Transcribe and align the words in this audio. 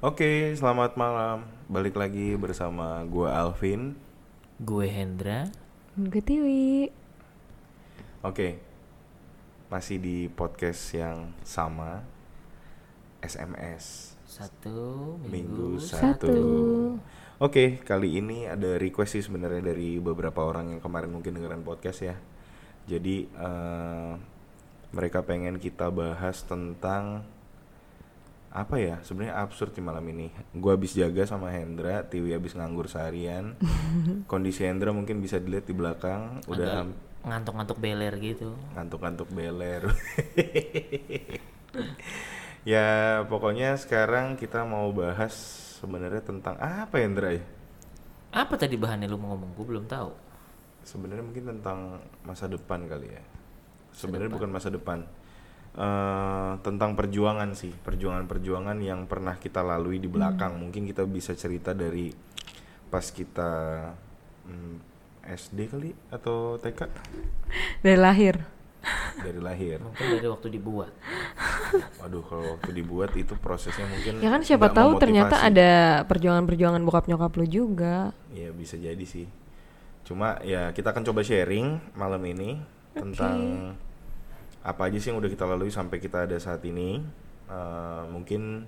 Oke, 0.00 0.56
selamat 0.56 0.96
malam. 0.96 1.44
Balik 1.68 2.00
lagi 2.00 2.32
bersama 2.32 3.04
gua 3.04 3.36
Alvin. 3.36 3.92
Gue 4.56 4.88
Hendra. 4.88 5.52
Gue 5.92 6.24
Tiwi. 6.24 6.88
Oke. 8.24 8.64
Masih 9.68 10.00
di 10.00 10.32
podcast 10.32 10.96
yang 10.96 11.36
sama. 11.44 12.00
SMS 13.20 14.16
Satu 14.24 15.20
minggu 15.20 15.76
minggu, 15.76 15.84
satu. 15.84 16.32
Satu. 16.32 16.40
Oke, 17.36 17.84
kali 17.84 18.24
ini 18.24 18.48
ada 18.48 18.80
request 18.80 19.20
sih 19.20 19.24
sebenarnya 19.28 19.60
dari 19.60 20.00
beberapa 20.00 20.48
orang 20.48 20.72
yang 20.72 20.80
kemarin 20.80 21.12
mungkin 21.12 21.36
dengerin 21.36 21.60
podcast 21.60 22.00
ya. 22.00 22.16
Jadi 22.88 23.28
eh, 23.28 24.12
mereka 24.96 25.28
pengen 25.28 25.60
kita 25.60 25.92
bahas 25.92 26.40
tentang 26.48 27.28
apa 28.50 28.82
ya 28.82 28.98
sebenarnya 29.06 29.38
absurd 29.38 29.70
di 29.70 29.82
malam 29.82 30.02
ini. 30.10 30.26
Gua 30.58 30.74
habis 30.74 30.92
jaga 30.98 31.22
sama 31.22 31.54
Hendra, 31.54 32.02
Tiwi 32.02 32.34
habis 32.34 32.58
nganggur 32.58 32.90
seharian. 32.90 33.54
Kondisi 34.30 34.66
Hendra 34.66 34.90
mungkin 34.90 35.22
bisa 35.22 35.38
dilihat 35.38 35.70
di 35.70 35.74
belakang, 35.74 36.42
udah 36.50 36.82
Agak 36.82 37.08
ngantuk-ngantuk 37.20 37.78
beler 37.78 38.14
gitu. 38.18 38.56
ngantuk-ngantuk 38.74 39.28
beler. 39.30 39.82
ya 42.72 43.20
pokoknya 43.28 43.76
sekarang 43.76 44.40
kita 44.40 44.64
mau 44.64 44.88
bahas 44.90 45.32
sebenarnya 45.80 46.20
tentang 46.24 46.56
apa 46.58 46.96
Hendra 46.98 47.30
ya? 47.36 47.44
Apa 48.30 48.54
tadi 48.58 48.74
bahannya 48.78 49.06
lu 49.10 49.18
mau 49.18 49.34
ngomong? 49.34 49.52
Gue 49.58 49.66
belum 49.74 49.84
tahu. 49.90 50.10
Sebenarnya 50.86 51.24
mungkin 51.24 51.44
tentang 51.44 51.78
masa 52.24 52.46
depan 52.48 52.86
kali 52.88 53.10
ya. 53.10 53.22
Sebenarnya 53.90 54.30
bukan 54.32 54.50
masa 54.50 54.70
depan. 54.70 55.02
Eh, 55.70 56.52
tentang 56.66 56.98
perjuangan 56.98 57.54
sih, 57.54 57.70
perjuangan-perjuangan 57.70 58.74
yang 58.82 59.06
pernah 59.06 59.38
kita 59.38 59.62
lalui 59.62 60.02
di 60.02 60.10
belakang. 60.10 60.58
Mungkin 60.58 60.82
kita 60.82 61.06
bisa 61.06 61.30
cerita 61.38 61.70
dari 61.70 62.10
pas 62.90 63.06
kita 63.06 63.50
hmm, 64.50 64.76
SD 65.30 65.58
kali 65.70 65.90
atau 66.10 66.58
TK 66.58 66.90
Dari 67.86 67.94
lahir. 67.98 68.42
dari 69.20 69.38
lahir. 69.38 69.78
Mungkin 69.78 70.18
dari 70.18 70.26
waktu 70.26 70.48
dibuat. 70.58 70.90
Waduh, 72.02 72.24
kalau 72.26 72.44
waktu 72.58 72.70
dibuat 72.74 73.12
itu 73.14 73.36
prosesnya 73.38 73.84
mungkin 73.86 74.24
Ya 74.24 74.32
kan 74.32 74.42
siapa 74.42 74.72
tahu 74.74 74.98
ternyata 74.98 75.38
ada 75.38 76.02
perjuangan-perjuangan 76.08 76.82
bokap 76.82 77.06
nyokap 77.06 77.30
lu 77.38 77.46
juga. 77.46 78.10
Iya 78.34 78.50
bisa 78.50 78.74
jadi 78.74 79.04
sih. 79.06 79.28
Cuma 80.02 80.40
ya 80.42 80.74
kita 80.74 80.90
akan 80.90 81.04
coba 81.06 81.20
sharing 81.22 81.78
malam 81.94 82.24
ini 82.26 82.58
tentang 82.96 83.38
apa 84.60 84.92
aja 84.92 84.98
sih 85.00 85.08
yang 85.12 85.18
udah 85.18 85.30
kita 85.32 85.44
lalui 85.48 85.72
sampai 85.72 85.96
kita 85.98 86.28
ada 86.28 86.36
saat 86.36 86.60
ini. 86.64 87.00
Eh, 87.50 88.02
mungkin 88.12 88.66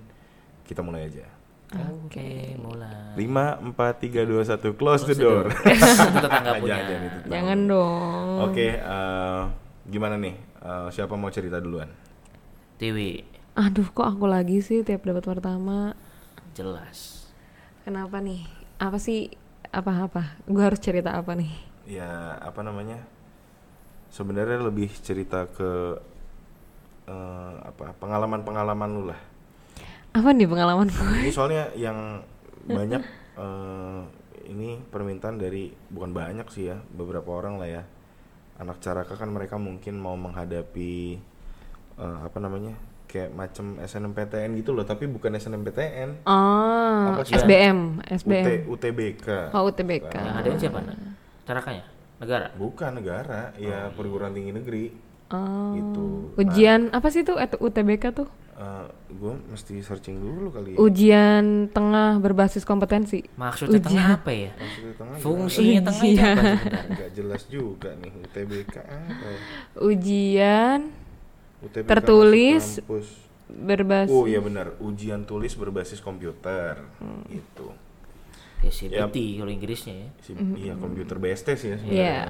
kita 0.65 0.81
mulai 0.81 1.07
aja. 1.07 1.27
Oke, 1.73 2.53
mulai. 2.61 3.17
5 3.17 3.73
4 3.73 3.73
3 3.73 4.29
2 4.29 4.45
1 4.45 4.77
close, 4.77 5.09
the 5.09 5.15
door. 5.17 5.49
Itu 5.49 6.19
tetangga 6.25 6.61
punya. 6.61 6.77
Jangan, 6.77 6.85
jangan, 6.85 7.01
itu 7.01 7.17
tetangga. 7.17 7.33
Jangan 7.33 7.59
dong. 7.65 8.35
Oke, 8.45 8.67
eh, 8.77 9.41
gimana 9.89 10.15
nih? 10.21 10.35
Eh, 10.61 10.87
siapa 10.93 11.17
mau 11.17 11.33
cerita 11.33 11.57
duluan? 11.57 11.89
Tiwi, 12.77 13.25
Aduh, 13.53 13.85
kok 13.93 14.17
aku 14.17 14.25
lagi 14.25 14.65
sih 14.65 14.81
tiap 14.81 15.05
dapat 15.05 15.29
pertama. 15.29 15.93
jelas. 16.53 17.29
Kenapa 17.85 18.17
nih? 18.17 18.45
Apa 18.81 18.97
sih? 18.97 19.29
Apa-apa? 19.73 20.37
Gue 20.45 20.61
harus 20.61 20.81
cerita 20.81 21.13
apa 21.13 21.33
nih? 21.33 21.53
Ya, 21.85 22.37
apa 22.41 22.61
namanya? 22.61 23.01
Sebenarnya 24.13 24.61
lebih 24.61 24.93
cerita 25.01 25.49
ke 25.49 25.97
eh, 27.09 27.53
apa? 27.65 27.97
Pengalaman-pengalaman 27.97 28.89
lu 28.93 29.03
lah. 29.09 29.17
Apa 30.13 30.29
nih 30.29 30.45
pengalaman 30.45 30.85
gue? 30.85 31.25
Ini 31.25 31.33
soalnya 31.33 31.73
yang 31.73 32.21
banyak 32.69 33.01
eh, 33.41 34.01
ini 34.53 34.77
permintaan 34.85 35.41
dari 35.41 35.73
bukan 35.89 36.13
banyak 36.13 36.45
sih 36.53 36.69
ya, 36.69 36.77
beberapa 36.93 37.33
orang 37.33 37.57
lah 37.57 37.81
ya. 37.81 37.83
Anak 38.61 38.85
caraka 38.85 39.17
kan 39.17 39.33
mereka 39.33 39.57
mungkin 39.57 39.97
mau 39.97 40.13
menghadapi 40.13 41.17
eh, 41.97 42.17
apa 42.21 42.37
namanya? 42.37 42.93
kayak 43.13 43.29
macam 43.29 43.77
SNMPTN 43.77 44.57
gitu 44.57 44.73
loh, 44.73 44.81
tapi 44.89 45.05
bukan 45.05 45.37
SNMPTN. 45.37 46.25
Oh, 46.25 47.13
Apa 47.13 47.21
sih? 47.21 47.37
SBM, 47.37 48.01
UT, 48.01 48.09
SBM. 48.09 48.65
UTBK. 48.65 49.27
Oh, 49.53 49.69
UTBK. 49.69 50.09
Yang 50.17 50.33
ada 50.33 50.49
siapa? 50.57 50.79
Carakanya? 51.45 51.92
Negara? 52.23 52.47
Bukan 52.55 52.91
negara, 52.95 53.51
ya 53.59 53.91
perguruan 53.91 54.31
tinggi 54.31 54.51
negeri. 54.55 54.85
Oh. 55.33 55.75
Gitu. 55.75 56.05
Ujian 56.39 56.89
apa 56.95 57.07
sih 57.11 57.27
tuh 57.27 57.37
UTBK 57.37 58.15
tuh? 58.15 58.27
gue 59.13 59.33
mesti 59.49 59.81
searching 59.81 60.17
dulu 60.21 60.53
kali 60.53 60.73
ya. 60.73 60.77
Ujian 60.79 61.69
tengah 61.69 62.17
berbasis 62.21 62.63
kompetensi. 62.65 63.25
Maksudnya 63.35 63.81
tengah 63.81 64.07
apa 64.21 64.31
ya? 64.31 64.51
Maksudnya 64.57 64.93
tengah 64.97 65.15
Fungsinya 65.19 65.81
tengah 65.89 66.03
itu 66.05 66.17
apa 66.17 66.23
sebenarnya? 66.23 66.87
nggak 66.93 67.11
jelas 67.13 67.41
juga 67.49 67.89
nih 67.97 68.11
UTBK 68.13 68.75
apa 68.83 69.25
ya? 69.27 69.39
Ujian 69.81 70.79
UTBK 71.63 71.89
Tertulis. 71.89 72.65
berbasis 73.53 74.09
Oh 74.09 74.25
iya 74.25 74.41
benar, 74.41 74.73
ujian 74.81 75.29
tulis 75.29 75.53
berbasis 75.53 76.01
komputer. 76.01 76.81
Hmm. 76.97 77.21
Gitu. 77.29 77.67
Kayak 78.63 78.75
CBT 79.11 79.15
kalau 79.37 79.51
Inggrisnya 79.51 79.93
ya. 79.93 80.07
Si- 80.17 80.31
Iya, 80.33 80.73
komputer 80.75 81.17
based 81.17 81.43
test 81.43 81.63
ya. 81.63 81.75
Iya. 81.75 81.77
sebenarnya. 81.77 82.25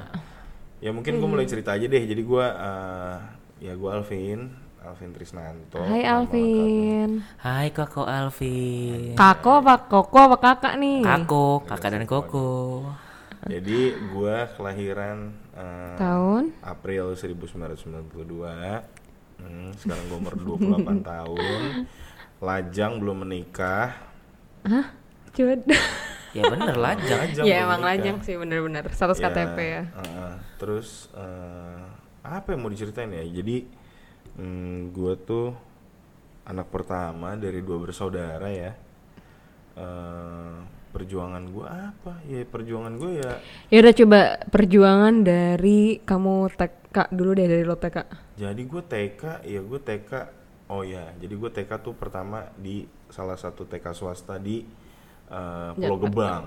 Ya 0.79 0.89
mungkin 0.91 1.13
gue 1.15 1.29
mulai 1.29 1.45
cerita 1.45 1.71
aja 1.71 1.85
deh. 1.85 2.03
Jadi 2.03 2.21
gue 2.21 2.45
eh, 2.45 3.15
ya 3.61 3.73
gue 3.73 3.87
Alvin, 3.87 4.49
Alvin 4.81 5.11
Trisnanto. 5.13 5.79
Hai 5.79 6.03
Alvin. 6.03 7.21
Hai 7.37 7.69
Koko 7.69 8.03
Alvin. 8.03 9.13
Kako 9.13 9.51
apa 9.61 9.75
koko 9.85 10.17
apa 10.25 10.37
kakak 10.41 10.75
nih? 10.75 10.99
Kako, 10.99 11.63
kakak 11.63 11.89
dan 11.93 12.03
Koko. 12.03 12.49
Jadi 13.43 13.79
gue 13.93 14.35
kelahiran 14.55 15.31
eh, 15.53 15.95
Tahun? 15.95 16.43
April 16.59 17.13
1992. 17.13 18.83
Hmm, 19.37 19.69
sekarang 19.77 20.03
gue 20.07 20.17
umur 20.17 20.35
28 20.57 20.99
tahun. 21.11 21.61
Lajang 22.39 22.99
belum 22.99 23.23
menikah. 23.23 23.95
Hah? 24.63 24.91
Coba. 25.31 25.55
Ya 26.33 26.43
bener 26.49 26.75
lajang. 26.85 27.19
Lajang 27.29 27.45
ya 27.45 27.55
emang 27.63 27.81
menikah. 27.81 27.89
lajang 28.03 28.17
sih 28.21 28.35
bener-bener. 28.35 28.83
Status 28.89 29.17
Ya, 29.17 29.29
KTP 29.29 29.57
ya. 29.61 29.83
uh, 29.93 30.33
terus 30.57 31.07
uh, 31.13 31.85
apa 32.21 32.51
yang 32.51 32.61
mau 32.61 32.71
diceritain 32.71 33.09
ya? 33.09 33.21
Jadi 33.23 33.69
mm, 34.35 34.91
gue 34.91 35.13
tuh 35.21 35.53
anak 36.43 36.67
pertama 36.67 37.37
dari 37.37 37.61
dua 37.61 37.77
bersaudara 37.79 38.49
ya. 38.49 38.73
Uh, 39.73 40.61
perjuangan 40.89 41.41
gue 41.49 41.65
apa? 41.65 42.13
Ya 42.25 42.45
perjuangan 42.45 42.93
gue 42.97 43.11
ya. 43.17 43.31
Ya 43.69 43.77
udah 43.81 43.93
coba 43.93 44.19
perjuangan 44.47 45.13
dari 45.21 45.97
kamu 45.99 46.53
TK 46.53 46.97
dulu 47.09 47.33
deh 47.33 47.49
dari 47.49 47.65
lo 47.65 47.73
TK. 47.73 47.97
Jadi 48.37 48.61
gue 48.61 48.83
TK, 48.83 49.21
ya 49.41 49.61
gue 49.61 49.79
TK. 49.81 50.11
Oh 50.69 50.81
ya, 50.81 51.09
jadi 51.17 51.33
gue 51.33 51.49
TK 51.51 51.71
tuh 51.81 51.93
pertama 51.93 52.49
di 52.55 52.85
salah 53.09 53.37
satu 53.37 53.65
TK 53.65 53.93
swasta 53.93 54.37
di 54.37 54.61
uh, 55.29 55.71
Pulau 55.75 55.95
Jakarta. 55.95 56.03
Gebang, 56.09 56.43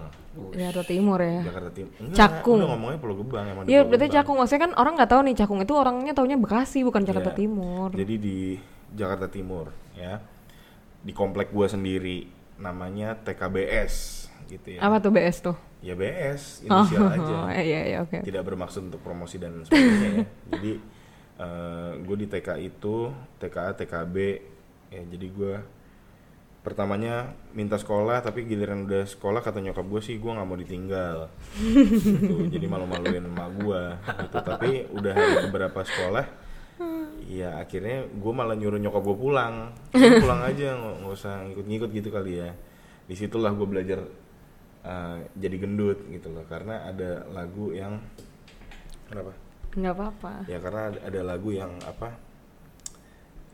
Jakarta 0.53 0.83
Timur 0.85 1.19
ya. 1.23 1.41
Jakarta 1.49 1.71
Timur. 1.73 1.93
Enggak, 1.97 2.17
Cakung. 2.17 2.59
udah 2.61 2.69
ngomongnya 2.77 2.99
Pulau 3.01 3.17
Gebang 3.21 3.45
emang 3.49 3.63
di 3.65 3.69
Iya 3.73 3.81
berarti 3.89 4.07
Gebang. 4.09 4.17
Cakung 4.21 4.37
maksudnya 4.37 4.63
kan 4.69 4.73
orang 4.77 4.93
nggak 5.01 5.11
tahu 5.11 5.21
nih 5.25 5.35
Cakung 5.37 5.59
itu 5.65 5.73
orangnya 5.73 6.13
taunya 6.13 6.37
Bekasi 6.37 6.79
bukan 6.85 7.03
Jakarta 7.05 7.31
Iya. 7.33 7.39
Timur. 7.41 7.89
Jadi 7.97 8.15
di 8.21 8.39
Jakarta 8.93 9.27
Timur 9.29 9.67
ya. 9.97 10.21
Di 11.01 11.13
komplek 11.15 11.55
gua 11.55 11.71
sendiri 11.71 12.27
namanya 12.57 13.15
TKBS 13.17 14.27
gitu 14.49 14.77
ya. 14.77 14.81
Apa 14.85 15.01
tuh 15.01 15.13
BS 15.13 15.37
tuh? 15.41 15.57
Ya 15.85 15.93
BS 15.95 16.65
inisial 16.65 17.07
aja. 17.15 17.35
Oh, 17.47 17.51
iya 17.63 17.81
iya 17.87 17.99
oke. 18.03 18.25
Tidak 18.25 18.43
bermaksud 18.43 18.91
untuk 18.93 19.01
promosi 19.01 19.37
dan 19.39 19.63
sebagainya 19.63 20.09
ya. 20.11 20.25
Jadi 20.57 20.73
gue 22.01 22.17
di 22.17 22.27
TK 22.27 22.49
itu 22.65 23.13
TKA 23.37 23.77
TKB 23.77 24.17
ya 24.89 25.03
jadi 25.05 25.27
gua 25.37 25.61
pertamanya 26.67 27.31
minta 27.55 27.79
sekolah 27.79 28.27
tapi 28.27 28.43
giliran 28.43 28.91
udah 28.91 29.07
sekolah 29.07 29.39
kata 29.39 29.63
nyokap 29.63 29.87
gue 29.87 30.03
sih 30.03 30.19
gue 30.19 30.27
nggak 30.35 30.49
mau 30.51 30.59
ditinggal. 30.59 31.31
Gitu. 31.63 32.51
jadi 32.59 32.67
malu-maluin 32.67 33.23
emak 33.23 33.51
gue 33.63 33.83
gitu. 34.27 34.37
Tapi 34.43 34.91
udah 34.91 35.13
hari 35.15 35.35
beberapa 35.47 35.87
sekolah 35.87 36.27
ya 37.31 37.63
akhirnya 37.63 38.11
gue 38.11 38.33
malah 38.35 38.59
nyuruh 38.59 38.83
nyokap 38.83 38.99
gue 39.07 39.15
pulang. 39.15 39.55
Pulang 39.95 40.43
aja 40.43 40.75
nggak 40.75 40.95
nggak 41.07 41.15
usah 41.15 41.47
ngikut-ngikut 41.47 41.91
gitu 41.95 42.09
kali 42.11 42.43
ya. 42.43 42.51
Di 43.07 43.15
situlah 43.15 43.55
gue 43.55 43.67
belajar 43.71 44.03
uh, 44.83 45.23
jadi 45.39 45.57
gendut 45.63 46.03
gitu 46.11 46.35
loh. 46.35 46.43
Karena 46.51 46.83
ada 46.83 47.31
lagu 47.31 47.71
yang 47.71 48.03
kenapa? 49.07 49.31
Nggak 49.71 49.95
apa-apa. 49.95 50.33
ya 50.51 50.59
karena 50.59 50.83
ada, 50.91 50.99
ada 51.15 51.21
lagu 51.23 51.55
yang 51.55 51.71
apa 51.87 52.26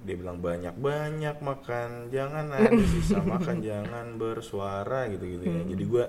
dia 0.03 0.17
bilang 0.19 0.43
banyak 0.43 0.75
banyak 0.79 1.37
makan 1.39 2.11
jangan 2.11 2.51
ada 2.51 2.83
sisa 2.83 3.23
makan 3.23 3.63
jangan 3.69 4.07
bersuara 4.19 5.07
gitu 5.11 5.25
gitu 5.27 5.45
ya 5.47 5.63
jadi 5.63 5.85
gue 5.87 6.05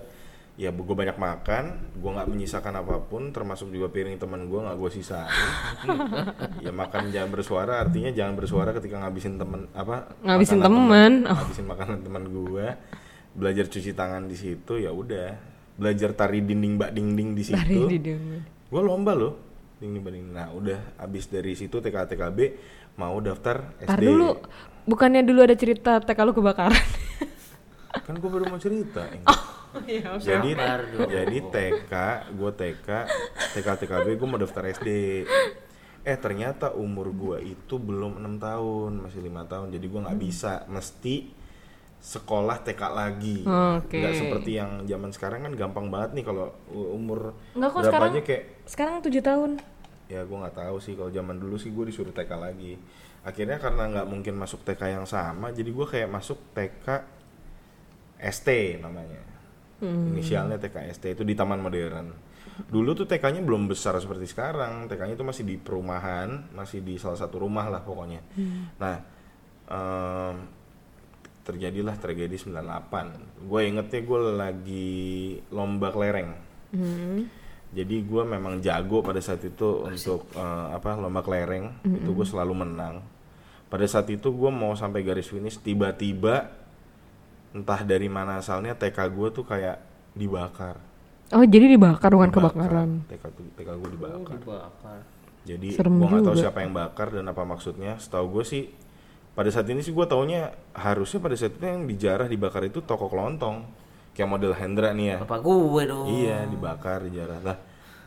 ya 0.53 0.69
gue 0.69 0.85
banyak 0.93 1.17
makan 1.17 1.63
gue 1.97 2.09
nggak 2.13 2.29
menyisakan 2.29 2.77
apa 2.77 3.01
pun 3.01 3.33
termasuk 3.33 3.73
juga 3.73 3.89
piring 3.89 4.21
teman 4.21 4.45
gue 4.45 4.59
nggak 4.61 4.77
gue 4.77 4.89
sisain. 4.93 5.25
Ya 6.63 6.71
makan 6.71 7.09
jangan 7.09 7.29
bersuara 7.33 7.81
artinya 7.81 8.13
jangan 8.13 8.37
bersuara 8.37 8.69
ketika 8.71 9.01
ngabisin 9.01 9.41
temen 9.41 9.65
apa? 9.73 10.13
Ngabisin 10.21 10.61
temen. 10.61 11.25
Oh. 11.25 11.33
ngabisin 11.33 11.65
makanan 11.65 11.99
teman 12.05 12.23
gue 12.29 12.67
belajar 13.33 13.65
cuci 13.65 13.91
tangan 13.97 14.29
di 14.29 14.37
situ 14.37 14.77
ya 14.77 14.93
udah. 14.93 15.33
Belajar 15.73 16.13
tari 16.13 16.45
dinding 16.45 16.77
mbak 16.77 16.91
dinding 16.93 17.33
di 17.33 17.43
situ. 17.49 17.81
Gue 18.69 18.81
lomba 18.85 19.17
loh 19.17 19.33
dinding 19.81 20.05
mbak 20.05 20.11
dinding. 20.13 20.33
Nah 20.37 20.47
udah 20.53 20.79
abis 21.01 21.33
dari 21.33 21.57
situ 21.57 21.81
TK 21.81 22.13
TKB 22.13 22.39
mau 22.95 23.17
daftar 23.17 23.73
SD 23.77 23.87
Tar 23.87 23.99
dulu, 23.99 24.29
bukannya 24.85 25.21
dulu 25.21 25.39
ada 25.41 25.55
cerita 25.55 25.97
TK 25.97 26.19
lu 26.21 26.33
kebakaran? 26.33 26.77
kan 28.05 28.13
gue 28.13 28.29
baru 28.29 28.45
mau 28.47 28.57
cerita 28.57 29.05
ini. 29.07 29.25
Iya, 29.73 30.21
jadi 30.21 30.49
jadi 31.09 31.37
TK 31.49 31.93
gue 32.31 32.51
TK 32.53 32.87
TK 33.53 33.67
TKB 33.79 34.07
gue 34.13 34.27
mau 34.27 34.37
daftar 34.37 34.69
SD 34.69 34.89
eh 36.03 36.17
ternyata 36.19 36.69
umur 36.69 37.09
gue 37.09 37.37
itu 37.47 37.79
belum 37.79 38.19
enam 38.19 38.37
tahun 38.37 39.01
masih 39.01 39.23
lima 39.23 39.47
tahun 39.47 39.71
jadi 39.71 39.85
gue 39.87 39.99
nggak 40.03 40.19
bisa 40.19 40.67
mesti 40.67 41.31
sekolah 41.97 42.59
TK 42.61 42.81
lagi 42.91 43.41
Oke. 43.41 43.97
nggak 43.97 44.13
seperti 44.13 44.59
yang 44.59 44.83
zaman 44.83 45.09
sekarang 45.09 45.39
kan 45.41 45.53
gampang 45.55 45.87
banget 45.87 46.19
nih 46.19 46.25
kalau 46.27 46.51
umur 46.69 47.31
Nggak 47.55 47.69
kok 47.71 47.81
sekarang- 47.81 48.13
kayak 48.21 48.43
Sekarang 48.63 48.93
7 48.99 49.09
tahun. 49.19 49.51
Ya 50.13 50.21
gue 50.21 50.37
nggak 50.37 50.57
tahu 50.61 50.77
sih. 50.77 50.93
Kalau 50.93 51.09
zaman 51.09 51.41
dulu 51.41 51.57
sih 51.57 51.73
gue 51.73 51.89
disuruh 51.89 52.13
TK 52.13 52.31
lagi. 52.37 52.77
Akhirnya 53.25 53.57
karena 53.57 53.89
nggak 53.89 54.07
mungkin 54.07 54.37
masuk 54.37 54.61
TK 54.61 54.81
yang 54.99 55.07
sama 55.09 55.49
jadi 55.49 55.73
gue 55.73 55.85
kayak 55.89 56.09
masuk 56.11 56.37
TK 56.53 56.87
ST 58.21 58.49
namanya. 58.77 59.21
Inisialnya 59.83 60.61
TK 60.61 60.75
ST 60.95 61.05
itu 61.17 61.23
di 61.25 61.33
Taman 61.35 61.59
Modern. 61.59 62.07
Dulu 62.53 62.93
tuh 62.93 63.09
TK-nya 63.09 63.41
belum 63.41 63.65
besar 63.65 63.97
seperti 63.97 64.29
sekarang. 64.29 64.85
TK-nya 64.85 65.17
itu 65.17 65.25
masih 65.25 65.43
di 65.43 65.55
perumahan 65.57 66.53
masih 66.53 66.85
di 66.85 66.95
salah 67.01 67.17
satu 67.17 67.41
rumah 67.41 67.67
lah 67.67 67.81
pokoknya. 67.81 68.21
Nah 68.77 68.95
em, 69.67 70.35
terjadilah 71.43 71.99
tragedi 71.99 72.39
98 72.39 73.51
gue 73.51 73.61
ingetnya 73.67 73.99
gue 74.03 74.19
lagi 74.35 74.95
lomba 75.51 75.91
kelereng. 75.91 76.31
Hmm. 76.73 77.42
Jadi 77.73 78.05
gue 78.05 78.23
memang 78.23 78.61
jago 78.61 79.01
pada 79.01 79.17
saat 79.17 79.41
itu 79.41 79.83
untuk 79.83 80.29
eh, 80.37 80.65
apa 80.77 80.93
lomba 80.93 81.25
kelereng. 81.25 81.73
Itu 81.81 82.13
gue 82.13 82.25
selalu 82.25 82.53
menang. 82.53 83.01
Pada 83.67 83.85
saat 83.89 84.05
itu 84.13 84.29
gue 84.29 84.51
mau 84.53 84.77
sampai 84.77 85.01
garis 85.01 85.25
finish 85.25 85.57
tiba-tiba 85.57 86.53
entah 87.53 87.81
dari 87.81 88.05
mana 88.09 88.37
asalnya 88.37 88.77
TK 88.77 88.97
gue 89.09 89.27
tuh 89.33 89.45
kayak 89.45 89.81
dibakar. 90.13 90.77
Oh, 91.33 91.41
jadi 91.41 91.65
dibakar 91.73 92.13
bukan 92.13 92.29
Dibakar. 92.29 92.53
kebakaran. 92.53 92.89
TK 93.09 93.23
TK 93.57 93.69
gue 93.73 93.89
dibakar. 93.97 94.37
Dibakar. 94.37 95.01
jadi 95.43 95.67
Serem 95.75 95.97
gue 95.99 96.07
nggak 96.07 96.23
tahu 96.23 96.37
siapa 96.39 96.59
yang 96.61 96.73
bakar 96.77 97.09
dan 97.09 97.25
apa 97.25 97.41
maksudnya. 97.41 97.97
Setahu 97.97 98.39
gue 98.39 98.45
sih 98.45 98.63
pada 99.33 99.49
saat 99.49 99.65
ini 99.65 99.81
sih 99.81 99.89
gue 99.89 100.05
taunya 100.05 100.53
harusnya 100.77 101.17
pada 101.17 101.33
saat 101.33 101.57
itu 101.57 101.65
yang 101.65 101.89
dijarah 101.89 102.29
dibakar 102.29 102.69
itu 102.69 102.85
toko 102.85 103.09
kelontong 103.09 103.65
kayak 104.13 104.29
model 104.29 104.53
Hendra 104.53 104.89
nih 104.89 105.05
ya. 105.07 105.17
Bapak 105.19 105.39
gue 105.41 105.83
dong. 105.85 106.05
iya 106.07 106.45
dibakar 106.45 107.01
dijarah 107.01 107.41
lah 107.41 107.57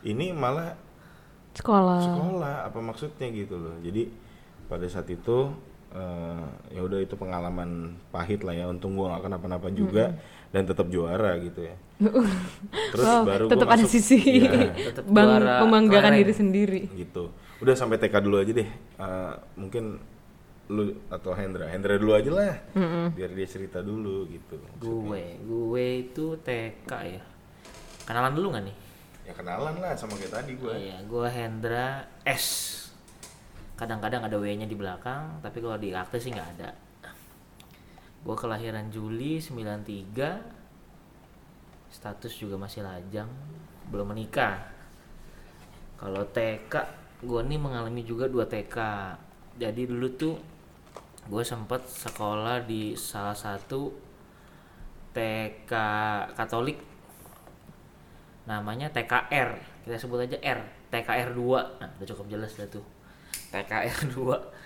ini 0.01 0.31
malah 0.31 0.71
Sekolah. 1.51 1.99
sekolah 1.99 2.55
apa 2.65 2.79
maksudnya 2.79 3.27
gitu 3.29 3.57
loh. 3.57 3.75
Jadi 3.79 4.07
pada 4.65 4.85
saat 4.85 5.07
itu 5.07 5.49
eh, 5.89 6.43
ya 6.69 6.79
udah 6.79 6.99
itu 6.99 7.13
pengalaman 7.13 7.69
pahit 8.07 8.41
lah 8.41 8.53
ya. 8.53 8.65
Untung 8.65 8.93
gua 8.93 9.11
nggak 9.11 9.25
kenapa-napa 9.25 9.67
juga 9.69 10.13
dan 10.47 10.63
tetap 10.63 10.85
juara 10.87 11.33
gitu 11.39 11.65
ya. 11.65 11.75
Terus 12.93 13.03
Wow, 13.03 13.23
baru 13.25 13.45
tetap 13.49 13.67
ada 13.67 13.81
masuk- 13.81 13.89
sisi 13.89 14.45
Tetap 14.87 15.03
bang 15.03 15.27
membanggakan 15.59 16.13
kelereng. 16.13 16.21
diri 16.21 16.33
sendiri. 16.33 16.81
gitu. 16.93 17.33
Udah 17.57 17.73
sampai 17.73 17.97
TK 17.97 18.15
dulu 18.21 18.37
aja 18.37 18.53
deh. 18.53 18.69
Eh, 18.69 19.33
mungkin 19.57 19.97
lu 20.67 20.91
atau 21.07 21.31
Hendra 21.31 21.71
Hendra 21.71 21.95
dulu 21.95 22.11
aja 22.11 22.27
lah 22.27 22.59
biar 23.15 23.31
dia 23.31 23.47
cerita 23.47 23.79
dulu 23.79 24.27
gitu 24.27 24.59
Gue, 24.83 25.39
gue 25.39 25.85
itu 26.03 26.35
TK 26.43 26.91
ya. 27.07 27.23
Kenalan 28.03 28.35
dulu 28.35 28.55
nggak 28.55 28.65
nih? 28.67 28.77
ya 29.27 29.35
kenalan 29.35 29.75
lah 29.83 29.91
sama 29.91 30.15
kayak 30.15 30.39
tadi 30.39 30.55
gua 30.55 30.71
Iya, 30.71 31.03
gue 31.03 31.27
Hendra 31.27 32.07
S. 32.23 32.47
Kadang-kadang 33.75 34.23
ada 34.23 34.39
W-nya 34.39 34.63
di 34.63 34.75
belakang, 34.75 35.43
tapi 35.43 35.59
kalau 35.59 35.75
di 35.75 35.91
akte 35.91 36.15
sih 36.15 36.31
nggak 36.31 36.49
ada. 36.55 36.71
Gue 38.23 38.35
kelahiran 38.35 38.87
Juli 38.87 39.43
93. 39.43 41.91
Status 41.91 42.33
juga 42.35 42.55
masih 42.55 42.83
lajang, 42.83 43.27
belum 43.91 44.15
menikah. 44.15 44.63
Kalau 45.99 46.23
TK, 46.27 46.73
gue 47.23 47.41
nih 47.43 47.59
mengalami 47.59 48.03
juga 48.03 48.27
dua 48.27 48.47
TK. 48.47 48.77
Jadi 49.57 49.81
dulu 49.91 50.07
tuh 50.15 50.35
gue 51.27 51.43
sempet 51.43 51.83
sekolah 51.83 52.63
di 52.63 52.95
salah 52.95 53.35
satu 53.35 53.91
TK 55.11 55.71
Katolik. 56.33 56.79
Namanya 58.47 58.87
TKR 58.95 59.49
kita 59.83 59.95
sebut 59.99 60.23
aja 60.23 60.39
R. 60.39 60.59
TKR 60.87 61.35
2 61.35 61.83
nah 61.83 61.89
udah 61.99 62.07
cukup 62.07 62.25
jelas 62.31 62.55
dah 62.55 62.67
tuh. 62.71 62.83
TKR 63.51 64.07
2 64.15 64.19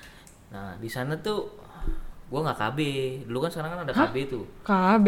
nah 0.54 0.76
di 0.78 0.90
sana 0.92 1.16
tuh 1.18 1.48
gua 2.28 2.44
nggak 2.46 2.60
KB 2.60 2.80
dulu 3.26 3.48
kan 3.48 3.50
sekarang 3.50 3.72
kan 3.74 3.80
ada 3.90 3.94
KB 3.98 4.16
tuh. 4.30 4.46
KB. 4.62 5.08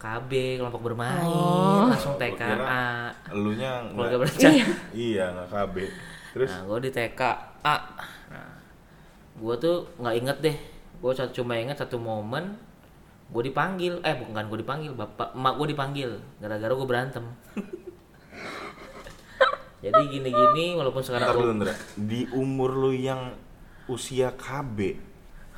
KB 0.00 0.30
kelompok 0.58 0.90
bermain. 0.90 1.22
Oh. 1.22 1.86
langsung 1.92 2.16
TKA 2.18 3.12
elunya 3.30 3.84
keluarga 3.92 4.16
nggak 4.16 4.20
berencana 4.26 4.64
iya. 4.96 5.24
Nggak 5.36 5.48
KB 5.54 5.74
terus? 6.34 6.50
Nah 6.50 6.62
gue 6.66 6.78
di 6.82 6.90
TKA 6.90 7.76
nah 8.32 8.50
gue 9.38 9.54
tuh 9.60 9.76
nggak 10.02 10.14
inget 10.18 10.38
deh 10.42 10.56
gue 11.00 11.12
cuma 11.32 11.56
inget 11.56 11.76
satu 11.76 11.96
momen 11.96 12.56
gue 13.30 13.42
dipanggil. 13.42 13.98
Eh 14.00 14.14
bukan 14.16 14.44
gue 14.46 14.58
dipanggil 14.60 14.92
bapak 14.92 15.32
emak 15.32 15.54
gue 15.56 15.66
dipanggil. 15.68 16.10
Gara-gara 16.38 16.70
gue 16.70 16.84
berantem. 16.84 17.24
Jadi 19.80 20.00
gini-gini 20.10 20.76
walaupun 20.76 21.00
sekarang 21.00 21.24
Ntar 21.26 21.36
gua- 21.40 21.80
di 21.96 22.28
umur 22.30 22.76
lu 22.76 22.92
yang 22.92 23.32
usia 23.88 24.28
KB, 24.36 24.76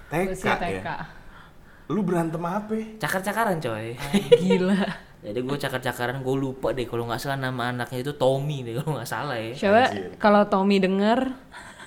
TK, 0.08 0.30
Usia 0.30 0.54
TK. 0.56 0.78
ya, 0.78 0.94
lu 1.90 2.00
berantem 2.00 2.38
apa? 2.40 2.72
cakar-cakaran 2.96 3.58
coy. 3.58 3.98
Gila. 4.40 4.78
jadi 5.22 5.38
gue 5.38 5.54
cakar-cakaran 5.56 6.18
gue 6.18 6.34
lupa 6.34 6.74
deh 6.74 6.82
kalau 6.82 7.06
nggak 7.06 7.18
salah 7.18 7.38
nama 7.38 7.70
anaknya 7.70 8.02
itu 8.02 8.10
Tommy 8.14 8.62
deh 8.62 8.78
kalau 8.78 8.98
nggak 8.98 9.06
salah 9.06 9.36
ya. 9.36 9.52
Coba 9.54 9.82
kalau 10.18 10.42
Tommy 10.46 10.78
denger, 10.78 11.30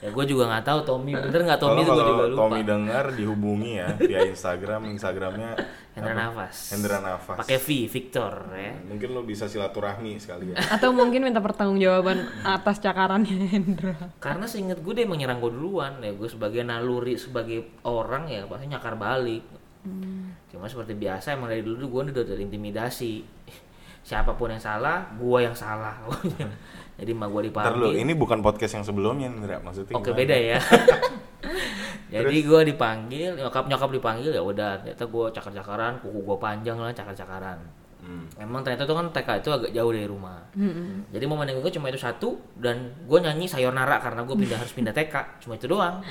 ya 0.04 0.10
gue 0.12 0.26
juga 0.28 0.44
nggak 0.52 0.66
tahu 0.66 0.80
Tommy. 0.84 1.14
Bener 1.16 1.42
nggak 1.46 1.60
Tommy? 1.62 1.82
Kalau 1.84 1.86
itu 1.86 1.92
gue 1.92 2.06
juga 2.12 2.26
lupa. 2.28 2.40
Tommy 2.42 2.62
dengar 2.66 3.06
dihubungi 3.14 3.72
ya 3.80 3.88
via 4.00 4.20
Instagram, 4.28 4.82
Instagramnya 4.92 5.52
Hendra 5.96 6.12
apa? 6.12 6.22
Nafas. 6.28 6.56
Hendra 6.76 6.98
Nafas. 7.00 7.38
pakai 7.46 7.58
V 7.62 7.68
Victor 7.88 8.34
ya. 8.52 8.74
Mungkin 8.92 9.08
lu 9.16 9.22
bisa 9.24 9.48
silaturahmi 9.48 10.20
sekali 10.20 10.52
ya. 10.52 10.60
atau 10.76 10.92
mungkin 10.92 11.24
minta 11.24 11.40
pertanggungjawaban 11.40 12.44
atas 12.44 12.84
cakarannya 12.84 13.48
Hendra. 13.48 13.96
karena 14.20 14.44
seinget 14.44 14.84
gue 14.84 14.94
dia 14.96 15.08
emang 15.08 15.20
nyerang 15.20 15.40
gue 15.40 15.52
duluan. 15.56 16.04
Ya 16.04 16.12
gue 16.12 16.28
sebagai 16.28 16.62
naluri 16.68 17.16
sebagai 17.16 17.80
orang 17.88 18.28
ya 18.28 18.44
pasti 18.46 18.68
nyakar 18.68 19.00
balik. 19.00 19.44
Cuma 20.50 20.66
seperti 20.66 20.98
biasa 20.98 21.38
emang 21.38 21.54
dari 21.54 21.62
dulu 21.62 22.02
gue 22.02 22.12
udah 22.12 22.26
terintimidasi 22.26 23.14
siapa 24.06 24.38
pun 24.38 24.54
yang 24.54 24.62
salah 24.62 25.02
gue 25.18 25.40
yang 25.42 25.58
salah 25.58 25.98
jadi 27.02 27.12
mah 27.12 27.26
Ntar 27.26 27.42
lu, 27.42 27.42
dipanggil 27.50 27.92
ini 27.98 28.14
bukan 28.14 28.40
podcast 28.46 28.78
yang 28.78 28.86
sebelumnya 28.86 29.28
Hendra, 29.34 29.58
maksudnya 29.66 29.98
oke 29.98 30.14
gimana? 30.14 30.20
beda 30.22 30.36
ya 30.38 30.60
jadi 32.14 32.38
gue 32.38 32.62
dipanggil 32.70 33.34
nyokap 33.34 33.66
nyokap 33.66 33.90
dipanggil 33.90 34.30
ya 34.30 34.46
udah 34.46 34.78
ternyata 34.80 35.04
gue 35.10 35.26
cakar-cakaran 35.34 35.98
kuku 36.06 36.22
gue 36.22 36.38
panjang 36.38 36.78
lah 36.78 36.94
cakar-cakaran 36.94 37.60
Hmm. 38.06 38.30
Emang 38.38 38.62
ternyata 38.62 38.86
tuh 38.86 38.94
kan 38.94 39.10
TK 39.10 39.42
itu 39.42 39.50
agak 39.50 39.72
jauh 39.74 39.90
dari 39.90 40.06
rumah. 40.06 40.38
Jadi 41.10 41.26
momen 41.26 41.50
yang 41.50 41.58
gue 41.58 41.74
cuma 41.74 41.90
itu 41.90 41.98
satu 41.98 42.38
dan 42.62 42.94
gue 43.02 43.18
nyanyi 43.18 43.50
sayonara 43.50 43.98
karena 43.98 44.22
gue 44.22 44.36
pindah 44.38 44.62
harus 44.62 44.78
pindah 44.78 44.94
TK. 44.94 45.42
Cuma 45.42 45.58
itu 45.58 45.66
doang. 45.66 46.06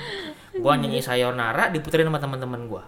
Gue 0.51 0.71
nyanyi 0.75 0.99
sayonara 0.99 1.71
diputerin 1.71 2.11
sama 2.11 2.19
teman-teman 2.19 2.67
gue. 2.67 2.83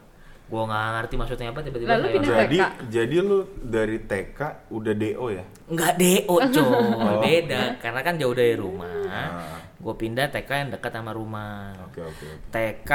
Gue 0.47 0.63
nggak 0.63 0.85
ngerti 0.95 1.13
maksudnya 1.19 1.47
apa 1.51 1.59
tiba-tiba 1.59 1.89
Lalu 1.91 2.07
pindah. 2.15 2.37
Jadi, 2.39 2.57
TK. 2.57 2.71
jadi 2.87 3.15
lu 3.19 3.39
dari 3.59 3.97
TK 3.99 4.39
udah 4.71 4.93
DO 4.95 5.25
ya? 5.27 5.43
Nggak 5.67 5.91
DO 5.99 6.35
coy, 6.39 6.63
Oh. 7.03 7.19
beda. 7.19 7.61
Karena 7.83 7.99
kan 7.99 8.13
jauh 8.15 8.31
dari 8.31 8.55
rumah. 8.55 8.95
Ah. 9.11 9.59
Gue 9.75 9.93
pindah 9.93 10.31
TK 10.31 10.49
yang 10.49 10.69
dekat 10.71 10.91
sama 10.95 11.11
rumah. 11.11 11.75
Oke 11.83 11.99
oke. 11.99 12.15
oke. 12.15 12.27
TK, 12.47 12.91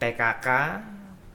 TKK, 0.00 0.48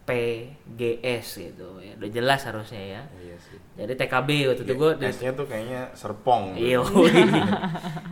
PGS 0.07 1.27
gitu 1.37 1.69
ya. 1.83 1.93
Udah 1.95 2.09
jelas 2.09 2.41
harusnya 2.41 2.81
ya. 2.81 3.01
Iya 3.19 3.37
sih. 3.37 3.57
Jadi 3.77 3.93
TKB 3.93 4.29
waktu 4.49 4.63
itu 4.65 4.73
gue 4.73 4.91
S-nya 5.05 5.31
tuh 5.33 5.45
kayaknya 5.45 5.93
Serpong. 5.93 6.57
Iya. 6.57 6.81
gitu. 6.87 7.05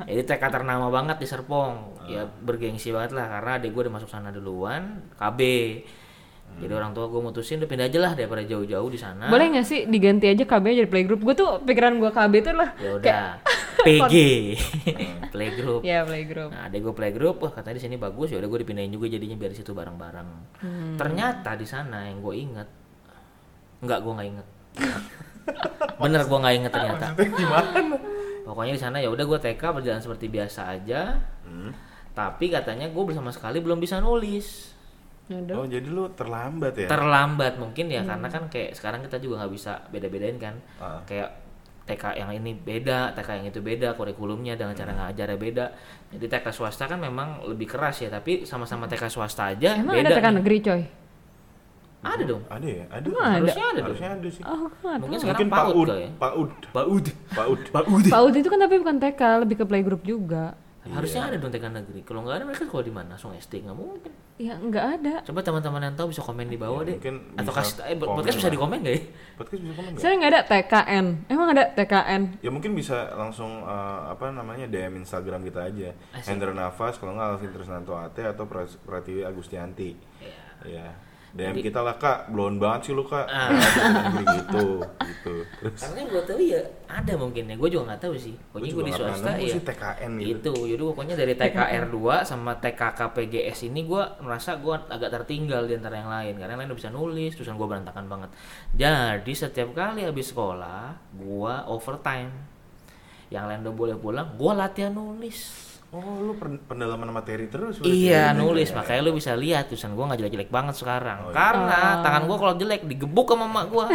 Jadi 0.06 0.22
TK 0.24 0.44
ternama 0.52 0.94
banget 0.94 1.18
di 1.18 1.26
Serpong. 1.26 2.06
Ya 2.06 2.22
bergengsi 2.28 2.94
banget 2.94 3.18
lah 3.18 3.26
karena 3.32 3.58
adik 3.58 3.74
gue 3.74 3.82
udah 3.90 3.96
masuk 3.98 4.10
sana 4.12 4.30
duluan. 4.30 5.10
KB. 5.18 5.40
Jadi 6.56 6.72
orang 6.72 6.96
tua 6.96 7.12
gue 7.12 7.20
mutusin 7.20 7.60
udah 7.60 7.70
pindah 7.70 7.88
aja 7.92 8.00
lah 8.00 8.12
daripada 8.16 8.44
jauh-jauh 8.48 8.88
di 8.88 9.00
sana. 9.00 9.28
Boleh 9.28 9.52
nggak 9.52 9.68
sih 9.68 9.84
diganti 9.92 10.32
aja 10.32 10.44
KB 10.48 10.66
jadi 10.72 10.90
playgroup? 10.90 11.20
Gue 11.20 11.36
tuh 11.36 11.60
pikiran 11.68 12.00
gue 12.00 12.12
KB 12.16 12.34
itu 12.40 12.52
lah. 12.56 12.70
Ya 12.80 12.90
udah. 12.96 13.26
PG. 13.86 14.16
Playgroup. 15.36 15.82
Ya 15.86 16.02
playgroup. 16.02 16.50
Nah, 16.50 16.66
adek 16.66 16.80
gue 16.82 16.94
playgroup, 16.96 17.38
wah 17.44 17.52
katanya 17.54 17.78
di 17.78 17.84
sini 17.86 17.96
bagus, 18.02 18.34
ya 18.34 18.42
udah 18.42 18.50
gue 18.50 18.60
dipindahin 18.66 18.90
juga 18.90 19.06
jadinya 19.12 19.38
biar 19.38 19.52
di 19.54 19.58
situ 19.62 19.72
bareng-bareng. 19.78 20.30
Hmm. 20.64 20.96
Ternyata 20.98 21.54
di 21.54 21.68
sana 21.70 22.10
yang 22.10 22.24
gue 22.24 22.34
inget, 22.34 22.70
enggak 23.86 24.00
gue 24.02 24.12
nggak 24.16 24.30
inget. 24.32 24.48
Bener 26.02 26.22
gue 26.26 26.40
nggak 26.40 26.56
inget 26.56 26.72
ternyata. 26.74 27.06
Gimana? 27.14 27.78
Pokoknya 28.46 28.74
di 28.74 28.82
sana 28.82 28.98
ya 28.98 29.10
udah 29.14 29.26
gue 29.26 29.40
TK 29.42 29.62
berjalan 29.62 30.02
seperti 30.02 30.26
biasa 30.34 30.62
aja. 30.72 31.22
Hmm. 31.46 31.70
Tapi 32.16 32.50
katanya 32.50 32.90
gue 32.90 33.04
bersama 33.06 33.30
sekali 33.30 33.62
belum 33.62 33.78
bisa 33.78 34.02
nulis. 34.02 34.75
Udah. 35.26 35.56
Oh 35.58 35.66
jadi 35.66 35.88
lu 35.88 36.06
terlambat 36.14 36.74
ya? 36.78 36.88
Terlambat 36.88 37.58
mungkin 37.58 37.90
ya 37.90 38.06
karena 38.06 38.28
kan 38.30 38.46
kayak 38.46 38.78
sekarang 38.78 39.02
kita 39.02 39.18
juga 39.18 39.42
nggak 39.42 39.54
bisa 39.54 39.82
beda-bedain 39.90 40.38
kan. 40.38 40.56
Ah. 40.78 41.02
Kayak 41.04 41.42
TK 41.86 42.18
yang 42.18 42.30
ini 42.34 42.54
beda, 42.54 43.14
TK 43.14 43.30
yang 43.42 43.48
itu 43.48 43.62
beda, 43.62 43.94
kurikulumnya 43.94 44.54
dengan 44.54 44.74
cara 44.74 44.90
ngajarnya 44.92 45.38
beda. 45.38 45.66
Jadi 46.14 46.26
TK 46.26 46.46
swasta 46.50 46.86
kan 46.86 46.98
memang 46.98 47.46
lebih 47.46 47.66
keras 47.66 48.02
ya, 48.02 48.10
tapi 48.10 48.42
sama-sama 48.42 48.86
TK 48.86 49.06
swasta 49.06 49.54
aja 49.54 49.78
Emang 49.78 49.94
beda. 49.94 50.10
ada 50.10 50.18
TK 50.18 50.26
nih. 50.26 50.36
negeri 50.42 50.58
coy? 50.62 50.82
Ada 52.06 52.24
dong. 52.24 52.42
Ada 52.46 52.68
ya? 52.70 52.86
Ada. 52.90 53.06
Emang 53.08 53.18
ada? 53.18 53.34
Harusnya 53.36 53.66
ada 53.66 53.74
dong. 53.74 53.86
Harusnya 53.90 54.10
ada 54.14 54.28
sih. 54.30 54.44
Oh, 54.46 54.70
Mungkin 55.02 55.18
sekarang 55.18 55.42
Mungkin 55.42 55.50
PAUD 55.50 55.74
PAUD. 55.74 55.88
kali 55.90 56.02
ya. 56.02 56.10
PAUD. 56.16 56.52
Paud. 56.70 57.06
PAUD. 57.74 58.06
PAUD. 58.14 58.34
Itu 58.36 58.50
kan 58.50 58.60
tapi 58.62 58.76
bukan 58.78 58.98
TK, 59.02 59.22
lebih 59.42 59.56
ke 59.58 59.66
playgroup 59.66 60.02
juga. 60.02 60.54
Harusnya 60.86 61.22
ada 61.26 61.38
dong 61.38 61.50
TK 61.50 61.66
negeri. 61.72 62.00
Kalau 62.06 62.22
nggak 62.22 62.36
ada 62.36 62.46
mereka 62.46 62.64
sekolah 62.64 62.86
di 62.86 62.94
mana? 62.94 63.10
Langsung 63.14 63.34
SD 63.34 63.66
nggak 63.66 63.74
mungkin. 63.74 64.12
Ya 64.36 64.54
nggak 64.54 64.86
ada. 65.00 65.14
Coba 65.24 65.40
teman-teman 65.42 65.82
yang 65.82 65.96
tahu 65.96 66.12
bisa 66.12 66.22
komen 66.22 66.46
di 66.46 66.60
bawah 66.60 66.84
Ya, 66.84 66.92
deh. 66.92 66.96
mungkin 67.00 67.16
Atau 67.34 67.52
kasih 67.56 67.74
eh, 67.82 67.96
komen 67.96 68.16
podcast 68.20 68.38
bisa 68.38 68.50
di 68.52 68.60
komen 68.60 68.78
nggak 68.84 68.94
ya? 68.94 69.02
Podcast 69.34 69.62
bisa 69.64 69.74
komen 69.74 69.90
nggak? 69.96 70.02
Saya 70.04 70.14
nggak 70.14 70.32
ada 70.32 70.42
TKN. 70.46 71.06
Emang 71.26 71.48
ada 71.56 71.64
TKN? 71.72 72.22
Ya 72.44 72.50
mungkin 72.52 72.72
bisa 72.76 72.98
langsung 73.16 73.64
eh, 73.64 74.00
apa 74.12 74.30
namanya 74.30 74.68
DM 74.68 75.00
Instagram 75.00 75.42
kita 75.42 75.66
aja. 75.66 75.90
Asik. 76.12 76.28
Hendra 76.30 76.52
Nafas 76.52 77.00
kalau 77.00 77.16
nggak 77.16 77.28
Alvin 77.34 77.52
Trisnanto 77.56 77.96
Ate 77.96 78.28
atau 78.28 78.44
Pratiwi 78.86 79.24
Agustianti. 79.24 79.96
Iya. 80.22 80.38
Ya. 80.68 80.88
DM 81.36 81.60
kita 81.60 81.84
lah 81.84 82.00
kak, 82.00 82.32
belum 82.32 82.64
banget 82.64 82.88
sih 82.88 82.94
lu 82.96 83.04
kak. 83.04 83.28
Ah. 83.28 83.52
gitu, 84.40 84.80
gitu. 85.04 85.34
Terus 85.60 85.84
Karena 85.84 86.08
gue 86.08 86.22
tahu 86.24 86.40
ya 86.40 86.64
ada 86.88 87.14
mungkin 87.20 87.52
ya. 87.52 87.56
Gue 87.60 87.68
juga 87.68 87.92
nggak 87.92 88.08
tahu 88.08 88.16
sih. 88.16 88.40
Pokoknya 88.56 88.72
gue 88.72 88.84
di 88.88 88.94
swasta 88.96 89.32
ya. 89.36 89.52
sih 89.52 89.62
TKN 89.68 90.12
gitu. 90.24 90.32
Itu, 90.32 90.54
jadi 90.64 90.84
pokoknya 90.88 91.16
dari 91.20 91.36
TKR 91.36 91.92
2 91.92 92.24
sama 92.24 92.56
TKKPGS 92.56 93.68
ini 93.68 93.84
gue 93.84 94.04
merasa 94.24 94.56
gue 94.56 94.76
agak 94.88 95.12
tertinggal 95.12 95.68
di 95.68 95.76
antara 95.76 96.00
yang 96.00 96.08
lain 96.08 96.34
karena 96.40 96.56
yang 96.56 96.62
lain 96.64 96.70
udah 96.72 96.80
bisa 96.80 96.92
nulis, 96.96 97.36
tulisan 97.36 97.60
gue 97.60 97.68
berantakan 97.68 98.06
banget. 98.08 98.30
Jadi 98.72 99.34
setiap 99.36 99.76
kali 99.76 100.08
habis 100.08 100.32
sekolah, 100.32 100.96
gue 101.20 101.54
overtime. 101.68 102.32
Yang 103.28 103.44
lain 103.44 103.60
udah 103.68 103.76
boleh 103.76 103.96
pulang, 104.00 104.28
gue 104.40 104.52
latihan 104.56 104.96
nulis. 104.96 105.65
Oh, 105.96 106.02
lu 106.20 106.36
pen- 106.36 106.60
pendalaman 106.62 107.08
materi 107.10 107.48
terus. 107.48 107.80
Iya 107.80 108.30
ya? 108.30 108.36
nulis, 108.36 108.68
Ya. 108.68 108.76
makanya 108.76 109.02
lu 109.02 109.16
bisa 109.16 109.32
lihat 109.34 109.66
tulisan 109.66 109.96
gue 109.96 110.04
nggak 110.04 110.20
jelek-jelek 110.20 110.50
banget 110.50 110.76
sekarang. 110.76 111.18
Oh, 111.22 111.30
iya. 111.30 111.36
Karena 111.38 111.80
tangan 112.04 112.22
gue 112.26 112.36
kalau 112.36 112.54
jelek 112.54 112.82
digebuk 112.84 113.24
sama 113.26 113.48
emak 113.48 113.66
gue. 113.70 113.86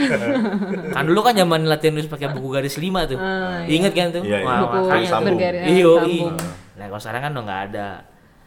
kan 0.97 1.05
dulu 1.05 1.21
kan 1.21 1.35
zaman 1.35 1.61
latihan 1.63 1.93
nulis 1.93 2.09
pakai 2.09 2.33
buku 2.33 2.49
garis 2.51 2.75
lima 2.75 3.05
tuh. 3.05 3.21
Ingat 3.67 3.93
kan 3.93 4.07
tuh? 4.11 4.23
Iya, 4.25 4.39
iya. 4.39 4.47
Wah, 4.47 4.59
Buku 4.63 4.77
makanya 4.83 5.09
tuh. 5.11 5.27
bergaris- 5.29 5.69
Iyo, 5.69 5.93
sambung. 5.99 6.37
Nah 6.73 6.87
kalau 6.87 7.01
sekarang 7.01 7.21
kan 7.21 7.31
udah 7.31 7.45
nggak 7.45 7.63
ada. 7.69 7.89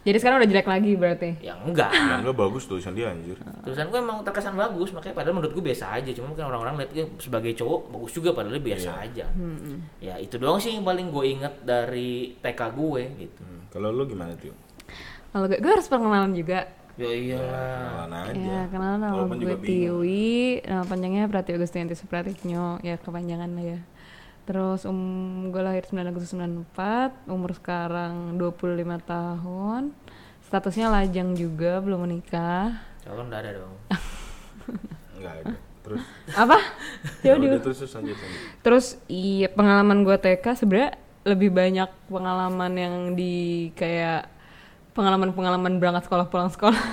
Jadi 0.04 0.18
sekarang 0.20 0.44
udah 0.44 0.50
jelek 0.52 0.68
lagi 0.68 0.92
berarti. 1.00 1.30
Ya 1.40 1.56
enggak. 1.56 1.88
Dan 1.88 2.28
gak 2.28 2.36
bagus 2.36 2.68
tulisan 2.68 2.92
dia 2.92 3.08
anjir. 3.08 3.40
Tulisan 3.64 3.88
gue 3.88 3.96
emang 3.98 4.20
terkesan 4.22 4.52
bagus, 4.54 4.92
makanya 4.92 5.16
padahal 5.16 5.36
menurut 5.40 5.56
gue 5.56 5.64
biasa 5.64 5.96
aja. 5.96 6.12
Cuma 6.12 6.28
mungkin 6.28 6.44
orang-orang 6.44 6.84
lihat 6.84 6.92
gue 6.92 7.06
sebagai 7.18 7.56
cowok 7.56 7.80
bagus 7.88 8.12
juga, 8.12 8.30
padahal 8.36 8.60
dia 8.60 8.66
biasa 8.68 8.90
Iya. 8.92 9.00
aja. 9.00 9.26
Ya 10.04 10.16
itu 10.20 10.36
doang 10.36 10.60
sih 10.60 10.76
yang 10.76 10.84
paling 10.84 11.08
gue 11.08 11.24
inget 11.26 11.54
dari 11.64 12.36
TK 12.36 12.62
gue 12.76 13.02
gitu. 13.18 13.42
Hmm. 13.42 13.64
Kalau 13.72 13.90
lu 13.90 14.04
gimana 14.04 14.36
tuh? 14.36 14.52
Kalau 15.32 15.48
gue, 15.48 15.58
gue 15.58 15.72
harus 15.72 15.88
perkenalan 15.88 16.36
juga. 16.36 16.68
Ya 16.94 17.10
iyalah. 17.10 18.06
Kenalan 18.06 18.12
aja. 18.14 18.38
Ya, 18.38 18.62
kenalan 18.70 19.00
nama 19.02 19.24
gue. 19.26 19.56
Tiwi, 19.58 20.34
nama 20.62 20.84
panjangnya 20.84 21.26
Pratiwi 21.26 21.58
Agustianti 21.58 21.96
Supratiknyo, 21.96 22.84
ya 22.84 23.00
kepanjangan 23.00 23.50
lah 23.50 23.66
ya. 23.66 23.80
Terus 24.44 24.84
um, 24.84 25.48
gue 25.56 25.64
lahir 25.64 25.88
9 25.88 26.04
Agustus 26.04 26.36
94, 26.36 27.32
umur 27.32 27.56
sekarang 27.56 28.36
25 28.36 28.84
tahun. 29.08 29.96
Statusnya 30.44 30.92
lajang 30.92 31.32
juga, 31.32 31.80
belum 31.80 32.04
menikah. 32.04 32.84
Calon 33.08 33.32
udah 33.32 33.40
ada 33.40 33.52
dong. 33.64 33.76
Enggak 35.16 35.34
ada. 35.44 35.56
Terus 35.84 36.04
Apa? 36.36 36.58
ya 37.28 37.36
udah 37.36 37.48
udah. 37.56 37.62
terus 37.64 37.78
terus 37.84 37.94
lanjut 37.96 38.16
lanjut. 38.20 38.42
Terus 38.64 38.86
iya 39.08 39.48
pengalaman 39.52 40.04
gue 40.04 40.16
TK 40.16 40.46
sebenarnya 40.60 40.92
lebih 41.24 41.50
banyak 41.56 41.90
pengalaman 42.12 42.72
yang 42.76 42.96
di 43.16 43.72
kayak 43.80 44.28
pengalaman-pengalaman 44.92 45.80
berangkat 45.80 46.08
sekolah 46.08 46.28
pulang 46.28 46.52
sekolah. 46.52 46.84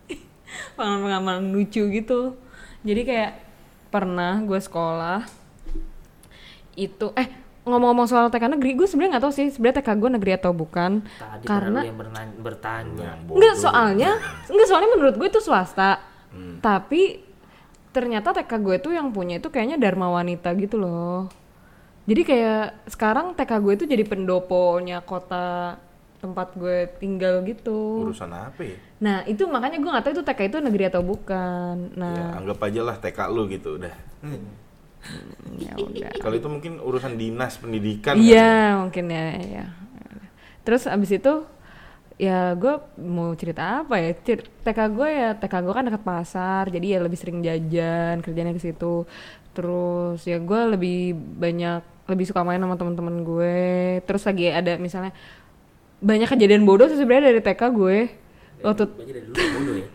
pengalaman-pengalaman 0.76 1.52
lucu 1.52 1.84
gitu. 1.92 2.40
Jadi 2.84 3.00
kayak 3.04 3.32
pernah 3.92 4.40
gue 4.40 4.60
sekolah 4.60 5.39
itu 6.76 7.10
eh 7.18 7.28
ngomong-ngomong 7.60 8.08
soal 8.08 8.26
TK 8.32 8.56
negeri 8.56 8.72
gue 8.72 8.86
sebenarnya 8.88 9.16
nggak 9.16 9.24
tahu 9.28 9.34
sih 9.36 9.46
sebenarnya 9.52 9.76
TK 9.84 9.90
gue 10.00 10.10
negeri 10.16 10.32
atau 10.40 10.52
bukan 10.56 11.04
Tadi 11.04 11.44
karena 11.44 11.80
yang 11.84 11.98
bertanya. 12.40 13.04
Yang 13.14 13.20
bodoh. 13.28 13.36
Enggak 13.36 13.56
soalnya, 13.60 14.10
enggak 14.48 14.68
soalnya 14.68 14.90
menurut 14.96 15.14
gue 15.20 15.28
itu 15.28 15.40
swasta. 15.44 16.00
Hmm. 16.32 16.58
Tapi 16.64 17.20
ternyata 17.92 18.32
TK 18.32 18.52
gue 18.64 18.76
tuh 18.80 18.92
yang 18.96 19.12
punya 19.12 19.36
itu 19.42 19.52
kayaknya 19.52 19.76
Dharma 19.76 20.08
Wanita 20.08 20.56
gitu 20.56 20.80
loh. 20.80 21.28
Jadi 22.08 22.22
kayak 22.24 22.88
sekarang 22.88 23.36
TK 23.36 23.52
gue 23.60 23.72
itu 23.76 23.84
jadi 23.84 24.04
pendoponya 24.08 25.04
kota 25.04 25.76
tempat 26.20 26.56
gue 26.56 26.88
tinggal 26.96 27.44
gitu. 27.44 28.08
Urusan 28.08 28.32
apa 28.32 28.60
ya? 28.60 28.76
Nah 29.04 29.16
itu 29.28 29.44
makanya 29.44 29.76
gue 29.76 29.90
nggak 29.90 30.04
tahu 30.08 30.12
itu 30.16 30.24
TK 30.24 30.40
itu 30.48 30.56
negeri 30.64 30.84
atau 30.88 31.04
bukan. 31.04 31.92
Ya, 31.92 32.00
Nah 32.00 32.40
anggap 32.40 32.58
aja 32.64 32.80
lah 32.88 32.96
TK 32.96 33.18
lu 33.28 33.44
gitu 33.52 33.76
udah. 33.76 33.94
Ya 35.58 35.74
udah. 35.76 36.10
Kalau 36.20 36.34
itu 36.36 36.48
mungkin 36.48 36.72
urusan 36.80 37.16
dinas 37.16 37.56
pendidikan. 37.58 38.14
Iya 38.20 38.80
mungkin 38.84 39.04
ya, 39.10 39.24
ya. 39.40 39.64
Terus 40.64 40.84
abis 40.86 41.16
itu 41.16 41.44
ya 42.20 42.52
gue 42.52 42.74
mau 43.00 43.32
cerita 43.32 43.80
apa 43.80 43.96
ya? 43.96 44.12
Cer- 44.20 44.48
TK 44.64 44.78
gue 44.92 45.08
ya 45.08 45.30
TK 45.40 45.54
gue 45.64 45.72
kan 45.72 45.84
dekat 45.88 46.02
pasar, 46.04 46.64
jadi 46.68 46.96
ya 46.96 46.98
lebih 47.00 47.16
sering 47.16 47.40
jajan 47.40 48.20
kerjanya 48.20 48.52
ke 48.52 48.60
situ. 48.60 49.08
Terus 49.56 50.20
ya 50.28 50.36
gue 50.36 50.60
lebih 50.76 51.16
banyak 51.16 51.80
lebih 52.10 52.26
suka 52.28 52.44
main 52.44 52.60
sama 52.60 52.76
teman-teman 52.76 53.24
gue. 53.24 53.58
Terus 54.04 54.22
lagi 54.28 54.52
ada 54.52 54.76
misalnya 54.76 55.16
banyak 56.00 56.28
kejadian 56.28 56.64
bodoh 56.64 56.88
sih 56.88 57.00
sebenarnya 57.00 57.32
dari 57.32 57.40
TK 57.40 57.62
gue. 57.72 57.98
Waktu 58.60 58.84
Baju 58.84 59.08
dari 59.08 59.24
dulu 59.24 59.36
bodoh 59.40 59.74
ya. 59.80 59.88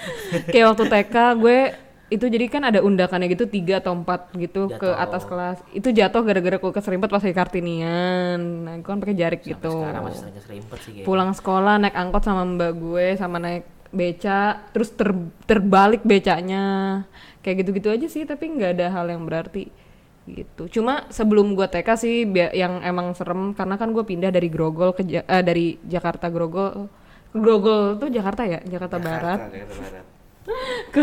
kayak 0.52 0.66
waktu 0.72 0.84
TK 0.88 1.16
gue 1.36 1.58
itu 2.06 2.22
jadi 2.22 2.46
kan 2.46 2.62
ada 2.62 2.80
undakannya 2.80 3.26
gitu 3.26 3.44
tiga 3.44 3.82
atau 3.82 3.90
empat 3.92 4.30
gitu 4.32 4.70
ke 4.70 4.78
Jatuh. 4.78 4.94
atas 4.94 5.22
kelas. 5.24 5.58
Itu 5.70 5.90
jatuh 5.90 6.22
gara-gara 6.22 6.54
gue 6.56 6.72
keserimpet 6.72 7.10
pas 7.10 7.18
lagi 7.18 7.34
kartinian. 7.34 8.38
Nah 8.62 8.78
gue 8.78 8.86
kan 8.86 8.98
pakai 8.98 9.16
jarik 9.16 9.42
gitu. 9.42 9.82
Sekarang 9.82 10.06
masih 10.06 10.22
sering 10.22 10.36
keserimpet 10.38 10.78
sih 10.78 10.90
kayaknya. 10.94 11.06
pulang 11.06 11.30
sekolah 11.32 11.74
naik 11.76 11.94
angkot 11.94 12.22
sama 12.22 12.46
mbak 12.46 12.72
gue 12.74 13.06
sama 13.14 13.36
naik 13.36 13.64
beca 13.90 14.40
terus 14.70 14.94
ter- 14.94 15.18
terbalik 15.44 16.06
becanya. 16.06 17.02
Kayak 17.42 17.66
gitu-gitu 17.66 17.88
aja 17.90 18.06
sih 18.06 18.22
tapi 18.22 18.54
nggak 18.54 18.78
ada 18.78 18.86
hal 18.92 19.10
yang 19.10 19.26
berarti 19.26 19.66
gitu. 20.26 20.70
Cuma 20.72 21.06
sebelum 21.08 21.54
gue 21.54 21.66
TK 21.66 21.88
sih 21.96 22.22
yang 22.52 22.82
emang 22.82 23.14
serem 23.14 23.50
karena 23.50 23.74
kan 23.74 23.90
gue 23.90 24.02
pindah 24.02 24.30
dari 24.30 24.46
Grogol 24.46 24.90
ke 24.90 25.02
Ja- 25.02 25.26
eh, 25.26 25.42
dari 25.42 25.74
Jakarta 25.82 26.30
Grogol 26.30 26.86
Grogol 27.30 27.98
tuh 27.98 28.10
Jakarta 28.10 28.46
ya? 28.46 28.62
Jakarta 28.62 28.96
Barat. 28.96 29.38
Jakarta 29.50 29.74
Barat. 29.76 30.04
ke 30.94 31.02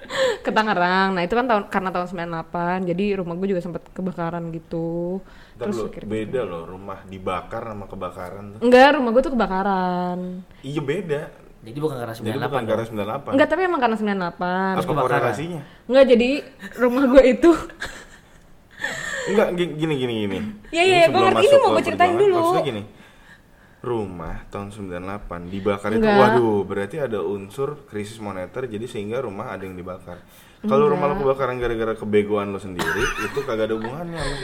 Tangerang. 0.56 1.08
Nah, 1.12 1.22
itu 1.22 1.34
kan 1.34 1.44
tahun 1.44 1.62
karena 1.68 1.90
tahun 1.90 2.06
98. 2.08 2.88
Jadi 2.88 3.04
rumah 3.14 3.34
gue 3.34 3.48
juga 3.50 3.60
sempat 3.60 3.82
kebakaran 3.90 4.48
gitu. 4.50 5.20
Ntar 5.56 5.68
lu, 5.68 5.84
akhirnya- 5.84 6.08
beda 6.08 6.40
loh 6.42 6.62
rumah 6.64 6.98
dibakar 7.04 7.62
sama 7.62 7.84
kebakaran 7.84 8.44
tuh. 8.56 8.60
Enggak, 8.62 8.88
rumah 8.96 9.10
gue 9.10 9.22
tuh 9.22 9.32
kebakaran. 9.32 10.18
Iya 10.62 10.80
beda. 10.80 11.22
Jadi 11.60 11.78
bukan 11.78 11.96
karena 11.98 12.14
Jadi 12.14 12.30
98 12.30 12.46
bukan 12.46 12.62
dong. 12.62 12.70
gara 12.70 12.82
98. 12.86 13.32
Enggak, 13.34 13.48
tapi 13.50 13.60
emang 13.62 13.80
karena 13.80 13.96
98. 13.96 14.74
Apa 14.74 14.82
kebakaran. 14.82 15.04
korelasinya? 15.18 15.60
Enggak, 15.84 16.04
jadi 16.08 16.28
rumah 16.76 17.04
gue 17.06 17.22
itu 17.26 17.50
Enggak 19.26 19.48
gi- 19.54 19.74
gini 19.74 19.94
gini 19.96 20.14
gini. 20.22 20.38
Iya, 20.70 20.82
iya, 20.84 21.00
gua 21.08 21.20
ngerti. 21.26 21.44
Ini 21.44 21.56
mau 21.56 21.66
ke 21.66 21.72
gua 21.72 21.82
ceritain 21.82 22.14
dulu. 22.14 22.36
Maksudnya 22.38 22.64
gini. 22.64 22.82
Rumah 23.86 24.42
tahun 24.50 24.74
98 24.74 25.46
dibakar 25.46 25.94
itu 25.94 26.02
Enggak. 26.02 26.18
waduh 26.18 26.66
berarti 26.66 26.96
ada 26.98 27.22
unsur 27.22 27.86
krisis 27.86 28.18
moneter 28.18 28.66
jadi 28.66 28.82
sehingga 28.90 29.22
rumah 29.22 29.54
ada 29.54 29.62
yang 29.62 29.78
dibakar 29.78 30.18
kalau 30.66 30.90
rumah 30.90 31.06
lo 31.06 31.14
kebakaran 31.22 31.62
gara-gara 31.62 31.94
kebegoan 31.94 32.50
lo 32.50 32.58
sendiri 32.58 33.04
itu 33.22 33.38
kagak 33.46 33.70
ada 33.70 33.78
hubungannya 33.78 34.18
sama 34.18 34.34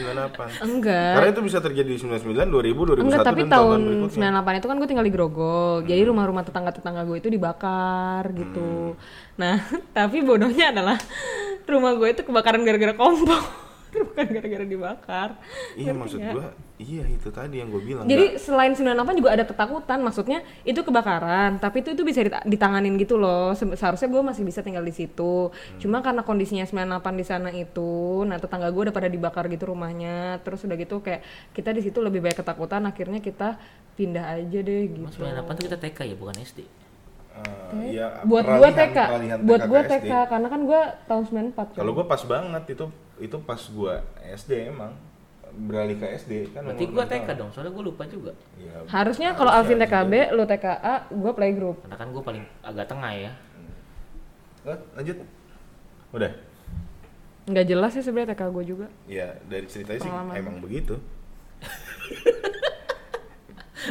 98 0.63 0.71
Enggak. 0.71 1.13
karena 1.19 1.29
itu 1.35 1.41
bisa 1.43 1.59
terjadi 1.59 1.91
di 1.91 1.99
99 1.99 2.47
2000 2.47 3.03
2001 3.03 3.03
Enggak, 3.03 3.27
tapi 3.27 3.43
dan 3.43 3.51
tahun 3.51 3.79
berikutnya 3.83 4.29
98 4.39 4.61
itu 4.63 4.67
kan 4.71 4.77
gue 4.79 4.89
tinggal 4.89 5.07
di 5.07 5.15
Grogol. 5.15 5.75
Jadi 5.83 6.03
rumah-rumah 6.07 6.43
tetangga-tetangga 6.47 7.03
gue 7.03 7.17
itu 7.19 7.29
dibakar 7.29 8.23
gitu. 8.35 8.95
Nah, 9.41 9.57
tapi 9.97 10.23
bodohnya 10.23 10.71
adalah 10.71 10.97
rumah 11.67 11.93
gue 11.99 12.09
itu 12.15 12.23
kebakaran 12.23 12.63
gara-gara 12.63 12.95
kompor. 12.95 13.43
Bukan 13.93 14.25
gara-gara 14.27 14.65
dibakar. 14.65 15.29
iya 15.75 15.93
maksud 15.93 16.17
gua 16.19 16.57
iya 16.77 17.05
itu 17.05 17.29
tadi 17.29 17.61
yang 17.61 17.69
gue 17.69 17.79
bilang 17.79 18.05
Jadi 18.05 18.35
selain 18.37 18.73
98 18.73 18.89
juga 19.15 19.31
ada 19.31 19.45
ketakutan, 19.45 20.01
maksudnya 20.01 20.41
itu 20.63 20.81
kebakaran, 20.81 21.57
tapi 21.57 21.79
itu 21.79 21.93
itu 21.93 22.03
bisa 22.03 22.21
dita- 22.21 22.43
ditanganin 22.43 22.97
gitu 22.97 23.15
loh. 23.15 23.53
Se- 23.53 23.69
Seharusnya 23.73 24.09
gue 24.09 24.23
masih 24.25 24.43
bisa 24.43 24.61
tinggal 24.61 24.83
di 24.83 24.91
situ. 24.91 25.53
Cuma 25.77 26.01
karena 26.01 26.21
kondisinya 26.21 26.65
98 26.65 27.15
di 27.15 27.23
sana 27.23 27.51
itu, 27.51 27.93
nah 28.25 28.35
tetangga 28.35 28.67
gue 28.69 28.89
udah 28.89 28.95
pada 28.95 29.07
dibakar 29.07 29.47
gitu 29.47 29.69
rumahnya. 29.69 30.41
Terus 30.41 30.65
udah 30.65 30.75
gitu 30.75 30.99
kayak 30.99 31.23
kita 31.53 31.71
di 31.71 31.81
situ 31.81 31.99
lebih 31.99 32.19
banyak 32.19 32.37
ketakutan, 32.37 32.83
akhirnya 32.83 33.21
kita 33.21 33.61
pindah 33.93 34.25
aja 34.33 34.59
deh 34.59 34.83
gitu. 34.89 35.05
Mas 35.05 35.15
98 35.15 35.53
tuh 35.53 35.65
kita 35.69 35.79
TK 35.79 35.99
ya 36.03 36.17
bukan 36.17 36.35
SD. 36.35 36.61
Eh, 37.33 37.97
iya, 37.97 38.21
buat 38.23 38.45
gue 38.45 38.69
TK, 38.71 38.99
buat 39.41 39.63
gue. 39.65 39.81
TK 39.83 40.13
karena 40.29 40.49
kan 40.49 40.61
gue 40.63 40.81
tahun 41.07 41.23
94 41.25 41.73
kan. 41.73 41.79
Kalau 41.79 41.93
gue 41.95 42.05
pas 42.05 42.23
banget 42.23 42.65
itu 42.69 42.85
itu 43.23 43.37
pas 43.41 43.61
gue 43.63 43.95
SD 44.35 44.75
emang 44.75 44.93
beralih 45.53 46.01
ke 46.01 46.07
SD 46.17 46.33
kan. 46.57 46.65
Berarti 46.65 46.85
gua 46.89 47.05
TK 47.05 47.29
tahun. 47.29 47.37
dong, 47.37 47.51
soalnya 47.53 47.73
gua 47.77 47.85
lupa 47.85 48.05
juga. 48.09 48.33
Iya, 48.57 48.89
Harusnya 48.89 49.37
kalau 49.37 49.53
Alvin 49.53 49.79
TKB, 49.79 50.33
lu 50.33 50.45
TKA, 50.49 51.13
gue 51.13 51.33
playgroup. 51.37 51.77
Karena 51.85 51.97
kan 52.01 52.09
gua 52.09 52.23
paling 52.25 52.45
agak 52.65 52.87
tengah 52.89 53.13
ya. 53.13 53.33
Eh, 54.65 54.79
lanjut. 54.97 55.17
Udah. 56.17 56.33
Nggak 57.43 57.67
jelas 57.67 57.91
sih 57.93 58.05
sebenarnya 58.05 58.33
TK 58.33 58.43
gue 58.55 58.65
juga. 58.65 58.87
Ya 59.11 59.35
dari 59.51 59.67
ceritanya 59.67 60.01
sih 60.01 60.09
Pengalaman. 60.09 60.35
emang 60.39 60.57
begitu. 60.63 60.95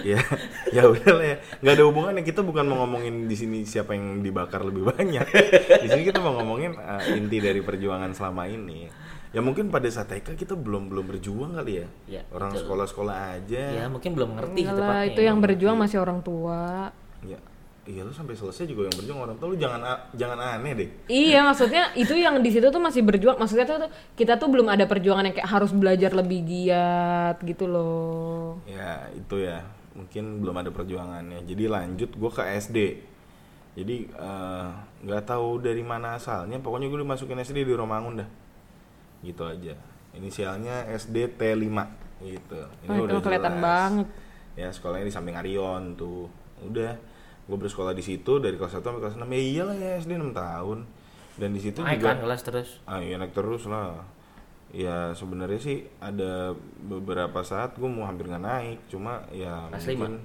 ya, 0.07 0.23
ya 0.71 0.83
udah 0.87 1.11
lah 1.19 1.25
ya. 1.35 1.37
Nggak 1.59 1.73
ada 1.75 1.83
hubungannya. 1.83 2.23
Kita 2.23 2.41
bukan 2.47 2.63
mau 2.63 2.87
ngomongin 2.87 3.27
di 3.27 3.35
sini 3.35 3.67
siapa 3.67 3.91
yang 3.91 4.23
dibakar 4.23 4.63
lebih 4.63 4.87
banyak. 4.87 5.27
Di 5.83 5.87
sini 5.91 6.03
kita 6.07 6.23
mau 6.23 6.39
ngomongin 6.39 6.79
eh, 6.79 7.19
inti 7.19 7.43
dari 7.43 7.59
perjuangan 7.59 8.15
selama 8.15 8.47
ini. 8.47 8.87
Ya 9.31 9.39
mungkin 9.39 9.71
pada 9.71 9.87
saat 9.87 10.11
TK 10.11 10.35
kita 10.35 10.59
belum 10.59 10.91
belum 10.91 11.07
berjuang 11.07 11.55
kali 11.55 11.79
ya. 11.79 11.87
Iya, 12.05 12.21
Orang 12.29 12.51
sekolah-sekolah 12.51 13.15
aja. 13.39 13.63
Ya 13.63 13.85
mungkin 13.87 14.11
belum 14.11 14.35
ngerti 14.35 14.61
lah, 14.61 14.75
tepatnya. 14.75 15.07
itu 15.07 15.21
yang 15.23 15.37
berjuang 15.39 15.77
masih 15.79 15.97
orang 15.99 16.19
tua. 16.19 16.91
Ya, 17.23 17.39
iya 17.87 18.03
lu 18.03 18.11
sampai 18.11 18.35
selesai 18.35 18.67
juga 18.67 18.91
yang 18.91 18.95
berjuang 18.99 19.19
orang 19.23 19.37
tua 19.39 19.47
lu 19.47 19.57
jangan 19.57 19.79
a- 19.81 20.03
jangan 20.11 20.35
aneh 20.35 20.73
deh. 20.75 20.89
Iya 21.07 21.47
maksudnya 21.47 21.95
itu 21.95 22.11
yang 22.13 22.43
di 22.43 22.51
situ 22.51 22.67
tuh 22.67 22.83
masih 22.83 23.01
berjuang 23.01 23.39
maksudnya 23.39 23.63
tuh 23.63 23.87
kita 24.13 24.35
tuh 24.35 24.51
belum 24.51 24.67
ada 24.67 24.83
perjuangan 24.83 25.23
yang 25.23 25.33
kayak 25.33 25.47
harus 25.47 25.71
belajar 25.71 26.11
lebih 26.11 26.43
giat 26.43 27.39
gitu 27.39 27.71
loh. 27.71 28.59
Ya 28.67 29.07
itu 29.15 29.39
ya 29.39 29.63
mungkin 29.95 30.43
belum 30.43 30.59
ada 30.59 30.75
perjuangannya. 30.75 31.47
Jadi 31.47 31.63
lanjut 31.65 32.11
gue 32.11 32.31
ke 32.31 32.43
SD. 32.59 32.77
Jadi 33.79 34.11
eh, 34.11 34.67
nggak 35.07 35.23
tahu 35.23 35.63
dari 35.63 35.79
mana 35.79 36.19
asalnya. 36.19 36.59
Pokoknya 36.59 36.91
gue 36.91 36.99
dimasukin 36.99 37.39
SD 37.39 37.63
di 37.63 37.71
Romangun 37.71 38.19
dah. 38.19 38.29
Gitu 39.21 39.43
aja. 39.45 39.73
Inisialnya 40.17 40.89
SD 40.91 41.37
T5 41.39 41.77
gitu. 42.21 42.61
Wah, 42.89 42.97
itu 43.01 43.19
kelihatan 43.23 43.55
jelas. 43.57 43.65
banget. 43.65 44.07
Ya 44.59 44.67
sekolahnya 44.69 45.07
di 45.07 45.13
samping 45.13 45.37
Arion 45.37 45.95
tuh. 45.95 46.27
Udah. 46.61 46.93
Gue 47.49 47.57
bersekolah 47.57 47.97
di 47.97 48.03
situ 48.05 48.37
dari 48.37 48.59
kelas 48.59 48.77
1 48.77 48.85
sampai 48.85 49.01
kelas 49.01 49.17
6. 49.17 49.25
Ya 49.25 49.41
iyalah 49.41 49.77
ya 49.77 49.89
SD 49.97 50.19
6 50.19 50.35
tahun. 50.35 50.79
Dan 51.39 51.49
di 51.55 51.61
situ 51.63 51.79
Naik 51.81 52.03
juga 52.03 52.13
kan 52.13 52.19
kelas 52.27 52.41
terus. 52.43 52.69
Ah 52.85 52.99
iya 52.99 53.15
naik 53.15 53.33
terus 53.33 53.63
lah. 53.65 54.03
Ya 54.71 55.11
sebenarnya 55.15 55.59
sih 55.59 55.83
ada 55.99 56.55
beberapa 56.79 57.43
saat 57.43 57.75
gue 57.75 57.89
mau 57.91 58.07
hampir 58.07 58.31
nggak 58.31 58.45
naik, 58.45 58.79
cuma 58.87 59.27
ya 59.35 59.67
Kelas 59.67 59.83
mungkin 59.83 60.23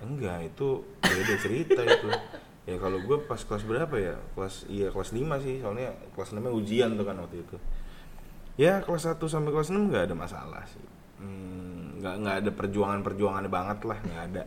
enggak 0.00 0.38
itu 0.52 0.80
beda 1.04 1.34
cerita 1.40 1.80
itu. 1.84 2.08
Ya 2.64 2.80
kalau 2.80 2.96
gue 2.96 3.18
pas 3.28 3.36
kelas 3.36 3.64
berapa 3.68 3.92
ya? 4.00 4.16
Kelas 4.32 4.64
iya 4.72 4.88
kelas 4.88 5.12
5 5.12 5.20
sih, 5.44 5.60
soalnya 5.60 5.92
kelas 6.16 6.32
6 6.32 6.40
ujian 6.48 6.96
tuh 6.96 7.04
kan 7.04 7.16
waktu 7.20 7.44
itu. 7.44 7.56
Ya 8.54 8.78
kelas 8.80 9.10
1 9.10 9.18
sampai 9.26 9.50
kelas 9.50 9.70
6 9.70 9.90
nggak 9.90 10.04
ada 10.10 10.14
masalah 10.14 10.62
sih. 10.70 10.82
Hmm, 11.18 11.98
nggak 11.98 12.14
nggak 12.22 12.36
ada 12.44 12.50
perjuangan-perjuangan 12.54 13.44
banget 13.50 13.78
lah, 13.82 13.98
nggak 13.98 14.22
ada. 14.30 14.42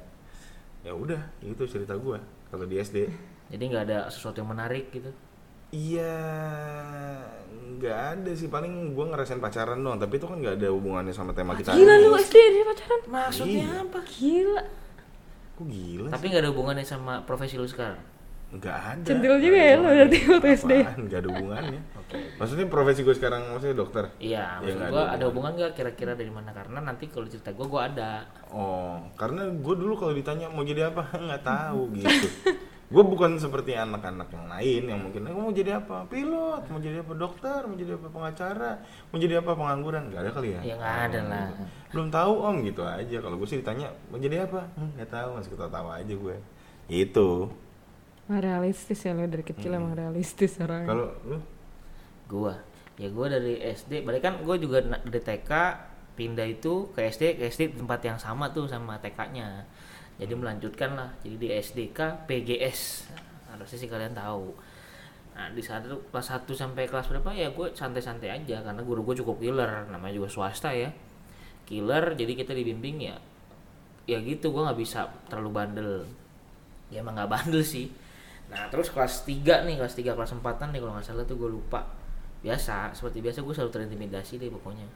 Ya 0.85 0.95
udah, 0.95 1.19
itu 1.43 1.63
cerita 1.67 1.99
gue 1.99 2.15
kalau 2.47 2.63
di 2.63 2.79
SD. 2.79 2.97
Jadi 3.51 3.63
nggak 3.67 3.83
ada 3.91 3.99
sesuatu 4.07 4.39
yang 4.39 4.51
menarik 4.55 4.87
gitu. 4.91 5.11
Iya, 5.67 6.15
nggak 7.75 7.97
ada 8.15 8.31
sih. 8.31 8.47
Paling 8.47 8.95
gue 8.95 9.05
ngerasain 9.11 9.43
pacaran 9.43 9.83
doang. 9.83 9.99
Tapi 9.99 10.15
itu 10.15 10.23
kan 10.23 10.39
nggak 10.39 10.55
ada 10.55 10.67
hubungannya 10.71 11.11
sama 11.11 11.35
tema 11.35 11.59
kita. 11.59 11.75
Gila 11.75 11.95
lu 11.99 12.15
SD 12.15 12.35
dia 12.35 12.63
pacaran? 12.63 13.01
Maksudnya 13.11 13.67
Iya. 13.67 13.83
apa? 13.83 13.99
Gila. 14.07 14.63
Kok 15.59 15.65
gila? 15.67 16.09
Tapi 16.15 16.23
nggak 16.31 16.41
ada 16.47 16.51
hubungannya 16.55 16.85
sama 16.87 17.13
profesi 17.27 17.59
lu 17.59 17.67
sekarang. 17.67 17.99
Nggak 18.47 18.77
ada. 18.79 19.03
Centil 19.03 19.33
juga 19.37 19.59
ya 19.59 19.73
lu 19.75 19.85
berarti 19.85 20.17
waktu 20.25 20.47
SD. 20.55 20.71
Apaan? 20.77 20.99
Nggak 21.03 21.19
ada 21.19 21.29
hubungannya. 21.29 21.81
Maksudnya 22.37 22.65
profesi 22.65 22.99
gue 23.01 23.11
sekarang 23.11 23.41
maksudnya 23.49 23.75
dokter. 23.75 24.03
Iya, 24.17 24.39
Ya, 24.57 24.63
maksud 24.63 24.79
gua 24.87 25.03
ada 25.11 25.23
hubungan 25.27 25.51
nggak 25.53 25.71
kira-kira 25.73 26.11
dari 26.13 26.29
mana? 26.29 26.49
Karena 26.51 26.79
nanti 26.79 27.05
kalau 27.05 27.25
cerita 27.25 27.51
gua 27.51 27.67
gua 27.67 27.81
ada. 27.85 28.23
Oh, 28.47 29.03
karena 29.13 29.43
gue 29.45 29.75
dulu 29.75 29.93
kalau 29.93 30.13
ditanya 30.13 30.47
mau 30.47 30.63
jadi 30.63 30.87
apa 30.87 31.03
nggak 31.19 31.43
tahu 31.43 31.91
gitu. 31.93 32.27
gue 32.87 33.03
bukan 33.03 33.35
seperti 33.35 33.75
anak-anak 33.75 34.31
yang 34.31 34.47
lain 34.47 34.83
yang 34.87 34.99
mungkin 35.01 35.19
"Eh, 35.21 35.35
mau 35.35 35.51
jadi 35.51 35.75
apa 35.75 36.07
pilot 36.07 36.71
mau 36.71 36.79
jadi 36.79 37.03
apa 37.03 37.13
dokter 37.13 37.59
mau 37.61 37.75
jadi 37.75 37.99
apa 37.99 38.07
pengacara 38.07 38.79
mau 39.05 39.19
jadi 39.19 39.43
apa 39.43 39.51
pengangguran 39.51 40.07
nggak 40.07 40.23
ada 40.23 40.31
kali 40.31 40.55
ya 40.55 40.61
Ya 40.63 40.73
nggak 40.79 40.95
ada 41.05 41.19
lah. 41.21 41.47
belum 41.91 42.07
tahu 42.07 42.33
om 42.39 42.63
gitu 42.63 42.79
aja 42.81 43.17
kalau 43.19 43.35
gue 43.35 43.43
sih 43.45 43.59
ditanya 43.59 43.91
mau 44.07 44.15
jadi 44.15 44.47
apa 44.47 44.71
"Hmm, 44.71 44.95
nggak 44.95 45.11
tahu 45.11 45.29
masih 45.35 45.51
ketawa 45.51 45.99
aja 45.99 46.13
gue 46.15 46.35
itu 46.87 47.29
Wah, 48.27 48.39
realistis 48.43 48.99
ya 49.07 49.15
lu 49.15 49.23
dari 49.27 49.43
kecil 49.43 49.71
emang 49.75 49.95
realistis 49.95 50.59
orangnya. 50.59 50.91
kalau 50.91 51.07
lu 51.23 51.39
Gua. 52.27 52.55
Ya 52.99 53.07
gua 53.07 53.31
dari 53.31 53.61
SD, 53.61 54.03
balik 54.03 54.25
kan 54.25 54.43
gua 54.43 54.59
juga 54.59 54.83
dari 54.83 55.21
TK 55.21 55.51
pindah 56.17 56.47
itu 56.49 56.91
ke 56.91 57.07
SD, 57.07 57.39
ke 57.39 57.47
SD 57.47 57.61
di 57.71 57.75
tempat 57.79 58.03
yang 58.03 58.19
sama 58.19 58.51
tuh 58.51 58.67
sama 58.67 58.99
TK-nya. 58.99 59.63
Jadi 60.17 60.33
melanjutkan 60.33 60.97
lah. 60.97 61.09
Jadi 61.23 61.35
di 61.39 61.47
SDK 61.53 62.27
PGS. 62.27 63.07
Harusnya 63.53 63.77
sih 63.77 63.87
kalian 63.87 64.17
tahu. 64.17 64.51
Nah, 65.37 65.53
di 65.53 65.61
saat 65.61 65.85
itu 65.85 65.93
kelas 66.09 66.33
1 66.33 66.49
sampai 66.57 66.89
kelas 66.89 67.13
berapa 67.13 67.29
ya 67.29 67.53
gue 67.53 67.69
santai-santai 67.69 68.33
aja 68.33 68.65
karena 68.65 68.81
guru 68.81 69.05
gue 69.05 69.21
cukup 69.21 69.37
killer, 69.37 69.85
namanya 69.87 70.17
juga 70.17 70.27
swasta 70.33 70.73
ya. 70.73 70.89
Killer, 71.69 72.17
jadi 72.17 72.33
kita 72.33 72.57
dibimbing 72.57 72.97
ya 73.07 73.15
ya 74.07 74.23
gitu 74.23 74.55
gue 74.55 74.63
nggak 74.63 74.79
bisa 74.79 75.11
terlalu 75.27 75.51
bandel 75.51 75.91
ya 76.87 77.03
emang 77.03 77.19
nggak 77.19 77.27
bandel 77.27 77.59
sih 77.59 77.91
nah 78.47 78.71
terus 78.71 78.87
kelas 78.87 79.27
3 79.27 79.67
nih 79.67 79.75
kelas 79.75 79.95
3 79.95 80.15
kelas 80.15 80.31
4 80.39 80.43
nih 80.71 80.79
kalau 80.79 80.93
nggak 80.95 81.05
salah 81.05 81.23
tuh 81.27 81.35
gue 81.35 81.49
lupa. 81.51 81.83
Biasa 82.39 82.95
seperti 82.95 83.19
biasa 83.19 83.43
gue 83.43 83.53
selalu 83.53 83.71
terintimidasi 83.73 84.39
deh 84.39 84.47
pokoknya. 84.47 84.87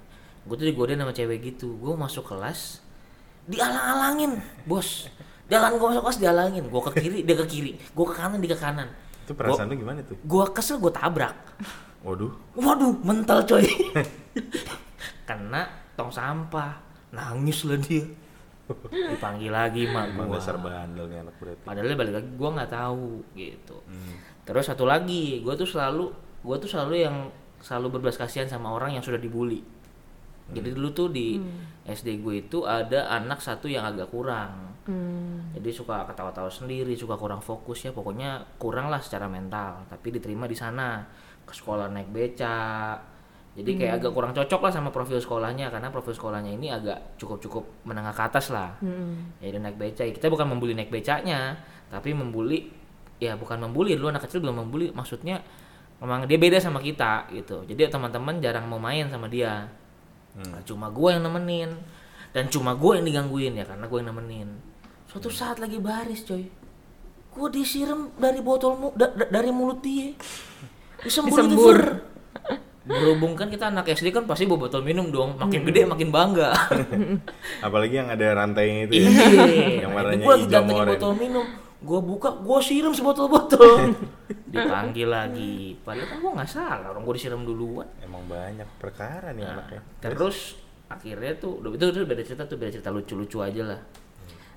Gue 0.47 0.55
tuh 0.55 0.65
digodain 0.65 0.99
sama 0.99 1.11
cewek 1.11 1.39
gitu. 1.43 1.75
Gue 1.77 1.93
masuk 1.97 2.25
kelas 2.31 2.79
dialang-alangin 3.49 4.39
bos. 4.63 5.09
Jalan 5.51 5.75
gue 5.75 5.87
masuk 5.91 6.03
kelas 6.07 6.19
dialangin. 6.21 6.63
Gue 6.69 6.81
ke 6.87 6.91
kiri 7.01 7.19
dia 7.27 7.35
ke 7.35 7.45
kiri. 7.49 7.71
Gue 7.91 8.05
ke 8.07 8.15
kanan 8.15 8.39
dia 8.39 8.55
ke 8.55 8.59
kanan. 8.61 8.87
Itu 9.27 9.33
perasaan 9.35 9.69
lu 9.69 9.77
gimana 9.77 10.01
tuh? 10.01 10.17
gue 10.17 10.43
kesel 10.55 10.79
gue 10.79 10.93
tabrak. 10.93 11.35
Waduh. 12.01 12.31
Waduh 12.57 12.93
mental 13.03 13.45
coy. 13.45 13.63
Kena 15.27 15.67
tong 15.99 16.09
sampah. 16.09 16.79
Nangis 17.11 17.67
lah 17.67 17.75
dia 17.75 18.07
dipanggil 18.91 19.51
lagi 19.51 19.87
mak. 19.89 20.13
Emang 20.13 20.27
gua. 20.29 20.37
dasar 20.39 20.57
bandel 20.57 21.05
nih 21.07 21.19
anak 21.23 21.35
berarti. 21.37 21.63
Padahal 21.63 21.95
balik 21.97 22.13
lagi 22.17 22.29
gue 22.31 22.49
nggak 22.49 22.71
tahu 22.71 23.09
gitu. 23.35 23.77
Hmm. 23.87 24.15
terus 24.41 24.65
satu 24.65 24.89
lagi 24.89 25.39
gue 25.45 25.53
tuh 25.53 25.69
selalu 25.69 26.09
gue 26.41 26.55
tuh 26.57 26.69
selalu 26.69 27.05
yang 27.05 27.29
selalu 27.61 27.97
berbelas 27.97 28.17
kasihan 28.17 28.49
sama 28.49 28.73
orang 28.73 28.97
yang 28.97 29.03
sudah 29.05 29.21
dibully. 29.21 29.61
Jadi 30.51 30.75
dulu 30.75 30.89
tuh 30.91 31.07
di 31.13 31.39
SD 31.87 32.19
gue 32.19 32.43
itu 32.43 32.67
ada 32.67 33.07
anak 33.07 33.39
satu 33.39 33.71
yang 33.71 33.87
agak 33.87 34.11
kurang. 34.11 34.73
Hmm. 34.81 35.53
jadi 35.53 35.69
suka 35.69 36.09
ketawa-tawa 36.09 36.49
sendiri 36.49 36.97
suka 36.97 37.13
kurang 37.13 37.39
fokus 37.39 37.85
ya. 37.85 37.93
Pokoknya 37.93 38.41
kurang 38.57 38.89
lah 38.89 38.97
secara 38.97 39.29
mental 39.29 39.85
tapi 39.87 40.09
diterima 40.09 40.49
di 40.49 40.57
sana. 40.57 41.05
Ke 41.45 41.53
sekolah 41.53 41.89
naik 41.93 42.09
beca 42.09 42.97
jadi 43.51 43.71
kayak 43.75 43.93
agak 43.99 44.11
kurang 44.11 44.31
cocok 44.31 44.61
lah 44.63 44.71
sama 44.71 44.89
profil 44.89 45.19
sekolahnya 45.19 45.67
karena 45.67 45.91
profil 45.91 46.15
sekolahnya 46.15 46.55
ini 46.55 46.71
agak 46.71 47.19
cukup-cukup 47.19 47.83
menengah 47.83 48.11
ke 48.11 48.23
atas 48.23 48.47
lah. 48.47 48.79
Hmm. 48.79 49.35
ya 49.37 49.51
dia 49.51 49.59
naik 49.59 49.75
beca 49.75 50.01
Ya, 50.01 50.11
kita 50.11 50.31
bukan 50.31 50.47
membuli 50.47 50.71
naik 50.71 50.87
becanya 50.87 51.59
tapi 51.91 52.15
membuli 52.15 52.71
ya 53.19 53.35
bukan 53.35 53.59
membuli. 53.59 53.99
Dulu 53.99 54.07
anak 54.07 54.23
kecil 54.23 54.39
belum 54.39 54.63
membuli 54.63 54.89
maksudnya 54.89 55.43
memang 55.99 56.25
dia 56.25 56.39
beda 56.39 56.57
sama 56.57 56.79
kita 56.79 57.27
gitu. 57.29 57.67
Jadi 57.67 57.91
teman-teman 57.91 58.39
jarang 58.39 58.65
mau 58.65 58.79
main 58.79 59.11
sama 59.11 59.27
dia. 59.27 59.67
Nah, 60.31 60.63
cuma 60.63 60.87
gue 60.87 61.11
yang 61.11 61.21
nemenin. 61.21 61.75
Dan 62.31 62.47
cuma 62.47 62.71
gue 62.73 62.95
yang 62.95 63.03
digangguin 63.03 63.53
ya 63.53 63.67
karena 63.67 63.83
gue 63.83 63.97
yang 63.99 64.09
nemenin. 64.09 64.47
Suatu 65.05 65.27
saat 65.27 65.59
lagi 65.59 65.75
baris 65.77 66.23
coy. 66.23 66.47
Gue 67.29 67.47
disiram 67.51 68.15
dari 68.15 68.39
botol 68.39 68.79
mu 68.79 68.87
da- 68.95 69.11
da- 69.11 69.27
dari 69.27 69.51
mulut 69.51 69.83
dia. 69.83 70.15
Disembur, 71.03 71.35
Disembur. 71.35 71.79
Berhubung 72.81 73.37
kan 73.37 73.45
kita 73.45 73.69
anak 73.69 73.85
SD 73.87 74.09
kan 74.09 74.25
pasti 74.25 74.49
bawa 74.49 74.65
botol 74.65 74.81
minum 74.81 75.13
dong. 75.13 75.37
Makin 75.37 75.61
gede 75.63 75.85
makin 75.85 76.09
bangga. 76.09 76.49
Apalagi 77.65 78.01
yang 78.01 78.09
ada 78.09 78.25
rantainya 78.33 78.89
itu 78.89 78.93
ya. 78.97 79.05
iya. 79.05 79.85
Yang 79.85 79.91
Nah, 79.91 79.97
warnanya 80.01 80.25
lagi 80.25 80.43
hijau 80.49 80.63
moren. 80.65 80.89
botol 80.97 81.13
minum. 81.13 81.45
Gue 81.81 81.97
buka 81.97 82.29
gue 82.37 82.59
siram 82.61 82.93
sebotol-botol. 82.93 83.93
Dipanggil 84.53 85.09
lagi. 85.09 85.77
Padahal 85.79 86.09
kan 86.09 86.17
gue 86.19 86.31
nggak 86.33 86.49
salah. 86.49 86.89
Orang 86.89 87.05
gue 87.05 87.13
disiram 87.17 87.41
duluan. 87.41 87.85
Emang 88.01 88.25
banyak 88.25 88.65
perkara 88.77 89.29
nih 89.29 89.45
Nah, 89.45 89.53
anaknya. 89.61 89.81
terus 90.01 90.57
akhirnya 90.89 91.37
tuh 91.37 91.61
itu, 91.63 91.85
itu 91.85 92.01
beda 92.01 92.21
cerita 92.21 92.43
tuh 92.43 92.57
beda 92.57 92.71
cerita 92.71 92.89
lucu-lucu 92.89 93.39
aja 93.39 93.61
lah. 93.63 93.81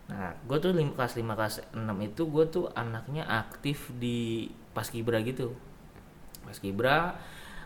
Nah 0.05 0.33
gue 0.35 0.57
tuh 0.59 0.73
lim, 0.73 0.93
kelas 0.93 1.17
5 1.17 1.29
kelas 1.29 1.55
6 1.73 1.81
itu 2.01 2.23
gue 2.25 2.45
tuh 2.49 2.65
anaknya 2.73 3.25
aktif 3.25 3.93
di 3.95 4.49
paskibra 4.73 5.21
gitu. 5.21 5.53
Paskibra 6.43 7.17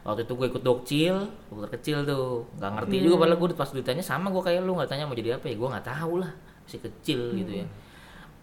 waktu 0.09 0.25
itu 0.25 0.33
gue 0.33 0.47
ikut 0.49 0.63
dokcil 0.65 1.15
dokter 1.53 1.71
kecil 1.77 1.97
tuh. 2.03 2.49
Nggak 2.57 2.71
ngerti 2.81 2.97
juga 3.05 3.15
padahal 3.21 3.37
gue 3.37 3.49
pas 3.53 3.69
ditanya 3.69 4.01
sama 4.01 4.33
gue 4.33 4.41
kayak 4.41 4.65
lu 4.65 4.73
nggak 4.73 4.89
tanya 4.89 5.05
mau 5.05 5.13
jadi 5.13 5.37
apa 5.37 5.53
ya 5.53 5.57
gue 5.61 5.69
nggak 5.69 5.85
tahu 5.85 6.25
lah. 6.25 6.33
Masih 6.65 6.81
kecil 6.81 7.21
gitu 7.37 7.53
ya. 7.61 7.67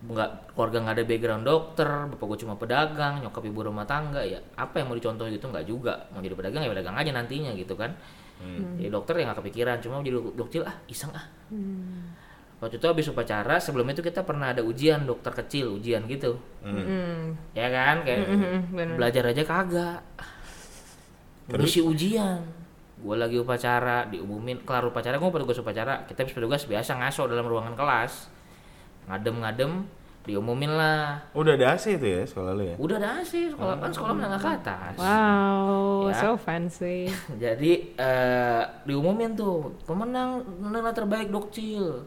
Nggak 0.06 0.30
keluarga 0.54 0.78
nggak 0.86 0.95
ada 1.01 1.06
background 1.10 1.43
dokter 1.43 1.89
bapak 2.13 2.25
gue 2.30 2.39
cuma 2.45 2.54
pedagang 2.54 3.25
nyokap 3.25 3.41
ibu 3.41 3.60
rumah 3.65 3.89
tangga 3.89 4.21
ya 4.21 4.38
apa 4.54 4.78
yang 4.78 4.93
mau 4.93 4.97
dicontoh 4.97 5.25
gitu 5.25 5.49
nggak 5.49 5.65
juga. 5.65 6.06
Mau 6.13 6.21
jadi 6.21 6.38
pedagang 6.38 6.62
ya 6.62 6.69
pedagang 6.69 6.95
aja 7.01 7.10
nantinya 7.10 7.51
gitu 7.58 7.73
kan. 7.73 7.89
Jadi 8.78 8.93
dokter 8.93 9.17
ya 9.17 9.25
nggak 9.25 9.39
kepikiran 9.41 9.82
cuma 9.82 9.97
mau 9.97 10.06
jadi 10.06 10.21
dok- 10.21 10.38
dokcil 10.38 10.62
ah 10.62 10.78
iseng 10.86 11.10
ah. 11.17 11.25
Waktu 12.56 12.80
itu 12.80 12.88
habis 12.88 13.06
upacara 13.10 13.60
sebelum 13.60 13.84
itu 13.89 13.99
kita 13.99 14.23
pernah 14.23 14.56
ada 14.56 14.63
ujian 14.63 15.04
dokter 15.04 15.34
kecil 15.34 15.75
ujian 15.75 16.06
gitu. 16.06 16.38
Hmm. 16.63 17.36
ya 17.51 17.67
kan 17.67 18.06
kayak 18.06 18.25
Hmm, 18.25 18.62
bener. 18.71 18.95
belajar 18.95 19.23
aja 19.28 19.43
kagak 19.43 19.99
ngisi 21.49 21.81
ujian. 21.81 22.41
Gue 22.95 23.15
lagi 23.15 23.38
upacara 23.38 24.08
diumumin. 24.10 24.63
Kelar 24.65 24.89
upacara 24.89 25.19
gue 25.19 25.29
petugas 25.29 25.60
upacara. 25.62 26.08
Kita 26.10 26.25
habis 26.25 26.34
petugas 26.34 26.65
biasa 26.65 26.97
ngaso 26.97 27.29
dalam 27.29 27.45
ruangan 27.45 27.77
kelas. 27.77 28.31
Ngadem-ngadem 29.05 29.86
diumumin 30.25 30.73
lah. 30.73 31.21
Udah 31.38 31.53
ada 31.53 31.77
AC 31.77 32.01
itu 32.01 32.08
ya 32.10 32.25
sekolah 32.25 32.58
lu 32.58 32.65
ya? 32.65 32.75
udah 32.81 32.97
ada 32.97 33.21
AC 33.21 33.53
sekolah 33.53 33.77
kan 33.77 33.93
sekolah 33.93 34.13
menengah 34.17 34.41
ke 34.41 34.49
atas. 34.58 34.93
Wow, 34.97 36.10
Ya. 36.10 36.17
so 36.17 36.34
fancy. 36.34 37.05
jadi 37.43 37.71
eh, 37.93 38.62
diumumin 38.89 39.38
tuh. 39.38 39.69
Pemenang 39.86 40.41
pemenang 40.41 40.95
terbaik 40.97 41.29
dokcil 41.29 42.01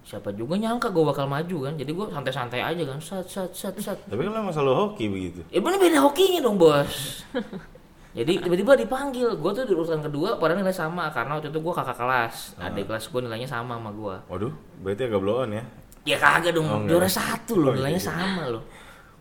siapa 0.00 0.32
juga 0.34 0.56
nyangka 0.58 0.90
gue 0.90 1.04
bakal 1.06 1.30
maju 1.30 1.70
kan? 1.70 1.78
Jadi 1.78 1.90
gue 1.94 2.06
santai-santai 2.10 2.58
aja 2.58 2.82
kan. 2.90 2.98
Sat 2.98 3.30
sat 3.30 3.54
sat 3.54 3.78
sat. 3.78 3.98
Tapi 4.10 4.18
kan 4.18 4.34
lu 4.34 4.42
masalah 4.42 4.74
hoki 4.74 5.06
begitu. 5.06 5.46
Ya 5.54 5.62
bener 5.62 5.78
beda 5.78 6.02
hokinya 6.02 6.42
dong 6.42 6.58
bos. 6.58 7.22
Jadi 8.10 8.42
tiba-tiba 8.42 8.74
dipanggil, 8.74 9.38
gue 9.38 9.50
tuh 9.54 9.62
di 9.62 9.74
urutan 9.74 10.02
kedua 10.02 10.34
padahal 10.34 10.66
nilai 10.66 10.74
sama 10.74 11.06
karena 11.14 11.38
waktu 11.38 11.54
itu 11.54 11.62
gue 11.62 11.74
kakak 11.74 11.94
kelas, 11.94 12.58
adik 12.58 12.90
kelas 12.90 13.06
gue 13.06 13.20
nilainya 13.22 13.46
sama 13.46 13.78
sama 13.78 13.90
gue. 13.94 14.16
Waduh, 14.26 14.52
berarti 14.82 15.02
agak 15.06 15.20
blow 15.22 15.46
on 15.46 15.54
ya. 15.54 15.62
Ya 16.02 16.16
kagak 16.18 16.58
dong, 16.58 16.66
Oh, 16.66 16.82
juara 16.90 17.06
satu 17.06 17.60
loh, 17.62 17.70
Oh, 17.70 17.78
iya, 17.78 17.86
nilainya 17.86 18.02
iya. 18.02 18.10
sama 18.10 18.42
loh. 18.50 18.62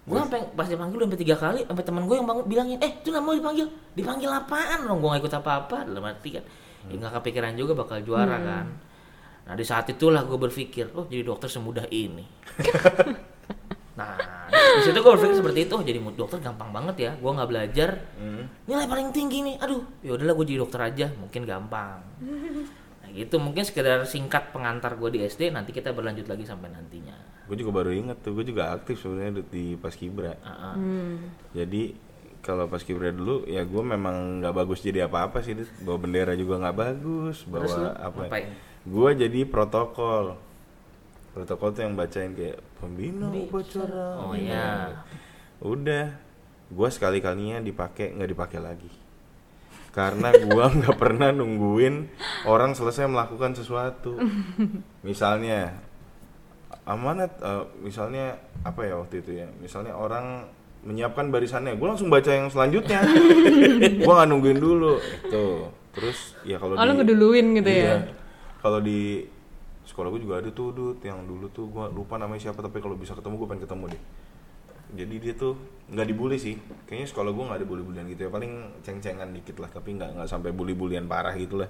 Gue 0.09 0.17
sampai 0.17 0.41
pas 0.57 0.65
dipanggil 0.65 0.97
udah 0.97 1.05
sampai 1.05 1.21
tiga 1.21 1.35
kali, 1.37 1.59
sampai 1.69 1.83
teman 1.85 2.03
gue 2.09 2.15
yang 2.17 2.25
bangun 2.25 2.45
bilangin, 2.49 2.77
eh 2.81 2.91
itu 2.97 3.13
nggak 3.13 3.21
mau 3.21 3.35
dipanggil, 3.37 3.67
dipanggil 3.93 4.29
apaan 4.33 4.79
dong? 4.81 4.97
Gue 5.05 5.21
ikut 5.21 5.33
apa-apa, 5.37 5.85
dalam 5.85 6.01
arti 6.09 6.29
kan, 6.33 6.43
ya 6.89 6.93
nggak 6.97 7.13
kepikiran 7.21 7.53
juga 7.53 7.77
bakal 7.77 8.01
juara 8.01 8.41
kan. 8.41 8.65
Nah 9.45 9.53
di 9.53 9.61
saat 9.61 9.85
itulah 9.93 10.25
gue 10.25 10.37
berpikir, 10.41 10.89
oh 10.97 11.05
jadi 11.05 11.21
dokter 11.21 11.45
semudah 11.45 11.85
ini. 11.93 12.25
nah 13.99 14.17
di 14.49 14.81
situ 14.81 14.97
gue 14.97 15.11
berpikir 15.13 15.35
seperti 15.35 15.59
itu, 15.65 15.75
jadi 15.79 15.99
dokter 16.11 16.37
gampang 16.39 16.69
banget 16.69 16.95
ya, 16.99 17.11
gue 17.13 17.31
nggak 17.31 17.49
belajar, 17.49 17.89
Hmm. 18.17 18.45
nilai 18.65 18.85
paling 18.85 19.09
tinggi 19.09 19.41
nih 19.41 19.55
aduh 19.57 19.81
ya 19.99 20.13
udahlah 20.13 20.33
gue 20.33 20.45
jadi 20.45 20.59
dokter 20.59 20.81
aja 20.83 21.07
mungkin 21.15 21.41
gampang 21.43 21.99
nah 22.99 23.09
gitu 23.09 23.35
mungkin 23.37 23.63
sekedar 23.63 24.03
singkat 24.03 24.51
pengantar 24.51 24.93
gue 24.93 25.09
di 25.09 25.19
SD 25.21 25.49
nanti 25.49 25.71
kita 25.71 25.89
berlanjut 25.89 26.27
lagi 26.27 26.43
sampai 26.43 26.69
nantinya 26.69 27.15
Gue 27.49 27.57
juga 27.57 27.81
baru 27.81 27.89
inget 27.89 28.21
tuh, 28.21 28.37
gue 28.37 28.45
juga 28.45 28.69
aktif 28.69 29.01
sebenarnya 29.01 29.41
di 29.41 29.73
Paskibra. 29.73 30.37
Ah, 30.45 30.69
ah. 30.69 30.75
Jadi 31.49 31.97
kalau 32.39 32.69
Paskibra 32.69 33.09
dulu 33.09 33.41
ya 33.43 33.65
gue 33.65 33.81
memang 33.81 34.37
nggak 34.37 34.53
bagus 34.53 34.79
jadi 34.79 35.09
apa-apa 35.09 35.41
sih, 35.41 35.57
bawa 35.81 35.97
bendera 35.97 36.37
juga 36.37 36.61
nggak 36.61 36.77
bagus, 36.77 37.41
bawa 37.49 37.65
Terus 37.65 37.73
lu 37.73 37.85
apa? 37.89 38.21
ngapain? 38.29 38.53
Gue 38.85 39.09
jadi 39.17 39.39
protokol. 39.49 40.37
Protokol 41.29 41.69
tuh 41.71 41.81
yang 41.81 41.93
bacain 41.93 42.33
kayak 42.33 42.57
pembina 42.75 43.29
upacara. 43.29 44.17
oh 44.19 44.33
ya 44.33 44.97
Udah, 45.59 46.15
gua 46.67 46.87
sekali 46.87 47.19
kalinya 47.19 47.59
dipakai 47.59 48.11
nggak 48.11 48.29
dipakai 48.29 48.59
lagi. 48.59 48.91
Karena 49.89 50.29
gua 50.43 50.69
nggak 50.75 50.95
pernah 50.95 51.29
nungguin 51.29 52.07
orang 52.43 52.73
selesai 52.73 53.05
melakukan 53.05 53.53
sesuatu. 53.53 54.17
Misalnya 55.07 55.75
amanat, 56.83 57.37
eh, 57.37 57.63
misalnya 57.79 58.33
apa 58.61 58.81
ya 58.81 58.97
waktu 58.97 59.21
itu 59.21 59.31
ya? 59.35 59.47
Misalnya 59.55 59.93
orang 59.93 60.49
menyiapkan 60.81 61.27
barisannya, 61.27 61.75
gua 61.75 61.93
langsung 61.93 62.09
baca 62.09 62.29
yang 62.29 62.47
selanjutnya. 62.47 63.03
gua 64.03 64.13
nggak 64.17 64.29
nungguin 64.29 64.57
dulu. 64.57 64.97
Itu. 64.97 65.69
Terus 65.89 66.33
ya 66.41 66.57
kalau 66.57 66.73
Oh, 66.73 66.81
di- 66.83 66.95
ngeduluin 66.95 67.47
gitu 67.53 67.69
Iya. 67.69 67.83
ya? 67.83 67.97
Kalau 68.59 68.79
di 68.79 69.27
sekolah 69.99 70.15
gue 70.15 70.21
juga 70.23 70.35
ada 70.39 70.47
tuh 70.49 70.71
Dut 70.71 71.03
yang 71.03 71.27
dulu 71.27 71.51
tuh 71.51 71.67
gua 71.67 71.91
lupa 71.91 72.15
namanya 72.15 72.39
siapa 72.39 72.63
tapi 72.63 72.79
kalau 72.79 72.95
bisa 72.95 73.11
ketemu 73.11 73.35
gue 73.35 73.47
pengen 73.51 73.63
ketemu 73.67 73.85
deh. 73.91 74.01
Jadi 74.89 75.15
dia 75.19 75.33
tuh 75.35 75.59
nggak 75.91 76.07
dibully 76.07 76.39
sih. 76.39 76.55
Kayaknya 76.87 77.07
sekolah 77.11 77.35
gue 77.35 77.43
nggak 77.43 77.59
ada 77.59 77.67
bully-bulian 77.67 78.07
gitu 78.07 78.21
ya. 78.23 78.29
Paling 78.31 78.51
ceng-cengan 78.79 79.27
dikit 79.35 79.59
lah 79.59 79.67
tapi 79.67 79.99
nggak 79.99 80.15
nggak 80.15 80.27
sampai 80.31 80.55
bully-bulian 80.55 81.03
parah 81.03 81.35
gitu 81.35 81.59
lah. 81.59 81.67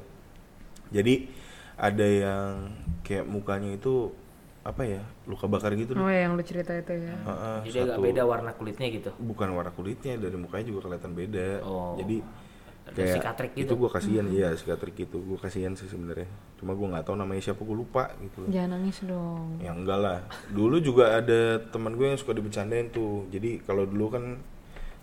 Jadi 0.93 1.25
ada 1.73 2.05
yang 2.05 2.69
kayak 3.01 3.25
mukanya 3.25 3.73
itu 3.73 4.13
apa 4.61 4.85
ya 4.85 5.01
luka 5.25 5.49
bakar 5.49 5.73
gitu. 5.73 5.97
Oh 5.97 6.05
yang 6.05 6.37
lu 6.37 6.45
cerita 6.45 6.69
itu 6.71 6.93
ya. 6.93 7.17
Heeh, 7.17 7.57
jadi 7.65 7.77
agak 7.89 7.97
satu- 7.97 8.05
beda 8.05 8.23
warna 8.23 8.51
kulitnya 8.53 8.87
gitu 8.93 9.09
bukan 9.17 9.49
warna 9.57 9.73
kulitnya 9.73 10.13
dari 10.21 10.37
mukanya 10.37 10.69
juga 10.69 10.85
kelihatan 10.85 11.17
beda 11.17 11.65
Oh. 11.65 11.97
jadi 11.97 12.21
Ada 12.89 12.97
kayak 12.97 13.15
sikatrik 13.21 13.51
itu 13.53 13.61
gitu. 13.61 13.73
gue 13.77 13.89
kasihan 13.89 14.25
iya 14.27 14.49
sikatrik 14.57 14.97
itu 14.97 15.17
gue 15.21 15.37
kasihan 15.37 15.73
sih 15.77 15.85
sebenarnya 15.85 16.25
cuma 16.57 16.73
gue 16.73 16.87
nggak 16.89 17.05
tahu 17.05 17.15
namanya 17.15 17.41
siapa 17.45 17.61
gue 17.61 17.77
lupa 17.77 18.09
gitu 18.17 18.37
loh. 18.43 18.49
Jangan 18.49 18.69
nangis 18.75 18.97
dong. 19.05 19.61
ya 19.61 19.71
enggak 19.71 19.99
lah 20.01 20.19
dulu 20.49 20.77
juga 20.81 21.21
ada 21.21 21.61
teman 21.69 21.93
gue 21.93 22.05
yang 22.09 22.19
suka 22.19 22.33
dibecandain 22.33 22.89
tuh 22.89 23.29
jadi 23.29 23.61
kalau 23.61 23.85
dulu 23.85 24.05
kan 24.09 24.23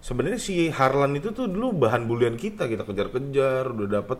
sebenarnya 0.02 0.38
si 0.38 0.68
Harlan 0.68 1.14
itu 1.14 1.30
tuh 1.30 1.46
dulu 1.46 1.86
bahan 1.86 2.04
bulian 2.04 2.34
kita 2.34 2.66
kita 2.66 2.82
kejar-kejar 2.82 3.70
udah 3.70 3.88
dapet 3.88 4.18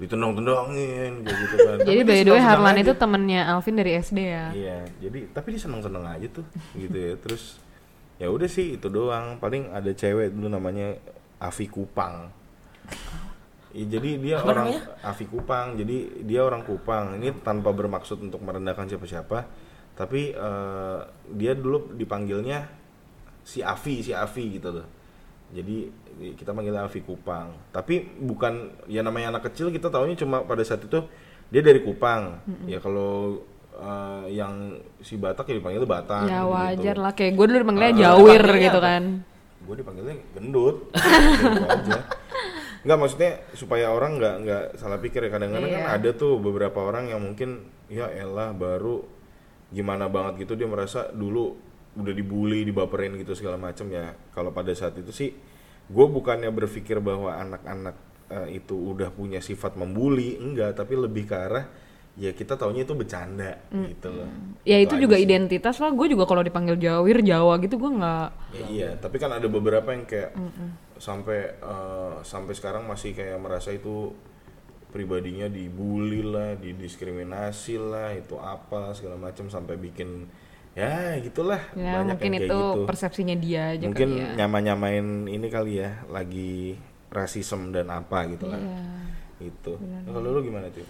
ditendang-tendangin 0.00 1.22
kayak 1.22 1.36
gitu 1.46 1.56
kan 1.62 1.76
Jadi 1.86 2.00
by 2.02 2.20
the 2.26 2.32
way 2.34 2.42
Harlan 2.42 2.74
aja. 2.74 2.82
itu 2.82 2.92
temennya 2.98 3.40
Alvin 3.46 3.76
dari 3.78 3.92
SD 3.94 4.18
ya. 4.18 4.46
Iya, 4.50 4.78
jadi 4.98 5.30
tapi 5.30 5.54
dia 5.54 5.62
seneng-seneng 5.62 6.02
aja 6.02 6.26
tuh, 6.26 6.42
gitu 6.74 6.96
ya. 6.96 7.14
Terus 7.22 7.62
ya 8.18 8.26
udah 8.26 8.48
sih 8.50 8.80
itu 8.80 8.88
doang. 8.90 9.38
Paling 9.38 9.70
ada 9.70 9.92
cewek 9.94 10.34
dulu 10.34 10.50
namanya 10.50 10.98
Avi 11.38 11.70
Kupang. 11.70 12.34
Ya, 13.72 13.84
jadi 13.88 14.10
dia 14.20 14.36
Apa 14.36 14.52
orang 14.52 14.66
namanya? 14.68 14.82
Avi 15.02 15.24
Kupang. 15.24 15.66
Jadi 15.74 15.96
dia 16.22 16.40
orang 16.44 16.62
Kupang. 16.62 17.16
Ini 17.16 17.40
tanpa 17.40 17.72
bermaksud 17.72 18.20
untuk 18.20 18.40
merendahkan 18.40 18.84
siapa-siapa, 18.84 19.48
tapi 19.94 20.30
eh, 20.30 20.98
dia 21.32 21.52
dulu 21.52 21.90
dipanggilnya 21.90 22.68
si 23.40 23.64
Avi, 23.64 24.00
si 24.00 24.12
Avi 24.12 24.60
gitu 24.60 24.70
loh. 24.70 24.86
Jadi 25.52 25.88
kita 26.36 26.52
panggilnya 26.52 26.84
Avi 26.84 27.00
Kupang. 27.00 27.48
Tapi 27.70 28.20
bukan 28.20 28.84
ya 28.86 29.00
namanya 29.00 29.32
anak 29.32 29.48
kecil 29.48 29.68
kita 29.68 29.88
taunya 29.88 30.14
cuma 30.14 30.44
pada 30.44 30.60
saat 30.62 30.84
itu 30.84 31.00
dia 31.48 31.60
dari 31.60 31.80
Kupang. 31.80 32.44
Ya 32.64 32.76
kalau 32.76 33.40
eh, 33.72 34.36
yang 34.36 34.76
si 35.00 35.16
Batak 35.16 35.48
ya 35.48 35.56
dipanggil 35.56 35.88
Batak. 35.88 36.28
Ya 36.28 36.40
gitu. 36.40 36.52
wajar 36.52 36.96
lah 36.98 37.12
kayak 37.12 37.32
gue 37.34 37.46
dulu 37.48 37.58
dipanggilnya 37.58 37.88
Ah, 37.88 38.00
Jawir 38.04 38.42
gitu 38.60 38.80
kan. 38.80 39.04
gue 39.62 39.76
dipanggilnya 39.78 40.16
gendut 40.34 40.76
Gitu 40.90 41.62
aja 41.62 41.98
nggak 42.82 42.98
maksudnya 42.98 43.32
supaya 43.52 43.88
orang 43.88 44.16
nggak 44.16 44.34
nggak 44.40 44.62
salah 44.74 44.98
pikir 44.98 45.22
ya 45.22 45.30
kadang-kadang 45.30 45.70
kan 45.70 45.82
Iya. 45.82 45.94
ada 45.94 46.10
tuh 46.12 46.36
beberapa 46.36 46.78
orang 46.80 47.08
yang 47.08 47.20
mungkin 47.20 47.62
ya 47.86 48.08
elah 48.08 48.50
baru 48.50 49.06
gimana 49.68 50.06
banget 50.06 50.42
gitu 50.42 50.54
dia 50.54 50.66
merasa 50.66 51.06
dulu 51.08 51.54
udah 51.94 52.10
dibully 52.10 52.62
dibaperin 52.62 53.14
gitu 53.14 53.32
segala 53.32 53.56
macam 53.56 53.86
ya 53.86 54.10
kalau 54.30 54.50
pada 54.50 54.72
saat 54.72 54.96
itu 54.96 55.08
sih 55.08 55.30
gue 55.84 56.06
bukannya 56.08 56.48
berpikir 56.48 56.98
bahwa 56.98 57.32
anak-anak 57.32 57.96
eh, 58.28 58.56
itu 58.56 58.74
udah 58.74 59.08
punya 59.08 59.38
sifat 59.38 59.74
membuli 59.74 60.36
enggak 60.36 60.74
tapi 60.74 60.96
lebih 60.96 61.24
ke 61.24 61.36
arah 61.36 61.66
ya 62.12 62.28
kita 62.30 62.56
taunya 62.56 62.82
itu 62.82 62.92
bercanda 62.92 63.56
gitu 63.70 64.08
loh 64.10 64.28
Ya 64.62 64.76
itu 64.78 64.94
aja 64.94 65.00
juga 65.00 65.16
sih. 65.16 65.24
identitas 65.24 65.74
lah. 65.76 65.90
Gue 65.90 66.06
juga 66.06 66.22
kalau 66.22 66.38
dipanggil 66.40 66.76
Jawir 66.76 67.18
Jawa 67.20 67.58
gitu 67.58 67.74
gue 67.76 67.90
nggak. 67.90 68.28
Ya, 68.52 68.64
iya, 68.68 68.88
tapi 68.94 69.16
kan 69.16 69.32
ada 69.32 69.48
beberapa 69.48 69.90
yang 69.90 70.04
kayak 70.04 70.30
sampai 71.02 71.58
eh, 71.58 72.14
sampai 72.22 72.54
sekarang 72.54 72.86
masih 72.86 73.10
kayak 73.10 73.34
merasa 73.36 73.74
itu 73.74 74.14
pribadinya 74.88 75.48
dibully 75.48 76.20
lah, 76.22 76.54
didiskriminasi 76.54 77.80
lah, 77.80 78.12
itu 78.12 78.36
apa 78.36 78.92
segala 78.92 79.16
macam 79.18 79.48
sampai 79.48 79.74
bikin 79.76 80.28
ya 80.72 81.16
gitulah 81.18 81.60
Ya 81.74 82.00
banyak 82.00 82.16
mungkin 82.16 82.30
yang 82.30 82.38
kayak 82.38 82.48
itu 82.48 82.60
gitu. 82.62 82.82
persepsinya 82.86 83.36
dia 83.36 83.62
aja 83.72 83.84
mungkin 83.84 84.08
kali 84.10 84.20
ya. 84.20 84.28
nyama-nyamain 84.38 85.06
ini 85.26 85.46
kali 85.48 85.72
ya 85.80 86.00
lagi 86.08 86.76
rasisme 87.08 87.72
dan 87.72 87.88
apa 87.88 88.24
gitu 88.26 88.48
lah 88.48 88.56
Iya. 88.56 88.80
itu 89.42 89.72
kalau 90.06 90.28
lu 90.30 90.40
gimana 90.40 90.70
tuh 90.70 90.86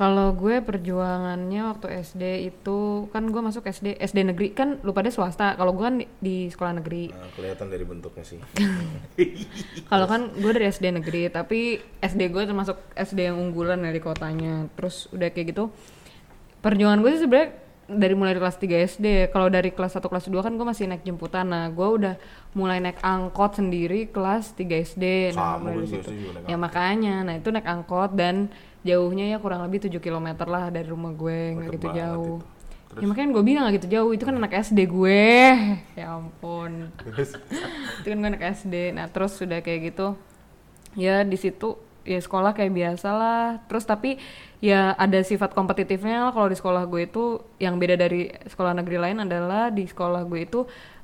Kalau 0.00 0.32
gue 0.32 0.64
perjuangannya 0.64 1.60
waktu 1.76 2.00
SD 2.00 2.48
itu 2.48 3.04
kan 3.12 3.28
gue 3.28 3.42
masuk 3.44 3.68
SD 3.68 4.00
SD 4.00 4.32
negeri 4.32 4.56
kan 4.56 4.80
lu 4.80 4.96
pada 4.96 5.12
swasta. 5.12 5.52
Kalau 5.60 5.76
gue 5.76 5.84
kan 5.84 6.00
di, 6.00 6.08
di 6.24 6.36
sekolah 6.48 6.80
negeri. 6.80 7.12
Nah, 7.12 7.28
kelihatan 7.36 7.68
dari 7.68 7.84
bentuknya 7.84 8.24
sih 8.24 8.40
Kalau 9.92 10.08
kan 10.08 10.32
gue 10.32 10.52
dari 10.56 10.72
SD 10.72 10.96
negeri, 10.96 11.28
tapi 11.28 11.76
SD 12.00 12.32
gue 12.32 12.48
termasuk 12.48 12.80
SD 12.96 13.28
yang 13.28 13.36
unggulan 13.36 13.84
dari 13.84 14.00
kotanya. 14.00 14.72
Terus 14.72 15.12
udah 15.12 15.28
kayak 15.36 15.52
gitu. 15.52 15.68
Perjuangan 16.64 17.04
gue 17.04 17.10
sih 17.12 17.20
sebenarnya 17.20 17.48
dari 17.92 18.14
mulai 18.16 18.32
dari 18.32 18.40
kelas 18.40 18.56
3 18.56 18.88
SD. 18.96 19.06
Kalau 19.36 19.52
dari 19.52 19.68
kelas 19.74 20.00
1 20.00 20.06
kelas 20.06 20.26
2 20.32 20.46
kan 20.46 20.52
gue 20.56 20.64
masih 20.64 20.88
naik 20.88 21.04
jemputan. 21.04 21.44
Nah, 21.44 21.68
gue 21.68 21.88
udah 22.00 22.14
mulai 22.56 22.80
naik 22.80 23.04
angkot 23.04 23.60
sendiri 23.60 24.08
kelas 24.08 24.56
3 24.56 24.64
SD. 24.96 25.04
Nah, 25.36 25.60
Sama, 25.60 25.76
mulai 25.76 25.84
gue 25.84 26.00
naik 26.00 26.48
Ya 26.48 26.56
makanya, 26.56 27.14
nah 27.20 27.34
itu 27.36 27.52
naik 27.52 27.68
angkot 27.68 28.16
dan 28.16 28.48
jauhnya 28.86 29.30
ya 29.32 29.36
kurang 29.38 29.60
lebih 29.66 29.88
7 29.88 30.00
km 30.00 30.28
lah 30.48 30.72
dari 30.72 30.88
rumah 30.88 31.12
gue, 31.12 31.40
nggak 31.56 31.68
gitu 31.76 31.88
jauh. 31.92 32.38
itu. 32.40 32.58
Ya 32.98 33.06
makanya 33.06 33.28
gue 33.38 33.44
bilang 33.46 33.62
gak 33.70 33.74
gitu 33.78 33.88
jauh, 33.94 34.10
itu 34.10 34.24
kan 34.26 34.34
anak 34.34 34.50
SD 34.66 34.90
gue. 34.90 35.30
Ya 36.00 36.18
ampun 36.18 36.90
itu 38.00 38.06
kan 38.08 38.16
gue 38.18 38.30
anak 38.34 38.44
SD 38.56 38.96
nah 38.96 39.06
terus 39.12 39.36
sudah 39.36 39.60
kayak 39.60 39.92
gitu 39.92 40.16
ya 40.98 41.22
di 41.22 41.38
situ 41.38 41.78
ya 42.02 42.16
sekolah 42.16 42.56
kayak 42.56 42.72
biasa 42.72 43.08
lah 43.12 43.44
terus 43.68 43.84
tapi 43.84 44.16
ya 44.64 44.96
ada 44.96 45.20
sifat 45.20 45.52
kompetitifnya 45.52 46.28
lah 46.28 46.32
kalau 46.32 46.48
di 46.48 46.56
sekolah 46.56 46.88
gue 46.88 47.06
itu 47.06 47.44
yang 47.60 47.76
beda 47.76 47.94
dari 48.00 48.32
sekolah 48.48 48.72
negeri 48.72 48.96
lain 48.96 49.28
adalah 49.28 49.68
di 49.68 49.84
sekolah 49.84 50.24
gue 50.24 50.40
itu 50.48 50.60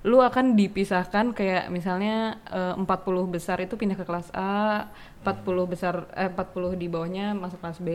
lu 0.08 0.22
akan 0.24 0.56
dipisahkan 0.56 1.36
kayak 1.36 1.68
misalnya 1.68 2.40
eh, 2.48 2.74
40 2.80 2.86
besar 3.28 3.60
itu 3.60 3.76
pindah 3.76 3.98
ke 3.98 4.04
kelas 4.08 4.32
A 4.32 4.88
40 5.26 5.66
besar 5.66 6.06
eh 6.14 6.30
40 6.30 6.78
di 6.78 6.86
bawahnya 6.86 7.34
masuk 7.34 7.58
kelas 7.58 7.82
B. 7.82 7.88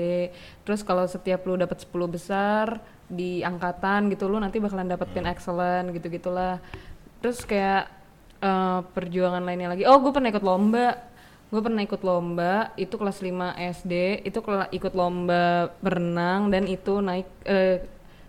Terus 0.68 0.84
kalau 0.84 1.08
setiap 1.08 1.48
lu 1.48 1.56
dapat 1.56 1.80
10 1.80 2.12
besar 2.12 2.84
di 3.08 3.40
angkatan 3.40 4.12
gitu 4.12 4.28
lu 4.28 4.40
nanti 4.40 4.60
bakalan 4.60 4.92
dapetin 4.92 5.28
excellent 5.28 5.92
gitu 5.92 6.08
gitulah 6.08 6.64
terus 7.20 7.44
kayak 7.44 7.88
eh, 8.44 8.80
perjuangan 8.92 9.44
lainnya 9.48 9.72
lagi. 9.72 9.88
Oh 9.88 10.04
gue 10.04 10.12
pernah 10.12 10.28
ikut 10.28 10.44
lomba. 10.44 11.08
Gue 11.52 11.60
pernah 11.60 11.84
ikut 11.84 12.02
lomba 12.08 12.72
itu 12.80 12.96
kelas 12.96 13.20
5 13.20 13.60
SD 13.60 14.24
itu 14.24 14.40
ikut 14.72 14.94
lomba 14.96 15.76
berenang 15.84 16.48
dan 16.48 16.64
itu 16.68 17.00
naik 17.00 17.28
eh, 17.48 17.84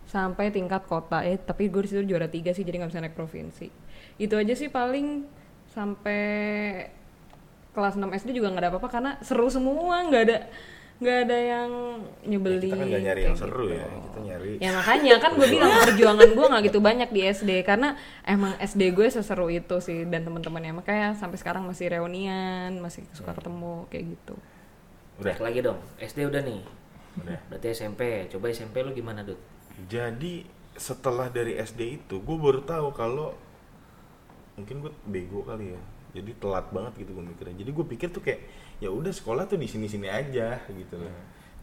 sampai 0.07 0.55
tingkat 0.55 0.87
kota. 0.87 1.27
Eh 1.27 1.39
tapi 1.39 1.67
gue 1.71 1.83
di 1.83 1.89
situ 1.91 2.03
juara 2.07 2.31
tiga 2.31 2.55
sih 2.55 2.63
jadi 2.63 2.83
nggak 2.83 2.91
bisa 2.95 3.03
naik 3.03 3.17
provinsi. 3.19 3.67
Itu 4.19 4.35
aja 4.39 4.55
sih 4.55 4.69
paling 4.71 5.27
sampai 5.73 6.23
kelas 7.73 7.97
6 7.97 8.05
SD 8.05 8.37
juga 8.37 8.53
nggak 8.53 8.63
ada 8.63 8.71
apa-apa 8.73 8.89
karena 8.89 9.11
seru 9.25 9.49
semua 9.49 10.05
nggak 10.09 10.23
ada 10.29 10.39
nggak 11.03 11.19
ada 11.27 11.39
yang 11.41 11.71
nyebelin 12.23 12.63
kita 12.63 12.79
kan 12.79 12.87
gak 12.87 13.03
nyari 13.03 13.23
yang 13.27 13.35
seru 13.35 13.67
gitu. 13.67 13.75
ya 13.75 13.87
kita 13.91 14.19
nyari 14.23 14.51
Ya 14.63 14.71
makanya 14.71 15.15
kan 15.19 15.31
gue 15.35 15.49
bilang 15.51 15.73
perjuangan 15.83 16.31
gue 16.31 16.47
nggak 16.47 16.63
gitu 16.71 16.79
banyak 16.79 17.09
di 17.11 17.21
SD 17.27 17.51
karena 17.67 17.99
emang 18.23 18.55
SD 18.63 18.95
gue 18.95 19.11
seseru 19.11 19.51
itu 19.51 19.83
sih 19.83 20.07
dan 20.07 20.23
teman-temannya 20.23 20.79
makanya 20.79 21.19
sampai 21.19 21.43
sekarang 21.43 21.67
masih 21.67 21.91
reunian 21.91 22.79
masih 22.79 23.03
suka 23.19 23.35
ketemu 23.35 23.91
kayak 23.91 24.05
gitu. 24.15 24.35
udah 25.19 25.37
lagi 25.43 25.61
dong. 25.67 25.79
SD 25.99 26.19
udah 26.31 26.41
nih. 26.41 26.63
udah 27.19 27.39
Berarti 27.51 27.67
SMP. 27.75 28.31
Coba 28.31 28.49
SMP 28.55 28.81
lu 28.81 28.95
gimana, 28.95 29.27
Dut? 29.27 29.39
jadi 29.91 30.47
setelah 30.77 31.29
dari 31.29 31.59
SD 31.59 32.01
itu 32.01 32.17
gue 32.23 32.37
baru 32.39 32.65
tahu 32.65 32.89
kalau 32.97 33.37
mungkin 34.57 34.85
gue 34.85 34.93
bego 35.09 35.45
kali 35.45 35.77
ya 35.77 35.81
jadi 36.13 36.31
telat 36.37 36.69
banget 36.69 36.93
gitu 37.03 37.17
gue 37.17 37.25
mikirnya. 37.25 37.57
Jadi 37.57 37.71
gue 37.73 37.87
pikir 37.97 38.09
tuh 38.13 38.21
kayak 38.21 38.41
ya 38.85 38.93
udah 38.93 39.13
sekolah 39.13 39.49
tuh 39.49 39.57
di 39.57 39.65
sini 39.65 39.89
sini 39.89 40.13
aja 40.13 40.61
gitu 40.69 41.01
loh. 41.01 41.13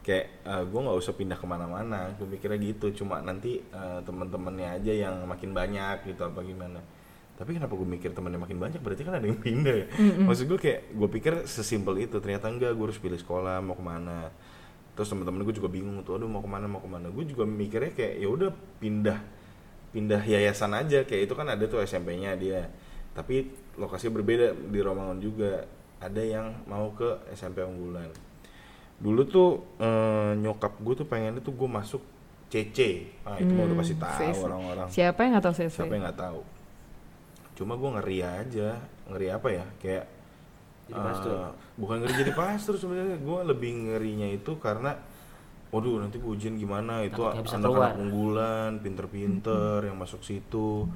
Kayak 0.02 0.42
gue 0.66 0.80
nggak 0.82 0.98
usah 0.98 1.14
pindah 1.14 1.38
ke 1.38 1.46
mana-mana. 1.46 2.10
Gue 2.18 2.26
mikirnya 2.26 2.58
gitu. 2.58 2.90
Cuma 3.06 3.22
nanti 3.22 3.62
eh, 3.62 4.00
teman-temannya 4.02 4.82
aja 4.82 4.90
yang 4.90 5.16
makin 5.30 5.54
banyak 5.54 6.10
gitu 6.10 6.26
apa 6.26 6.42
gimana. 6.42 6.82
Tapi 7.38 7.56
kenapa 7.56 7.78
gue 7.78 7.88
mikir 7.88 8.12
temannya 8.12 8.42
makin 8.42 8.58
banyak? 8.58 8.82
Berarti 8.82 9.06
kan 9.06 9.22
ada 9.22 9.28
yang 9.30 9.38
pindah. 9.38 9.76
Ya 9.80 9.88
maksud 10.26 10.50
gue 10.50 10.60
kayak 10.60 10.98
gue 10.98 11.10
pikir 11.14 11.34
sesimpel 11.46 12.02
itu. 12.02 12.18
Ternyata 12.18 12.50
enggak 12.50 12.74
gue 12.74 12.86
harus 12.90 12.98
pilih 12.98 13.22
sekolah 13.22 13.62
mau 13.62 13.78
ke 13.78 13.86
mana. 13.86 14.34
Terus 14.98 15.14
teman-teman 15.14 15.46
gue 15.46 15.56
juga 15.56 15.70
bingung 15.70 16.02
tuh 16.02 16.18
aduh 16.18 16.28
mau 16.28 16.42
ke 16.42 16.50
mana 16.50 16.66
mau 16.66 16.82
ke 16.82 16.90
mana. 16.90 17.08
Gue 17.14 17.30
juga 17.30 17.46
mikirnya 17.46 17.94
kayak 17.94 18.14
ya 18.18 18.28
udah 18.28 18.50
pindah 18.82 19.20
pindah 19.94 20.26
yayasan 20.26 20.74
aja. 20.74 21.06
Kayak 21.06 21.30
itu 21.30 21.34
kan 21.38 21.48
ada 21.48 21.64
tuh 21.70 21.80
SMP-nya 21.86 22.34
dia. 22.34 22.68
Tapi 23.14 23.68
lokasi 23.80 24.12
berbeda 24.12 24.52
di 24.54 24.80
Romangun 24.80 25.18
juga. 25.18 25.63
Ada 26.00 26.22
yang 26.22 26.63
mau 26.63 26.92
ke 26.92 27.28
SMP 27.32 27.60
unggulan. 27.60 28.08
Dulu 29.00 29.22
tuh 29.26 29.50
eh, 29.80 30.32
nyokap 30.36 30.76
gue 30.80 30.94
tuh 30.96 31.08
pengennya 31.08 31.39
tuh 31.39 31.56
gue 31.56 31.68
masuk 31.68 32.04
CC 32.50 33.06
ah 33.22 33.38
itu 33.38 33.54
mau 33.54 33.70
udah 33.70 33.78
pasti 33.78 33.96
tahu 33.96 34.20
CC. 34.20 34.42
orang-orang. 34.42 34.88
Siapa 34.89 35.20
yang 35.22 35.32
nggak 35.38 35.46
tahu 35.46 35.56
CC? 35.56 35.70
siapa 35.70 35.94
yang 35.94 36.04
nggak 36.04 36.20
tahu? 36.20 36.42
Cuma 37.56 37.74
gue 37.76 37.89
ngeri 38.00 38.20
aja. 38.20 38.70
Ngeri 39.08 39.28
apa 39.30 39.48
ya? 39.52 39.65
Kayak 39.78 40.06
Jadi 40.89 41.00
pastor. 41.00 41.30
eh, 41.32 41.52
bukan 41.78 41.96
ngeri 42.02 42.13
jadi 42.18 42.34
pastor 42.34 42.76
sebenarnya. 42.76 43.18
Gue 43.22 43.39
lebih 43.46 43.72
ngerinya 43.86 44.28
itu 44.28 44.52
karena 44.58 44.98
waduh 45.70 46.02
nanti 46.02 46.18
gue 46.18 46.32
ujian 46.32 46.58
gimana? 46.58 47.06
Itu 47.06 47.22
anak-anak 47.28 48.00
unggulan 48.02 48.82
pinter-pinter 48.82 49.86
yang 49.86 50.00
masuk 50.00 50.26
situ 50.26 50.89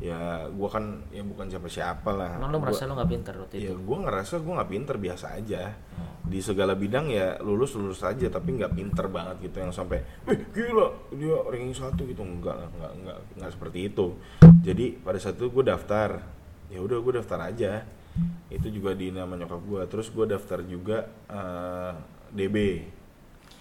ya 0.00 0.18
gue 0.46 0.64
kan 0.66 0.80
ya 1.08 1.20
bukan 1.20 1.46
siapa-siapa 1.46 2.10
lah 2.10 2.32
Emang 2.34 2.48
lu 2.48 2.56
Gua- 2.56 2.66
merasa 2.66 2.82
lu 2.84 2.94
nggak 2.94 3.10
pintar 3.10 3.34
waktu 3.36 3.54
ya 3.54 3.68
itu? 3.68 3.78
gue 3.78 3.98
ngerasa 4.00 4.34
gue 4.36 4.52
nggak 4.54 4.70
pinter 4.70 4.96
biasa 4.96 5.26
aja 5.34 5.62
di 6.22 6.38
segala 6.38 6.72
bidang 6.72 7.06
ya 7.06 7.36
lulus 7.38 7.76
lulus 7.76 8.00
aja 8.00 8.26
tapi 8.26 8.54
nggak 8.54 8.72
pinter 8.72 9.06
banget 9.06 9.36
gitu 9.42 9.56
yang 9.58 9.68
sampai 9.70 10.00
eh 10.24 10.40
gila 10.48 10.88
dia 11.10 11.36
ranking 11.44 11.74
satu 11.74 12.02
gitu 12.02 12.22
enggak 12.22 12.54
lah 12.54 12.68
nggak 12.70 12.92
nggak 12.98 13.18
nggak 13.36 13.50
seperti 13.50 13.78
itu 13.86 14.06
jadi 14.58 14.86
pada 14.98 15.18
saat 15.18 15.36
itu 15.36 15.46
gue 15.46 15.64
daftar 15.64 16.16
ya 16.66 16.78
udah 16.78 16.96
gue 16.98 17.12
daftar 17.14 17.38
aja 17.44 17.84
itu 18.48 18.66
juga 18.70 18.92
di 18.92 19.10
nama 19.10 19.32
nyokap 19.34 19.60
gue 19.60 19.82
terus 19.86 20.08
gue 20.08 20.24
daftar 20.26 20.58
juga 20.62 20.98
eh, 21.26 21.92
DB 22.30 22.56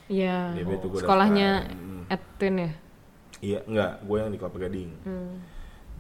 Iya. 0.08 0.56
DB 0.56 0.72
tuh 0.80 0.90
gue 0.90 1.00
Sekolahnya 1.00 1.50
daftar. 1.64 1.76
Hmm. 1.76 2.04
Edwin 2.10 2.56
ya. 2.58 2.72
iya 3.42 3.60
enggak 3.62 3.92
gue 4.02 4.18
yang 4.18 4.32
di 4.32 4.38
Kelapa 4.38 4.58
Gading 4.58 4.92
Hmm. 5.04 5.34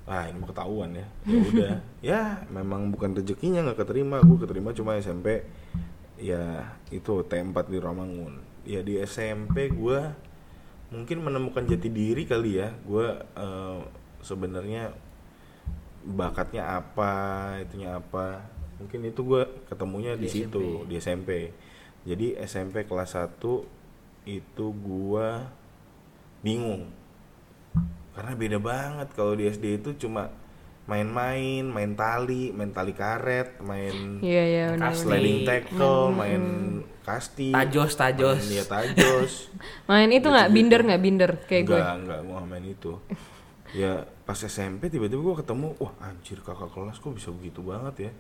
Ah 0.09 0.25
ini 0.25 0.41
mau 0.41 0.49
ketahuan 0.49 0.89
ya. 0.97 1.07
Ya 1.29 1.37
udah. 1.37 1.73
Ya 2.09 2.21
memang 2.49 2.89
bukan 2.89 3.13
rezekinya 3.13 3.61
nggak 3.61 3.85
keterima. 3.85 4.17
Gue 4.25 4.41
keterima 4.41 4.73
cuma 4.73 4.97
SMP 4.97 5.45
ya 6.17 6.75
itu 6.91 7.23
T4 7.23 7.55
di 7.71 7.79
Romangun 7.79 8.43
ya 8.67 8.83
di 8.83 8.99
SMP 8.99 9.71
gue 9.71 9.99
mungkin 10.91 11.23
menemukan 11.23 11.63
jati 11.69 11.87
diri 11.93 12.25
kali 12.25 12.57
ya. 12.57 12.73
Gue 12.81 13.07
eh, 13.21 13.79
sebenarnya 14.25 14.91
bakatnya 16.03 16.81
apa 16.81 17.13
itunya 17.61 18.01
apa. 18.01 18.41
Mungkin 18.81 19.11
itu 19.11 19.21
gue 19.21 19.43
ketemunya 19.69 20.17
di, 20.17 20.25
Di 20.25 20.29
situ 20.31 20.83
SMP. 20.83 20.87
di 20.89 20.95
SMP 20.97 21.31
jadi 22.07 22.39
SMP 22.47 22.87
kelas 22.87 23.15
1 23.17 23.37
itu 24.27 24.65
gue 24.71 25.29
bingung 26.39 26.87
karena 28.19 28.35
beda 28.35 28.59
banget 28.59 29.07
kalau 29.15 29.31
di 29.31 29.47
SD 29.47 29.79
itu 29.79 29.95
cuma 29.97 30.27
main-main, 30.83 31.63
main 31.63 31.95
tali, 31.95 32.51
main 32.51 32.67
tali 32.69 32.91
karet, 32.91 33.61
main 33.63 34.19
Iya 34.19 34.43
iya 34.43 34.65
benar. 34.73 34.91
Kas- 34.91 35.05
sliding 35.05 35.39
tackle, 35.45 36.03
Hmm. 36.09 36.17
main 36.17 36.43
kasti, 36.99 37.55
Tajos, 37.55 37.95
tajos. 37.95 38.43
main, 38.43 38.57
ya 38.59 38.65
tajos. 38.65 39.31
Main 39.89 40.09
itu 40.09 40.27
nggak 40.27 40.49
binder 40.51 40.81
nggak 40.83 41.01
binder 41.01 41.31
kayak 41.47 41.63
gue. 41.63 41.73
enggak, 41.73 41.95
enggak, 41.95 42.19
gua 42.21 42.35
nggak 42.37 42.49
main 42.49 42.65
itu. 42.67 42.91
Ya 43.71 43.93
pas 44.25 44.35
SMP 44.35 44.89
tiba-tiba 44.89 45.21
gua 45.23 45.37
ketemu, 45.37 45.77
wah 45.77 45.93
anjir 46.03 46.43
kakak 46.43 46.69
kelas 46.69 46.99
kok 46.99 47.13
bisa 47.13 47.31
begitu 47.31 47.63
banget 47.63 48.09
ya. 48.09 48.11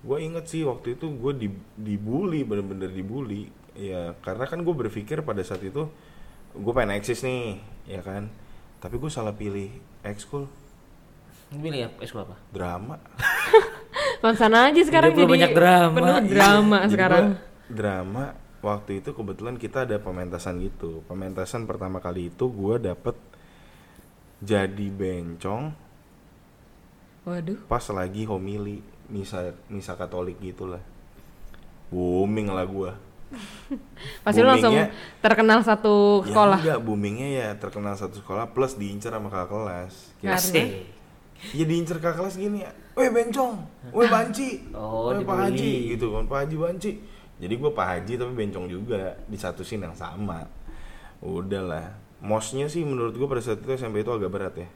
Gua 0.00 0.16
inget 0.18 0.46
sih 0.46 0.62
waktu 0.62 0.94
itu 0.94 1.10
gue 1.12 1.32
di, 1.36 1.48
dibully, 1.76 2.42
bener-bener 2.42 2.88
dibully. 2.88 3.50
Ya 3.74 4.14
karena 4.22 4.46
kan 4.46 4.62
gue 4.62 4.72
berpikir 4.72 5.20
pada 5.20 5.42
saat 5.42 5.60
itu 5.60 5.90
gue 6.54 6.72
pengen 6.72 6.96
eksis 6.96 7.20
nih, 7.22 7.58
ya 7.84 8.00
kan. 8.00 8.30
Tapi 8.78 8.94
gue 8.94 9.10
salah 9.10 9.34
pilih 9.34 9.70
ekskul 10.06 10.46
pilih 11.48 11.80
ya 11.80 11.88
ekskul 12.04 12.28
apa? 12.28 12.36
drama. 12.52 13.00
Langsana 14.24 14.68
aja 14.68 14.82
sekarang 14.84 15.16
lu 15.16 15.24
jadi 15.24 15.32
banyak 15.32 15.52
drama. 15.56 15.94
penuh 15.96 16.12
Iya, 16.12 16.28
drama 16.28 16.78
Jadi 16.84 16.92
sekarang. 16.92 17.24
gua 17.24 17.40
drama 17.68 18.24
waktu 18.60 18.90
itu 19.00 19.10
kebetulan 19.16 19.56
kita 19.56 19.88
ada 19.88 19.96
pementasan 19.96 20.60
gitu. 20.60 21.00
Pementasan 21.08 21.64
pertama 21.64 22.04
kali 22.04 22.28
itu 22.28 22.44
gue 22.52 22.92
dapet 22.92 23.16
jadi 24.38 24.86
bencong 24.92 25.74
Waduh. 27.26 27.58
pas 27.66 27.82
lagi 27.90 28.22
homili 28.28 28.84
misa 29.08 29.56
misa 29.72 29.96
Katolik 29.96 30.36
gitulah. 30.44 30.84
Booming 31.88 32.52
lah 32.52 32.68
gue. 32.68 32.92
Pasti 34.24 34.40
lu 34.40 34.48
langsung 34.48 34.72
terkenal 35.20 35.60
satu 35.60 36.24
Ya 36.24 36.32
sekolah. 36.32 36.58
enggak, 36.64 36.80
boomingnya 36.80 37.28
ya 37.28 37.48
terkenal 37.56 37.94
satu 37.94 38.18
sekolah 38.18 38.50
plus 38.50 38.74
diincar 38.74 39.12
sama 39.12 39.28
kakak 39.28 39.48
kelas. 39.52 39.92
Asik. 40.24 40.66
Ya 41.54 41.64
diincar 41.64 42.00
kakak 42.00 42.18
kelas 42.18 42.34
gini 42.34 42.66
ya, 42.66 42.72
weh 42.98 43.06
bencong, 43.08 43.62
weh 43.94 44.08
banci, 44.08 44.66
Oh, 44.74 45.14
weh 45.14 45.22
Pak. 45.22 45.54
Haji 45.54 45.94
gitu 45.94 46.10
kan, 46.10 46.26
Pak 46.26 46.38
Haji 46.44 46.56
banci. 46.58 46.92
Jadi 47.38 47.54
gue 47.54 47.70
Pak 47.70 47.86
Haji 47.86 48.12
tapi 48.18 48.32
bencong 48.34 48.66
juga 48.66 49.14
di 49.30 49.38
satu 49.38 49.62
scene 49.62 49.86
yang 49.86 49.94
sama. 49.94 50.42
Udahlah, 51.22 51.94
mosnya 52.18 52.66
sih 52.66 52.82
menurut 52.82 53.14
gue 53.14 53.28
pada 53.28 53.38
saat 53.38 53.62
itu 53.62 53.70
SMP 53.70 54.02
itu 54.02 54.10
agak 54.10 54.30
berat 54.30 54.54
ya. 54.58 54.66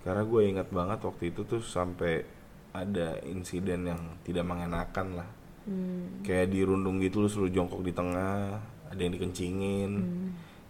Karena 0.00 0.24
gue 0.24 0.40
ingat 0.44 0.68
banget 0.68 1.04
waktu 1.04 1.32
itu 1.32 1.44
tuh 1.44 1.60
sampai 1.60 2.24
ada 2.72 3.20
insiden 3.24 3.84
yang 3.84 4.00
tidak 4.24 4.44
mengenakan 4.44 5.20
lah. 5.20 5.28
Hmm. 5.64 6.20
Kayak 6.20 6.52
dirundung 6.52 7.00
gitu 7.00 7.24
lu 7.24 7.28
suruh 7.28 7.48
jongkok 7.48 7.80
di 7.80 7.92
tengah, 7.96 8.60
ada 8.88 9.00
yang 9.00 9.12
dikencingin 9.16 9.92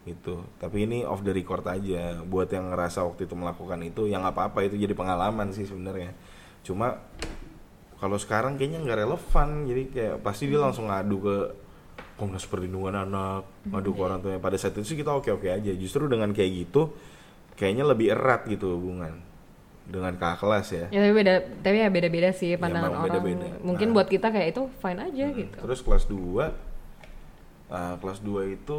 gitu. 0.04 0.44
Tapi 0.60 0.84
ini 0.84 1.02
off 1.02 1.24
the 1.24 1.32
record 1.32 1.64
aja 1.66 2.20
buat 2.22 2.48
yang 2.52 2.70
ngerasa 2.70 3.02
waktu 3.02 3.24
itu 3.24 3.34
melakukan 3.34 3.80
itu 3.82 4.06
yang 4.06 4.22
nggak 4.22 4.36
apa-apa 4.36 4.68
itu 4.68 4.76
jadi 4.78 4.92
pengalaman 4.92 5.50
sih 5.50 5.64
sebenarnya. 5.64 6.12
Cuma 6.62 7.00
kalau 7.98 8.20
sekarang 8.20 8.60
kayaknya 8.60 8.84
nggak 8.84 8.98
relevan 9.04 9.48
jadi 9.64 9.82
kayak 9.90 10.16
pasti 10.20 10.46
dia 10.46 10.60
langsung 10.60 10.92
ngadu 10.92 11.16
ke 11.20 11.36
Komnas 12.14 12.46
Perlindungan 12.46 12.94
Anak, 12.94 13.66
ngadu 13.66 13.90
ke 13.90 14.00
orang 14.04 14.22
tuanya. 14.22 14.38
Pada 14.38 14.54
saat 14.54 14.78
itu 14.78 14.94
sih 14.94 14.98
kita 15.00 15.10
oke-oke 15.10 15.50
aja. 15.50 15.72
Justru 15.74 16.06
dengan 16.06 16.30
kayak 16.30 16.50
gitu 16.52 16.94
kayaknya 17.58 17.84
lebih 17.86 18.14
erat 18.14 18.46
gitu 18.46 18.78
hubungan 18.78 19.33
dengan 19.84 20.16
kakak 20.16 20.40
kelas 20.40 20.66
ya. 20.70 20.84
Ya 20.88 20.98
tapi 21.02 21.12
beda, 21.14 21.34
tapi 21.60 21.76
ya 21.78 21.88
beda-beda 21.88 22.30
sih 22.30 22.56
pandangan 22.56 22.88
memang 22.88 23.04
orang. 23.04 23.06
beda-beda. 23.20 23.46
Mungkin 23.60 23.88
Nah. 23.90 23.94
buat 23.94 24.08
kita 24.08 24.26
kayak 24.28 24.48
itu 24.50 24.62
fine 24.78 25.00
aja 25.02 25.24
Hmm, 25.26 25.36
gitu. 25.36 25.56
Terus 25.60 25.80
kelas 25.80 26.04
2 26.08 26.16
uh, 27.68 27.94
kelas 27.98 28.18
2 28.20 28.56
itu 28.56 28.78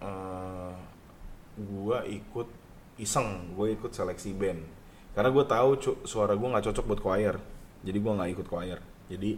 uh, 0.00 0.72
gua 1.54 2.02
ikut 2.04 2.48
iseng, 2.96 3.52
gue 3.52 3.72
ikut 3.72 3.90
seleksi 3.90 4.32
band. 4.32 4.60
Karena 5.12 5.28
gue 5.28 5.44
tahu 5.44 5.70
suara 6.02 6.32
gue 6.32 6.48
nggak 6.48 6.64
cocok 6.64 6.84
buat 6.86 7.00
choir. 7.00 7.36
Jadi 7.82 7.98
gua 7.98 8.12
nggak 8.16 8.30
ikut 8.32 8.46
choir. 8.46 8.78
Jadi 9.08 9.36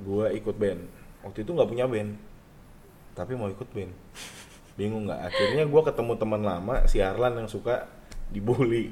gua 0.00 0.32
ikut 0.32 0.56
band. 0.56 0.80
Waktu 1.20 1.42
itu 1.42 1.50
nggak 1.50 1.68
punya 1.68 1.84
band. 1.84 2.16
Tapi 3.12 3.32
mau 3.34 3.46
ikut 3.46 3.68
band. 3.68 3.92
Bingung 4.78 5.04
nggak? 5.04 5.20
Akhirnya 5.20 5.64
gua 5.66 5.82
ketemu 5.84 6.12
teman 6.16 6.40
lama 6.40 6.74
si 6.86 6.98
Harlan 6.98 7.36
yang 7.36 7.46
suka 7.46 7.84
dibully, 8.32 8.88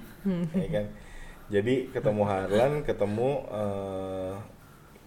ya 0.55 0.69
kan? 0.71 0.87
Jadi 1.53 1.93
ketemu 1.93 2.25
Harlan, 2.25 2.81
ketemu 2.81 3.45
eh, 3.53 4.35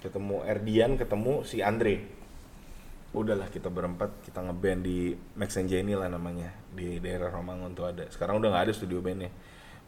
ketemu 0.06 0.46
Erdian, 0.46 0.94
ketemu 0.94 1.42
si 1.42 1.66
Andre. 1.66 2.06
Udahlah 3.18 3.50
kita 3.50 3.74
berempat 3.74 4.14
kita 4.22 4.46
ngeband 4.46 4.86
di 4.86 5.18
Max 5.34 5.58
and 5.58 5.74
Jenny 5.74 5.98
lah 5.98 6.06
namanya 6.06 6.54
di 6.70 7.02
daerah 7.02 7.34
Romangun 7.34 7.74
tuh 7.74 7.90
ada. 7.90 8.06
Sekarang 8.14 8.38
udah 8.38 8.54
nggak 8.54 8.70
ada 8.70 8.74
studio 8.78 9.02
bandnya. 9.02 9.34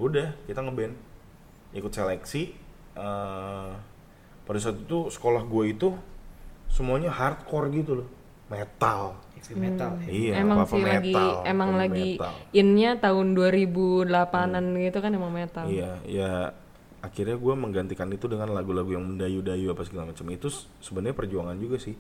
Udah 0.02 0.34
kita 0.50 0.66
ngeband, 0.66 0.98
ikut 1.78 1.94
seleksi. 1.94 2.58
eh, 2.98 3.72
pada 4.48 4.58
saat 4.64 4.82
itu 4.82 5.14
sekolah 5.14 5.46
gue 5.46 5.64
itu 5.70 5.94
semuanya 6.72 7.14
hardcore 7.14 7.70
gitu 7.70 8.02
loh, 8.02 8.10
metal. 8.50 9.27
Extreme 9.38 9.62
metal. 9.72 9.92
ya. 10.02 10.10
Iya, 10.10 10.34
emang 10.42 10.58
apa-apa 10.62 10.76
sih 10.76 10.84
lagi 10.84 11.14
metal, 11.14 11.30
emang 11.46 11.70
apa 11.70 11.80
lagi 11.86 12.10
metal. 12.18 12.34
innya 12.52 12.92
tahun 12.98 13.28
2008-an 13.38 14.66
gitu 14.82 14.98
kan 15.00 15.12
emang 15.14 15.32
metal. 15.34 15.66
Iya, 15.70 15.92
ya 16.04 16.32
akhirnya 17.06 17.38
gue 17.38 17.54
menggantikan 17.54 18.10
itu 18.10 18.26
dengan 18.26 18.52
lagu-lagu 18.52 18.98
yang 18.98 19.06
mendayu-dayu 19.06 19.72
apa 19.72 19.86
segala 19.86 20.10
macam. 20.10 20.26
Itu 20.34 20.50
sebenarnya 20.82 21.16
perjuangan 21.16 21.58
juga 21.62 21.78
sih. 21.78 21.96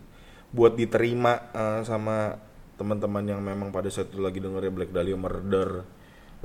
Buat 0.51 0.75
diterima 0.75 1.53
eh, 1.53 1.81
sama 1.85 2.47
teman-teman 2.77 3.25
yang 3.25 3.41
memang 3.41 3.73
pada 3.73 3.89
saat 3.89 4.13
itu 4.13 4.21
lagi 4.21 4.37
dengerin 4.37 4.73
Black 4.73 4.93
Dahlia 4.93 5.17
Murder, 5.17 5.81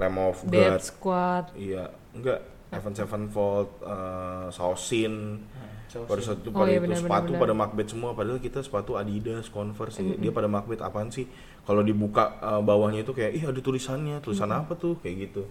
Lamb 0.01 0.19
of 0.19 0.41
Dead 0.49 0.81
God, 0.81 0.81
Squad. 0.81 1.45
iya, 1.53 1.93
enggak, 2.17 2.41
Evan 2.73 2.97
Sevenfold, 2.97 3.69
uh, 3.85 4.49
Sausin, 4.49 5.45
Sausin. 5.93 6.09
pada 6.09 6.23
saat 6.25 6.39
itu 6.41 6.49
Oh 6.49 6.65
pada 6.65 6.73
iya, 6.73 6.81
itu 6.81 6.89
benar, 6.89 7.01
sepatu 7.05 7.33
benar, 7.37 7.43
pada 7.45 7.55
Macbeth 7.55 7.91
semua, 7.93 8.11
padahal 8.17 8.41
kita 8.41 8.65
sepatu 8.65 8.97
Adidas, 8.97 9.53
Converse, 9.53 10.01
ya. 10.01 10.17
dia 10.17 10.33
pada 10.33 10.49
Macbeth 10.49 10.81
apaan 10.81 11.13
sih? 11.13 11.29
Kalau 11.69 11.85
dibuka 11.85 12.41
uh, 12.41 12.65
bawahnya 12.65 13.05
itu 13.05 13.13
kayak, 13.13 13.33
ih 13.37 13.45
ada 13.45 13.61
tulisannya, 13.61 14.25
tulisan 14.25 14.49
apa 14.49 14.73
tuh? 14.73 14.97
Kayak 15.05 15.29
gitu. 15.29 15.43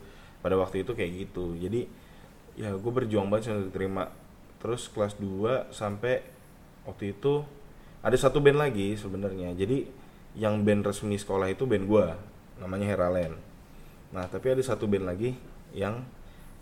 Pada 0.41 0.57
waktu 0.57 0.81
itu 0.81 0.97
kayak 0.97 1.11
gitu. 1.29 1.53
Jadi 1.61 1.85
ya 2.57 2.73
gue 2.73 2.91
berjuang 2.91 3.29
banget 3.29 3.53
untuk 3.53 3.69
diterima. 3.69 4.09
Terus 4.57 4.89
kelas 4.89 5.17
2 5.21 5.69
sampai 5.69 6.25
waktu 6.89 7.13
itu 7.13 7.45
ada 8.01 8.17
satu 8.17 8.41
band 8.41 8.57
lagi 8.57 8.97
sebenarnya. 8.97 9.53
Jadi 9.53 9.85
yang 10.33 10.65
band 10.65 10.89
resmi 10.89 11.19
sekolah 11.19 11.53
itu 11.53 11.69
band 11.69 11.85
gua, 11.85 12.17
namanya 12.57 12.89
Heralen. 12.89 13.35
Nah, 14.11 14.25
tapi 14.27 14.51
ada 14.51 14.63
satu 14.63 14.87
band 14.87 15.05
lagi 15.07 15.35
yang 15.71 16.03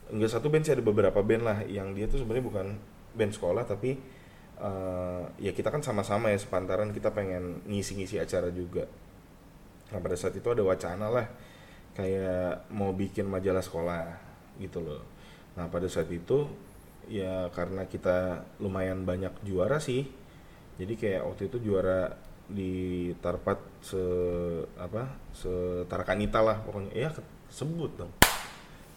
enggak 0.09 0.35
satu 0.35 0.49
band 0.49 0.65
sih 0.65 0.73
ada 0.73 0.81
beberapa 0.81 1.21
band 1.21 1.43
lah 1.45 1.57
yang 1.65 1.93
dia 1.93 2.09
tuh 2.09 2.21
sebenarnya 2.21 2.45
bukan 2.45 2.67
band 3.15 3.33
sekolah 3.33 3.63
tapi 3.65 3.97
eh, 4.59 5.23
ya 5.39 5.51
kita 5.55 5.69
kan 5.73 5.81
sama-sama 5.81 6.33
ya 6.33 6.39
sepantaran 6.39 6.91
kita 6.91 7.13
pengen 7.15 7.63
ngisi-ngisi 7.65 8.19
acara 8.19 8.49
juga. 8.53 8.85
Nah, 9.89 9.99
pada 10.01 10.13
saat 10.13 10.37
itu 10.37 10.45
ada 10.49 10.61
wacana 10.61 11.09
lah 11.09 11.27
kayak 11.97 12.69
mau 12.71 12.93
bikin 12.93 13.25
majalah 13.25 13.63
sekolah 13.63 14.03
gitu 14.61 14.83
loh. 14.85 15.01
Nah, 15.57 15.67
pada 15.67 15.89
saat 15.89 16.07
itu 16.13 16.45
ya 17.09 17.49
karena 17.49 17.89
kita 17.89 18.45
lumayan 18.61 19.03
banyak 19.07 19.33
juara 19.43 19.81
sih. 19.81 20.05
Jadi 20.79 20.93
kayak 20.95 21.25
waktu 21.27 21.51
itu 21.51 21.57
juara 21.59 22.13
di 22.49 22.73
Tarpat 23.21 23.59
se 23.85 24.03
apa 24.81 25.05
setarakanita 25.37 26.41
lah 26.41 26.57
pokoknya 26.65 26.91
ya 26.97 27.09
sebut 27.53 27.93
dong 27.93 28.11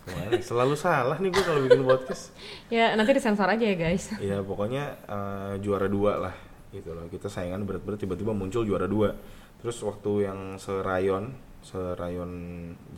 Ke 0.03 0.11
mana? 0.11 0.43
selalu 0.43 0.75
salah 0.75 1.17
nih 1.23 1.31
gue 1.31 1.45
kalau 1.47 1.61
bikin 1.62 1.87
podcast. 1.87 2.35
Ya 2.69 2.91
nanti 2.99 3.15
disensor 3.15 3.47
aja 3.47 3.62
ya 3.62 3.77
guys. 3.79 4.11
ya 4.19 4.43
pokoknya 4.43 4.99
eh, 5.07 5.55
juara 5.62 5.87
dua 5.87 6.19
lah 6.19 6.35
gitu 6.75 6.91
loh. 6.91 7.07
Kita 7.07 7.31
saingan 7.31 7.62
berat-berat 7.62 8.03
tiba-tiba 8.03 8.35
muncul 8.35 8.67
juara 8.67 8.91
dua. 8.91 9.15
Terus 9.62 9.79
waktu 9.87 10.27
yang 10.27 10.59
serayon 10.59 11.31
serayon 11.62 12.31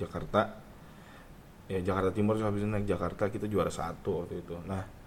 Jakarta 0.01 0.65
ya 1.69 1.81
Jakarta 1.85 2.17
Timur 2.17 2.41
habis 2.41 2.65
itu 2.65 2.69
naik. 2.69 2.89
Jakarta 2.89 3.29
kita 3.29 3.45
juara 3.53 3.69
satu 3.69 4.25
waktu 4.25 4.41
itu. 4.41 4.57
Nah 4.65 5.05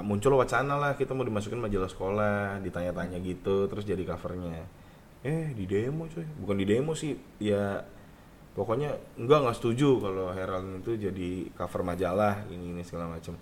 muncul 0.00 0.38
wacana 0.40 0.80
lah 0.80 0.92
kita 0.96 1.12
mau 1.12 1.26
dimasukin 1.26 1.60
majalah 1.60 1.90
sekolah 1.92 2.62
ditanya-tanya 2.64 3.18
gitu 3.20 3.66
terus 3.66 3.82
jadi 3.82 4.00
covernya. 4.06 4.64
Eh 5.26 5.50
di 5.56 5.64
demo 5.66 6.06
coy. 6.06 6.22
Bukan 6.22 6.56
di 6.62 6.66
demo 6.68 6.94
sih 6.94 7.16
ya 7.42 7.82
pokoknya 8.54 8.94
enggak 9.18 9.38
nggak 9.44 9.56
setuju 9.58 9.98
kalau 9.98 10.30
Herald 10.30 10.80
itu 10.80 10.94
jadi 10.94 11.30
cover 11.58 11.82
majalah 11.82 12.46
ini 12.54 12.70
ini 12.70 12.82
segala 12.86 13.10
macam 13.10 13.34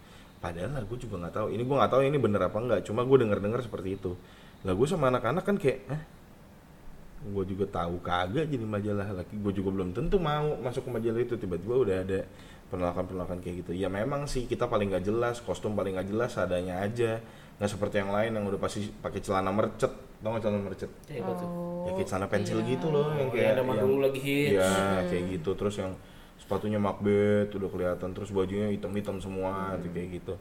padahal 0.42 0.75
lah 0.75 0.83
gue 0.83 0.98
juga 0.98 1.14
nggak 1.22 1.35
tahu. 1.38 1.46
Ini 1.55 1.62
gue 1.62 1.77
nggak 1.79 1.92
tahu 1.94 2.03
ini 2.03 2.18
bener 2.18 2.42
apa 2.42 2.59
enggak 2.59 2.81
cuma 2.83 3.07
gue 3.07 3.16
denger 3.22 3.38
dengar 3.38 3.61
seperti 3.62 3.94
itu. 3.94 4.12
Lah 4.66 4.75
gue 4.75 4.87
sama 4.90 5.14
anak-anak 5.14 5.44
kan 5.46 5.57
kayak 5.61 5.79
eh 5.87 6.03
gue 7.22 7.44
juga 7.55 7.70
tahu 7.70 8.03
kagak 8.03 8.51
jadi 8.51 8.66
majalah. 8.66 9.22
Laki 9.22 9.38
gue 9.38 9.53
juga 9.55 9.70
belum 9.70 9.94
tentu 9.94 10.18
mau 10.18 10.59
masuk 10.59 10.88
ke 10.88 10.90
majalah 10.90 11.20
itu. 11.22 11.38
Tiba-tiba 11.38 11.75
udah 11.79 11.96
ada 12.03 12.20
penolakan-penolakan 12.75 13.38
kayak 13.38 13.62
gitu. 13.62 13.72
Ya 13.79 13.87
memang 13.87 14.27
sih 14.27 14.51
kita 14.51 14.66
paling 14.66 14.90
nggak 14.90 15.07
jelas 15.07 15.38
kostum 15.38 15.79
paling 15.79 15.94
nggak 15.94 16.11
jelas 16.11 16.35
adanya 16.35 16.83
aja 16.83 17.22
nggak 17.62 17.70
seperti 17.70 18.03
yang 18.03 18.11
lain 18.11 18.35
yang 18.35 18.42
udah 18.42 18.59
pasti 18.59 18.90
pakai 18.90 19.22
celana 19.22 19.55
mercet 19.55 19.94
tau 20.18 20.35
nggak 20.35 20.42
celana 20.42 20.59
mercet 20.61 20.90
Ya, 21.07 21.22
tuh? 21.22 21.87
ya 21.87 21.90
kayak 21.94 22.09
celana 22.11 22.27
pensil 22.27 22.59
iya. 22.59 22.75
gitu 22.75 22.90
loh 22.90 23.14
yang 23.14 23.31
Oh, 23.31 23.33
kayak 23.33 23.46
yang 23.46 23.59
zaman 23.62 23.77
dulu 23.79 23.96
lagi 24.03 24.18
hits. 24.18 24.55
Iya, 24.55 24.75
kayak 25.07 25.25
gitu. 25.31 25.51
Terus 25.55 25.75
yang 25.79 25.92
sepatunya 26.35 26.79
Macbeth 26.79 27.55
udah 27.55 27.70
kelihatan 27.70 28.11
terus 28.11 28.31
bajunya 28.31 28.66
hitam-hitam 28.68 29.18
semua 29.18 29.79
tuh 29.79 29.90
kayak 29.90 30.09
gitu. 30.12 30.35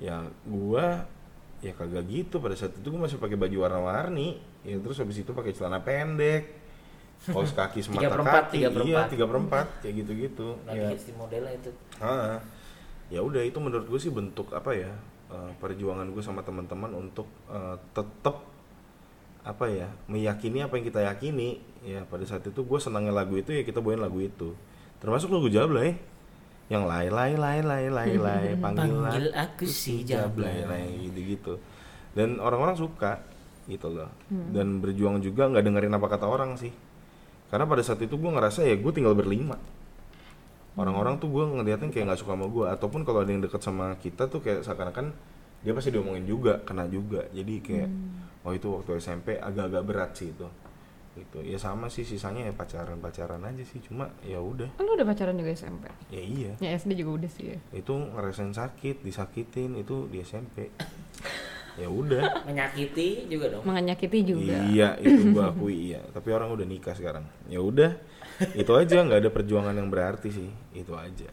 Ya 0.00 0.16
gua 0.42 1.04
ya 1.60 1.72
kagak 1.72 2.08
gitu 2.08 2.40
pada 2.40 2.56
saat 2.56 2.72
itu 2.72 2.88
gua 2.88 3.04
masih 3.04 3.16
pakai 3.16 3.36
baju 3.36 3.56
warna-warni. 3.62 4.40
Ya 4.64 4.80
terus 4.80 4.96
habis 4.96 5.16
itu 5.16 5.28
pakai 5.30 5.52
celana 5.52 5.80
pendek. 5.80 6.64
Kaos 7.22 7.52
kaki 7.52 7.80
semata 7.84 8.00
Tiga 8.00 8.10
perempat, 8.10 8.42
kaki. 8.48 8.54
tiga 8.54 8.64
Iya, 8.64 8.72
perempat. 8.74 9.06
tiga 9.08 9.24
perempat 9.28 9.66
kayak 9.80 9.94
gitu-gitu. 10.00 10.48
Lagi 10.64 10.76
Ya. 10.78 10.88
hits 10.88 11.04
di 11.04 11.14
modelnya 11.14 11.52
itu. 11.52 11.70
Ah, 11.98 12.40
ya 13.08 13.20
udah 13.20 13.40
itu 13.40 13.58
menurut 13.58 13.84
gue 13.86 14.00
sih 14.00 14.08
bentuk 14.08 14.48
apa 14.50 14.72
ya 14.72 14.88
eh, 15.32 15.52
perjuangan 15.56 16.06
gue 16.12 16.22
sama 16.22 16.44
teman-teman 16.44 16.92
untuk 16.92 17.26
eh, 17.48 17.76
tetap 17.96 18.44
apa 19.42 19.66
ya 19.66 19.90
meyakini 20.06 20.62
apa 20.62 20.78
yang 20.78 20.86
kita 20.86 21.00
yakini. 21.02 21.58
Ya 21.82 22.06
pada 22.06 22.22
saat 22.22 22.46
itu 22.46 22.60
gue 22.62 22.78
senangnya 22.78 23.10
lagu 23.10 23.34
itu 23.34 23.50
ya 23.50 23.64
kita 23.66 23.80
bawain 23.82 23.98
lagu 23.98 24.20
itu. 24.22 24.54
Termasuk 25.02 25.32
lagu 25.34 25.48
Jablay. 25.50 25.98
Yang 26.70 26.84
lay 26.88 27.06
lay 27.10 27.32
lay 27.34 27.58
lay 27.60 27.84
lay 27.90 28.10
lay 28.16 28.46
panggil, 28.62 29.02
Panggil 29.02 29.26
aku 29.34 29.66
si 29.66 30.06
Jablay. 30.06 30.62
lay 30.62 31.10
gitu 31.10 31.20
gitu 31.20 31.54
dan 32.12 32.36
orang-orang 32.40 32.76
suka 32.76 33.24
gitu 33.66 33.88
loh. 33.88 34.10
Dan 34.28 34.78
berjuang 34.84 35.20
juga 35.24 35.48
nggak 35.48 35.64
dengerin 35.64 35.96
apa 35.96 36.06
kata 36.12 36.26
orang 36.28 36.60
sih. 36.60 36.72
Karena 37.48 37.68
pada 37.68 37.82
saat 37.84 38.00
itu 38.00 38.16
gue 38.16 38.30
ngerasa 38.32 38.64
ya 38.64 38.76
gue 38.76 38.92
tinggal 38.92 39.12
berlima 39.16 39.56
orang-orang 40.76 41.20
tuh 41.20 41.28
gue 41.28 41.44
ngeliatnya 41.44 41.92
kayak 41.92 42.12
nggak 42.12 42.20
suka 42.20 42.32
sama 42.32 42.46
gue 42.48 42.66
ataupun 42.72 43.00
kalau 43.04 43.20
ada 43.20 43.30
yang 43.30 43.44
deket 43.44 43.60
sama 43.60 43.92
kita 44.00 44.28
tuh 44.32 44.40
kayak 44.40 44.64
seakan-akan 44.64 45.12
dia 45.62 45.72
pasti 45.72 45.94
diomongin 45.94 46.26
juga 46.26 46.58
kena 46.66 46.90
juga. 46.90 47.28
Jadi 47.30 47.54
kayak 47.62 47.90
oh 48.42 48.52
itu 48.52 48.66
waktu 48.66 48.98
SMP 48.98 49.38
agak-agak 49.38 49.82
berat 49.86 50.10
sih 50.18 50.34
itu. 50.34 50.48
Gitu. 51.12 51.38
Ya 51.44 51.60
sama 51.60 51.92
sih 51.92 52.08
sisanya 52.08 52.48
ya 52.48 52.52
pacaran 52.56 52.98
pacaran 52.98 53.44
aja 53.46 53.62
sih. 53.62 53.78
Cuma 53.78 54.10
ya 54.26 54.42
udah. 54.42 54.66
Kan 54.74 54.82
lu 54.88 54.98
udah 54.98 55.06
pacaran 55.06 55.38
juga 55.38 55.54
SMP. 55.54 55.86
ya 56.10 56.22
iya. 56.22 56.52
Ya 56.58 56.74
SD 56.74 56.98
juga 56.98 57.22
udah 57.22 57.30
sih 57.30 57.54
ya. 57.54 57.58
itu 57.70 57.92
ngerasain 57.94 58.50
sakit 58.50 59.06
disakitin 59.06 59.78
itu 59.78 60.10
di 60.10 60.18
SMP 60.24 60.72
ya 61.78 61.86
udah. 61.86 62.22
Menyakiti 62.48 63.30
juga 63.30 63.54
dong. 63.54 63.62
Menyakiti 63.62 64.18
juga. 64.26 64.56
iya 64.66 64.98
itu 64.98 65.30
gua 65.30 65.54
akui 65.54 65.94
iya. 65.94 66.02
Tapi 66.10 66.28
orang 66.34 66.50
udah 66.50 66.66
nikah 66.66 66.96
sekarang. 66.96 67.22
Ya 67.46 67.62
udah 67.62 67.94
itu 68.60 68.72
aja 68.74 68.96
nggak 69.02 69.20
ada 69.26 69.30
perjuangan 69.30 69.74
yang 69.76 69.88
berarti 69.88 70.28
sih 70.30 70.50
itu 70.74 70.92
aja 70.94 71.30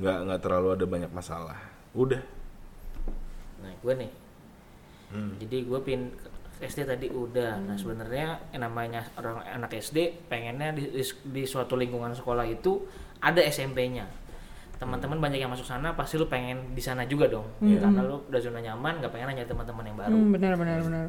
nggak 0.00 0.18
nggak 0.28 0.40
terlalu 0.40 0.68
ada 0.74 0.84
banyak 0.88 1.10
masalah 1.12 1.58
udah 1.92 2.22
Nah, 3.62 3.72
gue 3.78 3.94
nih. 3.94 4.10
Hmm. 5.14 5.32
Jadi 5.38 5.56
gue 5.64 5.80
pin 5.80 6.00
SD 6.58 6.86
tadi 6.86 7.06
udah. 7.08 7.62
Nah, 7.62 7.76
sebenarnya 7.78 8.38
yang 8.50 8.62
namanya 8.66 9.06
orang 9.18 9.42
anak 9.46 9.78
SD 9.78 10.26
pengennya 10.26 10.74
di, 10.74 10.90
di, 10.90 11.04
di 11.06 11.42
suatu 11.46 11.78
lingkungan 11.78 12.12
sekolah 12.12 12.44
itu 12.46 12.82
ada 13.22 13.38
SMP-nya. 13.42 14.06
Teman-teman 14.82 15.22
banyak 15.22 15.38
yang 15.38 15.50
masuk 15.54 15.62
sana 15.62 15.94
pasti 15.94 16.18
lu 16.18 16.26
pengen 16.26 16.74
di 16.74 16.82
sana 16.82 17.06
juga 17.06 17.30
dong. 17.30 17.46
Ya, 17.62 17.78
karena 17.78 18.02
lu 18.02 18.18
udah 18.26 18.40
zona 18.42 18.58
nyaman, 18.58 18.98
gak 18.98 19.14
pengen 19.14 19.30
nanya 19.30 19.46
teman-teman 19.46 19.84
yang 19.86 19.98
baru. 19.98 20.16
Hmm, 20.18 20.30
benar 20.34 20.52
benar 20.58 20.78
benar. 20.82 21.06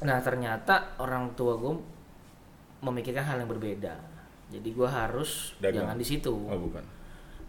Nah, 0.00 0.18
ternyata 0.24 0.96
orang 0.96 1.36
tua 1.36 1.60
gue 1.60 1.74
memikirkan 2.80 3.24
hal 3.28 3.36
yang 3.44 3.50
berbeda. 3.52 3.92
Jadi 4.50 4.68
gue 4.74 4.88
harus 4.88 5.54
Dagang. 5.62 5.86
jangan 5.86 5.96
di 5.96 6.06
situ. 6.06 6.34
oh 6.34 6.58
bukan 6.58 6.82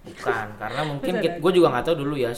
Bukan, 0.01 0.57
karena 0.57 0.81
mungkin 0.81 1.13
gue 1.21 1.51
juga 1.53 1.67
nggak 1.69 1.85
tahu 1.85 1.95
dulu 2.01 2.17
ya. 2.17 2.33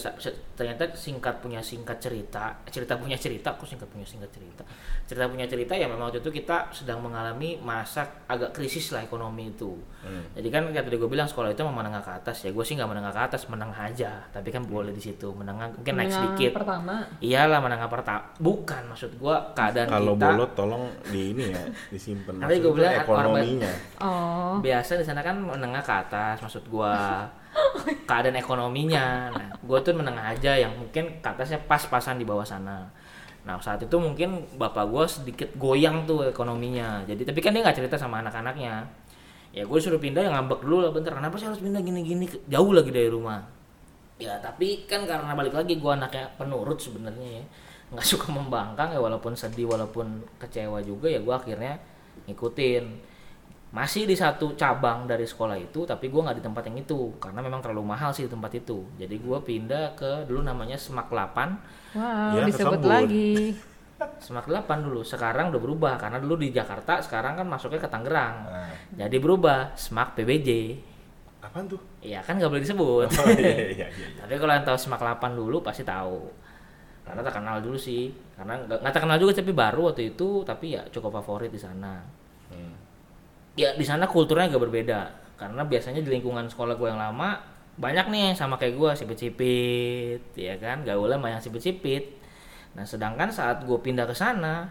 Ternyata 0.54 0.84
singkat 0.94 1.40
punya 1.40 1.64
singkat 1.64 1.96
cerita, 1.96 2.52
cerita 2.68 3.00
punya 3.00 3.16
cerita, 3.16 3.56
aku 3.56 3.64
singkat 3.64 3.88
punya 3.88 4.04
singkat 4.04 4.28
cerita. 4.36 4.68
Cerita 5.08 5.32
punya 5.32 5.48
cerita 5.48 5.72
ya 5.72 5.88
memang 5.88 6.12
waktu 6.12 6.20
itu 6.20 6.44
kita 6.44 6.68
sedang 6.76 7.00
mengalami 7.00 7.56
masa 7.64 8.04
agak 8.28 8.52
krisis 8.52 8.92
lah 8.92 9.02
ekonomi 9.02 9.56
itu. 9.56 9.80
Hmm. 10.04 10.28
Jadi 10.36 10.48
kan 10.52 10.68
kayak 10.76 10.92
tadi 10.92 11.00
gue 11.00 11.08
bilang 11.08 11.24
sekolah 11.24 11.56
itu 11.56 11.64
memang 11.64 11.88
menengah 11.88 12.04
ke 12.04 12.12
atas 12.12 12.44
ya. 12.44 12.52
Gue 12.52 12.68
sih 12.68 12.76
nggak 12.76 12.90
menengah 12.92 13.16
ke 13.16 13.22
atas, 13.32 13.48
menengah 13.48 13.80
aja. 13.80 14.12
Tapi 14.28 14.52
kan 14.52 14.68
boleh 14.68 14.92
di 14.92 15.00
situ 15.00 15.32
menengah 15.32 15.72
mungkin 15.72 15.94
naik 15.96 16.12
sedikit. 16.12 16.60
Pertama. 16.60 17.08
Iyalah 17.24 17.64
menengah 17.64 17.88
pertama. 17.88 18.28
Bukan 18.44 18.92
maksud 18.92 19.16
gue 19.16 19.36
keadaan 19.56 19.88
kalau 19.88 20.14
kita. 20.14 20.28
bolot 20.28 20.52
tolong 20.52 20.84
di 21.08 21.32
ini 21.32 21.50
ya 21.50 21.64
disimpan 21.88 22.34
gua 22.40 22.52
itu 22.52 22.70
bilang 22.70 22.94
ekonominya 23.00 23.72
Oh. 24.00 24.60
biasa 24.60 25.00
di 25.00 25.06
sana 25.06 25.22
kan 25.22 25.40
menengah 25.40 25.80
ke 25.80 25.94
atas 25.94 26.42
maksud 26.42 26.68
gua 26.68 27.24
keadaan 28.10 28.38
ekonominya. 28.38 29.32
Nah 29.34 29.50
gua 29.64 29.80
tuh 29.80 29.96
menengah 29.96 30.34
aja 30.34 30.58
yang 30.58 30.74
mungkin 30.76 31.22
ke 31.22 31.28
atasnya 31.28 31.62
pas-pasan 31.66 32.20
di 32.20 32.26
bawah 32.26 32.46
sana. 32.46 32.86
Nah 33.44 33.60
saat 33.60 33.84
itu 33.84 33.96
mungkin 34.00 34.46
bapak 34.58 34.86
gua 34.90 35.06
sedikit 35.06 35.50
goyang 35.58 36.06
tuh 36.10 36.28
ekonominya. 36.28 37.04
Jadi 37.06 37.24
tapi 37.28 37.40
kan 37.40 37.54
dia 37.56 37.62
nggak 37.64 37.78
cerita 37.78 37.96
sama 38.00 38.22
anak-anaknya. 38.24 38.84
Ya 39.54 39.70
gue 39.70 39.78
suruh 39.78 40.02
pindah 40.02 40.26
yang 40.26 40.34
ngambek 40.34 40.66
dulu 40.66 40.82
lah 40.82 40.90
bentar. 40.90 41.14
Kenapa 41.14 41.38
sih 41.38 41.46
harus 41.46 41.62
pindah 41.62 41.78
gini-gini? 41.86 42.26
Jauh 42.50 42.74
lagi 42.74 42.90
dari 42.90 43.06
rumah. 43.06 43.46
Ya 44.18 44.34
tapi 44.42 44.90
kan 44.90 45.06
karena 45.06 45.38
balik 45.38 45.54
lagi 45.54 45.78
gua 45.78 45.94
anaknya 45.94 46.26
penurut 46.38 46.82
sebenarnya 46.82 47.42
ya. 47.42 47.44
Nggak 47.94 48.08
suka 48.18 48.34
membangkang 48.34 48.90
ya 48.90 49.00
walaupun 49.00 49.38
sedih 49.38 49.70
walaupun 49.70 50.26
kecewa 50.42 50.82
juga 50.82 51.06
ya 51.06 51.22
gua 51.22 51.38
akhirnya 51.38 51.78
ngikutin 52.26 53.13
masih 53.74 54.06
di 54.06 54.14
satu 54.14 54.54
cabang 54.54 55.04
dari 55.04 55.26
sekolah 55.26 55.58
itu 55.58 55.82
tapi 55.82 56.06
gua 56.08 56.30
nggak 56.30 56.38
di 56.38 56.44
tempat 56.46 56.64
yang 56.70 56.78
itu 56.80 57.18
karena 57.18 57.42
memang 57.42 57.58
terlalu 57.58 57.82
mahal 57.84 58.14
sih 58.14 58.26
di 58.26 58.32
tempat 58.32 58.54
itu 58.54 58.86
jadi 58.96 59.16
gua 59.18 59.42
pindah 59.42 59.98
ke 59.98 60.30
dulu 60.30 60.46
namanya 60.46 60.78
Semak 60.78 61.10
8 61.10 61.98
Wow, 61.98 62.34
Ya, 62.34 62.42
disebut 62.44 62.78
kesebut. 62.78 62.90
lagi. 62.90 63.54
Semak 64.18 64.46
8 64.46 64.66
dulu 64.82 65.02
sekarang 65.02 65.50
udah 65.50 65.58
berubah 65.58 65.94
karena 65.96 66.18
dulu 66.18 66.36
di 66.36 66.50
Jakarta 66.50 67.00
sekarang 67.00 67.34
kan 67.34 67.46
masuknya 67.46 67.78
ke 67.78 67.88
Tangerang 67.88 68.36
nah, 68.44 68.70
jadi 68.94 69.16
berubah 69.18 69.74
Semak 69.74 70.14
PBJ 70.14 70.50
apaan 71.40 71.66
tuh 71.66 71.80
Iya 72.00 72.20
kan 72.20 72.36
nggak 72.36 72.50
boleh 72.50 72.62
disebut 72.62 73.08
oh 73.10 73.26
iya 73.32 73.42
iya 73.42 73.68
iya, 73.74 73.88
iya. 73.90 74.08
Tapi 74.20 74.38
kalau 74.38 74.52
yang 74.52 74.64
tahu 74.64 74.76
Semak 74.76 75.00
8 75.00 75.34
dulu 75.34 75.60
pasti 75.60 75.82
tahu. 75.82 76.20
Karena 77.04 77.20
terkenal 77.20 77.60
dulu 77.60 77.76
sih. 77.76 78.12
Karena 78.34 78.60
nggak 78.60 78.92
terkenal 78.92 79.18
juga 79.18 79.32
tapi 79.34 79.52
baru 79.52 79.92
waktu 79.92 80.14
itu 80.14 80.44
tapi 80.44 80.76
ya 80.76 80.84
cukup 80.88 81.18
favorit 81.18 81.50
di 81.50 81.60
sana. 81.60 82.00
Ya 83.54 83.78
di 83.78 83.86
sana 83.86 84.10
kulturnya 84.10 84.50
agak 84.50 84.62
berbeda. 84.70 85.00
Karena 85.38 85.62
biasanya 85.66 86.02
di 86.02 86.10
lingkungan 86.10 86.50
sekolah 86.50 86.78
gue 86.78 86.88
yang 86.90 87.02
lama 87.02 87.38
banyak 87.74 88.06
nih 88.14 88.22
yang 88.34 88.38
sama 88.38 88.56
kayak 88.62 88.78
gue 88.78 88.92
sipit-sipit, 88.94 90.22
ya 90.38 90.56
kan? 90.62 90.86
Gaulan 90.86 91.18
banyak 91.18 91.42
sipit-sipit. 91.42 92.22
Nah 92.78 92.86
sedangkan 92.86 93.34
saat 93.34 93.66
gue 93.66 93.78
pindah 93.82 94.06
ke 94.06 94.14
sana, 94.14 94.70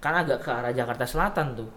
kan 0.00 0.14
agak 0.16 0.40
ke 0.40 0.50
arah 0.52 0.72
Jakarta 0.72 1.04
Selatan 1.04 1.56
tuh. 1.56 1.70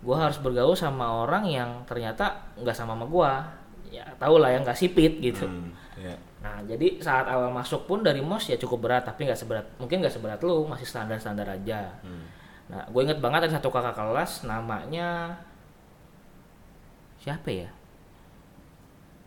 Gue 0.00 0.16
harus 0.16 0.40
bergaul 0.40 0.72
sama 0.72 1.24
orang 1.24 1.44
yang 1.44 1.70
ternyata 1.84 2.52
nggak 2.56 2.76
sama 2.76 2.96
sama 2.96 3.06
gue. 3.08 3.32
Ya 4.00 4.06
tau 4.16 4.40
lah 4.40 4.54
yang 4.54 4.64
nggak 4.64 4.78
sipit 4.78 5.20
gitu. 5.20 5.44
Hmm, 5.44 5.74
ya. 5.98 6.14
Nah, 6.40 6.62
jadi 6.64 6.96
saat 7.02 7.28
awal 7.28 7.52
masuk 7.52 7.84
pun 7.84 8.00
dari 8.00 8.24
MOS 8.24 8.54
ya 8.54 8.56
cukup 8.56 8.88
berat, 8.88 9.04
tapi 9.04 9.28
nggak 9.28 9.36
seberat, 9.36 9.66
mungkin 9.76 10.00
nggak 10.00 10.14
seberat 10.14 10.40
lu, 10.40 10.64
masih 10.64 10.88
standar-standar 10.88 11.44
aja. 11.44 11.92
Hmm. 12.00 12.24
Nah, 12.70 12.86
gue 12.88 13.00
inget 13.02 13.18
banget 13.20 13.50
ada 13.50 13.60
satu 13.60 13.68
kakak 13.68 13.98
kelas 13.98 14.46
namanya 14.48 15.36
siapa 17.20 17.48
ya? 17.52 17.68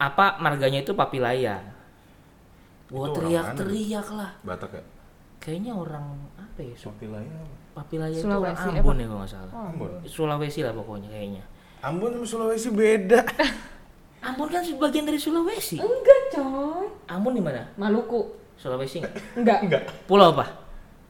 Apa 0.02 0.42
marganya 0.42 0.82
itu 0.84 0.92
Papilaya. 0.98 1.62
Orang 2.94 3.16
teriak-teriak 3.16 4.08
lah. 4.14 4.32
Batak 4.44 4.72
ya 4.78 4.84
Kayaknya 5.44 5.74
orang 5.76 6.08
apa 6.40 6.60
ya? 6.64 6.76
Papilaya 6.76 7.34
apa? 7.36 7.56
Papilaya 7.74 8.16
itu 8.16 8.24
orang 8.24 8.56
Sulawesi, 8.56 8.68
Ambon 8.70 8.96
apa? 8.96 9.02
ya 9.02 9.06
kalau 9.08 9.20
nggak 9.20 9.32
salah. 9.32 9.54
Ambon 9.54 9.92
Sulawesi 10.08 10.60
lah 10.64 10.74
pokoknya 10.78 11.10
kayaknya. 11.12 11.44
Ambon 11.84 12.10
sama 12.16 12.26
Sulawesi 12.26 12.70
beda 12.72 13.22
Ambon 14.32 14.48
kan 14.48 14.64
bagian 14.64 15.04
dari 15.04 15.20
Sulawesi. 15.20 15.84
Enggak, 15.84 16.20
coy. 16.32 16.88
Ambon 17.12 17.36
di 17.36 17.44
mana? 17.44 17.68
Maluku. 17.76 18.40
Sulawesi 18.56 19.04
nggak? 19.04 19.14
Enggak. 19.36 19.58
enggak 19.68 19.84
Pulau 20.08 20.32
apa? 20.32 20.48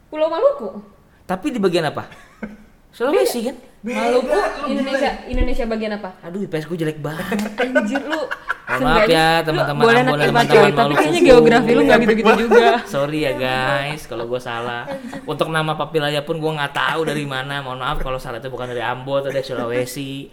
Pulau 0.09 0.33
Maluku. 0.33 0.81
Tapi 1.29 1.53
di 1.53 1.61
bagian 1.61 1.93
apa? 1.93 2.09
Sulawesi 2.95 3.45
kan? 3.45 3.55
Maluku, 3.83 4.39
Indonesia, 4.71 5.11
Indonesia 5.27 5.63
bagian 5.67 5.99
apa? 5.99 6.15
Aduh, 6.23 6.47
IPS 6.47 6.71
gue 6.71 6.77
jelek 6.87 7.03
banget. 7.03 7.35
Anjir 7.59 7.99
lu. 8.07 8.23
Mohon 8.63 8.79
maaf 8.87 9.11
ya, 9.11 9.43
teman-teman 9.43 9.83
Boleh 9.83 9.99
anak 9.99 10.13
IPA 10.15 10.23
teman-teman 10.23 10.45
coy, 10.47 10.69
tapi 10.71 10.93
kayaknya 10.95 11.21
geografi 11.27 11.71
lu 11.75 11.81
nggak 11.83 11.99
gitu-gitu 12.07 12.33
juga. 12.47 12.67
Sorry 12.87 13.19
ya 13.27 13.35
guys, 13.35 14.07
kalau 14.07 14.23
gue 14.23 14.39
salah. 14.39 14.87
Untuk 15.27 15.51
nama 15.51 15.75
Papilaya 15.75 16.23
pun 16.23 16.39
gue 16.39 16.47
nggak 16.47 16.71
tahu 16.71 17.03
dari 17.03 17.27
mana. 17.27 17.59
Mohon 17.59 17.79
maaf 17.83 17.99
kalau 17.99 18.15
salah 18.15 18.39
itu 18.39 18.47
bukan 18.47 18.71
dari 18.71 18.79
Ambon 18.79 19.19
atau 19.19 19.35
dari 19.35 19.43
Sulawesi. 19.43 20.31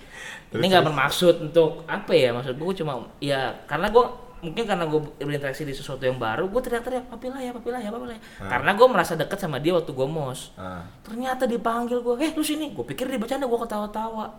Ini 0.54 0.66
nggak 0.70 0.86
bermaksud 0.86 1.50
untuk 1.50 1.82
apa 1.90 2.14
ya? 2.14 2.30
Maksud 2.30 2.54
gue 2.54 2.72
cuma 2.78 3.02
ya 3.18 3.66
karena 3.66 3.90
gue 3.90 4.29
mungkin 4.40 4.64
karena 4.64 4.84
gue 4.84 5.00
berinteraksi 5.20 5.62
di 5.62 5.72
sesuatu 5.72 6.02
yang 6.02 6.16
baru, 6.16 6.48
gue 6.48 6.60
teriak-teriak 6.60 7.08
Papilaya, 7.08 7.52
Papilaya, 7.52 7.88
Papilaya. 7.88 8.20
Karena 8.40 8.70
gue 8.72 8.86
merasa 8.88 9.12
dekat 9.14 9.36
sama 9.36 9.60
dia 9.60 9.76
waktu 9.76 9.92
gue 9.92 10.08
mos. 10.08 10.52
ah. 10.56 10.84
Ternyata 11.04 11.44
dipanggil 11.44 12.00
gue, 12.00 12.14
eh 12.20 12.32
lu 12.32 12.40
sini. 12.40 12.72
Gue 12.72 12.84
pikir 12.84 13.06
dia 13.06 13.20
bercanda, 13.20 13.44
gue 13.44 13.60
ketawa-tawa. 13.60 14.32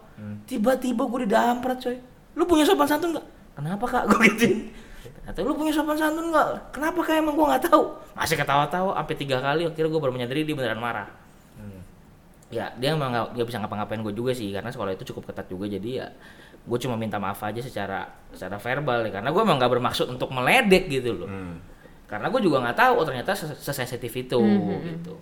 Tiba-tiba 0.45 1.04
gue 1.06 1.20
didamprat 1.30 1.78
coy. 1.78 1.97
Lu 2.34 2.43
punya 2.45 2.66
sopan 2.66 2.88
santun 2.88 3.14
nggak? 3.14 3.28
Kenapa 3.52 3.84
kak? 3.84 4.04
Gue 4.10 4.18
gituin. 4.32 4.72
Ternyata 5.04 5.39
lu 5.43 5.54
punya 5.54 5.76
sopan 5.76 5.99
santun 5.99 6.32
nggak? 6.32 6.72
Kenapa 6.72 6.99
kak 7.04 7.20
emang 7.20 7.36
gue 7.36 7.43
nggak 7.43 7.68
tahu? 7.68 7.84
Masih 8.16 8.39
ketawa-tawa, 8.39 8.95
sampai 8.95 9.16
tiga 9.20 9.38
kali. 9.43 9.68
Akhirnya 9.68 9.91
gue 9.91 10.02
baru 10.02 10.16
menyadari 10.16 10.47
dia 10.47 10.56
beneran 10.56 10.80
marah. 10.80 11.12
Hmm. 12.52 12.58
Ya 12.60 12.66
dia 12.76 12.91
emang 12.91 13.10
nggak 13.10 13.26
nggak 13.34 13.47
bisa 13.47 13.58
ngapa-ngapain 13.58 14.04
gue 14.04 14.14
juga 14.14 14.32
sih, 14.32 14.52
karena 14.52 14.68
sekolah 14.68 14.91
itu 14.91 15.08
cukup 15.08 15.32
ketat 15.32 15.47
juga. 15.47 15.66
Jadi 15.66 15.89
ya 15.97 16.12
gue 16.62 16.78
cuma 16.78 16.93
minta 16.93 17.16
maaf 17.16 17.39
aja 17.41 17.58
secara 17.58 18.04
secara 18.30 18.60
verbal 18.60 19.08
ya. 19.08 19.18
Karena 19.18 19.32
gue 19.32 19.41
emang 19.41 19.56
nggak 19.56 19.72
bermaksud 19.72 20.06
untuk 20.08 20.30
meledek 20.30 20.86
gitu 20.86 21.16
loh 21.16 21.26
Hmm. 21.26 21.58
karena 22.06 22.28
gue 22.28 22.41
juga 22.43 22.60
nggak 22.60 22.76
tahu 22.76 22.93
oh 22.99 23.06
ternyata 23.08 23.32
ses- 23.32 23.56
sesensitif 23.56 24.12
itu 24.12 24.36
gitu 24.84 25.16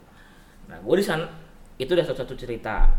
nah 0.66 0.74
gue 0.76 0.96
di 0.98 1.06
sana 1.06 1.22
itu 1.78 1.94
udah 1.94 2.02
satu-satu 2.02 2.34
cerita 2.34 2.90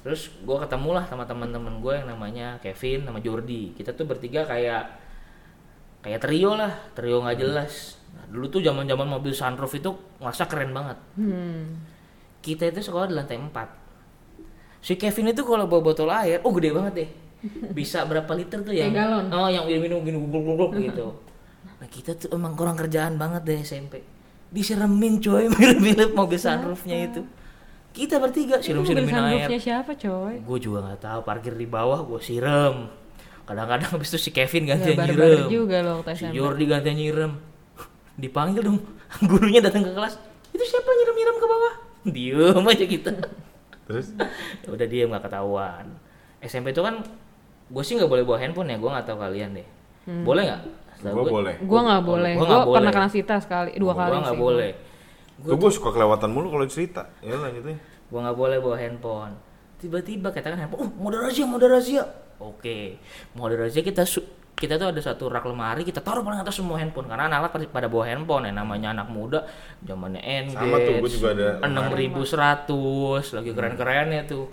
terus 0.00 0.30
gue 0.40 0.54
ketemu 0.56 0.90
lah 0.94 1.04
sama 1.04 1.26
teman-teman 1.26 1.82
gue 1.82 1.92
yang 1.92 2.06
namanya 2.08 2.62
Kevin 2.62 3.02
sama 3.02 3.18
Jordi 3.18 3.74
kita 3.74 3.90
tuh 3.92 4.06
bertiga 4.06 4.46
kayak 4.46 4.86
kayak 6.00 6.22
trio 6.22 6.54
lah 6.54 6.72
trio 6.94 7.20
nggak 7.20 7.36
jelas 7.36 7.98
nah, 8.14 8.24
dulu 8.30 8.46
tuh 8.48 8.60
zaman 8.62 8.86
zaman 8.86 9.10
mobil 9.10 9.34
sunroof 9.34 9.74
itu 9.74 9.90
ngerasa 10.18 10.44
keren 10.46 10.70
banget 10.70 10.98
Hmm. 11.18 11.74
Kita 12.40 12.72
itu 12.72 12.80
sekolah 12.80 13.06
di 13.08 13.14
lantai 13.16 13.36
4 13.36 13.52
si 14.80 14.96
Kevin 14.96 15.32
itu 15.32 15.44
kalau 15.44 15.68
bawa 15.68 15.82
botol 15.92 16.08
air 16.08 16.40
oh 16.40 16.52
gede 16.56 16.72
banget 16.72 16.92
deh. 16.96 17.10
Bisa 17.72 18.04
berapa 18.04 18.28
liter 18.36 18.60
tuh 18.60 18.72
yang 18.72 18.92
galon. 18.92 19.28
oh 19.32 19.48
yang 19.48 19.64
minum 19.64 20.04
gini 20.04 20.16
gulung 20.16 20.56
gulung 20.56 20.72
gitu. 20.76 21.16
Nah 21.80 21.88
kita 21.88 22.16
tuh 22.16 22.28
emang 22.32 22.52
kurang 22.56 22.76
kerjaan 22.76 23.16
banget 23.16 23.44
deh 23.44 23.60
SMP 23.60 24.00
diseremin 24.50 25.22
coy 25.22 25.46
mirip-mirip 25.54 26.10
mobil 26.12 26.36
sunroofnya 26.40 26.96
itu. 27.06 27.22
Kita 27.90 28.22
bertiga 28.22 28.62
siram-siramin 28.62 29.10
air 29.10 29.46
sunroofnya 29.46 29.60
siapa, 29.60 29.92
coy? 29.98 30.34
gue 30.42 30.58
juga 30.62 30.78
nggak 30.86 31.00
tahu 31.00 31.20
parkir 31.26 31.54
di 31.58 31.66
bawah 31.66 32.02
gue 32.06 32.20
siram 32.22 32.86
kadang-kadang 33.46 33.98
habis 33.98 34.14
itu 34.14 34.18
si 34.18 34.30
Kevin 34.30 34.62
ganti 34.62 34.94
Ya, 34.94 35.10
nyiram 35.10 35.50
juga 35.50 35.76
loh 35.82 35.94
waktu 36.02 36.14
si. 36.14 36.24
Jordi 36.30 36.64
ganti 36.70 36.86
yang 36.94 36.98
nyiram 37.02 37.32
dipanggil 38.14 38.62
dong 38.62 38.78
gurunya 39.30 39.58
datang 39.58 39.82
ke 39.82 39.90
kelas. 39.90 40.14
Itu 40.54 40.64
siapa 40.66 40.86
nyiram-nyiram 40.86 41.36
ke 41.36 41.46
bawah 41.46 41.74
diem 42.14 42.64
aja 42.64 42.86
kita 42.86 43.12
Terus 43.84 44.14
ya 44.62 44.68
udah 44.70 44.86
dia 44.86 45.04
nggak 45.04 45.22
ketahuan 45.26 45.86
SMP 46.40 46.70
itu 46.70 46.80
kan 46.80 47.02
gue 47.66 47.82
sih 47.82 47.94
nggak 47.94 48.06
boleh 48.06 48.22
bawa 48.22 48.38
handphone 48.38 48.68
ya 48.68 48.76
gue 48.76 48.86
nggak 48.88 49.04
tahu 49.04 49.18
kalian 49.18 49.50
deh 49.52 49.68
boleh 50.22 50.42
nggak 50.44 50.60
gua 51.02 51.12
gue- 51.18 51.32
boleh. 51.32 51.54
Gue 51.60 51.80
nggak 51.80 52.02
boleh. 52.02 52.32
gua 52.34 52.44
Gue 52.44 52.56
pernah 52.70 52.92
boleh. 52.92 52.92
kena 52.92 53.08
sita 53.08 53.36
sekali, 53.36 53.72
dua 53.74 53.92
kali 53.94 54.10
gue 54.10 54.20
nggak 54.20 54.36
sih. 54.36 54.42
boleh 54.42 54.70
Gue 55.40 55.56
gue 55.56 55.70
suka 55.70 55.88
kelewatan 55.90 56.28
mulu 56.28 56.48
kalau 56.50 56.66
cerita. 56.66 57.08
Ya 57.20 57.32
lanjutnya. 57.34 57.80
gue 57.80 58.20
nggak 58.20 58.36
boleh 58.36 58.58
bawa 58.58 58.76
handphone 58.76 59.32
tiba-tiba 59.76 60.28
katakan 60.28 60.58
handphone 60.58 60.82
oh 60.82 60.90
mau 60.92 61.08
ada 61.08 61.22
razia 61.22 61.44
mau 61.44 61.56
ada 61.56 61.68
razia 61.70 62.02
oke 62.36 63.00
mau 63.32 63.46
ada 63.46 63.56
razia 63.56 63.80
kita 63.80 64.04
su- 64.04 64.26
kita 64.54 64.76
tuh 64.76 64.92
ada 64.92 65.00
satu 65.00 65.26
rak 65.26 65.44
lemari 65.44 65.82
kita 65.82 66.00
taruh 66.00 66.20
paling 66.20 66.40
atas 66.40 66.56
semua 66.56 66.76
handphone. 66.76 67.06
Karena 67.06 67.26
anak-anak 67.26 67.50
pada- 67.50 67.72
pada 67.72 67.86
bawa 67.86 68.04
handphone 68.04 68.44
ya 68.44 68.52
namanya 68.52 68.88
anak 68.92 69.08
muda 69.08 69.40
zamannya 69.80 70.20
Engage 70.20 70.58
Sama 70.58 70.76
tuh, 70.78 70.94
gua 70.98 71.08
juga 71.08 71.28
ada 71.32 71.46
lemari. 71.62 72.06
6100 72.12 73.32
lagi 73.32 73.50
keren-kerennya 73.52 74.22
tuh. 74.24 74.46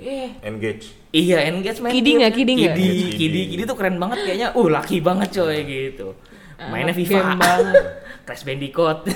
Eh. 0.00 0.32
Engage. 0.40 0.96
iya 1.12 1.44
Engage 1.44 1.84
main 1.84 1.92
Kidi 1.92 2.10
nggak? 2.16 2.32
Kidi 2.32 2.52
nggak? 2.56 2.72
Kidi, 2.72 2.88
Kidi. 2.88 3.12
Kidi, 3.12 3.40
Kidi 3.52 3.62
tuh 3.64 3.76
keren 3.76 4.00
banget 4.00 4.24
kayaknya. 4.24 4.48
Uh 4.56 4.68
laki 4.68 5.04
banget 5.04 5.28
coy 5.34 5.58
gitu. 5.60 6.16
Mainnya 6.58 6.92
Anak 6.92 6.96
FIFA. 6.96 7.20
banget. 7.36 7.84
Crash 8.26 8.44
Bandicoot. 8.44 8.98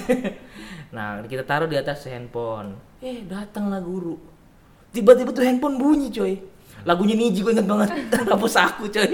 Nah 0.95 1.19
kita 1.27 1.43
taruh 1.43 1.67
di 1.67 1.75
atas 1.75 2.07
handphone. 2.07 2.79
Eh 3.01 3.27
datanglah 3.27 3.83
guru. 3.83 4.15
Tiba-tiba 4.93 5.35
tuh 5.35 5.43
handphone 5.43 5.75
bunyi 5.75 6.07
coy. 6.07 6.39
Lagunya 6.85 7.19
Niji 7.19 7.43
gue 7.43 7.51
inget 7.51 7.67
banget. 7.67 7.91
Hapus 8.31 8.55
aku 8.55 8.87
coy 8.87 9.11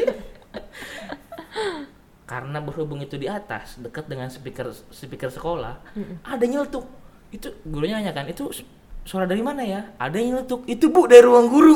karena 2.31 2.63
berhubung 2.63 3.03
itu 3.03 3.19
di 3.19 3.27
atas 3.27 3.83
dekat 3.83 4.07
dengan 4.07 4.31
speaker 4.31 4.71
speaker 4.95 5.31
sekolah 5.35 5.83
ada 6.23 6.45
nyeletuk. 6.47 6.87
Itu 7.31 7.55
gurunya 7.67 7.99
nanya 7.99 8.15
kan 8.15 8.27
itu 8.31 8.51
su- 8.55 8.67
suara 9.03 9.27
dari 9.27 9.43
mana 9.43 9.63
ya? 9.67 9.95
Ada 9.99 10.19
yang 10.19 10.39
nyeletuk. 10.39 10.67
Itu 10.71 10.95
bu 10.95 11.11
dari 11.11 11.27
ruang 11.27 11.51
guru. 11.51 11.75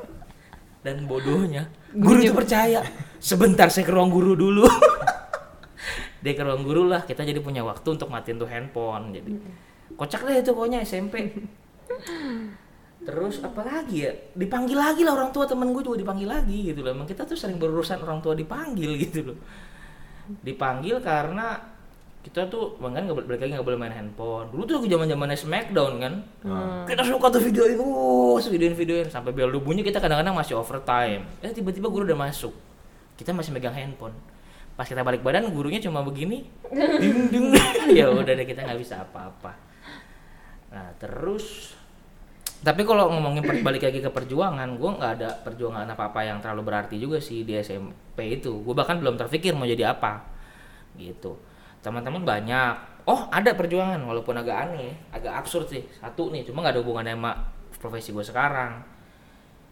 Dan 0.86 1.10
bodohnya 1.10 1.66
guru 1.90 2.22
itu 2.22 2.30
percaya 2.30 2.82
sebentar 3.18 3.66
saya 3.66 3.86
ke 3.86 3.92
ruang 3.94 4.10
guru 4.10 4.38
dulu. 4.38 4.66
Dia 6.22 6.32
ke 6.34 6.42
ruang 6.46 6.62
guru 6.62 6.86
lah 6.86 7.02
kita 7.02 7.26
jadi 7.26 7.38
punya 7.42 7.66
waktu 7.66 7.86
untuk 7.86 8.06
matiin 8.06 8.38
tuh 8.38 8.46
handphone 8.46 9.14
jadi. 9.14 9.30
Kocak 9.98 10.26
deh 10.26 10.42
itu 10.42 10.50
pokoknya 10.54 10.82
SMP 10.86 11.34
terus 13.06 13.38
apa 13.38 13.62
lagi 13.62 14.02
ya? 14.02 14.12
Dipanggil 14.34 14.74
lagi 14.74 15.06
lah 15.06 15.14
orang 15.14 15.30
tua 15.30 15.46
temen 15.46 15.70
gue 15.70 15.82
juga 15.86 16.02
dipanggil 16.02 16.26
lagi 16.26 16.74
gitu 16.74 16.82
loh. 16.82 16.90
Emang 16.90 17.06
kita 17.06 17.22
tuh 17.22 17.38
sering 17.38 17.62
berurusan 17.62 18.02
orang 18.02 18.18
tua 18.18 18.34
dipanggil 18.34 18.98
gitu 19.06 19.32
loh. 19.32 19.38
Dipanggil 20.42 20.98
karena 20.98 21.54
kita 22.26 22.50
tuh 22.50 22.74
bahkan 22.82 23.06
nggak 23.06 23.14
boleh 23.14 23.38
lagi 23.38 23.54
nggak 23.54 23.62
boleh 23.62 23.78
main 23.78 23.94
handphone. 23.94 24.50
Dulu 24.50 24.62
tuh 24.66 24.82
zaman 24.82 25.06
zamannya 25.06 25.38
Smackdown 25.38 25.92
kan? 26.02 26.14
Kita 26.90 27.06
suka 27.06 27.26
tuh 27.30 27.42
videoin 27.46 27.78
uh 27.78 28.42
videoin 28.42 28.74
videoin 28.74 29.06
sampai 29.06 29.30
bel 29.30 29.54
bunyi 29.62 29.86
kita 29.86 30.02
kadang-kadang 30.02 30.34
masih 30.34 30.58
overtime. 30.58 31.22
Eh 31.38 31.54
tiba-tiba 31.54 31.86
guru 31.86 32.02
udah 32.02 32.18
masuk. 32.18 32.50
Kita 33.14 33.30
masih 33.30 33.54
megang 33.54 33.78
handphone. 33.78 34.18
Pas 34.74 34.90
kita 34.90 35.06
balik 35.06 35.22
badan 35.22 35.46
gurunya 35.54 35.78
cuma 35.78 36.02
begini. 36.02 36.50
Ding 37.00 37.30
ding. 37.30 37.54
Ya 37.94 38.10
udah 38.10 38.34
deh 38.34 38.42
kita 38.42 38.66
nggak 38.66 38.82
bisa 38.82 39.06
apa-apa. 39.06 39.54
Nah 40.74 40.90
terus 40.98 41.75
tapi 42.56 42.82
kalau 42.82 43.08
ngomongin 43.08 43.40
per- 43.40 43.60
balik 43.60 43.82
lagi 43.82 43.98
ke 43.98 44.08
perjuangan 44.08 44.68
gue 44.72 44.90
nggak 44.92 45.12
ada 45.14 45.30
perjuangan 45.40 45.86
apa 45.86 46.08
apa 46.08 46.20
yang 46.22 46.38
terlalu 46.38 46.62
berarti 46.64 46.96
juga 46.96 47.18
sih 47.18 47.42
di 47.42 47.54
SMP 47.54 48.18
itu. 48.32 48.60
Gue 48.60 48.72
bahkan 48.72 48.96
belum 48.96 49.16
terpikir 49.16 49.52
mau 49.52 49.64
jadi 49.64 49.90
apa 49.90 50.24
gitu. 50.94 51.36
Teman-teman 51.78 52.22
banyak. 52.22 52.74
Oh 53.04 53.28
ada 53.28 53.52
perjuangan 53.52 54.00
walaupun 54.00 54.34
agak 54.34 54.56
aneh 54.66 54.98
agak 55.08 55.36
absurd 55.36 55.68
sih. 55.68 55.82
Satu 55.94 56.28
nih 56.28 56.42
cuma 56.42 56.60
nggak 56.60 56.74
ada 56.74 56.82
hubungannya 56.82 57.14
sama 57.14 57.32
profesi 57.76 58.10
gue 58.10 58.24
sekarang. 58.24 58.82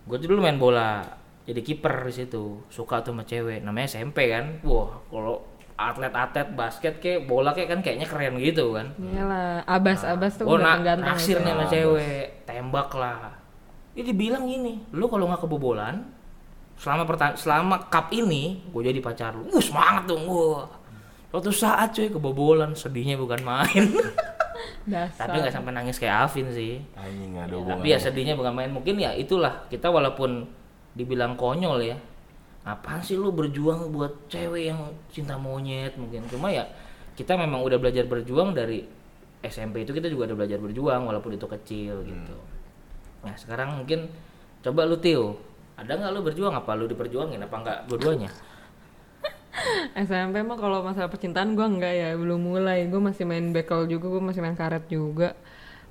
Gue 0.04 0.18
dulu 0.18 0.38
main 0.38 0.54
bola 0.54 1.02
jadi 1.42 1.60
kiper 1.60 2.04
di 2.04 2.14
situ. 2.14 2.62
Suka 2.68 3.00
tuh 3.00 3.10
sama 3.10 3.24
cewek 3.24 3.60
namanya 3.60 3.88
SMP 3.88 4.28
kan. 4.28 4.62
Wah 4.62 5.02
kalau 5.08 5.42
atlet-atlet 5.74 6.54
basket 6.54 7.02
kayak 7.02 7.26
bola 7.26 7.50
kayak 7.50 7.66
kan 7.68 7.80
kayaknya 7.82 8.06
keren 8.06 8.38
gitu 8.38 8.70
kan. 8.70 8.94
Iyalah, 8.94 9.66
abas-abas 9.66 10.38
tuh 10.38 10.46
Oh, 10.46 10.54
ganteng-ganteng. 10.54 11.02
naksir 11.02 11.42
nih 11.42 11.50
sama 11.50 11.60
Abas. 11.60 11.72
cewek, 11.74 12.24
tembak 12.54 12.94
lah. 12.94 13.34
Dia 13.98 14.06
dibilang 14.06 14.46
gini, 14.46 14.78
lu 14.94 15.10
kalau 15.10 15.26
nggak 15.26 15.42
kebobolan, 15.42 16.06
selama 16.78 17.02
perta- 17.02 17.34
selama 17.34 17.90
cup 17.90 18.14
ini, 18.14 18.62
gue 18.70 18.82
jadi 18.86 18.98
pacar 19.02 19.34
lu. 19.34 19.50
Wuh, 19.50 19.62
semangat 19.62 20.06
dong 20.06 20.26
gue. 20.26 20.62
Suatu 21.34 21.50
saat 21.50 21.90
cuy 21.90 22.10
kebobolan, 22.10 22.78
sedihnya 22.78 23.18
bukan 23.18 23.42
main. 23.42 23.90
Dasar. 24.84 25.26
tapi 25.28 25.40
nggak 25.40 25.54
sampai 25.56 25.72
nangis 25.72 25.96
kayak 25.96 26.28
Alvin 26.28 26.46
sih. 26.52 26.76
Anjing 26.94 27.34
ada 27.40 27.56
Ya, 27.56 27.64
tapi 27.74 27.86
ya 27.90 27.98
sedihnya 27.98 28.34
bukan 28.36 28.52
main. 28.52 28.70
Mungkin 28.70 29.00
ya 29.00 29.16
itulah 29.16 29.64
kita 29.66 29.88
walaupun 29.88 30.44
dibilang 30.94 31.34
konyol 31.34 31.80
ya. 31.82 31.96
Apaan 32.64 33.00
sih 33.00 33.16
lu 33.16 33.32
berjuang 33.32 33.92
buat 33.92 34.28
cewek 34.28 34.72
yang 34.72 34.80
cinta 35.08 35.40
monyet 35.40 35.96
mungkin. 35.96 36.24
Cuma 36.28 36.52
ya 36.52 36.64
kita 37.16 37.36
memang 37.36 37.64
udah 37.64 37.80
belajar 37.80 38.04
berjuang 38.04 38.52
dari 38.52 38.84
SMP 39.44 39.84
itu 39.84 39.92
kita 39.92 40.08
juga 40.08 40.32
udah 40.32 40.36
belajar 40.40 40.58
berjuang 40.58 41.02
walaupun 41.04 41.36
itu 41.36 41.44
kecil 41.44 42.00
gitu. 42.08 42.36
Nah 43.24 43.34
sekarang 43.36 43.84
mungkin 43.84 44.08
coba 44.64 44.88
lu 44.88 44.96
Tio. 44.96 45.36
Ada 45.76 46.00
nggak 46.00 46.12
lu 46.16 46.20
berjuang? 46.24 46.54
Apa 46.54 46.72
lu 46.78 46.88
diperjuangin? 46.88 47.40
Apa 47.44 47.56
nggak? 47.60 47.78
Dua-duanya? 47.90 48.30
SMP 50.08 50.40
mah 50.40 50.56
kalau 50.56 50.80
masalah 50.80 51.10
percintaan 51.10 51.52
gue 51.58 51.66
enggak 51.66 51.92
ya 51.92 52.08
belum 52.16 52.40
mulai. 52.40 52.88
Gue 52.88 53.00
masih 53.02 53.28
main 53.28 53.52
bekel 53.52 53.84
juga 53.90 54.06
gue 54.16 54.22
masih 54.22 54.40
main 54.40 54.56
karet 54.56 54.86
juga. 54.88 55.36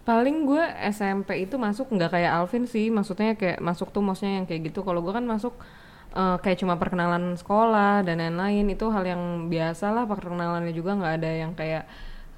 Paling 0.04 0.50
gue 0.50 0.64
SMP 0.92 1.48
itu 1.48 1.56
masuk 1.56 1.94
nggak 1.94 2.16
kayak 2.16 2.32
Alvin 2.42 2.66
sih. 2.66 2.90
Maksudnya 2.90 3.38
kayak 3.38 3.60
masuk 3.62 3.94
tuh 3.94 4.02
maksudnya 4.02 4.42
yang 4.42 4.48
kayak 4.50 4.74
gitu. 4.74 4.82
Kalau 4.82 5.04
gue 5.04 5.14
kan 5.14 5.24
masuk 5.24 5.54
eh, 6.16 6.38
kayak 6.42 6.58
cuma 6.64 6.80
perkenalan 6.80 7.36
sekolah 7.36 8.02
dan 8.08 8.18
lain-lain. 8.24 8.66
Itu 8.72 8.90
hal 8.90 9.04
yang 9.04 9.52
biasa 9.52 9.92
lah 9.92 10.10
perkenalannya 10.10 10.72
juga 10.72 10.96
nggak 10.96 11.14
ada 11.22 11.32
yang 11.32 11.52
kayak 11.54 11.86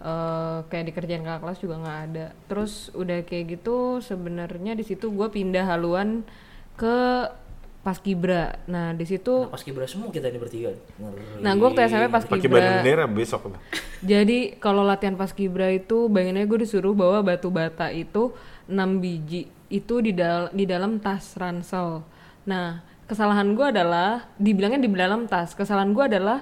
eh, 0.05 0.57
kayak 0.69 0.85
dikerjain 0.87 1.25
kakak 1.25 1.41
kelas 1.41 1.59
juga 1.59 1.75
nggak 1.81 1.99
ada 2.05 2.25
terus 2.45 2.93
udah 2.93 3.25
kayak 3.25 3.57
gitu 3.57 3.97
sebenarnya 3.99 4.77
di 4.77 4.85
situ 4.85 5.09
gue 5.09 5.27
pindah 5.27 5.65
haluan 5.65 6.21
ke 6.75 7.25
paskibra 7.81 8.57
nah 8.65 8.93
di 8.93 9.05
situ 9.05 9.45
Nah, 9.45 9.53
pas 9.53 9.61
kibra 9.61 9.85
semua 9.85 10.09
kita 10.09 10.25
ini 10.25 10.41
bertiga. 10.41 10.73
Ngeri. 10.97 11.37
Nah, 11.37 11.51
gue 11.53 11.65
waktu 11.65 11.81
SMP 11.85 12.05
pas 12.09 12.25
Pakai 12.25 12.41
kibra. 12.41 12.57
badan 12.57 12.73
bendera 12.81 13.05
besok? 13.05 13.41
Jadi 14.01 14.57
kalau 14.57 14.81
latihan 14.81 15.13
pas 15.13 15.29
kibra 15.29 15.69
itu 15.69 16.09
bayanginnya 16.09 16.45
gue 16.45 16.59
disuruh 16.61 16.93
bawa 16.93 17.21
batu 17.21 17.49
bata 17.49 17.89
itu 17.89 18.33
6 18.65 18.73
biji 18.97 19.45
itu 19.69 20.01
di 20.01 20.13
dal 20.13 20.49
di 20.49 20.65
dalam 20.65 20.97
tas 20.97 21.37
ransel. 21.37 22.01
Nah, 22.45 22.81
kesalahan 23.05 23.53
gue 23.53 23.65
adalah 23.69 24.29
dibilangnya 24.37 24.81
di 24.81 24.89
dalam 24.89 25.29
tas. 25.29 25.53
Kesalahan 25.53 25.93
gue 25.93 26.05
adalah 26.09 26.41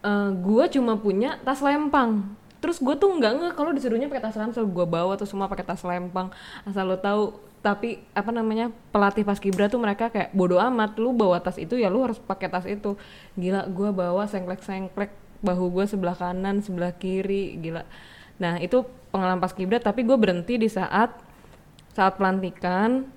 eh 0.00 0.30
gue 0.30 0.64
cuma 0.70 0.94
punya 0.94 1.42
tas 1.42 1.58
lempang. 1.58 2.22
Terus 2.62 2.78
gue 2.78 2.94
tuh 2.94 3.10
nggak 3.10 3.32
nggak 3.42 3.52
kalau 3.58 3.74
disuruhnya 3.74 4.06
pakai 4.06 4.22
tas 4.22 4.38
ransel. 4.38 4.70
Gue 4.70 4.86
bawa 4.86 5.18
tuh 5.18 5.26
semua 5.26 5.50
pakai 5.50 5.66
tas 5.66 5.82
lempang. 5.82 6.30
Asal 6.62 6.86
lo 6.86 6.94
tahu 6.94 7.34
tapi 7.58 7.98
apa 8.14 8.30
namanya 8.30 8.70
pelatih 8.94 9.26
paskibra 9.26 9.66
tuh 9.66 9.82
mereka 9.82 10.14
kayak 10.14 10.30
bodoh 10.30 10.62
amat. 10.62 10.94
Lu 10.94 11.10
bawa 11.10 11.42
tas 11.42 11.58
itu 11.58 11.74
ya 11.74 11.90
lu 11.90 12.06
harus 12.06 12.22
pakai 12.22 12.46
tas 12.46 12.62
itu. 12.70 12.94
Gila 13.34 13.66
gue 13.66 13.90
bawa 13.90 14.30
sengklek 14.30 14.62
sengklek 14.62 15.10
bahu 15.42 15.74
gue 15.74 15.90
sebelah 15.90 16.14
kanan 16.14 16.62
sebelah 16.62 16.94
kiri 16.94 17.58
gila. 17.58 17.82
Nah 18.38 18.62
itu 18.62 18.86
pengalaman 19.10 19.42
paskibra 19.42 19.82
tapi 19.82 20.06
gue 20.06 20.14
berhenti 20.14 20.54
di 20.54 20.70
saat 20.70 21.10
saat 21.90 22.14
pelantikan. 22.14 23.10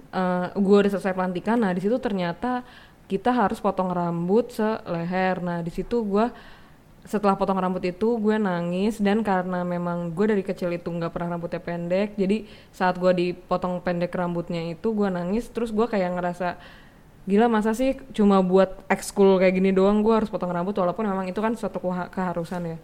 Gue 0.57 0.75
udah 0.81 0.89
selesai 0.89 1.13
pelantikan. 1.13 1.61
Nah 1.61 1.69
di 1.69 1.85
situ 1.85 2.01
ternyata 2.01 2.65
kita 3.05 3.29
harus 3.29 3.61
potong 3.61 3.93
rambut 3.93 4.49
seleher. 4.49 5.37
Nah 5.37 5.61
di 5.61 5.69
situ 5.69 6.01
gue 6.01 6.25
setelah 7.05 7.37
potong 7.37 7.61
rambut 7.61 7.85
itu 7.85 8.17
gue 8.17 8.35
nangis. 8.35 8.97
Dan 8.97 9.21
karena 9.21 9.61
memang 9.61 10.11
gue 10.11 10.25
dari 10.25 10.41
kecil 10.41 10.73
itu 10.73 10.89
nggak 10.89 11.13
pernah 11.13 11.37
rambutnya 11.37 11.61
pendek 11.61 12.17
jadi 12.17 12.49
saat 12.73 12.97
gue 12.97 13.13
dipotong 13.13 13.79
pendek 13.79 14.11
rambutnya 14.11 14.65
itu 14.65 14.91
gue 14.91 15.07
nangis. 15.07 15.45
Terus 15.47 15.69
gue 15.69 15.85
kayak 15.85 16.17
ngerasa 16.17 16.57
gila 17.25 17.49
masa 17.49 17.73
sih 17.73 17.97
cuma 18.13 18.37
buat 18.45 18.85
ekskul 18.85 19.41
kayak 19.41 19.57
gini 19.57 19.73
doang 19.73 20.01
gue 20.01 20.13
harus 20.13 20.29
potong 20.29 20.49
rambut? 20.49 20.73
Walaupun 20.73 21.05
memang 21.05 21.25
itu 21.25 21.37
kan 21.37 21.53
suatu 21.53 21.77
keha- 21.77 22.09
keharusan 22.09 22.75
ya. 22.75 22.77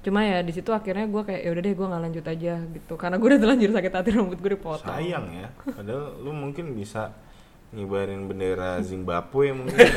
Cuma 0.00 0.22
ya 0.22 0.38
di 0.38 0.54
situ 0.54 0.70
akhirnya 0.70 1.04
gue 1.10 1.22
kayak 1.26 1.40
ya 1.42 1.50
udah 1.50 1.62
deh 1.66 1.74
gue 1.74 1.86
nggak 1.90 2.02
lanjut 2.08 2.24
aja 2.24 2.54
gitu. 2.62 2.94
Karena 2.96 3.16
gue 3.18 3.28
udah 3.28 3.40
terlanjur 3.42 3.70
sakit 3.74 3.92
hati 3.92 4.10
rambut 4.14 4.38
gue 4.40 4.50
dipotong. 4.54 4.88
Sayang 4.88 5.26
ya. 5.34 5.48
Padahal 5.66 6.16
lu 6.22 6.30
mungkin 6.32 6.72
bisa 6.72 7.10
ngibarin 7.74 8.26
bendera 8.26 8.78
Zimbabwe 8.88 9.54
mungkin. 9.54 9.88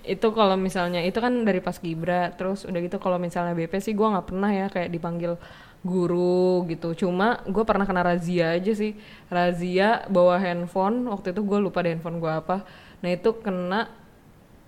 itu 0.00 0.28
kalau 0.32 0.56
misalnya 0.56 1.04
itu 1.04 1.20
kan 1.20 1.44
dari 1.44 1.60
pas 1.60 1.76
Gibra 1.76 2.32
terus 2.34 2.64
udah 2.66 2.80
gitu 2.82 2.96
kalau 2.98 3.20
misalnya 3.20 3.54
BP 3.54 3.78
sih 3.78 3.94
gua 3.94 4.18
nggak 4.18 4.26
pernah 4.32 4.50
ya 4.50 4.66
kayak 4.72 4.90
dipanggil 4.90 5.36
guru 5.80 6.64
gitu. 6.68 6.92
Cuma 6.92 7.40
gue 7.48 7.64
pernah 7.64 7.88
kena 7.88 8.04
razia 8.04 8.56
aja 8.56 8.72
sih. 8.76 8.96
Razia 9.32 10.04
bawa 10.12 10.36
handphone 10.36 11.08
waktu 11.08 11.32
itu 11.32 11.40
gue 11.40 11.58
lupa 11.60 11.80
deh 11.80 11.96
handphone 11.96 12.20
gue 12.20 12.32
apa. 12.32 12.64
Nah 13.00 13.10
itu 13.10 13.32
kena 13.40 13.88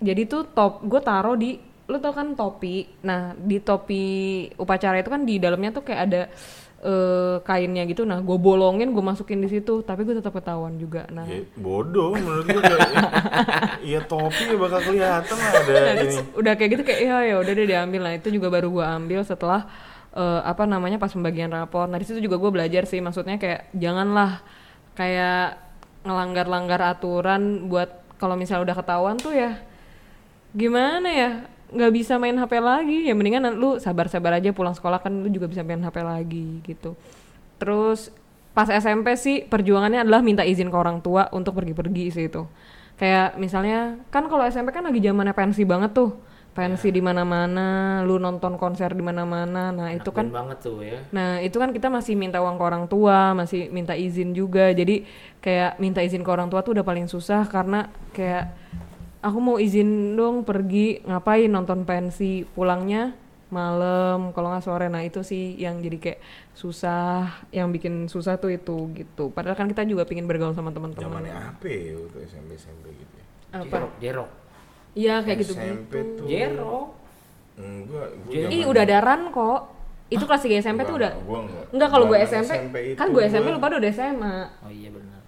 jadi 0.00 0.24
tuh 0.26 0.48
top 0.48 0.82
gue 0.82 1.00
taruh 1.04 1.36
di 1.36 1.60
lu 1.86 1.96
tau 1.98 2.12
kan 2.12 2.34
topi? 2.34 2.86
Nah 3.02 3.34
di 3.34 3.58
topi 3.58 4.02
upacara 4.54 4.98
itu 4.98 5.08
kan 5.08 5.22
di 5.22 5.36
dalamnya 5.36 5.70
tuh 5.72 5.82
kayak 5.82 6.00
ada 6.06 6.22
eh, 6.80 7.36
kainnya 7.42 7.82
gitu. 7.84 8.02
Nah 8.02 8.18
gue 8.18 8.38
bolongin 8.38 8.90
gue 8.90 9.00
masukin 9.00 9.38
di 9.38 9.48
situ. 9.48 9.82
Tapi 9.82 10.02
gue 10.02 10.14
tetap 10.16 10.32
ketahuan 10.32 10.74
juga. 10.76 11.06
Nah. 11.08 11.26
Ya, 11.26 11.42
bodoh 11.54 12.14
menurut 12.14 12.46
gue 12.46 12.62
iya 13.88 14.00
topi 14.02 14.46
ya 14.46 14.56
bakal 14.56 14.80
kelihatan 14.82 15.36
lah 15.36 15.50
ada 15.52 15.70
Nah, 15.72 15.94
ini. 16.00 16.16
udah 16.34 16.52
kayak 16.54 16.70
gitu 16.74 16.82
kayak 16.82 17.00
ya 17.02 17.16
ya 17.22 17.34
udah 17.38 17.52
deh 17.52 17.66
diambil. 17.66 18.00
Nah 18.02 18.12
itu 18.14 18.28
juga 18.30 18.48
baru 18.48 18.68
gua 18.70 18.86
ambil 18.94 19.22
setelah 19.22 19.66
eh, 20.12 20.40
apa 20.42 20.66
namanya 20.66 20.98
pas 20.98 21.10
pembagian 21.10 21.50
rapor. 21.50 21.86
Nah 21.86 21.98
di 21.98 22.06
situ 22.06 22.18
juga 22.18 22.38
gue 22.38 22.50
belajar 22.50 22.82
sih. 22.84 22.98
Maksudnya 22.98 23.38
kayak 23.38 23.70
janganlah 23.74 24.42
kayak 24.94 25.58
ngelanggar-langgar 26.02 26.82
aturan 26.82 27.70
buat 27.70 27.90
kalau 28.18 28.34
misalnya 28.34 28.66
udah 28.66 28.76
ketahuan 28.76 29.16
tuh 29.18 29.30
ya 29.30 29.58
gimana 30.52 31.08
ya 31.08 31.30
nggak 31.72 31.92
bisa 31.92 32.20
main 32.20 32.36
HP 32.36 32.52
lagi. 32.60 33.08
Ya 33.08 33.14
mendingan 33.16 33.56
lu 33.56 33.80
sabar-sabar 33.80 34.36
aja 34.38 34.52
pulang 34.52 34.76
sekolah 34.76 35.00
kan 35.00 35.10
lu 35.10 35.28
juga 35.32 35.48
bisa 35.48 35.64
main 35.64 35.80
HP 35.80 35.96
lagi 36.04 36.60
gitu. 36.62 36.94
Terus 37.56 38.12
pas 38.52 38.68
SMP 38.68 39.16
sih 39.16 39.48
perjuangannya 39.48 40.04
adalah 40.04 40.20
minta 40.20 40.44
izin 40.44 40.68
ke 40.68 40.76
orang 40.76 41.00
tua 41.00 41.32
untuk 41.32 41.56
pergi-pergi 41.56 42.04
sih 42.12 42.28
itu. 42.28 42.44
Kayak 43.00 43.40
misalnya 43.40 43.96
kan 44.12 44.28
kalau 44.28 44.44
SMP 44.46 44.70
kan 44.70 44.84
lagi 44.84 45.00
zamannya 45.00 45.32
pensi 45.32 45.64
banget 45.64 45.96
tuh. 45.96 46.12
Pensi 46.52 46.92
di 46.92 47.00
mana-mana 47.00 48.04
lu 48.04 48.20
nonton 48.20 48.60
konser 48.60 48.92
di 48.92 49.00
mana-mana. 49.00 49.72
Nah 49.72 49.88
itu 49.88 50.12
kan 50.12 50.28
banget 50.28 50.60
tuh 50.60 50.84
ya. 50.84 51.00
Nah, 51.08 51.40
itu 51.40 51.56
kan 51.56 51.72
kita 51.72 51.88
masih 51.88 52.12
minta 52.12 52.44
uang 52.44 52.60
ke 52.60 52.64
orang 52.68 52.84
tua, 52.92 53.32
masih 53.32 53.72
minta 53.72 53.96
izin 53.96 54.36
juga. 54.36 54.68
Jadi 54.68 55.08
kayak 55.40 55.80
minta 55.80 56.04
izin 56.04 56.20
ke 56.20 56.28
orang 56.28 56.52
tua 56.52 56.60
tuh 56.60 56.76
udah 56.76 56.84
paling 56.84 57.08
susah 57.08 57.48
karena 57.48 57.88
kayak 58.12 58.52
aku 59.22 59.38
mau 59.38 59.56
izin 59.56 59.88
dong 60.12 60.42
pergi 60.42 61.00
ngapain 61.00 61.46
nonton 61.46 61.82
pensi, 61.82 62.42
pulangnya 62.44 63.14
malam 63.48 64.32
kalau 64.32 64.48
nggak 64.48 64.60
sore. 64.60 64.86
Nah, 64.86 65.00
itu 65.00 65.20
sih 65.20 65.54
yang 65.54 65.78
jadi 65.78 65.98
kayak 65.98 66.20
susah, 66.52 67.22
yang 67.50 67.68
bikin 67.68 68.06
susah 68.06 68.36
tuh 68.36 68.50
itu 68.50 68.90
gitu. 68.92 69.28
Padahal 69.28 69.54
kan 69.54 69.66
kita 69.66 69.84
juga 69.84 70.02
pingin 70.02 70.24
bergaul 70.24 70.52
sama 70.52 70.68
teman-teman. 70.68 71.06
zamannya 71.22 71.32
apa 71.32 71.64
ya 71.64 71.94
waktu 71.94 72.18
SMP 72.24 72.50
SMP 72.54 72.84
gitu 72.92 73.14
ya 73.14 73.24
Apa? 73.54 73.64
jerok 73.68 73.92
jerok 73.98 74.30
Iya, 74.92 75.14
kayak 75.20 75.38
gitu 75.40 75.52
SMP 75.54 75.92
gitu. 75.94 75.98
tuh 76.18 76.26
jerok 76.26 76.88
enggak 77.54 78.06
Ih, 78.28 78.42
zaman- 78.48 78.68
udah 78.68 78.82
ada 78.82 78.98
ran 78.98 79.22
kok. 79.28 79.60
Itu 80.08 80.24
kelas 80.24 80.42
3 80.42 80.56
SMP 80.58 80.80
tuh 80.82 80.96
udah. 80.96 81.08
Enggak, 81.10 81.24
gua 81.24 81.38
enggak. 81.40 81.64
Enggak 81.72 81.88
kalau 81.88 82.04
gue 82.06 82.18
Zaman 82.18 82.44
SMP, 82.44 82.76
itu 82.84 82.98
kan 82.98 83.06
gue 83.08 83.22
SMP 83.26 83.46
gua- 83.46 83.56
lu 83.56 83.60
pada 83.60 83.74
udah 83.76 83.90
SMA. 83.90 84.36
oh 84.60 84.70
iya 84.70 84.88
benar 84.88 85.20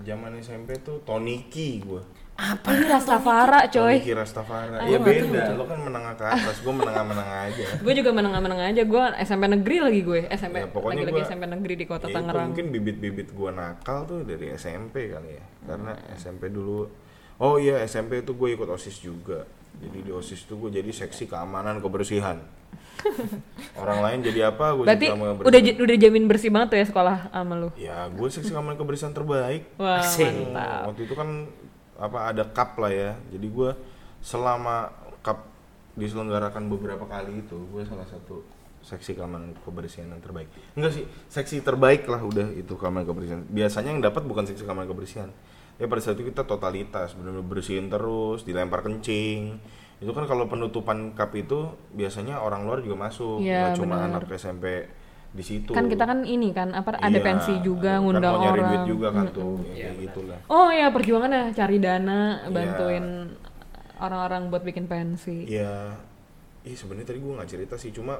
zaman 0.00 0.30
SMP 0.36 0.68
tuh 0.80 0.96
Toniki 1.04 1.84
gua 1.84 2.00
Apa? 2.40 2.72
Ini 2.72 2.88
Rastafara 2.88 3.68
coy? 3.68 4.00
Toniki 4.00 4.12
Rastafara 4.16 4.76
ya 4.88 4.96
beda 4.96 5.52
lo 5.52 5.68
kan 5.68 5.76
menengah 5.76 6.16
ke 6.16 6.24
atas 6.24 6.56
gua 6.60 6.72
menengah-menengah 6.74 7.38
aja. 7.46 7.66
Gue 7.84 7.92
juga 7.92 8.10
menengah-menengah 8.10 8.66
aja 8.66 8.82
gue 8.82 9.02
SMP 9.20 9.44
negeri 9.46 9.76
lagi 9.78 10.00
gue 10.00 10.20
SMP 10.30 10.56
Ya, 10.58 10.66
pokoknya 10.66 11.04
lagi-lagi 11.04 11.20
gua- 11.20 11.28
SMP 11.28 11.44
negeri 11.46 11.74
di 11.76 11.84
kota 11.84 12.06
Ya, 12.08 12.16
Tangerang. 12.16 12.48
mungkin 12.48 12.66
bibit-bibit 12.72 13.28
gua 13.30 13.50
nakal 13.52 14.08
tuh 14.08 14.24
dari 14.24 14.56
SMP 14.56 15.12
kali 15.12 15.36
ya 15.36 15.44
karena 15.62 15.92
SMP 16.16 16.48
dulu 16.48 16.88
oh 17.36 17.56
iya 17.56 17.84
SMP 17.84 18.24
itu 18.24 18.32
gue 18.32 18.48
ikut 18.50 18.68
osis 18.68 18.96
juga. 18.98 19.44
Jadi 19.76 19.98
di 20.02 20.10
osis 20.10 20.44
tuh 20.44 20.56
gue 20.58 20.70
jadi 20.72 20.88
seksi 20.88 21.28
keamanan 21.28 21.78
kebersihan. 21.78 22.40
Orang 23.80 24.00
lain 24.00 24.20
jadi 24.20 24.50
apa 24.50 24.72
gue 24.72 24.84
berarti 24.84 25.08
jadi 25.08 25.40
udah 25.40 25.60
udah 25.84 25.96
jamin 25.98 26.24
bersih 26.24 26.48
banget 26.48 26.68
tuh 26.68 26.78
ya 26.78 26.86
sekolah 26.86 27.16
sama 27.28 27.54
lu? 27.54 27.68
Ya 27.76 28.08
gue 28.08 28.28
seksi 28.28 28.48
keamanan 28.48 28.76
kebersihan 28.76 29.12
terbaik. 29.12 29.68
Wah 29.76 30.00
Asik. 30.00 30.28
mantap. 30.28 30.88
Waktu 30.88 31.02
itu 31.04 31.14
kan 31.14 31.28
apa 32.00 32.32
ada 32.32 32.48
cup 32.48 32.80
lah 32.80 32.90
ya. 32.90 33.12
Jadi 33.30 33.46
gue 33.46 33.70
selama 34.24 34.88
cup 35.20 35.46
diselenggarakan 35.94 36.72
beberapa 36.72 37.04
kali 37.04 37.44
itu 37.44 37.60
gue 37.70 37.84
salah 37.84 38.08
satu 38.08 38.40
seksi 38.80 39.12
keamanan 39.12 39.52
kebersihan 39.60 40.08
yang 40.08 40.24
terbaik. 40.24 40.48
Enggak 40.72 40.96
sih 40.96 41.04
seksi 41.28 41.60
terbaik 41.60 42.08
lah 42.08 42.24
udah 42.24 42.48
itu 42.56 42.72
keamanan 42.80 43.04
kebersihan. 43.04 43.44
Biasanya 43.44 43.92
yang 43.92 44.00
dapat 44.00 44.24
bukan 44.24 44.48
seksi 44.48 44.64
keamanan 44.64 44.88
kebersihan. 44.88 45.28
Ya 45.76 45.88
pada 45.88 46.00
saat 46.00 46.16
itu 46.20 46.28
kita 46.28 46.44
totalitas 46.44 47.16
benar-benar 47.16 47.44
bersihin 47.44 47.92
terus 47.92 48.44
dilempar 48.44 48.80
kencing. 48.80 49.60
Itu 50.00 50.16
kan 50.16 50.24
kalau 50.24 50.48
penutupan 50.48 51.12
cup 51.12 51.36
itu 51.36 51.76
biasanya 51.92 52.40
orang 52.40 52.64
luar 52.64 52.80
juga 52.80 52.96
masuk. 52.96 53.44
Nggak 53.44 53.76
cuma 53.76 54.00
anak 54.00 54.24
SMP 54.32 54.88
di 55.30 55.42
situ 55.42 55.70
kan 55.70 55.86
kita 55.86 56.04
kan 56.04 56.22
ini 56.22 56.50
kan 56.50 56.70
apa 56.70 56.96
ada 56.96 57.06
Iya, 57.08 57.22
pensi 57.22 57.52
juga 57.60 57.96
kan 57.96 58.02
ngundang 58.02 58.32
mau 58.32 58.42
nyari 58.42 58.50
orang 58.52 58.66
duit 58.68 58.84
juga 58.88 59.08
kan 59.10 59.26
tuh 59.30 59.54
ya, 59.62 59.62
Iya, 59.62 59.70
kayak 59.70 59.90
benar. 59.92 60.02
gitulah 60.02 60.38
oh 60.48 60.68
ya 60.68 60.86
perjuangannya 60.88 61.42
cari 61.52 61.76
dana 61.78 62.20
Iya. 62.40 62.50
bantuin 62.50 63.06
orang-orang 63.96 64.42
buat 64.48 64.62
bikin 64.62 64.84
pensi 64.84 65.36
Iya, 65.46 65.94
ih 66.62 66.74
sebenarnya 66.74 67.08
tadi 67.08 67.20
gue 67.20 67.32
nggak 67.32 67.46
cerita 67.48 67.74
sih, 67.76 67.90
cuma 67.90 68.18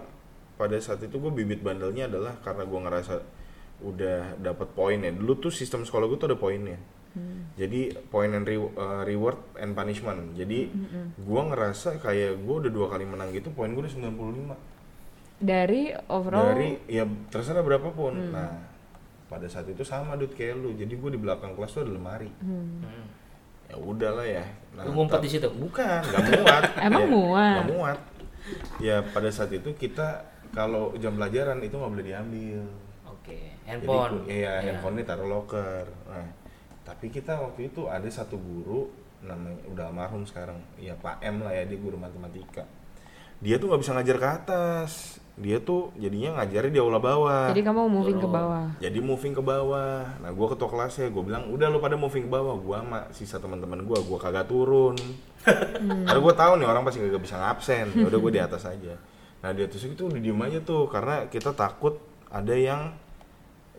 pada 0.54 0.76
saat 0.76 1.00
itu 1.00 1.16
gue 1.16 1.32
bibit 1.34 1.60
bandelnya 1.60 2.04
adalah 2.06 2.36
karena 2.38 2.62
gue 2.62 2.78
ngerasa 2.78 3.14
udah 3.80 4.36
dapat 4.38 4.68
poin 4.70 5.00
ya. 5.00 5.08
Dulu 5.08 5.40
tuh 5.40 5.48
sistem 5.48 5.82
sekolah 5.82 6.04
gue 6.04 6.16
tuh 6.16 6.28
ada 6.28 6.36
poinnya. 6.36 6.76
Jadi 7.56 7.90
point 8.06 8.30
and 8.30 8.44
re- 8.44 8.60
uh, 8.76 9.02
reward 9.02 9.40
and 9.56 9.72
punishment. 9.72 10.36
Jadi 10.36 10.68
gue 11.16 11.40
ngerasa 11.42 11.96
kayak 11.96 12.38
gue 12.38 12.56
udah 12.60 12.70
dua 12.70 12.86
kali 12.86 13.02
menang 13.02 13.32
gitu, 13.32 13.48
poin 13.50 13.68
gue 13.68 13.80
udah 13.80 13.92
95 14.12 14.69
dari 15.40 15.88
overall 16.06 16.52
dari 16.52 16.76
ya 16.86 17.02
terserah 17.28 17.64
berapapun. 17.64 18.30
Nah 18.30 18.68
pada 19.26 19.46
saat 19.46 19.64
itu 19.64 19.80
sama 19.80 20.14
dud 20.14 20.34
kayak 20.34 20.54
lu, 20.54 20.74
jadi 20.74 20.90
gue 20.90 21.10
di 21.10 21.20
belakang 21.20 21.54
kelas 21.54 21.70
tuh 21.70 21.82
ada 21.82 21.92
lemari. 21.92 22.26
Hmm. 22.38 22.82
Ya 23.66 23.78
udahlah 23.78 24.26
ya. 24.26 24.42
Lu 24.82 24.90
ngumpet 24.92 25.22
di 25.22 25.30
situ? 25.30 25.46
Bukan, 25.46 26.02
nggak 26.02 26.22
muat. 26.36 26.62
Emang 26.86 27.02
Ya, 27.02 27.08
muat? 27.08 27.54
nggak 27.54 27.68
muat. 27.70 27.98
Ya 28.82 28.96
pada 29.06 29.30
saat 29.30 29.54
itu 29.54 29.70
kita 29.72 30.26
kalau 30.50 30.90
jam 30.98 31.14
pelajaran 31.14 31.62
itu 31.62 31.72
nggak 31.72 31.92
boleh 31.92 32.02
diambil. 32.04 32.60
oke 33.06 33.38
Jadi, 33.62 33.68
handphone 33.70 34.14
ku- 34.18 34.26
iya, 34.26 34.52
handphone 34.60 34.98
ini 34.98 35.04
taruh 35.06 35.28
locker. 35.30 35.86
Nah, 36.04 36.26
tapi 36.82 37.06
kita 37.08 37.38
waktu 37.38 37.70
itu 37.70 37.86
ada 37.86 38.10
satu 38.10 38.34
guru 38.34 38.90
namanya 39.22 39.62
udah 39.68 39.84
almarhum 39.86 40.26
sekarang, 40.26 40.58
ya 40.74 40.96
Pak 40.96 41.22
M 41.22 41.38
lah 41.40 41.54
ya 41.54 41.62
dia 41.62 41.78
guru 41.78 41.94
matematika. 41.94 42.66
Dia 43.38 43.62
tuh 43.62 43.70
nggak 43.70 43.80
bisa 43.80 43.94
ngajar 43.94 44.16
ke 44.16 44.28
atas. 44.28 45.19
Dia 45.38 45.62
tuh 45.62 45.94
jadinya 45.96 46.42
ngajarnya 46.42 46.72
di 46.74 46.80
aula 46.82 46.98
bawah. 46.98 47.48
jadi 47.54 47.62
kamu 47.64 47.86
moving 47.88 48.18
ke 48.18 48.28
Oh. 48.28 48.32
bawah 48.34 48.66
Jadi 48.82 48.98
moving 48.98 49.32
ke 49.32 49.42
bawah. 49.44 50.04
Nah, 50.20 50.30
gua 50.34 50.46
ketua 50.52 50.68
kelasnya, 50.68 51.08
gue 51.08 51.22
bilang, 51.22 51.48
udah 51.48 51.70
lu 51.70 51.78
pada 51.80 51.96
moving 51.96 52.26
ke 52.26 52.30
bawah. 52.30 52.54
Gua 52.60 52.84
sama 52.84 53.00
sisa 53.14 53.40
teman-teman 53.40 53.86
gua, 53.86 54.02
gua 54.04 54.18
kagak 54.20 54.50
turun. 54.50 54.98
Karena 55.80 56.20
gua 56.20 56.34
tahu 56.36 56.60
nih 56.60 56.66
orang 56.68 56.82
pasti 56.84 57.00
kagak 57.00 57.22
bisa 57.24 57.36
ngabsen. 57.40 57.86
Ya 57.96 58.04
udah 58.10 58.18
gua 58.20 58.32
di 58.32 58.42
atas 58.42 58.62
aja. 58.68 58.94
Nah, 59.40 59.50
di 59.56 59.64
atas 59.64 59.80
itu 59.80 60.02
udah 60.04 60.20
diem 60.20 60.40
aja 60.44 60.60
tuh 60.60 60.84
karena 60.92 61.24
kita 61.32 61.56
takut 61.56 61.96
ada 62.28 62.52
yang 62.52 62.92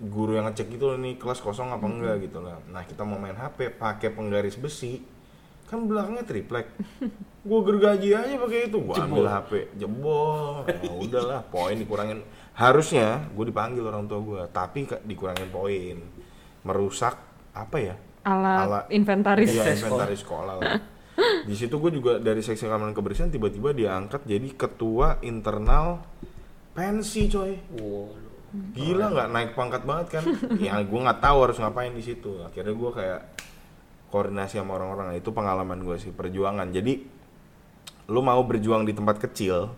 guru 0.02 0.34
yang 0.34 0.50
ngecek 0.50 0.74
gitu 0.74 0.98
nih 0.98 1.22
kelas 1.22 1.38
kosong 1.46 1.70
apa 1.70 1.86
enggak 1.86 2.26
gitu 2.26 2.42
lah. 2.42 2.58
Nah, 2.74 2.82
kita 2.90 3.06
mau 3.06 3.22
main 3.22 3.38
HP 3.38 3.78
pakai 3.78 4.10
penggaris 4.10 4.58
besi. 4.58 5.21
Kan 5.72 5.88
belakangnya 5.88 6.28
triplek. 6.28 6.68
Gua 7.42 7.64
gergaji 7.64 8.12
aja 8.12 8.36
pakai 8.36 8.68
itu. 8.68 8.78
Gua 8.78 8.96
ambil. 9.00 9.26
HP, 9.26 9.52
jebol. 9.74 10.68
Ya 10.68 10.92
udahlah, 10.92 11.42
poin 11.48 11.74
dikurangin. 11.74 12.20
Harusnya 12.52 13.24
gue 13.32 13.46
dipanggil 13.48 13.80
orang 13.82 14.06
tua 14.06 14.20
gua, 14.20 14.42
tapi 14.46 14.84
dikurangin 15.02 15.48
poin. 15.48 15.98
Merusak 16.62 17.16
apa 17.52 17.78
ya? 17.80 17.96
alat, 18.22 18.60
Alat- 18.62 18.88
inventaris 18.94 19.50
Iya, 19.50 19.64
Sekolah. 19.66 19.74
inventaris 19.74 20.22
sekolah 20.22 20.56
lah. 20.56 20.72
Di 21.42 21.56
situ 21.56 21.74
gue 21.74 21.92
juga 21.92 22.22
dari 22.22 22.38
seksi 22.40 22.70
keamanan 22.70 22.94
kebersihan 22.94 23.28
tiba-tiba 23.28 23.74
diangkat 23.74 24.22
jadi 24.24 24.46
ketua 24.54 25.18
internal 25.22 26.06
pensi 26.72 27.26
coy. 27.26 27.58
wow. 27.76 28.06
Gila 28.52 29.06
nggak 29.10 29.28
naik 29.28 29.52
pangkat 29.56 29.82
banget 29.82 30.08
kan? 30.12 30.24
ya 30.60 30.78
gue 30.78 31.00
nggak 31.00 31.18
tahu 31.18 31.38
harus 31.42 31.58
ngapain 31.58 31.90
di 31.90 32.04
situ. 32.04 32.44
Akhirnya 32.44 32.72
gue 32.72 32.92
kayak 32.92 33.20
koordinasi 34.12 34.60
sama 34.60 34.76
orang-orang. 34.78 35.16
Nah, 35.16 35.18
itu 35.18 35.32
pengalaman 35.32 35.80
gue 35.82 35.98
sih 35.98 36.12
perjuangan. 36.12 36.68
Jadi 36.70 37.02
lu 38.12 38.20
mau 38.20 38.44
berjuang 38.44 38.84
di 38.84 38.92
tempat 38.92 39.24
kecil, 39.24 39.72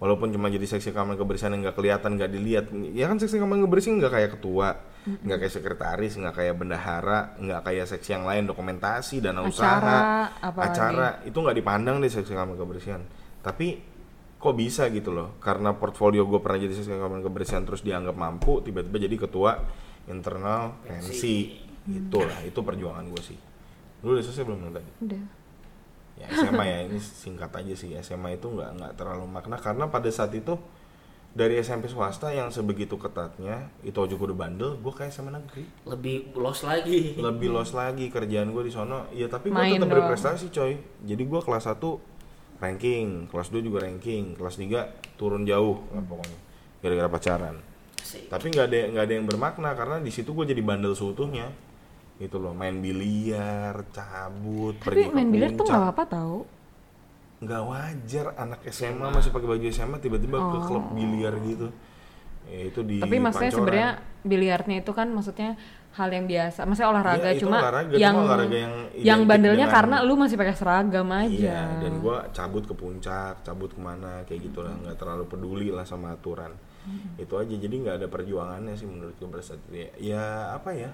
walaupun 0.00 0.32
cuma 0.32 0.48
jadi 0.48 0.64
seksi 0.64 0.96
keamanan 0.96 1.20
kebersihan 1.20 1.52
yang 1.52 1.68
nggak 1.68 1.76
kelihatan, 1.76 2.16
nggak 2.16 2.30
dilihat. 2.32 2.66
Ya 2.96 3.06
kan 3.12 3.20
seksi 3.20 3.36
keamanan 3.36 3.68
kebersihan 3.68 4.00
nggak 4.00 4.12
kayak 4.16 4.30
ketua, 4.40 4.68
nggak 5.04 5.38
kayak 5.44 5.52
sekretaris, 5.52 6.12
nggak 6.16 6.34
kayak 6.34 6.54
bendahara, 6.56 7.20
nggak 7.36 7.60
kayak 7.68 7.86
seksi 7.86 8.10
yang 8.16 8.24
lain 8.24 8.48
dokumentasi 8.48 9.20
dana 9.20 9.44
Acara, 9.44 9.52
usaha, 9.52 9.98
apalagi. 10.40 10.68
acara 10.72 11.08
itu 11.28 11.36
nggak 11.36 11.56
dipandang 11.60 11.96
deh 12.00 12.08
seksi 12.08 12.32
keamanan 12.32 12.56
kebersihan. 12.56 13.02
Tapi 13.44 13.68
kok 14.38 14.54
bisa 14.54 14.86
gitu 14.94 15.10
loh 15.10 15.34
karena 15.42 15.74
portfolio 15.74 16.22
gue 16.22 16.38
pernah 16.38 16.62
jadi 16.62 16.70
seksi 16.70 16.94
keamanan 16.94 17.26
kebersihan 17.26 17.66
terus 17.66 17.82
dianggap 17.82 18.14
mampu 18.14 18.62
tiba-tiba 18.62 19.02
jadi 19.02 19.16
ketua 19.18 19.66
internal 20.06 20.78
pensi 20.86 21.58
itulah 21.90 22.38
itu 22.46 22.62
perjuangan 22.62 23.02
gue 23.10 23.22
sih 23.34 23.38
lu 24.04 24.14
udah 24.14 24.24
selesai 24.24 24.44
belum 24.46 24.70
tadi? 24.70 24.90
Udah. 25.04 25.22
Ya 26.18 26.26
SMA 26.34 26.64
ya 26.66 26.78
ini 26.90 26.98
singkat 26.98 27.50
aja 27.54 27.74
sih. 27.78 27.94
SMA 28.02 28.38
itu 28.38 28.50
nggak 28.50 28.70
nggak 28.78 28.92
terlalu 28.98 29.26
makna. 29.30 29.56
Karena 29.58 29.86
pada 29.86 30.10
saat 30.10 30.34
itu 30.34 30.58
dari 31.30 31.60
SMP 31.62 31.86
swasta 31.86 32.34
yang 32.34 32.50
sebegitu 32.50 32.98
ketatnya 32.98 33.70
itu 33.86 33.94
aja 33.94 34.14
gue 34.18 34.26
udah 34.32 34.38
bandel 34.38 34.74
gue 34.82 34.92
kayak 34.94 35.14
SMA 35.14 35.30
negeri. 35.30 35.64
Lebih 35.86 36.34
los 36.34 36.66
lagi. 36.66 37.14
Lebih 37.14 37.48
los 37.54 37.70
lagi 37.70 38.10
kerjaan 38.10 38.50
gue 38.50 38.62
di 38.66 38.72
sono. 38.74 39.06
Ya 39.14 39.30
tapi 39.30 39.54
gue 39.54 39.62
tetap 39.78 39.86
berprestasi 39.86 40.50
coy. 40.50 40.78
Jadi 41.06 41.22
gue 41.22 41.40
kelas 41.40 41.70
1 41.70 41.78
ranking 42.58 43.30
kelas 43.30 43.48
2 43.54 43.62
juga 43.62 43.86
ranking 43.86 44.34
kelas 44.34 44.58
3 44.58 45.14
turun 45.14 45.46
jauh 45.46 45.78
lah 45.94 46.02
pokoknya 46.02 46.38
gara-gara 46.82 47.08
pacaran. 47.10 47.56
Asik. 47.98 48.30
tapi 48.32 48.48
nggak 48.54 48.66
ada 48.72 48.78
nggak 48.94 49.04
ada 49.04 49.14
yang 49.20 49.26
bermakna 49.28 49.70
karena 49.76 50.00
di 50.00 50.08
situ 50.08 50.32
gue 50.32 50.48
jadi 50.48 50.62
bandel 50.64 50.96
seutuhnya 50.96 51.52
gitu 52.18 52.36
loh 52.36 52.50
main 52.50 52.74
biliar 52.76 53.86
cabut 53.90 54.74
Tapi 54.76 54.84
pergi 54.84 55.04
ke 55.06 55.14
main 55.14 55.28
biliar 55.28 55.50
tuh 55.54 55.64
nggak 55.64 55.80
apa-apa 55.80 56.04
tau. 56.04 56.36
nggak 57.38 57.62
wajar 57.64 58.26
anak 58.34 58.60
SMA 58.68 59.06
masih 59.08 59.30
pakai 59.30 59.46
baju 59.46 59.64
SMA 59.68 59.96
tiba-tiba 59.98 60.36
ke 60.36 60.58
klub 60.60 60.82
Oh. 60.82 60.92
biliar 60.92 61.38
gitu 61.38 61.70
ya, 62.44 62.60
itu 62.66 62.80
di 62.82 62.98
Tapi 62.98 63.16
maksudnya 63.16 63.52
sebenarnya 63.52 63.90
biliarnya 64.20 64.76
itu 64.82 64.90
kan 64.90 65.06
maksudnya 65.08 65.54
hal 65.88 66.10
yang 66.10 66.26
biasa. 66.26 66.62
Maksudnya 66.62 66.90
olahraga 66.90 67.22
Iya, 67.24 67.34
itu 67.34 67.42
cuma 67.42 67.58
olahraga, 67.58 67.94
yang 67.94 68.14
cuma 68.14 68.24
olahraga 68.24 68.56
yang 68.56 68.74
yang 68.94 69.20
bandelnya 69.22 69.66
dengan- 69.66 69.74
karena 69.74 69.96
lu 70.02 70.14
masih 70.14 70.36
pakai 70.36 70.54
seragam 70.54 71.08
aja. 71.08 71.30
Iya, 71.30 71.60
dan 71.78 71.92
gua 71.98 72.16
cabut 72.28 72.64
ke 72.64 72.74
puncak, 72.74 73.34
cabut 73.42 73.70
ke 73.70 73.80
mana 73.80 74.22
kayak 74.24 74.40
gitu 74.44 74.58
lah, 74.60 74.74
nggak 74.74 74.96
terlalu 74.96 75.24
peduli 75.26 75.68
lah 75.70 75.82
sama 75.82 76.12
aturan. 76.12 76.50
Itu 77.14 77.34
aja, 77.34 77.50
jadi 77.50 77.70
nggak 77.70 77.96
ada 78.00 78.08
perjuangannya 78.08 78.74
sih 78.74 78.86
menurut 78.86 79.12
gue 79.12 79.28
pada 79.28 79.44
saat 79.44 79.60
itu. 79.60 79.74
Ya, 79.76 79.88
ya 80.00 80.24
apa 80.54 80.70
ya? 80.72 80.90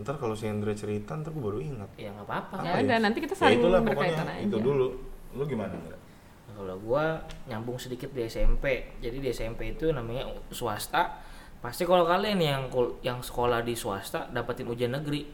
Ntar 0.00 0.16
kalau 0.16 0.32
si 0.32 0.48
Hendra 0.48 0.72
cerita, 0.72 1.12
ntar 1.12 1.30
gue 1.30 1.42
baru 1.44 1.60
ingat. 1.60 1.90
Ya 2.00 2.08
nggak 2.10 2.24
apa-apa. 2.24 2.54
Ya 2.64 2.72
udah, 2.80 2.98
nanti 3.04 3.18
kita 3.20 3.34
Ya 3.36 3.40
saling 3.44 3.60
itulah 3.60 3.80
berkaitan 3.84 4.24
pokoknya, 4.24 4.40
aja. 4.40 4.48
Itu 4.48 4.56
dulu. 4.58 4.88
Lu 5.36 5.42
gimana? 5.44 5.72
Ndra? 5.76 5.92
Nah, 5.92 6.54
Kalau 6.56 6.76
gua 6.80 7.04
nyambung 7.46 7.76
sedikit 7.76 8.10
di 8.10 8.24
SMP. 8.24 8.96
Jadi 8.98 9.16
di 9.20 9.28
SMP 9.28 9.76
itu 9.76 9.92
namanya 9.92 10.24
swasta. 10.50 11.20
Pasti 11.60 11.84
kalau 11.84 12.08
kalian 12.08 12.40
yang 12.40 12.62
kul- 12.72 12.96
yang 13.04 13.20
sekolah 13.20 13.60
di 13.60 13.76
swasta 13.76 14.24
dapetin 14.32 14.64
ujian 14.64 14.96
negeri 14.96 15.28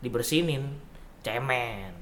dibersinin, 0.00 0.64
cemen. 1.20 1.92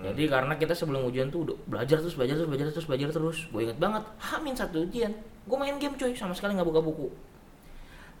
Jadi 0.00 0.28
karena 0.28 0.54
kita 0.56 0.72
sebelum 0.72 1.04
ujian 1.04 1.28
tuh 1.28 1.44
udah 1.44 1.56
belajar 1.68 2.00
terus 2.00 2.16
belajar 2.16 2.40
terus 2.40 2.48
belajar 2.48 2.66
terus 2.72 2.86
belajar 2.88 3.08
terus. 3.12 3.38
Gue 3.52 3.68
inget 3.68 3.76
banget, 3.76 4.00
hamin 4.22 4.54
satu 4.56 4.80
ujian, 4.86 5.12
gue 5.44 5.56
main 5.60 5.76
game 5.76 5.92
cuy, 5.96 6.12
sama 6.16 6.32
sekali 6.32 6.56
nggak 6.56 6.68
buka 6.68 6.80
buku. 6.80 7.08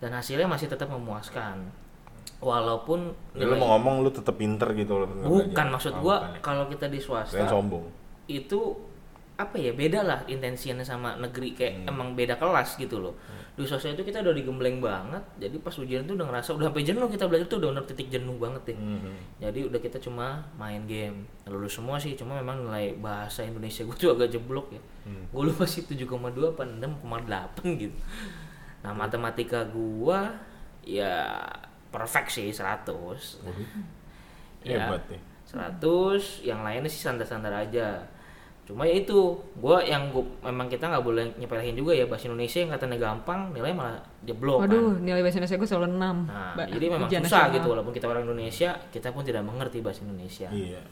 Dan 0.00 0.12
hasilnya 0.12 0.48
masih 0.48 0.68
tetap 0.68 0.88
memuaskan. 0.88 1.68
Walaupun 2.40 3.12
Ya, 3.32 3.44
lu 3.44 3.54
mau 3.54 3.76
ngomong 3.76 4.00
lu 4.00 4.08
tetap 4.08 4.34
pinter 4.34 4.72
gitu 4.72 4.96
loh. 4.96 5.08
bukan 5.20 5.66
maksud 5.68 5.92
Oh, 5.94 6.00
gua 6.02 6.16
bukan 6.18 6.32
ya. 6.32 6.40
kalau 6.40 6.64
kita 6.66 6.86
di 6.86 6.96
swasta 6.96 7.36
Kalian 7.36 7.48
sombong. 7.50 7.84
itu 8.26 8.60
apa 9.36 9.56
ya 9.56 9.72
beda 9.72 10.00
lah 10.00 10.20
intensinya 10.26 10.80
sama 10.80 11.16
negeri 11.16 11.52
kayak 11.52 11.84
emang 11.86 12.12
beda 12.12 12.36
kelas 12.36 12.76
gitu 12.76 12.96
loh. 12.98 13.16
Di 13.50 13.64
swasta 13.64 13.88
itu 13.88 14.00
kita 14.00 14.20
udah 14.20 14.32
digembleng 14.32 14.78
banget 14.78 15.20
jadi 15.36 15.56
pas 15.58 15.72
ujian 15.74 16.00
tuh 16.02 16.12
udah 16.14 16.26
ngerasa 16.26 16.52
udah 16.54 16.66
sampai 16.66 16.80
jenuh 16.82 17.04
kita 17.06 17.24
belajar 17.24 17.46
tuh 17.46 17.58
udah 17.58 17.68
bener 17.70 17.84
titik 17.86 18.08
jenuh 18.10 18.36
banget 18.36 18.62
deh 18.66 18.76
Mhm. 18.76 19.12
jadi 19.38 19.60
udah 19.66 19.76
kita 19.78 19.98
cuma 19.98 20.26
main 20.54 20.84
game. 20.84 21.24
Lulus 21.44 21.72
semua 21.72 21.96
sih 21.96 22.12
cuma 22.14 22.34
memang 22.34 22.60
nilai 22.62 22.92
bahasa 22.94 23.40
Indonesia 23.42 23.80
gue 23.82 23.96
tuh 23.98 24.12
agak 24.14 24.28
jeblok 24.30 24.68
ya. 24.70 24.80
Gue 25.26 25.42
lupa 25.46 25.64
sih 25.64 25.82
7,2 25.82 26.08
apa 26.50 26.64
6,8 26.64 27.76
gitu. 27.78 27.96
Nah 28.80 28.92
matematika 28.92 29.60
gua 29.66 30.36
ya 30.80 31.36
perfect 31.90 32.30
sih 32.30 32.48
100 32.48 32.86
Waduh, 32.86 33.66
Ya. 34.60 34.76
Hebat 34.86 35.02
nih. 35.08 35.20
100 35.46 35.80
yang 36.42 36.60
lainnya 36.60 36.86
sih 36.86 37.00
standar-standar 37.00 37.50
aja 37.50 37.98
cuma 38.62 38.84
ya 38.84 38.94
itu 38.94 39.18
gua 39.56 39.82
yang 39.82 40.08
gua, 40.08 40.22
memang 40.44 40.68
kita 40.68 40.86
nggak 40.86 41.02
boleh 41.02 41.26
nyepelehin 41.34 41.74
juga 41.74 41.90
ya 41.90 42.06
bahasa 42.06 42.30
Indonesia 42.30 42.60
yang 42.60 42.70
katanya 42.70 42.98
gampang 43.00 43.50
nilai 43.50 43.72
malah 43.72 43.98
jeblok 44.22 44.62
kan 44.62 44.70
Waduh, 44.70 44.94
nilai 44.96 45.18
bahasa 45.20 45.36
Indonesia 45.36 45.58
gue 45.58 45.66
selalu 45.66 45.86
6. 45.90 45.98
nah 45.98 46.14
Ba- 46.54 46.68
jadi 46.68 46.86
memang 46.88 47.08
susah 47.08 47.18
nasional. 47.20 47.50
gitu 47.52 47.66
walaupun 47.68 47.92
kita 47.92 48.06
orang 48.06 48.22
Indonesia 48.22 48.70
kita 48.88 49.08
pun 49.10 49.22
tidak 49.24 49.42
mengerti 49.42 49.78
bahasa 49.80 50.00
Indonesia 50.02 50.46
Iya. 50.48 50.82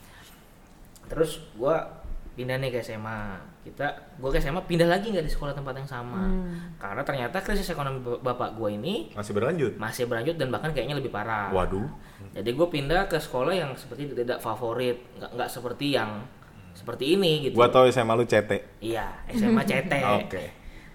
terus 1.06 1.38
gua 1.54 1.97
pindah 2.38 2.54
nih 2.56 2.70
ke 2.70 2.78
SMA 2.78 3.34
kita 3.60 3.90
gua 4.14 4.30
ke 4.30 4.38
SMA 4.38 4.62
pindah 4.62 4.86
lagi 4.86 5.10
nggak 5.10 5.20
di 5.20 5.28
sekolah 5.28 5.50
tempat 5.50 5.74
yang 5.74 5.88
sama 5.88 6.22
Hmm. 6.22 6.78
karena 6.78 7.02
ternyata 7.02 7.36
krisis 7.38 7.66
ekonomi 7.66 7.98
bap- 7.98 8.22
bapak 8.22 8.54
gua 8.54 8.70
ini 8.70 9.10
Masih 9.10 9.32
berlanjut. 9.32 9.74
masih 9.74 10.06
berlanjut 10.06 10.36
dan 10.36 10.48
bahkan 10.48 10.70
kayaknya 10.70 10.94
lebih 10.94 11.10
parah 11.10 11.50
Waduh. 11.50 11.90
jadi 12.30 12.46
gue 12.48 12.68
pindah 12.68 13.04
ke 13.04 13.18
sekolah 13.18 13.50
yang 13.52 13.74
seperti 13.74 14.14
tidak 14.14 14.38
favorit 14.38 15.02
nggak 15.12 15.30
nggak 15.32 15.50
seperti 15.50 15.92
yang 15.92 16.22
seperti 16.70 17.12
ini 17.12 17.42
gitu 17.42 17.58
Gua 17.58 17.66
tahu 17.66 17.86
SMA 17.88 18.14
lu 18.14 18.22
CT. 18.22 18.50
iya 18.78 19.10
SMA 19.28 19.66
CT 19.68 19.92
Oke. 20.22 20.44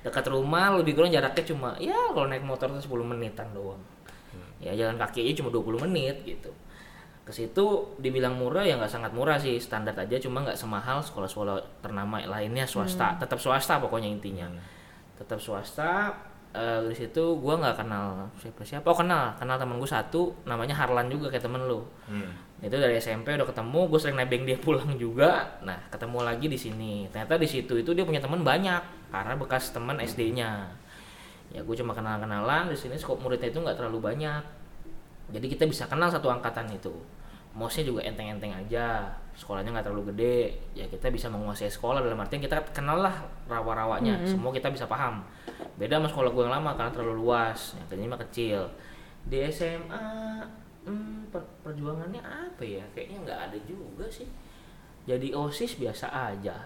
dekat 0.01 0.25
rumah 0.25 0.71
lebih 0.73 0.93
kurang 0.93 1.11
jaraknya 1.11 1.43
cuma 1.45 1.75
ya 1.77 1.95
kalau 2.09 2.25
naik 2.25 2.41
motor 2.41 2.71
tuh 2.71 2.79
10 2.81 3.03
menitan 3.05 3.51
doang 3.51 3.83
ya 4.57 4.71
jalan 4.73 4.95
kaki 4.95 5.19
aja 5.21 5.43
cuma 5.43 5.51
20 5.51 5.75
menit 5.83 6.15
gitu 6.23 6.47
ke 7.23 7.31
situ 7.31 7.95
dibilang 8.03 8.35
murah 8.35 8.67
ya 8.67 8.75
nggak 8.75 8.91
sangat 8.91 9.11
murah 9.15 9.39
sih. 9.39 9.55
Standar 9.55 9.95
aja 9.95 10.19
cuma 10.19 10.43
nggak 10.43 10.59
semahal 10.59 10.99
sekolah-sekolah 10.99 11.79
ternama 11.79 12.19
lainnya 12.19 12.67
swasta. 12.67 13.15
Tetap 13.19 13.39
swasta 13.39 13.79
pokoknya 13.79 14.11
intinya. 14.11 14.47
Tetap 15.15 15.39
swasta 15.39 16.11
eh, 16.51 16.83
di 16.85 16.95
situ 16.95 17.39
gua 17.39 17.57
nggak 17.57 17.79
kenal 17.79 18.27
siapa 18.35 18.61
siapa 18.67 18.87
oh 18.91 18.97
kenal. 18.99 19.31
Kenal 19.39 19.55
temen 19.55 19.79
gue 19.79 19.87
satu 19.87 20.35
namanya 20.43 20.75
Harlan 20.75 21.07
juga 21.07 21.31
kayak 21.31 21.47
temen 21.47 21.63
lu. 21.65 21.83
Hmm. 22.07 22.31
itu 22.63 22.79
dari 22.79 22.95
SMP 22.95 23.35
udah 23.35 23.43
ketemu 23.43 23.91
gue 23.91 23.99
sering 23.99 24.15
nebeng 24.15 24.47
dia 24.47 24.55
pulang 24.55 24.95
juga. 24.95 25.59
Nah 25.67 25.75
ketemu 25.91 26.23
lagi 26.23 26.47
di 26.47 26.55
sini. 26.55 26.93
Ternyata 27.11 27.35
di 27.35 27.47
situ 27.47 27.75
itu 27.75 27.91
dia 27.91 28.07
punya 28.07 28.23
teman 28.23 28.39
banyak 28.39 29.11
karena 29.11 29.35
bekas 29.35 29.75
teman 29.75 29.99
SD-nya 29.99 30.71
ya 31.53 31.61
gue 31.61 31.75
cuma 31.77 31.93
kenal 31.93 32.17
kenalan 32.17 32.65
di 32.65 32.73
sini 32.73 32.97
skop 32.97 33.21
muridnya 33.21 33.53
itu 33.53 33.61
nggak 33.61 33.77
terlalu 33.77 33.99
banyak 34.01 34.41
jadi 35.31 35.45
kita 35.47 35.63
bisa 35.69 35.87
kenal 35.87 36.11
satu 36.11 36.27
angkatan 36.27 36.67
itu. 36.73 36.91
Mosnya 37.53 37.85
juga 37.85 38.01
enteng-enteng 38.01 38.49
aja 38.49 39.13
sekolahnya 39.37 39.69
nggak 39.77 39.85
terlalu 39.85 40.13
gede. 40.13 40.37
Ya 40.73 40.85
kita 40.89 41.13
bisa 41.13 41.29
menguasai 41.29 41.69
sekolah 41.69 42.01
dalam 42.01 42.19
artian 42.19 42.41
kita 42.41 42.59
kenal 42.73 42.99
lah 42.99 43.23
rawa-rawanya. 43.45 44.25
Semua 44.25 44.49
kita 44.51 44.73
bisa 44.73 44.89
paham. 44.89 45.21
Beda 45.77 46.01
sama 46.01 46.09
sekolah 46.09 46.29
gue 46.33 46.43
yang 46.49 46.53
lama 46.53 46.71
karena 46.73 46.91
terlalu 46.91 47.15
luas. 47.23 47.77
Yang 47.77 47.85
tadinya 47.93 48.09
mah 48.17 48.21
kecil. 48.25 48.61
Di 49.23 49.37
SMA 49.53 50.05
hmm, 50.89 51.29
per- 51.29 51.53
perjuangannya 51.61 52.21
apa 52.25 52.63
ya? 52.65 52.83
Kayaknya 52.97 53.17
nggak 53.29 53.39
ada 53.49 53.57
juga 53.69 54.05
sih. 54.09 54.27
Jadi 55.05 55.31
osis 55.31 55.77
biasa 55.77 56.09
aja. 56.09 56.57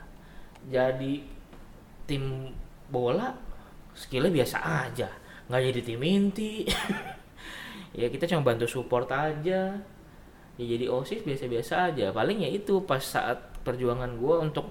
Jadi 0.71 1.23
tim 2.07 2.51
bola 2.87 3.35
skillnya 3.91 4.31
biasa 4.31 4.57
aja. 4.87 5.11
Nggak 5.51 5.61
jadi 5.71 5.81
tim 5.83 6.01
inti 6.03 6.51
ya 7.97 8.07
kita 8.13 8.29
cuma 8.29 8.45
bantu 8.45 8.69
support 8.69 9.09
aja. 9.09 9.81
Ya 10.57 10.65
jadi 10.65 10.85
osis 10.89 11.25
biasa-biasa 11.25 11.93
aja. 11.93 12.13
Paling 12.13 12.45
ya 12.45 12.49
itu 12.49 12.81
pas 12.85 13.01
saat 13.01 13.37
perjuangan 13.65 14.15
gue 14.17 14.35
untuk 14.37 14.69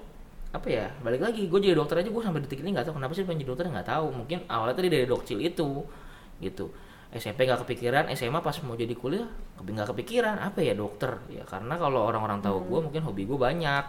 apa 0.54 0.72
ya 0.72 0.88
balik 1.04 1.20
lagi 1.20 1.50
gue 1.50 1.58
jadi 1.60 1.76
dokter 1.76 2.00
aja 2.00 2.08
gue 2.08 2.22
sampai 2.22 2.40
detik 2.40 2.64
ini 2.64 2.72
nggak 2.72 2.88
tahu 2.88 2.96
kenapa 2.96 3.12
sih 3.12 3.28
pengen 3.28 3.42
jadi 3.42 3.50
dokter 3.50 3.66
nggak 3.66 3.88
tahu. 3.90 4.06
Mungkin 4.14 4.38
awalnya 4.46 4.74
tadi 4.78 4.88
dari 4.88 5.06
dokcil 5.06 5.38
itu 5.42 5.82
gitu. 6.38 6.70
SMP 7.10 7.46
nggak 7.46 7.66
kepikiran 7.66 8.04
SMA 8.14 8.42
pas 8.42 8.54
mau 8.66 8.74
jadi 8.74 8.94
kuliah 8.94 9.26
nggak 9.58 9.88
kepikiran 9.94 10.38
apa 10.42 10.62
ya 10.62 10.74
dokter? 10.78 11.18
Ya 11.30 11.42
karena 11.42 11.74
kalau 11.78 12.06
orang-orang 12.06 12.38
tahu 12.42 12.62
gue 12.66 12.78
mungkin 12.90 13.02
hobi 13.02 13.26
gue 13.26 13.38
banyak. 13.38 13.84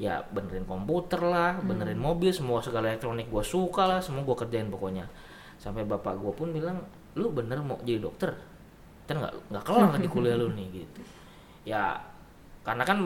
Ya 0.00 0.24
benerin 0.32 0.64
komputer 0.64 1.20
lah 1.20 1.60
benerin 1.60 2.00
mobil 2.00 2.32
semua 2.32 2.64
segala 2.64 2.88
elektronik 2.88 3.28
gue 3.28 3.44
suka 3.44 3.84
lah 3.84 4.00
semua 4.00 4.24
gue 4.24 4.36
kerjain 4.36 4.72
pokoknya. 4.72 5.04
Sampai 5.60 5.84
bapak 5.84 6.16
gue 6.16 6.32
pun 6.32 6.56
bilang 6.56 6.80
lu 7.18 7.34
bener 7.34 7.58
mau 7.62 7.78
jadi 7.82 7.98
dokter 7.98 8.30
ntar 9.10 9.16
nggak 9.18 9.34
nggak 9.50 9.64
kelar 9.66 9.90
di 9.98 10.08
kuliah 10.14 10.36
lu 10.38 10.54
nih 10.54 10.66
gitu. 10.70 11.00
Ya 11.66 11.98
karena 12.62 12.86
kan 12.86 12.98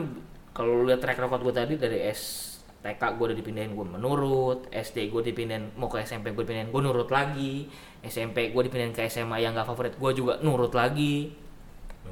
kalau 0.53 0.83
lu 0.83 0.83
lihat 0.87 1.01
track 1.01 1.17
record 1.17 1.41
gue 1.41 1.53
tadi 1.55 1.73
dari 1.81 1.99
S 2.05 2.53
TK 2.85 3.17
gue 3.17 3.33
udah 3.33 3.37
dipindahin 3.41 3.73
gue 3.73 3.85
menurut 3.97 4.69
SD 4.69 5.09
gue 5.09 5.21
dipindahin 5.25 5.73
mau 5.73 5.89
ke 5.89 6.05
SMP 6.05 6.29
gue 6.37 6.45
dipindahin 6.45 6.69
gue 6.69 6.81
nurut 6.85 7.09
lagi. 7.09 7.65
SMP 8.05 8.53
gue 8.53 8.61
dipindahin 8.69 8.93
ke 8.93 9.09
SMA 9.09 9.41
yang 9.41 9.57
gak 9.57 9.65
favorit 9.65 9.97
gue 9.97 10.11
juga 10.13 10.37
nurut 10.45 10.69
lagi. 10.77 11.33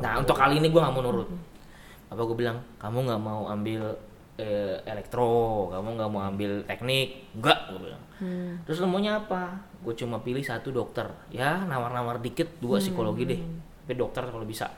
Nah 0.02 0.18
untuk 0.18 0.34
kali 0.34 0.58
ini 0.58 0.74
gue 0.74 0.82
nggak 0.82 0.94
mau 0.98 1.06
nurut. 1.06 1.30
Apa 2.12 2.22
gue 2.26 2.38
bilang? 2.38 2.66
Kamu 2.82 3.06
nggak 3.06 3.22
mau 3.22 3.46
ambil 3.54 3.94
eh, 4.38 4.82
elektro 4.90 5.70
kamu 5.70 6.00
nggak 6.00 6.10
mau 6.10 6.22
ambil 6.26 6.66
teknik 6.66 7.30
enggak 7.38 7.60
gue 7.70 7.80
bilang. 7.90 8.04
Terus 8.64 8.78
lu 8.80 8.88
maunya 8.88 9.20
apa? 9.20 9.60
Gue 9.84 9.94
cuma 9.94 10.24
pilih 10.24 10.42
satu 10.42 10.72
dokter. 10.72 11.06
Ya 11.30 11.62
nawar-nawar 11.68 12.24
dikit 12.24 12.58
dua 12.64 12.80
psikologi 12.80 13.28
deh. 13.28 13.42
Tapi 13.84 13.94
dokter 14.00 14.24
kalau 14.26 14.48
bisa. 14.48 14.72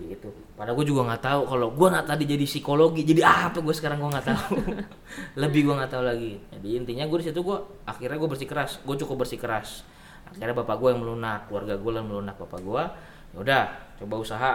Gitu. 0.00 0.32
Padahal 0.56 0.76
gue 0.80 0.86
juga 0.88 1.12
nggak 1.12 1.22
tahu 1.22 1.40
kalau 1.44 1.68
gue 1.76 1.88
nak 1.92 2.04
tadi 2.08 2.24
jadi 2.24 2.46
psikologi 2.46 3.04
jadi 3.04 3.22
apa 3.26 3.58
gue 3.60 3.74
sekarang 3.74 4.02
gue 4.02 4.10
nggak 4.10 4.28
tahu. 4.28 4.54
Lebih 5.42 5.60
gue 5.70 5.74
nggak 5.76 5.92
tahu 5.92 6.02
lagi. 6.04 6.32
Jadi 6.52 6.68
intinya 6.74 7.04
gue 7.06 7.18
di 7.22 7.26
situ 7.30 7.40
gue 7.40 7.58
akhirnya 7.86 8.18
gue 8.18 8.30
bersikeras. 8.30 8.82
Gue 8.82 8.96
cukup 8.98 9.24
bersikeras. 9.24 9.86
Akhirnya 10.30 10.54
bapak 10.58 10.76
gue 10.78 10.88
yang 10.94 11.00
melunak 11.00 11.46
keluarga 11.46 11.74
gue 11.78 11.90
yang 11.94 12.06
melunak 12.06 12.36
bapak 12.38 12.60
gue 12.62 12.84
udah 13.30 13.94
coba 14.02 14.14
usaha 14.18 14.52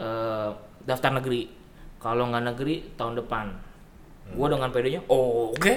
eh, 0.00 0.50
daftar 0.80 1.12
negeri 1.20 1.59
kalau 2.00 2.32
nggak 2.32 2.44
negeri 2.56 2.96
tahun 2.96 3.20
depan. 3.20 3.46
Gue 4.32 4.46
dengan 4.48 4.72
pedenya 4.72 5.04
oh, 5.12 5.52
oke. 5.52 5.74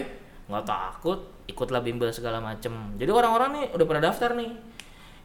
Nggak 0.47 0.65
takut 0.65 1.19
ikutlah 1.45 1.84
bimbel 1.84 2.09
segala 2.15 2.39
macem. 2.39 2.71
Jadi 2.95 3.11
orang-orang 3.11 3.49
nih 3.59 3.65
udah 3.76 3.86
pada 3.86 4.01
daftar 4.09 4.32
nih. 4.34 4.51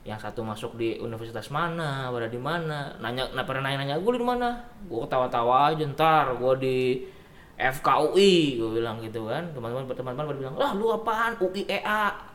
Yang 0.02 0.26
satu 0.26 0.40
masuk 0.42 0.74
di 0.74 0.98
universitas 0.98 1.48
mana 1.54 2.10
pada 2.10 2.26
di 2.26 2.40
mana. 2.40 2.98
Nanya 2.98 3.30
nah 3.32 3.46
pernah 3.46 3.70
nanya 3.70 3.86
nanya 3.86 3.96
gue 4.02 4.12
di 4.18 4.26
mana? 4.26 4.58
Gue 4.90 5.06
ketawa-tawa 5.06 5.72
aja 5.72 5.86
ntar 5.94 6.34
gue 6.34 6.52
di 6.58 6.76
FKUI 7.54 8.58
gue 8.58 8.70
bilang 8.82 8.98
gitu 8.98 9.30
kan. 9.30 9.46
Teman-teman 9.54 9.86
teman-teman 9.86 10.26
pada 10.34 10.38
bilang 10.38 10.56
lah 10.58 10.74
lu 10.74 10.90
apaan? 10.90 11.38
UIEA 11.38 12.28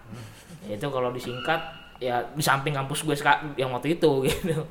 Ya, 0.64 0.80
itu 0.80 0.88
kalau 0.88 1.11
disingkat 1.11 1.59
ya 1.99 2.24
di 2.32 2.43
samping 2.43 2.72
kampus 2.72 3.03
gue 3.03 3.16
yang 3.59 3.72
waktu 3.76 3.99
itu 3.99 4.11
gitu 4.28 4.64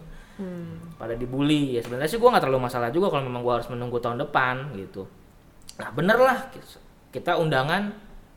pada 0.97 1.15
dibully. 1.17 1.77
Ya 1.77 1.81
sebenarnya 1.83 2.11
sih 2.11 2.19
gue 2.21 2.29
nggak 2.29 2.43
terlalu 2.45 2.67
masalah 2.67 2.89
juga 2.95 3.11
kalau 3.11 3.25
memang 3.27 3.43
gue 3.43 3.53
harus 3.53 3.69
menunggu 3.69 3.99
tahun 3.99 4.23
depan 4.23 4.75
gitu. 4.79 5.07
Nah 5.81 5.89
bener 5.93 6.19
lah 6.21 6.39
kita 7.13 7.37
undangan 7.37 7.93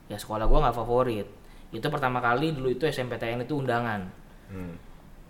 ya 0.06 0.16
sekolah 0.16 0.44
gue 0.48 0.58
nggak 0.62 0.76
favorit. 0.76 1.26
Itu 1.74 1.86
pertama 1.90 2.22
kali 2.22 2.54
dulu 2.54 2.70
itu 2.72 2.86
SMPTN 2.86 3.44
itu 3.44 3.54
undangan. 3.58 4.02
Hmm. 4.46 4.78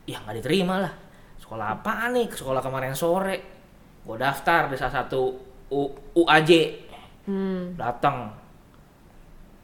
ya 0.07 0.21
nggak 0.23 0.39
diterima 0.45 0.79
lah. 0.87 0.93
Sekolah 1.41 1.81
apa 1.81 2.13
nih? 2.13 2.29
Sekolah 2.31 2.61
kemarin 2.63 2.95
sore. 2.95 3.37
Gue 4.07 4.17
daftar 4.21 4.71
di 4.71 4.77
salah 4.79 5.03
satu 5.03 5.35
U, 5.67 5.91
UAJ 6.15 6.85
Hmm. 7.27 7.75
datang. 7.75 8.31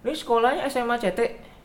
Ini 0.02 0.10
sekolahnya 0.18 0.66
SMA 0.66 0.98
CT 0.98 1.20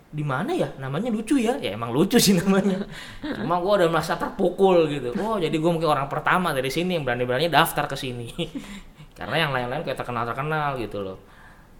di 0.07 0.23
mana 0.23 0.55
ya? 0.55 0.71
Namanya 0.79 1.11
lucu 1.11 1.35
ya? 1.35 1.59
Ya 1.59 1.75
emang 1.75 1.91
lucu 1.91 2.15
sih 2.15 2.31
namanya. 2.41 2.87
Cuma 3.21 3.59
gue 3.59 3.73
udah 3.83 3.89
merasa 3.91 4.15
terpukul 4.15 4.87
gitu. 4.87 5.11
Oh 5.19 5.35
jadi 5.35 5.51
gue 5.51 5.71
mungkin 5.71 5.91
orang 5.91 6.07
pertama 6.07 6.55
dari 6.55 6.71
sini 6.71 6.95
yang 6.95 7.03
berani-berani 7.03 7.51
daftar 7.51 7.85
ke 7.91 7.95
sini. 7.99 8.31
Karena 9.17 9.35
yang 9.47 9.51
lain-lain 9.51 9.83
kayak 9.83 9.99
terkenal 9.99 10.23
terkenal 10.23 10.79
gitu 10.79 11.03
loh. 11.03 11.17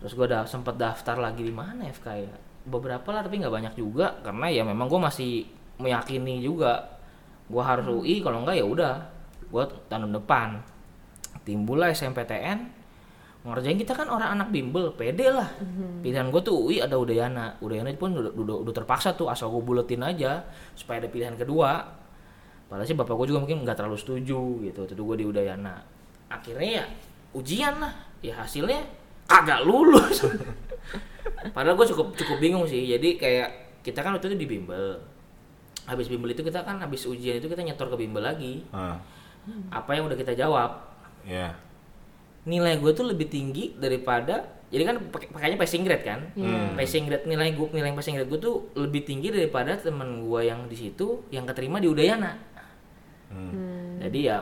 Terus 0.03 0.13
gue 0.13 0.25
udah 0.27 0.43
sempet 0.43 0.75
daftar 0.75 1.15
lagi 1.17 1.41
di 1.41 1.53
mana 1.53 1.87
FK 1.87 2.07
ya? 2.19 2.33
Beberapa 2.67 3.07
lah 3.15 3.23
tapi 3.23 3.39
nggak 3.39 3.53
banyak 3.53 3.73
juga. 3.79 4.19
Karena 4.19 4.51
ya 4.51 4.67
memang 4.67 4.91
gue 4.91 4.99
masih 4.99 5.47
meyakini 5.79 6.43
juga. 6.43 6.99
Gue 7.47 7.63
harus 7.63 7.87
UI 7.87 8.19
kalau 8.19 8.43
enggak 8.43 8.59
ya 8.59 8.65
udah. 8.67 8.95
Gue 9.47 9.63
tahun 9.87 10.11
depan. 10.11 10.59
Timbullah 11.47 11.95
SMPTN 11.95 12.76
ngerjain 13.45 13.77
kita 13.79 13.93
kan 13.93 14.07
orang 14.09 14.39
anak 14.39 14.49
bimbel 14.49 14.91
pede 14.97 15.29
lah. 15.29 15.47
Pilihan 16.01 16.27
gue 16.33 16.41
tuh 16.41 16.67
UI 16.67 16.81
ada 16.83 16.97
Udayana. 16.97 17.55
Udayana 17.61 17.93
pun 17.95 18.17
udah, 18.17 18.33
udah, 18.33 18.57
udah 18.65 18.73
terpaksa 18.73 19.13
tuh 19.13 19.29
asal 19.29 19.53
gue 19.53 19.61
buletin 19.61 20.03
aja 20.03 20.43
supaya 20.73 20.99
ada 21.03 21.09
pilihan 21.09 21.37
kedua. 21.37 21.85
Padahal 22.67 22.83
sih 22.83 22.97
bapak 22.97 23.15
gue 23.15 23.27
juga 23.31 23.39
mungkin 23.45 23.63
nggak 23.63 23.79
terlalu 23.79 23.95
setuju 23.95 24.39
gitu 24.67 24.81
itu 24.83 25.01
gue 25.01 25.17
di 25.21 25.25
Udayana. 25.25 25.79
Akhirnya 26.27 26.83
ya 26.83 26.85
ujian 27.37 27.79
lah. 27.79 27.93
Ya 28.19 28.33
hasilnya 28.35 28.83
kagak 29.29 29.63
lulus. 29.63 30.25
Padahal 31.55 31.77
gue 31.79 31.87
cukup 31.93 32.17
cukup 32.17 32.37
bingung 32.41 32.65
sih. 32.67 32.83
Jadi 32.83 33.15
kayak 33.15 33.79
kita 33.85 34.03
kan 34.03 34.11
waktu 34.17 34.33
itu 34.33 34.37
di 34.43 34.47
bimbel. 34.49 34.99
Habis 35.87 36.11
bimbel 36.11 36.35
itu 36.35 36.43
kita 36.43 36.67
kan 36.67 36.83
habis 36.83 37.07
ujian 37.07 37.39
itu 37.39 37.47
kita 37.47 37.63
nyetor 37.63 37.87
ke 37.87 37.95
bimbel 37.95 38.19
lagi. 38.19 38.67
Ah, 38.75 38.99
apa 39.71 39.95
yang 39.95 40.11
udah 40.11 40.19
kita 40.19 40.35
jawab? 40.35 40.83
Ya. 41.23 41.55
Nilai 42.47 42.79
gue 42.79 42.91
tuh 42.95 43.03
lebih 43.03 43.27
tinggi 43.27 43.75
daripada 43.75 44.55
jadi 44.67 44.83
kan 44.83 44.95
pakai- 45.11 45.31
pakainya 45.31 45.55
passing 45.55 45.83
grade 45.87 46.03
kan? 46.03 46.19
Hmm. 46.35 46.75
passing 46.75 47.07
grade 47.07 47.23
nilai 47.23 47.55
gue 47.55 47.67
nilai 47.71 47.91
passing 47.91 48.15
grade 48.15 48.27
gue 48.27 48.39
tuh 48.39 48.55
lebih 48.75 49.03
tinggi 49.03 49.31
daripada 49.31 49.75
temen 49.75 50.23
gue 50.23 50.41
yang 50.43 50.67
di 50.67 50.75
situ 50.75 51.27
yang 51.29 51.43
keterima 51.43 51.79
di 51.79 51.87
Udayana. 51.87 52.35
Hmm. 53.27 53.99
jadi 53.99 54.19
ya 54.23 54.37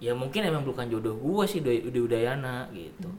ya 0.00 0.12
mungkin 0.16 0.40
emang 0.40 0.64
bukan 0.64 0.88
jodoh 0.88 1.12
gue 1.12 1.44
sih 1.44 1.60
di, 1.60 1.84
di 1.86 2.00
Udayana 2.00 2.68
gitu. 2.72 3.12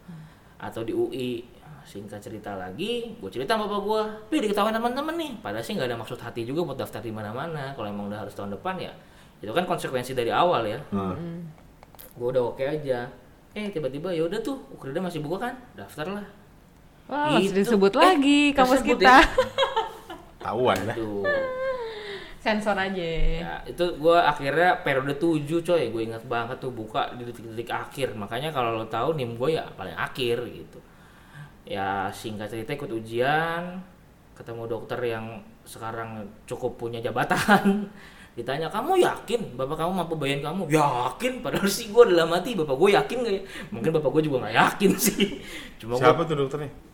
Atau 0.57 0.81
di 0.81 0.93
UI 0.93 1.45
singkat 1.81 2.21
cerita 2.21 2.53
lagi 2.53 3.17
gue 3.17 3.29
cerita 3.29 3.57
sama 3.57 3.65
bapak 3.65 3.81
gue 3.81 4.01
tapi 4.29 4.37
diketawain 4.45 4.73
teman-teman 4.73 5.15
nih. 5.17 5.31
Padahal 5.41 5.65
sih 5.65 5.73
nggak 5.73 5.89
ada 5.89 5.97
maksud 5.97 6.17
hati 6.17 6.45
juga 6.45 6.61
buat 6.65 6.77
daftar 6.77 7.01
di 7.01 7.13
mana-mana. 7.13 7.73
Kalau 7.73 7.89
emang 7.89 8.09
udah 8.09 8.25
harus 8.25 8.33
tahun 8.33 8.53
depan 8.53 8.77
ya 8.77 8.93
itu 9.41 9.49
kan 9.49 9.65
konsekuensi 9.65 10.13
dari 10.13 10.29
awal 10.29 10.61
ya. 10.69 10.77
Ah. 10.93 11.17
gue 12.11 12.27
udah 12.27 12.53
oke 12.53 12.61
aja 12.61 13.09
eh 13.51 13.67
tiba-tiba 13.69 14.09
ya 14.09 14.23
udah 14.23 14.39
tuh 14.39 14.55
ukrida 14.69 14.97
masih 14.97 15.19
buka 15.19 15.47
kan 15.47 15.53
daftar 15.73 16.07
lah 16.11 16.25
Wah, 17.05 17.35
masih 17.35 17.51
Gitu. 17.51 17.57
disebut 17.61 17.91
Eh, 17.91 17.99
lagi 17.99 18.39
kampus 18.51 18.79
tersebut 18.79 18.97
kita. 18.97 19.11
ya. 19.11 19.21
Tahuan 20.45 20.79
lah. 20.85 20.95
tuh 20.95 21.27
Sensor 22.41 22.73
aja. 22.73 22.97
ya 23.37 23.53
itu 23.63 23.85
gue 23.95 24.17
akhirnya 24.17 24.81
periode 24.81 25.13
7 25.13 25.45
coy 25.61 25.83
gue 25.87 26.01
ingat 26.01 26.25
banget 26.25 26.57
tuh 26.57 26.73
buka 26.73 27.13
di 27.13 27.21
detik-detik 27.21 27.69
akhir 27.69 28.17
makanya 28.17 28.49
kalau 28.49 28.73
lo 28.73 28.85
tahu 28.87 29.13
nim 29.13 29.37
gue 29.37 29.53
ya 29.53 29.67
paling 29.71 29.93
akhir 29.93 30.41
gitu 30.47 30.79
ya 31.63 32.09
singkat 32.09 32.49
cerita 32.49 32.73
ikut 32.73 32.89
ujian 32.89 33.77
ketemu 34.33 34.65
dokter 34.65 34.97
yang 35.05 35.37
sekarang 35.61 36.17
cukup 36.43 36.81
punya 36.81 36.97
jabatan 36.97 37.85
ditanya 38.41 38.67
kamu 38.67 38.97
yakin? 38.97 39.41
Bapak 39.53 39.85
kamu 39.85 39.91
mampu 39.93 40.13
bayarin 40.17 40.41
kamu? 40.41 40.61
Yakin 40.67 41.33
padahal 41.45 41.69
sih 41.69 41.93
gue 41.93 42.03
dalam 42.09 42.33
hati. 42.33 42.57
Bapak 42.57 42.75
gue 42.75 42.89
yakin 42.97 43.17
gak 43.21 43.33
ya? 43.37 43.41
Mungkin 43.69 43.89
bapak 43.93 44.09
gue 44.17 44.21
juga 44.25 44.37
nggak 44.45 44.55
yakin 44.57 44.91
sih. 44.97 45.39
Cuma 45.79 45.95
Siapa 46.01 46.25
tuh 46.25 46.35
dokternya? 46.35 46.91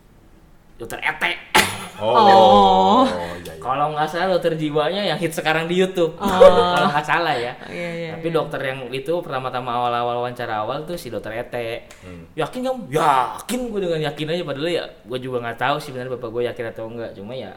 dokter 0.78 0.98
ete. 1.02 1.32
Oh. 1.98 3.02
iya, 3.10 3.42
iya. 3.42 3.54
kalau 3.58 3.90
nggak 3.90 4.06
salah 4.06 4.38
dokter 4.38 4.54
jiwanya 4.54 5.02
yang 5.02 5.18
hit 5.18 5.34
sekarang 5.34 5.66
di 5.66 5.82
YouTube. 5.82 6.14
Kalau 6.22 6.94
nggak 6.94 7.02
salah 7.02 7.34
ya. 7.34 7.50
Iya, 7.66 7.90
iya. 7.90 8.10
tapi 8.14 8.30
dokter 8.30 8.62
yang 8.62 8.86
itu 8.94 9.18
pertama-tama 9.18 9.74
awal-awal 9.74 10.22
wawancara 10.22 10.62
awal 10.62 10.86
tuh 10.86 10.94
si 10.94 11.10
dokter 11.10 11.34
Ete. 11.34 11.90
Hmm. 12.06 12.30
yakin 12.38 12.70
kamu? 12.70 12.80
Yakin 12.94 13.60
gue 13.74 13.80
dengan 13.82 14.00
yakin 14.06 14.26
aja. 14.30 14.42
Padahal 14.46 14.70
ya 14.70 14.84
gue 14.86 15.18
juga 15.18 15.42
nggak 15.42 15.58
tahu 15.58 15.76
sih 15.82 15.90
benar 15.90 16.06
bapak 16.06 16.30
gue 16.30 16.42
yakin 16.46 16.64
atau 16.70 16.86
enggak 16.86 17.10
cuma 17.18 17.34
ya 17.34 17.50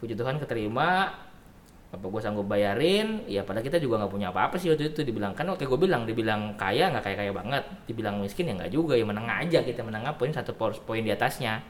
puji 0.00 0.16
Tuhan 0.16 0.40
keterima 0.40 1.12
bapak 1.92 2.08
gue 2.08 2.22
sanggup 2.24 2.48
bayarin? 2.48 3.20
Ya 3.28 3.44
pada 3.44 3.60
kita 3.60 3.76
juga 3.76 4.00
nggak 4.00 4.12
punya 4.12 4.32
apa-apa 4.32 4.56
sih 4.56 4.72
waktu 4.72 4.96
itu 4.96 5.04
dibilang. 5.04 5.36
Kan 5.36 5.52
oke 5.52 5.60
gue 5.60 5.78
bilang 5.78 6.08
dibilang 6.08 6.56
kaya 6.56 6.88
nggak 6.88 7.04
kaya 7.04 7.16
kaya 7.20 7.32
banget. 7.36 7.64
Dibilang 7.84 8.16
miskin 8.24 8.48
ya 8.48 8.56
nggak 8.56 8.72
juga 8.72 8.96
ya 8.96 9.04
menengah 9.04 9.44
aja 9.44 9.60
kita 9.60 9.84
menengah 9.84 10.16
poin 10.16 10.32
satu 10.32 10.56
poin 10.56 11.04
di 11.04 11.12
atasnya. 11.12 11.60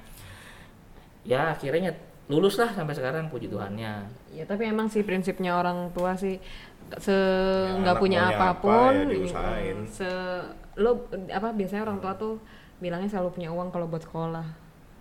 Ya 1.27 1.51
akhirnya 1.51 1.91
lulus 2.31 2.55
lah 2.62 2.70
sampai 2.70 2.95
sekarang 2.95 3.27
puji 3.35 3.51
Tuhannya. 3.51 4.07
Ya 4.31 4.45
tapi 4.47 4.70
emang 4.70 4.87
sih 4.87 5.03
prinsipnya 5.03 5.59
orang 5.59 5.91
tua 5.91 6.14
sih 6.14 6.39
se 7.03 7.11
Ya, 7.11 7.79
nggak 7.83 7.97
anak 7.99 8.03
punya 8.05 8.20
maunya 8.23 8.37
apa, 8.37 8.47
apa 8.53 8.62
pun 8.62 8.95
ya 9.11 9.75
se 9.91 10.09
lo 10.79 11.09
apa 11.35 11.49
biasanya 11.51 11.83
orang 11.89 11.99
tua 11.99 12.12
tuh 12.14 12.35
bilangnya 12.79 13.11
selalu 13.11 13.35
punya 13.35 13.51
uang 13.51 13.75
kalau 13.75 13.91
buat 13.91 14.07
sekolah. 14.07 14.47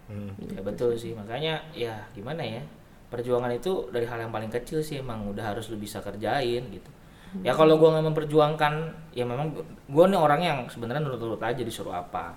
Hmm. 0.09 0.33
ya 0.49 0.65
betul 0.65 0.97
sih. 0.97 1.13
Makanya 1.13 1.61
ya 1.77 2.09
gimana 2.17 2.41
ya 2.41 2.65
perjuangan 3.11 3.51
itu 3.51 3.91
dari 3.91 4.07
hal 4.07 4.23
yang 4.23 4.31
paling 4.31 4.47
kecil 4.47 4.79
sih 4.79 5.03
emang 5.03 5.27
udah 5.27 5.51
harus 5.51 5.67
lu 5.67 5.75
bisa 5.75 5.99
kerjain 5.99 6.63
gitu. 6.71 6.89
Ya 7.43 7.55
kalau 7.55 7.79
gua 7.79 7.95
nggak 7.95 8.11
memperjuangkan 8.11 8.73
ya 9.15 9.23
memang 9.23 9.55
gua 9.87 10.07
nih 10.07 10.19
orang 10.19 10.41
yang 10.43 10.57
sebenarnya 10.67 11.03
nurut-nurut 11.03 11.39
aja 11.43 11.63
disuruh 11.63 11.95
apa. 11.95 12.35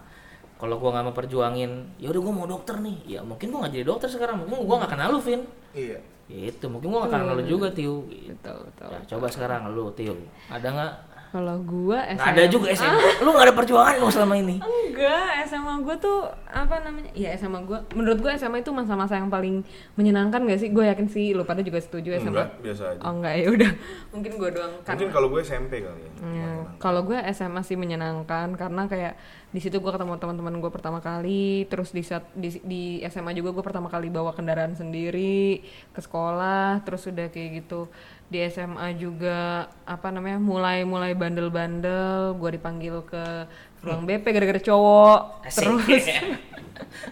Kalau 0.58 0.78
gua 0.78 0.98
nggak 0.98 1.14
memperjuangin 1.14 1.98
ya 1.98 2.10
udah 2.10 2.20
gua 2.22 2.34
mau 2.34 2.46
dokter 2.46 2.78
nih. 2.78 3.18
Ya 3.18 3.20
mungkin 3.22 3.50
gua 3.50 3.66
nggak 3.66 3.74
jadi 3.74 3.86
dokter 3.86 4.08
sekarang 4.10 4.42
mungkin 4.42 4.66
gua 4.66 4.82
nggak 4.82 4.92
kenal 4.98 5.08
lu 5.14 5.20
Vin. 5.22 5.42
Iya. 5.74 5.98
itu 6.24 6.64
mungkin 6.72 6.88
gua 6.88 7.04
nggak 7.04 7.12
kenal 7.20 7.34
lu 7.38 7.44
juga 7.46 7.68
Tiu. 7.74 8.06
Gitu. 8.06 8.34
gitu 8.34 8.52
gitu 8.54 8.84
Ya, 8.86 8.98
coba 9.14 9.26
sekarang 9.30 9.70
lu 9.74 9.90
Tiu. 9.94 10.14
Ada 10.50 10.68
nggak 10.70 10.92
kalau 11.34 11.58
gua 11.66 12.06
nggak 12.06 12.30
ada 12.30 12.46
juga 12.46 12.70
SMA 12.70 13.26
lu 13.26 13.34
nggak 13.34 13.50
ada 13.50 13.54
perjuangan 13.58 13.98
lu 13.98 14.06
selama 14.06 14.38
ini 14.38 14.62
Enggak, 14.94 15.50
SMA 15.50 15.74
gue 15.82 15.96
tuh 15.98 16.22
apa 16.46 16.78
namanya? 16.86 17.10
Ya 17.18 17.34
SMA 17.34 17.66
gue, 17.66 17.74
menurut 17.98 18.22
gue 18.22 18.30
SMA 18.38 18.62
itu 18.62 18.70
masa-masa 18.70 19.18
yang 19.18 19.26
paling 19.26 19.66
menyenangkan 19.98 20.46
gak 20.46 20.62
sih? 20.62 20.70
Gue 20.70 20.86
yakin 20.86 21.10
sih, 21.10 21.34
lu 21.34 21.42
pada 21.42 21.66
juga 21.66 21.82
setuju 21.82 22.14
SMA. 22.22 22.30
Enggak, 22.30 22.48
biasa 22.62 22.82
aja. 22.94 23.00
Oh 23.02 23.12
enggak 23.18 23.34
ya 23.34 23.46
udah, 23.50 23.70
mungkin 24.14 24.32
gue 24.38 24.50
doang. 24.54 24.72
kan. 24.86 24.94
Mungkin 24.94 25.10
kalau 25.10 25.28
gue 25.34 25.40
SMP 25.42 25.82
kali 25.82 25.98
ya. 25.98 26.10
Ya, 26.30 26.50
kalau 26.78 27.02
gue 27.02 27.18
SMA 27.34 27.66
sih 27.66 27.74
menyenangkan 27.74 28.54
karena 28.54 28.86
kayak 28.86 29.18
di 29.54 29.62
situ 29.62 29.78
gue 29.78 29.92
ketemu 29.94 30.18
teman-teman 30.18 30.58
gue 30.58 30.66
pertama 30.66 30.98
kali, 30.98 31.70
terus 31.70 31.94
di 31.94 32.02
saat 32.02 32.26
di, 32.34 32.58
di 32.66 32.82
SMA 33.06 33.38
juga 33.38 33.54
gue 33.54 33.62
pertama 33.62 33.86
kali 33.86 34.10
bawa 34.10 34.34
kendaraan 34.34 34.74
sendiri 34.74 35.62
ke 35.94 36.00
sekolah, 36.02 36.82
terus 36.82 37.06
udah 37.06 37.30
kayak 37.30 37.62
gitu. 37.62 37.86
Di 38.26 38.42
SMA 38.50 38.98
juga 38.98 39.70
apa 39.86 40.10
namanya 40.10 40.42
mulai 40.42 40.82
mulai 40.82 41.14
bandel-bandel, 41.14 42.34
gue 42.34 42.50
dipanggil 42.58 43.06
ke 43.06 43.46
ruang 43.86 44.02
BP 44.02 44.26
gara-gara 44.34 44.58
cowok, 44.58 45.46
Asik. 45.46 45.62
terus 45.62 46.04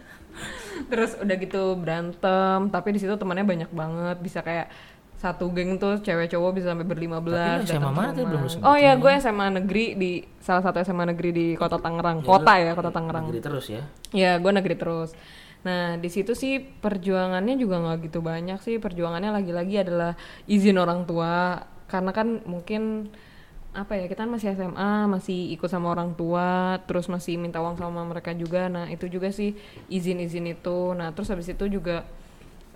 terus 0.90 1.11
udah 1.22 1.36
gitu 1.38 1.78
berantem, 1.78 2.59
tapi 2.74 2.90
di 2.90 2.99
situ 2.99 3.14
temannya 3.14 3.47
banyak 3.47 3.70
banget, 3.70 4.16
bisa 4.18 4.43
kayak 4.43 4.66
satu 5.23 5.55
geng 5.55 5.79
tuh 5.79 6.03
cewek 6.03 6.35
cowok 6.35 6.51
bisa 6.59 6.75
sampai 6.75 6.83
berlima 6.83 7.23
belas. 7.23 7.62
SMA 7.62 7.95
mana 7.95 8.11
tuh? 8.11 8.27
Belum. 8.27 8.43
Oh 8.66 8.75
iya, 8.75 8.99
gue 8.99 9.12
SMA 9.23 9.55
negeri 9.62 9.95
di 9.95 10.27
salah 10.43 10.66
satu 10.66 10.83
SMA 10.83 11.14
negeri 11.14 11.31
di 11.31 11.47
kota 11.55 11.79
Tangerang. 11.79 12.27
Kota 12.27 12.59
ya, 12.59 12.75
kota 12.75 12.91
Tangerang. 12.91 13.31
negeri 13.31 13.39
terus 13.39 13.70
ya 13.70 13.87
Ya, 14.11 14.43
gue 14.43 14.51
negeri 14.51 14.75
terus. 14.75 15.14
Nah, 15.62 15.95
di 15.95 16.11
situ 16.11 16.35
sih 16.35 16.59
perjuangannya 16.59 17.55
juga 17.55 17.79
nggak 17.79 18.11
gitu 18.11 18.18
banyak 18.18 18.59
sih. 18.66 18.83
Perjuangannya 18.83 19.31
lagi-lagi 19.31 19.87
adalah 19.87 20.18
izin 20.51 20.75
orang 20.75 21.07
tua. 21.07 21.62
Karena 21.87 22.11
kan 22.11 22.43
mungkin 22.43 23.14
apa 23.73 23.97
ya 23.97 24.05
kita 24.05 24.29
kan 24.29 24.33
masih 24.37 24.53
SMA 24.53 25.09
masih 25.09 25.57
ikut 25.57 25.64
sama 25.64 25.97
orang 25.97 26.12
tua 26.12 26.77
terus 26.85 27.09
masih 27.09 27.41
minta 27.41 27.57
uang 27.57 27.81
sama 27.81 28.05
mereka 28.05 28.37
juga 28.37 28.68
nah 28.68 28.85
itu 28.85 29.09
juga 29.09 29.33
sih 29.33 29.57
izin-izin 29.89 30.45
itu 30.53 30.93
nah 30.93 31.09
terus 31.16 31.33
habis 31.33 31.49
itu 31.49 31.64
juga 31.73 32.05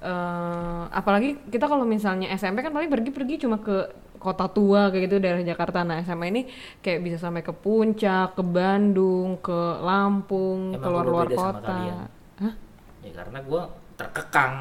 eh 0.07 0.83
apalagi 0.95 1.35
kita 1.51 1.67
kalau 1.67 1.83
misalnya 1.83 2.31
SMP 2.39 2.63
kan 2.63 2.71
paling 2.71 2.87
pergi-pergi 2.87 3.43
cuma 3.43 3.59
ke 3.59 3.91
kota 4.23 4.47
tua 4.47 4.95
kayak 4.95 5.03
gitu 5.11 5.17
daerah 5.19 5.43
Jakarta 5.43 5.83
nah 5.83 5.99
SMA 5.99 6.27
ini 6.31 6.43
kayak 6.79 7.03
bisa 7.03 7.19
sampai 7.19 7.43
ke 7.43 7.51
puncak 7.51 8.39
ke 8.39 8.43
Bandung 8.47 9.43
ke 9.43 9.59
Lampung 9.83 10.79
keluar 10.79 11.05
luar 11.07 11.27
kota. 11.31 12.07
Hah? 12.39 12.55
ya 13.03 13.13
karena 13.19 13.39
gue 13.43 13.63
terkekang 13.99 14.55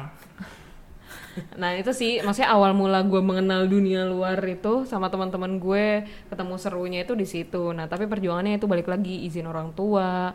nah 1.60 1.70
itu 1.78 1.94
sih 1.94 2.18
maksudnya 2.26 2.50
awal 2.50 2.74
mula 2.74 3.06
gue 3.06 3.22
mengenal 3.22 3.70
dunia 3.70 4.02
luar 4.02 4.42
itu 4.42 4.82
sama 4.82 5.12
teman-teman 5.14 5.62
gue 5.62 6.10
ketemu 6.26 6.54
serunya 6.58 7.00
itu 7.06 7.14
di 7.14 7.26
situ 7.28 7.70
nah 7.70 7.86
tapi 7.86 8.10
perjuangannya 8.10 8.58
itu 8.58 8.66
balik 8.66 8.90
lagi 8.90 9.30
izin 9.30 9.46
orang 9.46 9.70
tua 9.78 10.34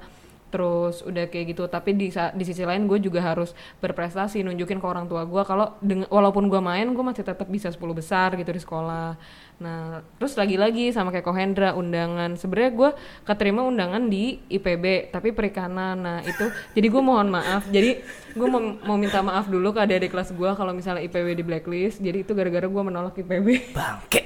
terus 0.52 1.02
udah 1.02 1.26
kayak 1.32 1.56
gitu. 1.56 1.64
Tapi 1.66 1.96
di 1.96 2.12
di 2.12 2.44
sisi 2.44 2.64
lain 2.68 2.86
gue 2.86 3.00
juga 3.00 3.24
harus 3.24 3.56
berprestasi 3.80 4.44
nunjukin 4.44 4.78
ke 4.78 4.86
orang 4.86 5.08
tua 5.08 5.24
gue 5.24 5.42
kalau 5.48 5.80
walaupun 6.12 6.52
gue 6.52 6.62
main 6.62 6.86
gue 6.92 7.04
masih 7.04 7.24
tetap 7.24 7.48
bisa 7.48 7.72
10 7.72 7.80
besar 7.96 8.36
gitu 8.36 8.52
di 8.52 8.62
sekolah. 8.62 9.16
Nah 9.64 10.04
terus 10.20 10.36
lagi-lagi 10.36 10.92
sama 10.92 11.10
kayak 11.16 11.26
Kohendra 11.26 11.72
undangan. 11.74 12.36
Sebenarnya 12.36 12.72
gue 12.76 12.90
keterima 13.24 13.64
undangan 13.64 14.12
di 14.12 14.38
IPB 14.52 15.16
tapi 15.16 15.32
perikanan. 15.32 15.96
Nah 16.04 16.20
itu 16.28 16.52
jadi 16.76 16.88
gue 16.92 17.02
mohon 17.02 17.32
maaf. 17.32 17.66
Jadi 17.72 18.04
gue 18.36 18.48
mau, 18.52 18.62
mau 18.84 18.98
minta 19.00 19.24
maaf 19.24 19.48
dulu 19.48 19.72
ke 19.72 19.80
adik-adik 19.88 20.12
kelas 20.12 20.36
gue 20.36 20.52
kalau 20.54 20.76
misalnya 20.76 21.02
IPB 21.08 21.40
di 21.40 21.44
blacklist. 21.48 22.04
Jadi 22.04 22.28
itu 22.28 22.36
gara-gara 22.36 22.68
gue 22.68 22.84
menolak 22.84 23.16
IPB 23.16 23.72
Bangke. 23.72 24.22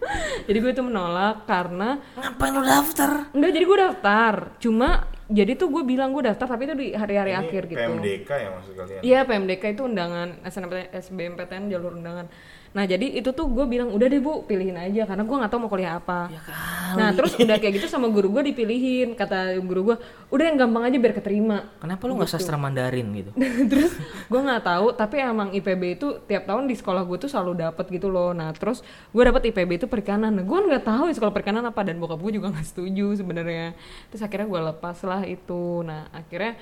jadi 0.48 0.58
gue 0.58 0.70
itu 0.72 0.82
menolak 0.82 1.44
karena 1.44 2.00
Ngapain 2.16 2.52
lu 2.52 2.62
daftar? 2.64 3.10
enggak 3.32 3.50
jadi 3.52 3.64
gue 3.64 3.78
daftar 3.78 4.34
cuma 4.58 4.88
jadi 5.30 5.52
tuh 5.54 5.70
gue 5.70 5.82
bilang 5.86 6.10
gue 6.10 6.26
daftar 6.26 6.46
tapi 6.50 6.66
itu 6.66 6.74
di 6.74 6.88
hari-hari 6.90 7.32
akhir 7.38 7.70
gitu 7.70 7.78
PMDK 7.78 8.30
ya 8.34 8.48
maksud 8.50 8.72
kalian? 8.74 9.00
Iya 9.00 9.20
PMDK 9.22 9.64
itu 9.78 9.82
undangan 9.86 10.28
SNMPTN, 10.42 10.88
SBMPTN 10.90 11.64
jalur 11.70 11.94
undangan. 11.94 12.26
Nah 12.70 12.86
jadi 12.86 13.18
itu 13.18 13.34
tuh 13.34 13.50
gue 13.50 13.66
bilang 13.66 13.90
udah 13.90 14.06
deh 14.06 14.22
bu 14.22 14.46
pilihin 14.46 14.78
aja 14.78 15.02
karena 15.02 15.26
gue 15.26 15.36
nggak 15.42 15.50
tahu 15.50 15.60
mau 15.66 15.70
kuliah 15.70 15.98
apa. 15.98 16.30
Ya 16.30 16.38
kali. 16.38 16.98
Nah 17.02 17.08
terus 17.18 17.32
udah 17.34 17.56
kayak 17.58 17.82
gitu 17.82 17.86
sama 17.90 18.06
guru 18.06 18.30
gue 18.30 18.54
dipilihin 18.54 19.18
kata 19.18 19.58
guru 19.58 19.90
gue 19.92 19.96
udah 20.30 20.44
yang 20.46 20.54
gampang 20.54 20.86
aja 20.86 20.96
biar 21.02 21.14
keterima. 21.18 21.66
Kenapa 21.82 22.02
lu 22.06 22.14
nggak 22.14 22.30
sastra 22.30 22.54
Mandarin 22.54 23.10
gitu? 23.10 23.30
terus 23.70 23.98
gue 24.30 24.40
nggak 24.40 24.62
tahu 24.62 24.86
tapi 24.94 25.18
emang 25.18 25.50
IPB 25.50 25.82
itu 25.98 26.22
tiap 26.30 26.46
tahun 26.46 26.70
di 26.70 26.78
sekolah 26.78 27.02
gue 27.02 27.18
tuh 27.18 27.30
selalu 27.30 27.58
dapet 27.58 27.90
gitu 27.90 28.06
loh. 28.06 28.30
Nah 28.30 28.54
terus 28.54 28.86
gue 29.10 29.22
dapet 29.26 29.50
IPB 29.50 29.82
itu 29.82 29.86
perikanan. 29.90 30.30
Nah 30.30 30.46
gue 30.46 30.58
nggak 30.70 30.86
tahu 30.86 31.10
di 31.10 31.14
sekolah 31.18 31.34
perikanan 31.34 31.66
apa 31.66 31.82
dan 31.82 31.98
bokap 31.98 32.22
gue 32.22 32.38
juga 32.38 32.54
nggak 32.54 32.66
setuju 32.70 33.18
sebenarnya. 33.18 33.74
Terus 34.14 34.22
akhirnya 34.22 34.46
gue 34.46 34.60
lepas 34.70 34.98
lah 35.02 35.26
itu. 35.26 35.82
Nah 35.82 36.06
akhirnya 36.14 36.54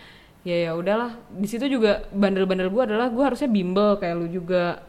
ya 0.47 0.57
ya 0.57 0.73
udahlah 0.73 1.19
di 1.29 1.45
situ 1.45 1.69
juga 1.69 2.09
bandel-bandel 2.15 2.73
gue 2.73 2.83
adalah 2.89 3.13
gue 3.13 3.21
harusnya 3.21 3.51
bimbel 3.51 3.99
kayak 4.01 4.17
lu 4.17 4.31
juga 4.31 4.88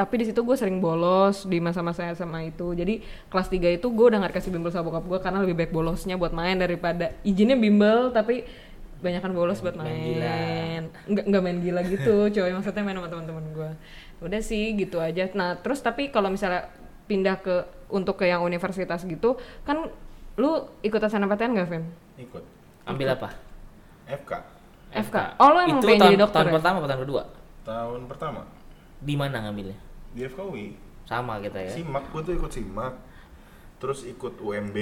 tapi 0.00 0.24
di 0.24 0.32
situ 0.32 0.40
gue 0.40 0.56
sering 0.56 0.80
bolos 0.80 1.44
di 1.44 1.60
masa-masa 1.60 2.08
SMA 2.16 2.56
itu 2.56 2.72
jadi 2.72 3.04
kelas 3.28 3.52
3 3.52 3.76
itu 3.76 3.86
gue 3.92 4.06
udah 4.08 4.16
gak 4.24 4.32
dikasih 4.32 4.48
bimbel 4.56 4.72
sama 4.72 4.88
bokap 4.88 5.04
gue 5.04 5.18
karena 5.20 5.38
lebih 5.44 5.60
baik 5.60 5.72
bolosnya 5.76 6.16
buat 6.16 6.32
main 6.32 6.56
daripada 6.56 7.12
izinnya 7.20 7.60
bimbel 7.60 8.08
tapi 8.08 8.48
banyakan 9.00 9.32
bolos 9.36 9.60
buat 9.60 9.76
main, 9.76 9.92
Main 9.92 10.04
gila. 10.08 10.36
nggak 11.12 11.24
nggak 11.28 11.42
main 11.44 11.58
gila 11.60 11.80
gitu 11.84 12.16
coy 12.40 12.48
maksudnya 12.48 12.80
main 12.80 12.96
sama 12.96 13.08
teman-teman 13.12 13.44
gue 13.52 13.70
udah 14.24 14.40
sih 14.40 14.72
gitu 14.72 14.96
aja 15.04 15.28
nah 15.36 15.60
terus 15.60 15.84
tapi 15.84 16.08
kalau 16.08 16.32
misalnya 16.32 16.72
pindah 17.04 17.36
ke 17.44 17.64
untuk 17.92 18.16
ke 18.16 18.24
yang 18.24 18.40
universitas 18.40 19.04
gitu 19.04 19.36
kan 19.68 19.84
lu 20.40 20.64
ikut 20.80 20.96
SNMPTN 20.96 21.52
gak 21.52 21.68
Vin? 21.68 21.84
Ikut. 22.16 22.40
Ambil 22.88 23.12
apa? 23.12 23.28
FK. 24.08 24.32
FK. 24.90 25.16
Oh, 25.36 25.52
lu 25.52 25.58
emang 25.60 25.84
Itu 25.84 25.86
pengen 25.86 26.00
tahun, 26.00 26.12
jadi 26.14 26.20
dokter 26.22 26.38
tahun 26.40 26.48
ya? 26.48 26.54
pertama 26.56 26.76
apa 26.80 26.88
tahun 26.88 27.02
kedua? 27.04 27.22
Tahun 27.66 28.00
pertama 28.08 28.40
Di 29.04 29.14
mana 29.20 29.36
ngambilnya? 29.44 29.76
Di 30.10 30.26
FKUI. 30.26 30.66
Sama 31.04 31.38
kita 31.38 31.58
ya. 31.58 31.70
Simak, 31.70 32.04
gue 32.10 32.22
tuh 32.22 32.34
ikut 32.36 32.50
simak. 32.50 32.94
Terus 33.80 34.04
ikut 34.04 34.38
UMB. 34.38 34.76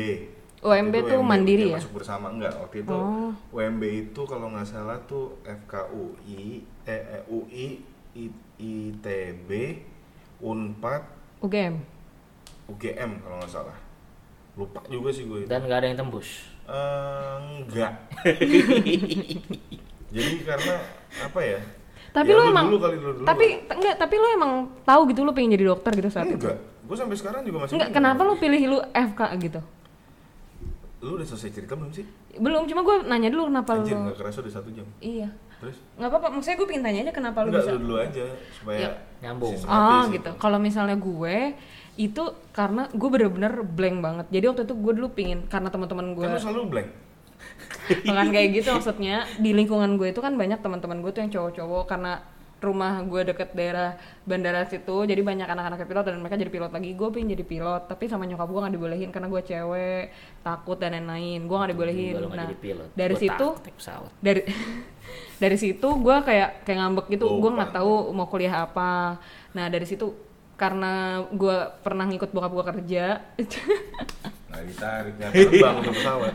UMB 0.58 0.90
itu 0.92 1.14
tuh 1.14 1.22
mandiri 1.22 1.70
dia 1.70 1.72
ya? 1.72 1.78
Masuk 1.78 2.02
bersama 2.02 2.34
enggak? 2.34 2.50
Waktu 2.58 2.82
itu 2.82 2.90
Oh. 2.92 3.30
UMB 3.54 3.82
itu 4.10 4.20
kalau 4.26 4.50
nggak 4.50 4.66
salah 4.66 4.98
tuh 5.06 5.38
FKUI, 5.46 6.66
eh, 6.82 7.02
eh, 7.14 7.22
UI, 7.30 7.78
I- 8.18 8.42
ITB, 8.58 9.50
Unpad, 10.42 11.02
UGM. 11.38 11.78
UGM 12.66 13.22
kalau 13.22 13.36
nggak 13.38 13.52
salah. 13.54 13.78
Lupa 14.58 14.82
juga 14.90 15.14
sih 15.14 15.24
gue 15.24 15.46
itu. 15.46 15.48
Dan 15.48 15.62
nggak 15.64 15.78
ada 15.78 15.86
yang 15.86 15.98
tembus. 15.98 16.50
Eh, 16.66 17.34
enggak. 17.62 17.94
Jadi 20.14 20.34
karena 20.42 20.74
apa 21.22 21.40
ya? 21.40 21.60
Tapi 22.08 22.26
Ya, 22.26 22.34
lu 22.34 22.42
emang 22.46 22.66
dulu 22.66 22.78
kali 22.80 22.96
lu 22.96 23.10
dulu. 23.12 23.24
tapi 23.24 23.44
t- 23.60 23.74
enggak, 23.74 23.96
tapi 23.96 24.14
lu 24.14 24.26
emang 24.30 24.52
tahu 24.82 25.00
gitu 25.06 25.20
lu 25.20 25.30
pengen 25.30 25.54
jadi 25.54 25.64
dokter 25.66 25.92
gitu 25.94 26.08
saat 26.08 26.26
itu. 26.26 26.36
enggak. 26.38 26.58
Gue 26.82 26.96
sampai 26.96 27.14
sekarang 27.14 27.40
juga 27.42 27.58
masih 27.60 27.74
Enggak, 27.74 27.90
kenapa 27.92 28.20
lu 28.22 28.34
pilih 28.34 28.60
lu 28.66 28.78
FK 28.82 29.20
gitu? 29.38 29.60
Lu 30.98 31.14
udah 31.14 31.24
selesai 31.24 31.50
cerita 31.52 31.72
belum 31.72 31.92
sih? 31.92 32.02
Belum, 32.34 32.64
cuma 32.64 32.82
gue 32.82 32.96
nanya 33.04 33.28
dulu 33.28 33.46
kenapa 33.46 33.70
Anjir, 33.72 33.94
lu. 33.94 34.02
nggak 34.04 34.16
kerasa 34.16 34.38
udah 34.40 34.52
satu 34.52 34.68
jam. 34.70 34.86
Iya. 34.98 35.28
Terus? 35.58 35.76
Nggak 35.94 36.08
apa-apa, 36.08 36.28
maksudnya 36.32 36.56
gue 36.56 36.66
pengen 36.66 36.82
tanya 36.82 37.00
aja 37.00 37.12
kenapa 37.12 37.38
lu 37.40 37.48
Enggak, 37.48 37.62
bisa. 37.62 37.70
lu 37.70 37.80
dulu 37.80 37.96
aja 37.98 38.24
supaya 38.52 38.78
Ya, 38.78 38.90
nyambung. 39.20 39.52
sistematis 39.52 39.94
Oh 40.00 40.02
gitu. 40.10 40.30
Kalau 40.36 40.58
misalnya 40.58 40.96
gue 40.96 41.36
itu 41.98 42.22
karena 42.52 42.86
gue 42.88 43.08
bener-bener 43.08 43.52
blank 43.60 43.96
banget. 44.00 44.26
Jadi 44.28 44.44
waktu 44.46 44.62
itu 44.64 44.74
gue 44.76 44.92
dulu 44.94 45.08
pingin 45.10 45.44
karena 45.44 45.68
teman-teman 45.68 46.14
gue 46.14 46.24
Kan 46.24 46.32
lu 46.32 46.40
selalu 46.40 46.62
blank. 46.68 46.88
Bukan 48.06 48.26
kayak 48.34 48.48
gitu 48.60 48.68
maksudnya 48.74 49.24
di 49.40 49.50
lingkungan 49.56 49.96
gue 49.96 50.12
itu 50.12 50.20
kan 50.20 50.34
banyak 50.36 50.60
teman-teman 50.60 51.00
gue 51.00 51.10
tuh 51.12 51.20
yang 51.24 51.32
cowok-cowok 51.32 51.84
karena 51.88 52.12
rumah 52.58 53.06
gue 53.06 53.22
deket 53.22 53.54
daerah 53.54 53.94
bandara 54.26 54.66
situ 54.66 55.06
jadi 55.06 55.22
banyak 55.22 55.46
anak-anak 55.46 55.86
pilot 55.86 56.04
dan 56.10 56.18
mereka 56.18 56.34
jadi 56.34 56.50
pilot 56.50 56.72
lagi. 56.74 56.90
Gue 56.98 57.08
pengen 57.14 57.38
jadi 57.38 57.44
pilot 57.46 57.82
tapi 57.86 58.10
sama 58.10 58.26
nyokap 58.26 58.50
gue 58.50 58.60
nggak 58.66 58.74
dibolehin 58.74 59.10
karena 59.14 59.28
gue 59.30 59.42
cewek 59.46 60.04
takut 60.42 60.74
dan 60.74 60.98
lain-lain. 60.98 61.46
Gue 61.46 61.56
nggak 61.56 61.70
dibolehin. 61.70 62.14
Juga 62.18 62.34
nah 62.34 62.50
dari 62.98 63.14
Gua 63.14 63.22
situ 63.22 63.46
dari 64.18 64.42
dari 65.42 65.56
situ 65.56 65.88
gue 66.02 66.16
kayak 66.26 66.66
kayak 66.66 66.78
ngambek 66.82 67.06
gitu. 67.14 67.26
Oh, 67.30 67.38
gue 67.38 67.50
nggak 67.54 67.72
tahu. 67.78 68.10
mau 68.10 68.26
kuliah 68.26 68.66
apa. 68.66 69.22
Nah 69.54 69.70
dari 69.70 69.86
situ 69.86 70.10
karena 70.58 71.22
gue 71.30 71.56
pernah 71.86 72.10
ngikut 72.10 72.34
bokap 72.34 72.50
gue 72.50 72.64
kerja 72.74 73.22
Ditarik 74.66 75.14
terbang 75.20 75.76
ke 75.84 75.90
pesawat. 75.94 76.34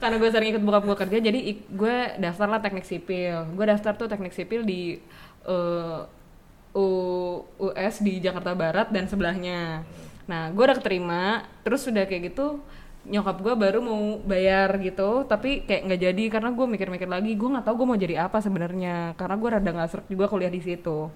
karena 0.00 0.16
gue 0.16 0.30
sering 0.30 0.48
ikut 0.54 0.62
bokap 0.62 0.82
gue 0.86 0.96
kerja 1.06 1.18
jadi 1.20 1.40
gue 1.56 1.96
daftar 2.20 2.46
lah 2.46 2.60
teknik 2.62 2.86
sipil. 2.86 3.48
Gue 3.56 3.64
daftar 3.66 3.92
tuh 3.96 4.06
teknik 4.06 4.34
sipil 4.36 4.62
di 4.62 5.00
eh, 5.48 6.00
U- 6.70 7.42
US 7.58 7.94
di 7.98 8.22
Jakarta 8.22 8.54
Barat 8.54 8.94
dan 8.94 9.10
sebelahnya. 9.10 9.82
Nah 10.30 10.54
gue 10.54 10.62
udah 10.62 10.78
keterima 10.78 11.42
terus 11.66 11.82
udah 11.90 12.06
kayak 12.06 12.30
gitu 12.30 12.62
nyokap 13.00 13.40
gue 13.40 13.54
baru 13.56 13.80
mau 13.80 14.20
bayar 14.28 14.76
gitu 14.76 15.24
tapi 15.24 15.64
kayak 15.64 15.88
nggak 15.88 16.00
jadi 16.04 16.24
karena 16.28 16.52
gue 16.52 16.66
mikir-mikir 16.68 17.08
lagi 17.08 17.32
gue 17.32 17.48
nggak 17.48 17.64
tahu 17.64 17.80
gue 17.80 17.88
mau 17.88 17.96
jadi 17.96 18.28
apa 18.28 18.44
sebenarnya 18.44 19.16
karena 19.16 19.34
gue 19.40 19.48
rada 19.48 19.70
nggak 19.72 19.88
serak 19.90 20.06
juga 20.06 20.28
kuliah 20.30 20.52
di 20.52 20.60
situ. 20.62 21.08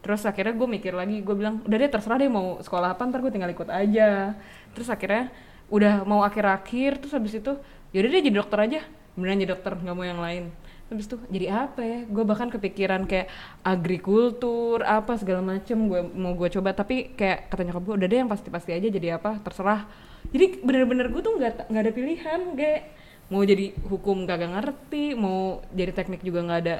Terus 0.00 0.24
akhirnya 0.24 0.52
gue 0.56 0.68
mikir 0.68 0.92
lagi 0.92 1.20
gue 1.24 1.34
bilang 1.36 1.64
udah 1.64 1.76
deh 1.80 1.90
terserah 1.92 2.18
deh 2.20 2.28
mau 2.28 2.58
sekolah 2.60 2.96
apa 2.96 3.02
ntar 3.08 3.20
gue 3.24 3.32
tinggal 3.32 3.52
ikut 3.52 3.68
aja. 3.72 4.36
Terus 4.76 4.88
akhirnya 4.92 5.32
udah 5.70 6.02
mau 6.02 6.26
akhir-akhir 6.26 7.00
terus 7.00 7.14
habis 7.14 7.38
itu 7.38 7.54
yaudah 7.94 8.10
deh 8.10 8.22
jadi 8.26 8.36
dokter 8.36 8.58
aja. 8.58 8.80
Beneran 9.14 9.38
jadi 9.42 9.50
dokter 9.54 9.72
nggak 9.78 9.96
mau 9.96 10.06
yang 10.06 10.20
lain. 10.20 10.50
Habis 10.90 11.06
itu 11.06 11.16
jadi 11.30 11.46
apa 11.70 11.80
ya? 11.86 11.98
Gue 12.10 12.26
bahkan 12.26 12.50
kepikiran 12.50 13.06
kayak 13.06 13.30
agrikultur 13.62 14.82
apa 14.82 15.14
segala 15.14 15.38
macem 15.38 15.86
gue 15.86 16.02
mau 16.02 16.34
gue 16.34 16.50
coba. 16.50 16.74
Tapi 16.74 17.14
kayak 17.14 17.46
kata 17.46 17.62
nyokap 17.62 17.82
gue 17.86 17.94
udah 18.02 18.08
deh 18.10 18.18
yang 18.26 18.30
pasti-pasti 18.30 18.74
aja 18.74 18.90
jadi 18.90 19.16
apa? 19.22 19.38
Terserah. 19.38 19.86
Jadi 20.34 20.66
bener-bener 20.66 21.06
gue 21.08 21.22
tuh 21.22 21.38
nggak 21.38 21.70
nggak 21.70 21.82
ada 21.86 21.92
pilihan 21.94 22.40
kayak 22.58 22.82
mau 23.30 23.46
jadi 23.46 23.70
hukum 23.86 24.26
kagak 24.26 24.50
ngerti 24.50 25.14
mau 25.14 25.62
jadi 25.70 25.94
teknik 25.94 26.26
juga 26.26 26.42
nggak 26.42 26.60
ada 26.66 26.76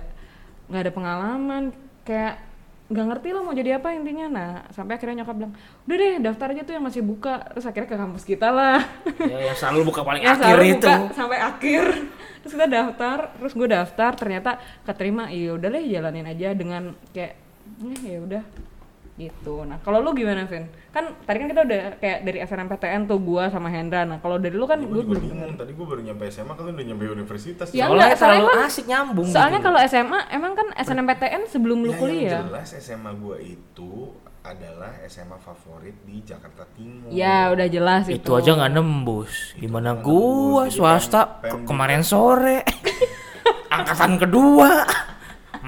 nggak 0.66 0.82
ada 0.82 0.92
pengalaman. 0.92 1.62
Kayak 2.02 2.49
nggak 2.90 3.06
ngerti 3.06 3.28
lah 3.30 3.42
mau 3.46 3.54
jadi 3.54 3.70
apa 3.78 3.94
intinya. 3.94 4.26
Nah 4.26 4.50
sampai 4.74 4.98
akhirnya 4.98 5.22
nyokap 5.22 5.34
bilang 5.38 5.54
udah 5.86 5.96
deh 5.96 6.12
daftar 6.18 6.46
aja 6.50 6.62
tuh 6.66 6.74
yang 6.74 6.84
masih 6.84 7.02
buka. 7.06 7.34
Terus 7.54 7.64
akhirnya 7.70 7.88
ke 7.88 7.96
kampus 7.96 8.24
kita 8.26 8.48
lah. 8.50 8.82
Ya, 9.22 9.38
yang 9.50 9.56
selalu 9.56 9.86
buka 9.88 10.02
paling 10.02 10.22
yang 10.26 10.34
akhir 10.34 10.44
selalu 10.58 10.64
itu. 10.74 10.90
buka 10.90 11.14
sampai 11.14 11.38
akhir. 11.38 11.84
Terus 12.40 12.52
kita 12.56 12.66
daftar 12.66 13.18
terus 13.36 13.52
gue 13.54 13.68
daftar 13.68 14.10
ternyata 14.16 14.50
keterima 14.82 15.30
iya 15.30 15.54
udah 15.54 15.68
deh 15.70 15.84
jalanin 15.86 16.26
aja 16.26 16.48
dengan 16.56 16.92
kayak 17.12 17.36
"Eh, 17.84 18.00
ya 18.16 18.18
udah 18.20 18.42
gitu 19.20 19.62
nah 19.62 19.76
kalau 19.78 20.00
lu 20.00 20.10
gimana 20.12 20.44
Vin 20.44 20.64
kan 20.88 21.04
tadi 21.20 21.36
kan 21.36 21.46
kita 21.46 21.60
udah 21.60 21.78
kayak 21.96 22.18
dari 22.22 22.38
SNMPTN 22.40 23.04
tuh 23.04 23.18
gua 23.18 23.46
sama 23.46 23.68
Hendra 23.68 24.02
nah 24.02 24.16
kalau 24.16 24.36
dari 24.36 24.52
lu 24.52 24.64
kan 24.64 24.78
gue 24.78 24.88
gue 24.88 24.96
juga 24.98 25.12
belum 25.12 25.22
bingung. 25.22 25.52
Tadi 25.54 25.70
gue 25.70 25.86
baru 25.86 26.00
nyampe 26.02 26.24
SMA, 26.26 26.52
kalian 26.52 26.72
udah 26.72 26.86
nyampe 26.86 27.04
universitas. 27.06 27.66
Ya, 27.70 27.84
Soalnya 27.84 27.94
enggak, 28.06 28.18
terlalu 28.18 28.46
kan- 28.48 28.64
asik 28.64 28.84
nyambung. 28.86 29.26
soalnya 29.26 29.54
gitu. 29.54 29.66
kalau 29.66 29.78
SMA 29.84 30.20
emang 30.30 30.52
kan 30.52 30.66
SNMPTN 30.74 31.42
sebelum 31.46 31.78
lu 31.80 31.90
Ya, 31.90 31.98
kuliah 31.98 32.32
Yang 32.34 32.48
jelas 32.48 32.68
SMA 32.80 33.10
gue 33.14 33.36
itu 33.52 33.90
adalah 34.40 34.90
SMA 35.04 35.36
favorit 35.36 35.96
di 36.02 36.16
Jakarta 36.22 36.64
Timur. 36.72 37.12
ya 37.12 37.50
udah 37.50 37.66
jelas 37.66 38.08
itu, 38.08 38.16
itu 38.16 38.30
aja 38.32 38.50
nggak 38.56 38.72
nembus. 38.72 39.52
Gimana 39.54 39.94
gua 39.94 40.64
nembus. 40.64 40.74
Swasta 40.74 41.20
kemarin 41.62 42.00
sore 42.00 42.64
angkatan 43.70 44.16
kedua 44.16 44.82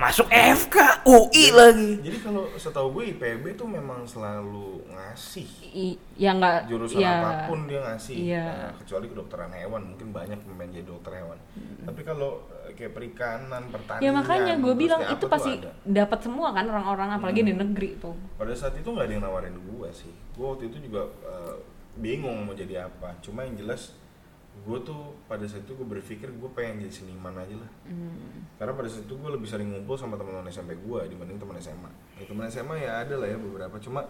masuk 0.03 0.27
FK 0.27 0.77
UI 1.07 1.47
lagi 1.55 1.91
Jadi 2.03 2.19
kalau 2.19 2.43
setahu 2.59 2.89
gue 2.99 3.15
IPB 3.15 3.55
tuh 3.55 3.71
memang 3.71 4.03
selalu 4.03 4.83
ngasih 4.91 5.47
I- 5.71 5.99
ya 6.19 6.35
nggak 6.35 6.67
jurusan 6.67 6.99
ya, 6.99 7.23
apa 7.23 7.31
pun 7.47 7.65
dia 7.71 7.81
ngasih. 7.81 8.17
Iya. 8.19 8.47
Nah, 8.51 8.73
kecuali 8.83 9.07
kedokteran 9.09 9.53
hewan 9.55 9.83
mungkin 9.95 10.11
banyak 10.11 10.39
pemain 10.43 10.69
jadi 10.69 10.85
dokter 10.85 11.13
hewan. 11.23 11.39
Tapi 11.87 12.01
kalau 12.03 12.45
eh, 12.67 12.75
kayak 12.75 12.93
perikanan, 12.93 13.63
pertanian, 13.71 14.03
ya 14.05 14.11
makanya 14.13 14.55
gue 14.59 14.75
bilang 14.75 15.03
itu 15.07 15.25
pasti 15.31 15.53
dapat 15.87 16.19
semua 16.21 16.51
kan 16.53 16.67
orang-orang 16.67 17.09
apalagi 17.15 17.41
di 17.47 17.55
negeri 17.55 17.97
tuh 17.97 18.15
Pada 18.37 18.53
saat 18.53 18.75
itu 18.77 18.85
nggak 18.85 19.07
ada 19.07 19.15
yang 19.15 19.25
nawarin 19.25 19.57
gue 19.57 19.89
sih. 19.95 20.13
Gue 20.35 20.47
waktu 20.51 20.67
itu 20.69 20.91
juga 20.91 21.07
eh, 21.25 21.57
bingung 21.97 22.43
mau 22.43 22.53
jadi 22.53 22.91
apa. 22.91 23.17
Cuma 23.23 23.47
yang 23.47 23.55
jelas 23.55 23.95
gue 24.63 24.79
tuh 24.87 25.19
pada 25.27 25.43
saat 25.49 25.67
itu 25.67 25.75
gue 25.75 25.89
berpikir 25.89 26.31
gue 26.31 26.51
pengen 26.55 26.87
jadi 26.87 27.03
seniman 27.03 27.35
aja 27.35 27.57
lah. 27.59 27.71
Karena 28.61 28.73
pada 28.79 28.89
saat 28.89 29.09
itu 29.09 29.15
gue 29.19 29.31
lebih 29.33 29.49
sering 29.51 29.75
ngumpul 29.75 29.99
sama 29.99 30.15
teman-teman 30.15 30.47
SMP 30.53 30.79
gue 30.79 31.01
dibanding 31.11 31.41
teman 31.41 31.59
SMA. 31.59 31.91
Ya, 32.21 32.25
teman 32.31 32.47
SMA 32.47 32.77
ya 32.79 32.91
ada 33.03 33.15
lah 33.19 33.27
ya 33.27 33.39
beberapa. 33.41 33.75
Cuma 33.83 34.07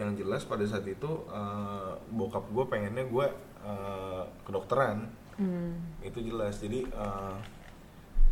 yang 0.00 0.16
jelas 0.16 0.48
pada 0.48 0.64
saat 0.64 0.88
itu 0.88 1.10
eh, 1.28 1.92
bokap 2.08 2.48
gue 2.48 2.64
pengennya 2.72 3.04
gue 3.04 3.26
eh, 3.68 4.24
kedokteran. 4.48 5.12
Hmm. 5.36 5.76
Itu 6.00 6.24
jelas. 6.24 6.56
Jadi 6.56 6.88
eh, 6.88 7.36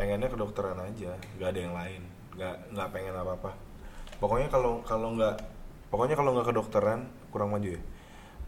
pengennya 0.01 0.33
kedokteran 0.33 0.81
aja, 0.81 1.13
nggak 1.37 1.49
ada 1.53 1.61
yang 1.61 1.75
lain. 1.77 2.03
Nggak 2.41 2.57
nggak 2.73 2.89
pengen 2.89 3.15
apa-apa. 3.21 3.53
Pokoknya 4.17 4.49
kalau 4.49 4.81
kalau 4.81 5.13
nggak 5.13 5.37
pokoknya 5.93 6.17
kalau 6.17 6.33
nggak 6.33 6.49
kedokteran 6.49 7.05
kurang 7.29 7.53
maju 7.53 7.77
ya. 7.77 7.83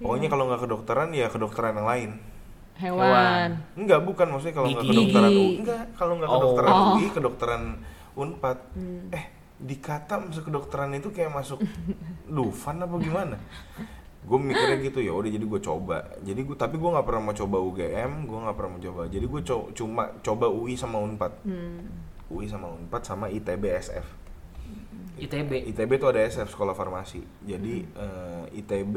Pokoknya 0.00 0.32
kalau 0.32 0.48
nggak 0.48 0.64
kedokteran 0.64 1.12
ya 1.12 1.28
kedokteran 1.28 1.76
yang 1.76 1.88
lain. 1.88 2.10
Hewan, 2.74 3.48
Enggak, 3.74 4.00
bukan 4.02 4.26
maksudnya 4.28 4.54
kalau 4.54 4.68
nggak 4.68 4.84
kedokteran. 4.84 5.30
UI, 5.30 5.50
enggak, 5.58 5.82
kalau 5.92 6.14
nggak 6.16 6.28
Oh. 6.28 6.34
kedokteran 6.36 6.72
Oh. 6.72 6.84
UI, 6.92 7.06
kedokteran 7.08 7.62
Unpad. 8.12 8.58
Eh, 9.10 9.24
dikata 9.58 10.14
masuk 10.18 10.44
kedokteran 10.44 10.90
itu 10.92 11.08
kayak 11.08 11.30
masuk 11.30 11.58
Dufan 12.28 12.76
apa 12.78 12.94
gimana? 12.96 13.36
Gue 14.22 14.38
mikirnya 14.38 14.78
gitu 14.80 14.98
ya, 14.98 15.10
udah 15.10 15.26
jadi 15.28 15.42
gue 15.42 15.60
coba. 15.60 15.98
Jadi 16.18 16.40
gue 16.40 16.54
tapi 16.54 16.76
gue 16.76 16.86
nggak 16.86 17.02
pernah 17.02 17.22
mau 17.22 17.34
coba 17.34 17.56
UGM, 17.58 18.12
gue 18.22 18.38
nggak 18.38 18.54
pernah 18.54 18.70
mau 18.70 18.82
coba. 18.82 19.02
Jadi 19.06 19.26
gue 19.26 19.40
co- 19.42 19.68
cuma 19.72 20.04
coba 20.18 20.46
UI 20.46 20.74
sama 20.74 20.98
Unpad. 20.98 21.32
Hmm. 21.42 21.82
UI 22.28 22.46
sama 22.46 22.70
Unpad 22.70 23.02
sama 23.02 23.26
ITB 23.26 23.66
SF. 23.72 24.06
ITB 25.14 25.68
ITB 25.68 25.90
tuh 25.96 26.08
ada 26.08 26.20
SF 26.20 26.48
sekolah 26.50 26.72
farmasi. 26.72 27.20
Jadi 27.40 27.84
eh, 27.84 28.44
ITB 28.54 28.96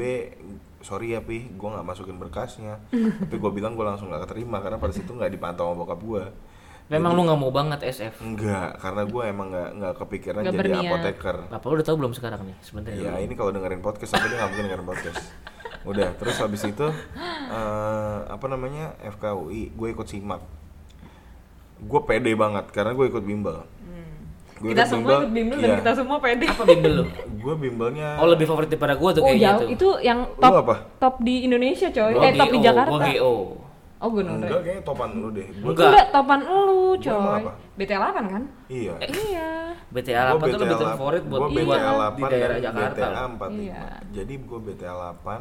sorry 0.78 1.12
ya 1.12 1.20
pi, 1.20 1.46
gue 1.46 1.68
nggak 1.68 1.82
masukin 1.82 2.16
berkasnya. 2.16 2.80
Tapi 3.20 3.36
gue 3.36 3.50
bilang 3.50 3.72
gue 3.72 3.82
langsung 3.82 4.08
nggak 4.08 4.24
keterima 4.24 4.58
karena 4.58 4.76
pada 4.76 4.92
situ 4.92 5.08
nggak 5.08 5.28
dipantau 5.28 5.66
sama 5.66 5.76
bokap 5.78 6.00
gue. 6.00 6.24
memang 6.86 7.12
lu 7.12 7.26
nggak 7.26 7.34
mau 7.36 7.50
banget 7.50 7.82
SF 7.82 8.22
Enggak, 8.22 8.78
karena 8.78 9.02
gue 9.02 9.22
emang 9.26 9.50
nggak 9.50 9.70
nggak 9.74 9.94
kepikiran 9.98 10.38
Nggak 10.38 10.54
jadi 10.54 10.60
berniat. 10.62 10.86
apoteker. 10.86 11.36
bapak 11.50 11.66
lu 11.66 11.74
udah 11.74 11.82
tahu 11.84 11.96
belum 11.98 12.12
sekarang 12.14 12.40
nih 12.46 12.56
sebenarnya 12.62 12.98
Ya 13.02 13.12
ini 13.18 13.34
kalau 13.34 13.50
dengerin 13.50 13.82
podcast 13.82 14.14
tapi 14.14 14.30
dia 14.30 14.38
nggak 14.38 14.50
mungkin 14.54 14.64
dengerin 14.64 14.86
podcast. 14.86 15.18
Udah, 15.82 16.14
terus 16.14 16.38
habis 16.38 16.62
itu 16.62 16.86
eh, 17.50 18.18
apa 18.24 18.46
namanya 18.46 18.94
FKUI, 19.04 19.70
gue 19.72 19.88
ikut 19.92 20.06
simak. 20.06 20.38
Gue 21.76 22.00
pede 22.02 22.32
banget 22.32 22.70
karena 22.70 22.94
gue 22.94 23.06
ikut 23.06 23.20
bimbel. 23.20 23.66
Gue 24.56 24.72
kita 24.72 24.84
semua 24.88 25.20
ikut 25.20 25.30
bimbel 25.36 25.58
dan 25.60 25.68
iya. 25.68 25.78
kita 25.84 25.92
semua 25.92 26.16
pede 26.16 26.46
apa 26.48 26.62
bimbel 26.64 26.92
lu 26.96 27.04
Gue 27.44 27.54
bimbelnya. 27.60 28.08
oh 28.16 28.26
lebih 28.32 28.46
favorit 28.48 28.68
daripada 28.72 28.96
gua 28.96 29.10
tuh 29.12 29.22
oh 29.22 29.28
kayaknya 29.28 29.52
tuh 29.60 29.68
itu 29.68 29.88
yang 30.00 30.18
Lu 30.24 30.40
top 30.40 30.52
apa? 30.64 30.74
top 30.96 31.14
di 31.20 31.34
Indonesia 31.44 31.88
coy 31.92 32.10
Gua 32.16 32.24
eh 32.24 32.32
top 32.32 32.48
di 32.48 32.60
Jakarta 32.64 32.90
gua 32.90 33.00
GO 33.04 33.34
oh 33.96 34.08
gue 34.12 34.22
nonton 34.24 34.44
Enggak, 34.48 34.60
kayaknya 34.60 34.82
topan 34.84 35.10
lu 35.16 35.28
deh. 35.32 35.46
Gua 35.60 35.70
Enggak. 35.72 35.88
enggak 35.92 36.06
topan 36.08 36.40
lu 36.40 36.80
Gua 36.96 37.04
coy 37.04 37.20
apa? 37.36 37.52
BT8 37.76 38.16
kan 38.32 38.42
Iya. 38.72 38.94
iya 39.04 39.48
BTA 39.86 40.22
8 40.34 40.50
tuh 40.50 40.60
lebih 40.60 40.76
favorit 40.82 41.22
buat 41.24 41.40
gua 41.52 41.76
8 42.10 42.16
di 42.16 42.22
daerah 42.26 42.56
dan 42.58 42.64
Jakarta 42.64 42.96
BTA 42.96 43.08
loh. 43.08 43.28
45. 43.38 43.60
Iya. 43.62 43.84
Jadi 44.12 44.34
gue 44.40 44.58
BTA 44.60 44.92
8 45.22 45.40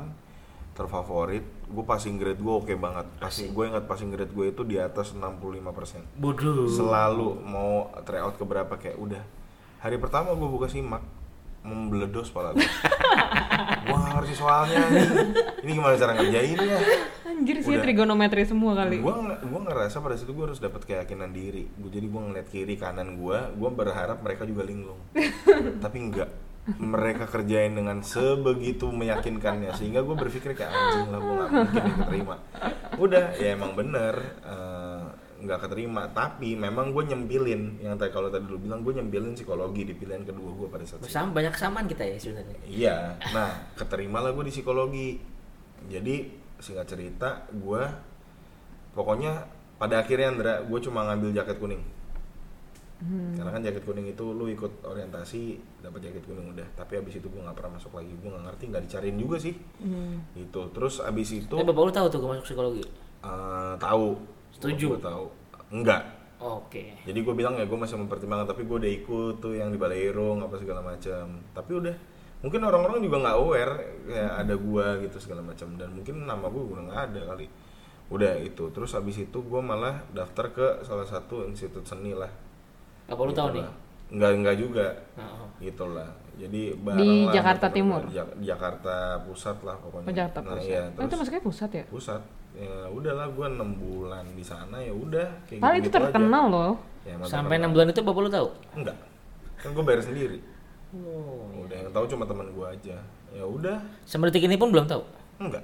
terfavorit, 0.75 1.45
gue 1.65 1.83
passing 1.85 2.15
grade 2.21 2.41
gue 2.41 2.53
oke 2.53 2.73
banget. 2.77 3.05
Passing 3.17 3.51
gue 3.51 3.63
ingat 3.65 3.83
passing 3.89 4.09
grade 4.13 4.33
gue 4.33 4.45
itu 4.49 4.61
di 4.65 4.77
atas 4.77 5.13
65%. 5.13 6.21
bodoh 6.21 6.69
Selalu 6.69 7.41
mau 7.41 7.89
tryout 8.05 8.37
ke 8.37 8.45
berapa 8.45 8.73
kayak 8.77 8.97
udah. 8.97 9.23
Hari 9.81 9.97
pertama 9.97 10.33
gue 10.33 10.49
buka 10.49 10.69
simak 10.69 11.01
membeledos 11.65 12.29
pala 12.29 12.53
gue. 12.53 12.61
gue 13.85 13.95
gak 13.97 14.13
ngerti 14.21 14.33
soalnya 14.37 14.85
nih. 14.89 15.07
Ini 15.65 15.71
gimana 15.73 15.97
cara 15.97 16.13
ngerjainnya? 16.13 16.79
anjir 17.35 17.59
sih 17.61 17.75
Udah. 17.75 17.83
trigonometri 17.83 18.47
semua 18.47 18.73
kali 18.79 19.03
gue 19.03 19.13
gue 19.43 19.61
ngerasa 19.67 19.99
pada 19.99 20.15
situ 20.15 20.31
gue 20.31 20.45
harus 20.47 20.63
dapat 20.63 20.87
keyakinan 20.87 21.35
diri 21.35 21.67
gue 21.67 21.91
jadi 21.91 22.07
gue 22.07 22.21
ngeliat 22.31 22.47
kiri 22.47 22.79
kanan 22.79 23.19
gue 23.19 23.37
gue 23.59 23.69
berharap 23.75 24.23
mereka 24.23 24.47
juga 24.47 24.63
linglung 24.63 24.97
tapi 25.83 25.97
enggak 25.99 26.31
mereka 26.65 27.29
kerjain 27.29 27.77
dengan 27.77 28.01
sebegitu 28.01 28.89
meyakinkannya 28.89 29.69
sehingga 29.77 30.01
gue 30.01 30.15
berpikir 30.17 30.57
kayak 30.57 30.73
anjing 30.73 31.07
lah 31.13 31.19
gue 31.21 31.33
nggak 31.37 31.49
mungkin 31.53 31.83
keterima 32.01 32.35
udah 32.97 33.25
ya 33.37 33.47
emang 33.53 33.71
bener 33.77 34.15
eh, 34.41 35.03
nggak 35.45 35.59
keterima 35.61 36.09
tapi 36.09 36.57
memang 36.57 36.89
gue 36.89 37.03
nyempilin 37.05 37.77
yang 37.85 37.93
tadi 38.01 38.09
kalau 38.09 38.33
tadi 38.33 38.49
lu 38.49 38.57
bilang 38.57 38.81
gue 38.81 38.97
nyempilin 38.97 39.37
psikologi 39.37 39.85
di 39.85 39.93
pilihan 39.93 40.25
kedua 40.25 40.49
gue 40.57 40.67
pada 40.71 40.83
saat 40.89 41.05
itu. 41.05 41.13
sama 41.13 41.37
banyak 41.37 41.53
kesamaan 41.53 41.85
kita 41.85 42.01
ya 42.01 42.17
sebenarnya 42.17 42.57
Iya, 42.65 42.97
nah 43.29 43.51
keterimalah 43.77 44.33
gue 44.33 44.49
di 44.49 44.53
psikologi. 44.53 45.09
Jadi 45.85 46.15
singkat 46.57 46.87
cerita, 46.89 47.45
gue 47.53 47.83
pokoknya 48.97 49.45
pada 49.77 50.01
akhirnya 50.01 50.33
Andra, 50.33 50.53
gue 50.65 50.79
cuma 50.81 51.05
ngambil 51.05 51.29
jaket 51.35 51.57
kuning. 51.61 51.83
Karena 53.03 53.51
kan 53.51 53.59
jaket 53.59 53.83
kuning 53.83 54.07
itu 54.07 54.23
lu 54.31 54.47
ikut 54.47 54.87
orientasi 54.87 55.59
dapat 55.83 55.99
jaket 56.07 56.23
kuning 56.23 56.55
udah. 56.55 56.67
Tapi 56.79 57.03
abis 57.03 57.19
itu 57.19 57.27
gue 57.27 57.41
nggak 57.43 57.57
pernah 57.59 57.75
masuk 57.75 57.91
lagi. 57.91 58.15
Gue 58.15 58.31
nggak 58.31 58.45
ngerti, 58.47 58.63
nggak 58.71 58.83
dicariin 58.87 59.17
juga 59.19 59.37
sih. 59.37 59.53
Gitu. 60.31 60.61
Terus 60.71 61.03
abis 61.03 61.29
itu 61.35 61.53
eh 61.59 61.65
bapak 61.67 61.83
lu 61.83 61.91
tahu 61.91 62.07
tuh 62.07 62.19
gua 62.23 62.29
masuk 62.35 62.47
psikologi 62.47 62.83
eh, 63.25 63.73
tahu. 63.77 64.07
Setuju? 64.55 64.95
Gue 64.95 65.01
tahu. 65.03 65.25
Enggak. 65.75 66.03
oke 66.35 66.83
Jadi 67.07 67.19
gue 67.23 67.33
bilang 67.35 67.55
ya 67.59 67.65
gue 67.67 67.79
masih 67.79 67.95
mempertimbangkan 67.99 68.53
tapi 68.53 68.67
gue 68.67 68.75
udah 68.75 68.91
ikut 68.91 69.35
tuh 69.39 69.55
yang 69.55 69.71
di 69.71 69.77
Baleirung 69.79 70.39
apa 70.39 70.55
segala 70.55 70.79
macam. 70.79 71.43
Tapi 71.51 71.71
udah 71.75 71.95
mungkin 72.43 72.61
orang-orang 72.63 73.01
juga 73.01 73.17
nggak 73.25 73.37
aware 73.41 73.73
ya 74.05 74.27
ada 74.39 74.53
gue 74.53 74.85
gitu 75.07 75.17
segala 75.17 75.41
macam 75.41 75.73
dan 75.79 75.89
mungkin 75.91 76.29
nama 76.29 76.45
gue 76.47 76.63
udah 76.63 76.83
nggak 76.87 77.01
ada 77.11 77.21
kali. 77.35 77.47
Udah 78.07 78.37
itu 78.39 78.71
terus 78.71 78.93
habis 78.95 79.17
itu 79.19 79.37
gue 79.41 79.61
malah 79.65 80.05
daftar 80.13 80.53
ke 80.53 80.67
salah 80.87 81.03
satu 81.03 81.43
institut 81.49 81.83
seni 81.83 82.15
lah. 82.15 82.44
Bapak 83.05 83.23
lu 83.23 83.33
tahu 83.33 83.49
nih 83.51 83.61
Gitulah. 83.61 83.73
Nggak 84.07 84.31
nggak 84.37 84.55
juga 84.55 84.85
Nah, 85.15 85.47
gitulah. 85.57 86.09
Jadi 86.35 86.61
Di 86.75 87.07
lah 87.23 87.31
Jakarta 87.31 87.65
Timur? 87.67 87.99
temen-temen. 87.99 88.05
di 88.05 88.13
Jak- 88.13 88.35
di 88.35 88.45
Jakarta 88.45 88.93
Pusat 89.21 89.57
lah 89.63 89.75
pokoknya. 89.77 90.05
Oh, 90.05 90.13
Jakarta 90.13 90.39
Nah, 90.39 90.51
Pusat. 90.51 90.67
iya, 90.67 90.81
oh, 90.81 90.91
itu 90.91 91.05
terus 91.05 91.19
masuknya 91.19 91.41
pusat 91.41 91.69
ya? 91.71 91.83
pusat 91.87 92.21
ya 92.55 92.71
udahlah 92.87 93.27
gue 93.29 93.47
enam 93.49 93.69
bulan 93.73 94.23
di 94.29 94.39
sana 94.39 94.77
ya 94.77 94.89
udah 94.89 95.27
kayak 95.43 95.59
Padahal 95.59 95.75
itu 95.75 95.81
gitu-gitu 95.81 95.97
aja. 95.97 96.05
terkenal 96.07 96.43
loh. 96.47 96.73
Ya, 97.01 97.13
sampai 97.21 97.55
enam 97.57 97.71
bulan 97.71 97.87
itu 97.87 97.99
bapak 97.99 98.21
lu 98.21 98.29
tahu 98.29 98.47
Enggak. 98.73 98.97
Kan 99.55 99.69
gue 99.71 99.83
bayar 99.83 100.01
sendiri. 100.01 100.37
oh. 100.93 101.51
Udah 101.59 101.77
yang 101.77 101.91
tahu 101.91 102.05
cuma 102.07 102.23
teman 102.23 102.47
gue 102.47 102.67
aja. 102.69 102.97
Ya 103.29 103.43
udah, 103.43 103.77
sama 104.03 104.25
detik 104.25 104.43
ini 104.43 104.55
pun 104.55 104.69
belum 104.69 104.85
tahu 104.85 105.03
enggak. 105.37 105.59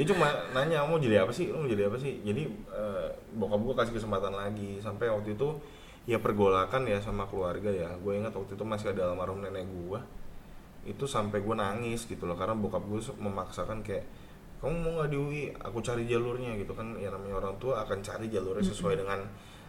Dia 0.00 0.16
cuma 0.16 0.32
nanya 0.56 0.80
mau 0.88 0.96
jadi 0.96 1.28
apa 1.28 1.28
sih? 1.28 1.52
Lu 1.52 1.60
mau 1.60 1.68
jadi 1.68 1.92
apa 1.92 2.00
sih? 2.00 2.24
Jadi 2.24 2.48
eh, 2.72 3.08
bokap 3.36 3.60
gue 3.60 3.74
kasih 3.76 3.94
kesempatan 4.00 4.32
lagi 4.32 4.80
sampai 4.80 5.12
waktu 5.12 5.36
itu 5.36 5.60
ya 6.08 6.16
pergolakan 6.16 6.88
ya 6.88 6.96
sama 7.04 7.28
keluarga 7.28 7.68
ya. 7.68 7.92
Gue 8.00 8.16
ingat 8.16 8.32
waktu 8.32 8.56
itu 8.56 8.64
masih 8.64 8.96
ada 8.96 9.12
almarhum 9.12 9.44
nenek 9.44 9.68
gue. 9.68 10.00
Itu 10.88 11.04
sampai 11.04 11.44
gue 11.44 11.52
nangis 11.52 12.08
gitu 12.08 12.24
loh 12.24 12.32
karena 12.32 12.56
bokap 12.56 12.80
gue 12.88 12.96
memaksakan 13.20 13.84
kayak 13.84 14.08
kamu 14.64 14.72
mau 14.80 14.90
nggak 15.04 15.08
di 15.12 15.16
UI? 15.20 15.42
Aku 15.68 15.84
cari 15.84 16.08
jalurnya 16.08 16.56
gitu 16.56 16.72
kan. 16.72 16.96
Ya 16.96 17.12
namanya 17.12 17.36
orang 17.44 17.60
tua 17.60 17.84
akan 17.84 18.00
cari 18.00 18.32
jalurnya 18.32 18.64
sesuai 18.64 19.04
dengan 19.04 19.20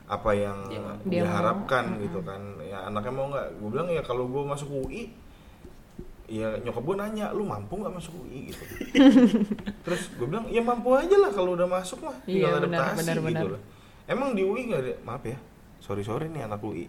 apa 0.07 0.31
yang 0.31 0.63
Dia 0.71 0.79
mampu. 0.79 1.11
Dia 1.11 1.23
mau. 1.23 1.27
diharapkan 1.27 1.83
gitu 1.99 2.23
kan. 2.23 2.39
Ya 2.63 2.87
anaknya 2.87 3.11
mau 3.11 3.27
nggak? 3.27 3.47
Gue 3.59 3.67
bilang 3.67 3.91
ya 3.91 3.99
kalau 3.99 4.31
gue 4.31 4.43
masuk 4.47 4.71
UI 4.87 5.11
ya 6.31 6.55
nyokap 6.63 6.79
gue 6.79 6.95
nanya 6.95 7.25
lu 7.35 7.43
mampu 7.43 7.75
nggak 7.75 7.91
masuk 7.91 8.15
UI 8.23 8.55
gitu. 8.55 8.63
Terus 9.85 10.01
gue 10.15 10.27
bilang 10.31 10.47
ya 10.47 10.63
mampu 10.63 10.95
aja 10.95 11.15
lah 11.19 11.31
kalau 11.35 11.59
udah 11.59 11.67
masuk 11.67 11.99
mah 11.99 12.15
tinggal 12.23 12.55
Iya, 12.55 12.63
benar, 12.63 12.79
adaptasi 12.87 12.99
benar, 13.03 13.15
gitu 13.19 13.25
benar. 13.27 13.45
loh. 13.51 13.61
Emang 14.07 14.29
di 14.31 14.41
UI 14.47 14.61
nggak 14.71 14.79
ada 14.79 14.93
maaf 15.03 15.23
ya 15.27 15.35
sorry 15.83 16.07
sorry 16.07 16.31
nih 16.31 16.47
anak 16.47 16.63
UI 16.63 16.87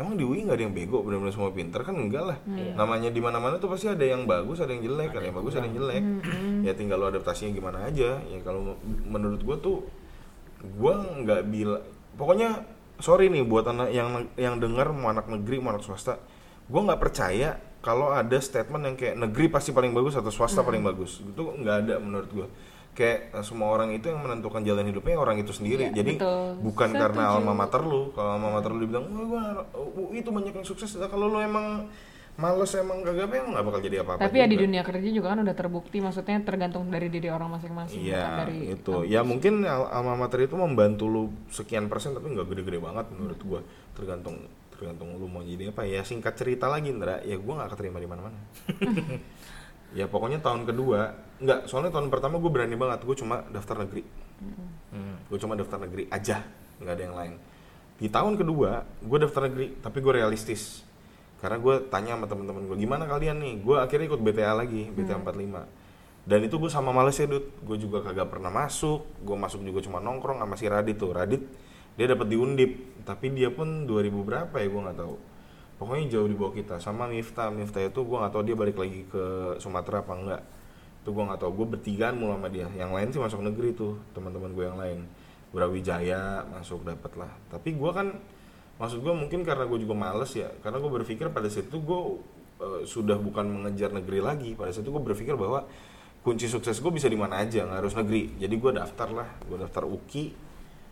emang 0.00 0.16
di 0.16 0.24
UI 0.24 0.48
nggak 0.48 0.56
ada 0.56 0.64
yang 0.64 0.72
bego 0.72 1.04
benar-benar 1.04 1.28
semua 1.28 1.52
pinter? 1.52 1.84
Kan 1.84 1.92
enggak 1.92 2.24
lah. 2.24 2.38
Iya. 2.48 2.72
namanya 2.72 3.12
di 3.12 3.20
mana-mana 3.20 3.60
tuh 3.60 3.68
pasti 3.68 3.84
ada 3.84 4.00
yang 4.00 4.24
bagus 4.24 4.64
ada 4.64 4.72
yang 4.72 4.80
jelek 4.80 5.12
ada 5.12 5.28
yang 5.28 5.36
bagus 5.36 5.52
ada 5.60 5.68
yang 5.68 5.76
jelek. 5.76 6.00
Hmm, 6.24 6.64
ya 6.64 6.72
tinggal 6.72 6.96
lo 6.96 7.12
adaptasinya 7.12 7.52
gimana 7.52 7.84
aja. 7.84 8.16
Ya 8.16 8.38
kalau 8.40 8.80
menurut 9.04 9.44
gue 9.44 9.56
tuh 9.60 9.76
gue 10.60 10.92
nggak 11.20 11.42
bilang 11.52 11.84
pokoknya 12.16 12.64
sorry 12.96 13.28
nih 13.28 13.44
buat 13.44 13.68
anak 13.68 13.92
yang 13.92 14.08
yang 14.40 14.56
dengar 14.56 14.88
mau 14.92 15.12
anak 15.12 15.28
negeri 15.28 15.56
mau 15.60 15.72
anak 15.72 15.84
swasta 15.84 16.16
gue 16.68 16.80
nggak 16.80 17.00
percaya 17.00 17.56
kalau 17.80 18.12
ada 18.12 18.36
statement 18.36 18.82
yang 18.84 18.96
kayak 18.96 19.16
negeri 19.16 19.48
pasti 19.48 19.72
paling 19.72 19.90
bagus 19.90 20.14
atau 20.14 20.28
swasta 20.28 20.60
paling 20.60 20.80
bagus 20.80 21.20
itu 21.20 21.40
nggak 21.40 21.76
ada 21.82 21.94
menurut 21.96 22.28
gue 22.30 22.46
kayak 22.90 23.32
eh, 23.32 23.44
semua 23.46 23.70
orang 23.70 23.90
itu 23.90 24.06
yang 24.06 24.20
menentukan 24.20 24.60
jalan 24.60 24.84
hidupnya 24.84 25.16
orang 25.16 25.38
itu 25.38 25.50
sendiri 25.50 25.88
Iya, 25.88 25.96
jadi 25.96 26.12
betul. 26.20 26.44
bukan 26.60 26.90
karena 26.92 27.22
Setuju. 27.24 27.38
alma 27.40 27.52
mater 27.56 27.80
lu 27.80 28.12
kalau 28.12 28.30
alma 28.34 28.48
mater 28.50 28.70
lu 28.70 28.80
dibilang 28.82 29.04
wah 29.06 29.24
gua 29.24 29.44
uh, 29.72 30.10
itu 30.12 30.28
banyak 30.28 30.52
yang 30.52 30.66
sukses 30.66 30.98
Nah, 30.98 31.06
kalau 31.06 31.30
lu 31.30 31.38
emang 31.38 31.86
males 32.34 32.72
emang 32.72 33.00
gak 33.00 33.16
gape 33.16 33.36
nggak 33.36 33.62
bakal 33.62 33.80
jadi 33.80 33.96
apa-apa 34.00 34.20
Tapi 34.24 34.36
ya 34.36 34.44
di 34.44 34.56
juga. 34.56 34.64
dunia 34.64 34.82
kerja 34.82 35.08
juga 35.08 35.28
kan 35.28 35.38
udah 35.40 35.52
terbukti, 35.52 36.00
maksudnya 36.00 36.40
tergantung 36.40 36.88
dari 36.88 37.08
diri 37.08 37.28
orang 37.28 37.52
masing-masing. 37.52 38.00
Iya, 38.00 38.24
dari 38.42 38.58
itu. 38.72 38.92
Ya 39.04 39.20
mungkin 39.20 39.60
al- 39.62 39.92
alma 39.92 40.16
mater 40.16 40.48
itu 40.48 40.56
membantu 40.56 41.04
lu 41.04 41.22
sekian 41.48 41.86
persen 41.86 42.10
tapi 42.10 42.32
nggak 42.32 42.48
gede-gede 42.48 42.80
banget 42.80 43.06
menurut 43.12 43.40
gua. 43.44 43.60
Tergantung 43.92 44.40
tergantung 44.80 45.12
lu 45.20 45.28
mau 45.28 45.44
jadi 45.44 45.68
apa 45.68 45.84
ya. 45.84 46.00
Singkat 46.00 46.40
cerita 46.40 46.64
lagi, 46.72 46.88
Ndra, 46.88 47.20
ya 47.20 47.36
gua 47.36 47.60
nggak 47.60 47.76
keterima 47.76 48.00
di 48.00 48.08
mana-mana. 48.08 48.40
ya 49.98 50.08
pokoknya 50.08 50.40
tahun 50.40 50.64
kedua, 50.64 51.12
nggak. 51.44 51.68
Soalnya 51.68 51.92
tahun 51.92 52.08
pertama 52.08 52.40
gue 52.40 52.48
berani 52.48 52.80
banget. 52.80 53.04
Gue 53.04 53.16
cuma 53.20 53.44
daftar 53.52 53.84
negeri. 53.84 54.02
Hmm. 54.88 55.20
Gue 55.28 55.36
cuma 55.36 55.52
daftar 55.52 55.76
negeri 55.84 56.08
aja, 56.08 56.40
nggak 56.80 56.94
ada 56.96 57.02
yang 57.04 57.16
lain. 57.20 57.34
Di 58.00 58.08
tahun 58.08 58.40
kedua, 58.40 58.88
gue 59.04 59.18
daftar 59.20 59.52
negeri, 59.52 59.76
tapi 59.84 60.00
gue 60.00 60.12
realistis. 60.16 60.80
Karena 61.44 61.60
gue 61.60 61.84
tanya 61.92 62.16
sama 62.16 62.24
teman-teman 62.28 62.64
gue, 62.72 62.76
gimana 62.80 63.04
kalian 63.04 63.36
nih? 63.36 63.54
Gue 63.60 63.76
akhirnya 63.76 64.08
ikut 64.08 64.20
BTA 64.24 64.56
lagi, 64.56 64.88
BTA 64.92 65.20
45. 65.20 65.68
Dan 66.24 66.38
itu 66.44 66.56
gue 66.56 66.70
sama 66.72 66.92
males 66.92 67.16
ya, 67.16 67.28
Dut. 67.28 67.48
Gue 67.64 67.76
juga 67.80 68.04
kagak 68.04 68.28
pernah 68.28 68.52
masuk. 68.52 69.04
Gue 69.24 69.36
masuk 69.36 69.64
juga 69.64 69.80
cuma 69.84 70.00
nongkrong 70.00 70.40
sama 70.40 70.56
si 70.56 70.68
Radit 70.68 70.96
tuh. 71.00 71.12
Radit, 71.12 71.40
dia 72.00 72.08
dapat 72.08 72.32
di 72.32 72.36
Undip. 72.40 73.04
Tapi 73.04 73.28
dia 73.36 73.52
pun 73.52 73.84
2000 73.84 74.24
berapa 74.24 74.56
ya, 74.56 74.66
gue 74.72 74.80
nggak 74.88 74.98
tahu. 75.04 75.14
Pokoknya 75.76 76.16
jauh 76.16 76.28
di 76.32 76.36
bawah 76.36 76.56
kita. 76.56 76.80
Sama 76.80 77.04
Miftah. 77.04 77.52
Miftah 77.52 77.84
itu 77.84 78.00
gue 78.00 78.16
nggak 78.16 78.32
tahu 78.32 78.42
dia 78.48 78.56
balik 78.56 78.80
lagi 78.80 79.04
ke 79.04 79.56
Sumatera 79.60 80.00
apa 80.00 80.16
enggak. 80.16 80.42
Itu 81.04 81.12
gue 81.12 81.24
nggak 81.28 81.40
tahu. 81.44 81.52
Gue 81.60 81.66
bertigaan 81.76 82.16
mulu 82.16 82.40
sama 82.40 82.48
dia. 82.48 82.72
Yang 82.72 82.90
lain 82.96 83.08
sih 83.12 83.20
masuk 83.20 83.40
negeri 83.44 83.76
tuh, 83.76 84.00
teman-teman 84.16 84.48
gue 84.56 84.64
yang 84.64 84.80
lain. 84.80 85.04
Brawijaya 85.52 86.48
masuk 86.48 86.88
dapat 86.88 87.12
lah. 87.20 87.32
Tapi 87.52 87.76
gue 87.76 87.90
kan 87.92 88.16
maksud 88.80 89.04
gue 89.04 89.12
mungkin 89.12 89.44
karena 89.44 89.68
gue 89.68 89.78
juga 89.84 89.92
males 89.92 90.32
ya 90.32 90.48
karena 90.64 90.80
gue 90.80 90.88
berpikir 90.88 91.28
pada 91.28 91.52
saat 91.52 91.68
itu 91.68 91.78
gue 91.84 92.00
eh, 92.64 92.82
sudah 92.88 93.20
bukan 93.20 93.44
mengejar 93.44 93.92
negeri 93.92 94.24
lagi 94.24 94.56
pada 94.56 94.72
saat 94.72 94.88
itu 94.88 94.90
gue 94.96 95.04
berpikir 95.04 95.36
bahwa 95.36 95.68
kunci 96.24 96.48
sukses 96.48 96.80
gue 96.80 96.88
bisa 96.88 97.04
di 97.04 97.20
mana 97.20 97.44
aja 97.44 97.68
nggak 97.68 97.76
harus 97.76 97.92
negeri 97.92 98.40
jadi 98.40 98.54
gue 98.56 98.72
daftar 98.72 99.08
lah 99.12 99.28
gue 99.44 99.60
daftar 99.60 99.84
UKI 99.84 100.49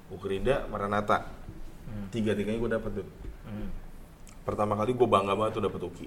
Ukrida 0.08 0.64
Maranata 0.66 1.28
tiga 2.08 2.32
tiganya 2.32 2.58
gue 2.58 2.72
dapet 2.72 2.92
tuh 2.94 3.08
Hmm. 3.44 3.68
pertama 4.44 4.76
kali 4.76 4.92
gue 4.92 5.08
bangga 5.08 5.32
banget 5.32 5.56
tuh 5.56 5.64
dapet 5.64 5.80
UKI. 5.80 6.06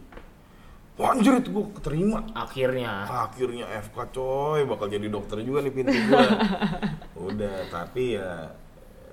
Wah, 0.94 1.18
anjir 1.18 1.34
itu 1.42 1.50
gue 1.50 1.66
keterima. 1.74 2.22
Akhirnya. 2.32 3.02
akhirnya 3.26 3.66
FK 3.82 3.98
coy. 4.14 4.62
Bakal 4.66 4.94
jadi 4.94 5.08
dokter 5.10 5.42
juga 5.42 5.66
nih 5.66 5.74
pintu 5.74 5.90
gue 5.90 6.26
udah 7.34 7.58
tapi 7.70 8.14
ya 8.14 8.54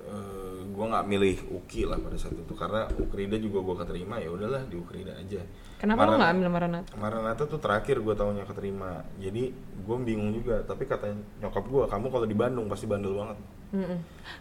eh, 0.04 0.58
gue 0.60 0.84
nggak 0.84 1.06
milih 1.06 1.36
UKI 1.48 1.88
lah 1.88 1.96
pada 1.96 2.20
saat 2.20 2.36
itu. 2.36 2.52
Karena 2.52 2.84
Ukrida 2.94 3.40
juga 3.40 3.64
gue 3.64 3.76
keterima 3.80 4.20
ya 4.20 4.28
udahlah 4.28 4.64
di 4.64 4.76
Ukrida 4.76 5.16
aja 5.16 5.40
Kenapa 5.78 6.02
lo 6.02 6.04
Maran- 6.04 6.18
nggak 6.18 6.32
ambil 6.34 6.48
Maranatha? 6.50 6.92
Maranatha 6.94 7.42
tuh 7.46 7.58
terakhir 7.58 7.96
gue 7.98 8.12
tahunya 8.12 8.44
keterima. 8.44 9.06
Jadi 9.16 9.54
gue 9.54 9.96
bingung 10.02 10.34
juga. 10.34 10.60
Tapi 10.60 10.82
kata 10.84 11.06
nyokap 11.38 11.64
gue 11.64 11.84
kamu 11.86 12.06
kalau 12.08 12.26
di 12.26 12.34
Bandung 12.34 12.66
pasti 12.66 12.84
bandel 12.84 13.14
banget. 13.14 13.38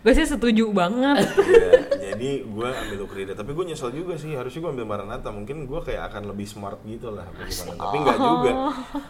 Gue 0.01 0.13
sih 0.15 0.23
setuju 0.23 0.71
banget. 0.71 1.19
Iya, 1.97 2.15
jadi 2.15 2.47
gue 2.47 2.63
ambil 2.69 2.99
Ukrida 3.03 3.33
tapi 3.35 3.51
gue 3.51 3.65
nyesel 3.65 3.91
juga 3.91 4.15
sih. 4.15 4.31
Harusnya 4.31 4.63
gue 4.63 4.71
ambil 4.71 4.87
Maranatha. 4.87 5.29
Mungkin 5.29 5.67
gue 5.67 5.79
kayak 5.83 6.09
akan 6.09 6.31
lebih 6.31 6.47
smart 6.47 6.79
gitu 6.81 7.11
lah 7.11 7.27
apa 7.27 7.43
gimana 7.43 7.75
tapi 7.77 7.97
nggak 7.99 8.17
juga. 8.17 8.51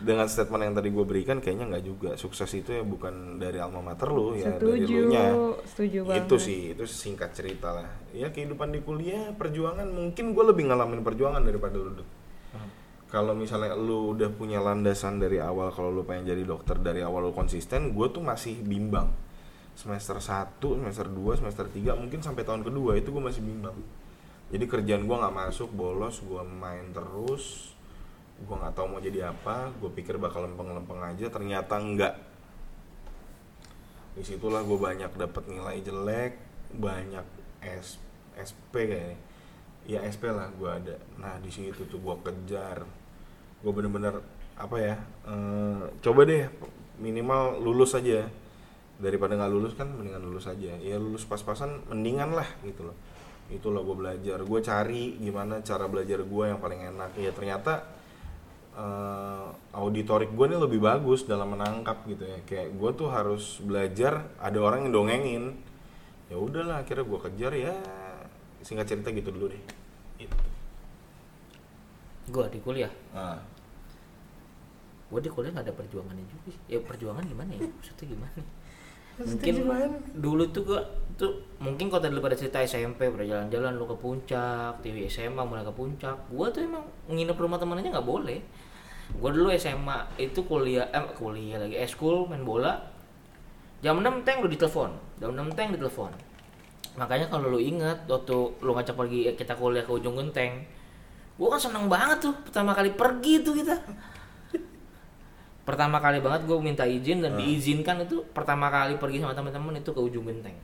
Dengan 0.01 0.25
statement 0.25 0.63
yang 0.63 0.75
tadi 0.75 0.89
gue 0.89 1.05
berikan 1.05 1.37
kayaknya 1.37 1.65
nggak 1.69 1.85
juga. 1.85 2.09
Sukses 2.17 2.49
itu 2.51 2.73
ya 2.73 2.81
bukan 2.81 3.37
dari 3.37 3.61
alma 3.61 3.79
mater 3.85 4.09
lu 4.09 4.33
ya 4.33 4.57
dari 4.57 4.81
setuju, 4.81 4.95
lu 4.97 5.11
nya. 5.13 5.25
Setuju 5.63 5.99
banget. 6.03 6.25
itu 6.25 6.35
sih. 6.41 6.59
Itu 6.73 6.83
singkat 6.83 7.31
cerita 7.31 7.69
lah. 7.71 7.87
Ya 8.09 8.27
kehidupan 8.27 8.73
di 8.73 8.81
kuliah 8.81 9.31
perjuangan. 9.31 9.85
Mungkin 9.85 10.33
gue 10.33 10.43
lebih 10.43 10.63
ngalamin 10.65 11.05
perjuangan 11.05 11.45
daripada 11.45 11.77
lu. 11.77 11.93
Kalau 13.07 13.31
misalnya 13.31 13.71
lu 13.71 14.11
udah 14.11 14.27
punya 14.35 14.59
landasan 14.59 15.19
dari 15.19 15.39
awal 15.39 15.71
kalau 15.71 15.95
lu 15.95 16.03
pengen 16.03 16.35
jadi 16.35 16.43
dokter 16.43 16.75
dari 16.75 16.99
awal 16.99 17.31
lu 17.31 17.33
konsisten 17.35 17.95
gue 17.95 18.07
tuh 18.11 18.19
masih 18.19 18.59
bimbang. 18.63 19.07
Semester 19.77 20.17
1, 20.17 20.57
semester 20.59 21.05
2, 21.05 21.39
semester 21.39 21.65
3 21.69 21.95
mungkin 21.95 22.19
sampai 22.19 22.43
tahun 22.43 22.65
kedua 22.67 22.97
itu 22.99 23.13
gue 23.13 23.23
masih 23.23 23.45
bimbang. 23.45 23.77
Jadi 24.51 24.65
kerjaan 24.67 25.07
gue 25.07 25.15
nggak 25.15 25.35
masuk 25.35 25.71
bolos 25.71 26.19
gue 26.19 26.43
main 26.43 26.91
terus 26.91 27.75
gue 28.37 28.55
nggak 28.55 28.73
tahu 28.77 28.85
mau 28.85 29.01
jadi 29.01 29.33
apa 29.33 29.73
gue 29.81 29.89
pikir 29.97 30.21
bakal 30.21 30.45
lempeng-lempeng 30.45 31.01
aja 31.01 31.25
ternyata 31.33 31.73
enggak 31.81 32.13
di 34.13 34.21
situlah 34.21 34.61
gue 34.61 34.77
banyak 34.77 35.09
dapat 35.17 35.43
nilai 35.49 35.81
jelek 35.81 36.37
banyak 36.77 37.25
SP 38.37 38.73
kayaknya 38.73 39.17
ya 39.87 40.03
SP 40.03 40.29
lah 40.29 40.51
gue 40.51 40.67
ada. 40.69 40.95
Nah 41.17 41.39
di 41.39 41.47
situ 41.47 41.87
tuh 41.87 41.97
gue 41.97 42.15
kejar. 42.27 42.83
Gue 43.63 43.71
bener-bener 43.71 44.19
apa 44.59 44.77
ya 44.77 44.95
eh, 45.25 45.81
coba 46.03 46.27
deh 46.27 46.45
minimal 46.99 47.63
lulus 47.63 47.95
aja. 47.95 48.27
Daripada 48.99 49.39
nggak 49.39 49.51
lulus 49.53 49.73
kan 49.79 49.87
mendingan 49.87 50.21
lulus 50.27 50.45
aja. 50.51 50.75
Ya 50.83 50.99
lulus 50.99 51.23
pas-pasan 51.23 51.87
mendingan 51.87 52.35
lah 52.35 52.45
gitu 52.67 52.91
loh. 52.91 52.97
Itulah 53.47 53.79
gue 53.81 53.95
belajar. 53.95 54.43
Gue 54.43 54.59
cari 54.59 55.15
gimana 55.23 55.63
cara 55.63 55.87
belajar 55.87 56.19
gue 56.21 56.43
yang 56.43 56.59
paling 56.59 56.83
enak. 56.91 57.15
Ya 57.15 57.31
ternyata 57.31 57.87
eh, 58.75 59.47
auditorik 59.71 60.35
gue 60.35 60.45
nih 60.51 60.59
lebih 60.59 60.83
bagus 60.83 61.23
dalam 61.23 61.55
menangkap 61.55 62.03
gitu 62.11 62.27
ya. 62.27 62.43
Kayak 62.43 62.75
gue 62.75 62.89
tuh 62.91 63.07
harus 63.07 63.63
belajar 63.63 64.35
ada 64.35 64.59
orang 64.59 64.91
yang 64.91 64.91
dongengin. 64.99 65.43
Ya 66.27 66.35
udahlah 66.35 66.83
akhirnya 66.83 67.07
gue 67.07 67.19
kejar 67.23 67.55
ya 67.55 67.71
singkat 68.67 68.91
cerita 68.91 69.15
gitu 69.15 69.31
dulu 69.31 69.47
deh 69.47 69.63
Gitu. 70.17 70.33
Gue 72.33 72.45
di 72.49 72.59
kuliah. 72.59 72.91
Nah, 73.13 73.39
Gue 75.07 75.23
di 75.23 75.31
kuliah 75.31 75.55
nggak 75.55 75.71
ada 75.71 75.75
perjuangannya 75.77 76.25
juga 76.27 76.51
sih. 76.51 76.59
Ya 76.67 76.83
perjuangan 76.83 77.23
gimana 77.23 77.55
ya? 77.55 77.63
Maksudnya 77.63 78.05
gimana? 78.11 78.41
Mungkin 79.17 79.55
dulu 80.21 80.43
tuh 80.53 80.61
gua 80.61 80.81
tuh 81.17 81.41
mungkin 81.57 81.89
kalau 81.89 82.05
tadi 82.05 82.21
pada 82.21 82.37
cerita 82.37 82.61
SMP 82.61 83.09
pada 83.09 83.25
jalan-jalan 83.25 83.73
lu 83.73 83.89
ke 83.89 83.97
puncak, 83.97 84.77
TV 84.85 85.09
SMA 85.09 85.41
mulai 85.41 85.65
ke 85.65 85.73
puncak. 85.73 86.13
Gua 86.29 86.53
tuh 86.53 86.61
emang 86.67 86.85
nginep 87.09 87.33
rumah 87.33 87.57
temen 87.57 87.81
aja 87.81 87.97
nggak 87.97 88.05
boleh. 88.05 88.37
Gua 89.17 89.33
dulu 89.33 89.49
SMA 89.57 90.21
itu 90.21 90.45
kuliah 90.45 90.85
eh 90.93 91.01
kuliah 91.17 91.57
lagi 91.57 91.81
eskul 91.81 92.29
main 92.29 92.45
bola. 92.45 92.77
Jam 93.81 93.97
6 94.03 94.21
teng 94.21 94.45
lu 94.45 94.49
ditelepon. 94.49 94.91
Jam 95.17 95.33
6 95.33 95.57
teng 95.57 95.73
ditelepon. 95.73 96.11
Makanya 96.97 97.29
kalau 97.29 97.53
lu 97.53 97.61
ingat 97.61 98.09
waktu 98.09 98.35
lu 98.65 98.73
ngajak 98.73 98.97
pergi 98.97 99.29
kita 99.37 99.53
kuliah 99.53 99.85
ke 99.85 99.93
ujung 99.93 100.17
genteng, 100.17 100.65
gua 101.37 101.53
kan 101.53 101.69
seneng 101.69 101.85
banget 101.85 102.25
tuh 102.25 102.33
pertama 102.41 102.73
kali 102.73 102.89
pergi 102.97 103.45
tuh 103.45 103.53
kita. 103.53 103.77
Pertama 105.61 105.99
kali 105.99 106.23
banget 106.23 106.47
gue 106.47 106.57
minta 106.63 106.87
izin 106.87 107.19
dan 107.19 107.35
diizinkan 107.35 107.99
itu 107.99 108.23
pertama 108.31 108.71
kali 108.71 108.95
pergi 108.95 109.19
sama 109.19 109.35
teman-teman 109.35 109.75
itu 109.75 109.91
ke 109.91 109.99
ujung 109.99 110.23
genteng. 110.23 110.55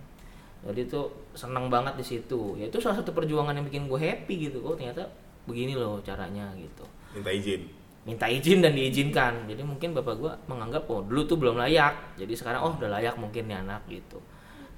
Jadi 0.64 0.80
itu 0.88 1.02
seneng 1.36 1.68
banget 1.68 2.00
di 2.00 2.06
situ. 2.08 2.56
Ya 2.56 2.72
itu 2.72 2.80
salah 2.80 3.04
satu 3.04 3.12
perjuangan 3.12 3.52
yang 3.52 3.68
bikin 3.68 3.92
gue 3.92 4.00
happy 4.00 4.48
gitu. 4.48 4.64
Oh 4.64 4.80
ternyata 4.80 5.04
begini 5.44 5.76
loh 5.76 6.00
caranya 6.08 6.48
gitu. 6.56 6.88
Minta 7.12 7.36
izin? 7.36 7.68
Minta 8.08 8.32
izin 8.32 8.64
dan 8.64 8.80
diizinkan. 8.80 9.44
Jadi 9.44 9.60
mungkin 9.68 9.92
bapak 9.92 10.16
gue 10.16 10.32
menganggap 10.48 10.88
oh 10.88 11.04
dulu 11.04 11.28
tuh 11.28 11.36
belum 11.36 11.60
layak. 11.60 12.16
Jadi 12.16 12.34
sekarang 12.40 12.64
oh 12.64 12.72
udah 12.80 12.88
layak 12.88 13.20
mungkin 13.20 13.52
nih 13.52 13.60
anak 13.60 13.84
gitu 13.92 14.24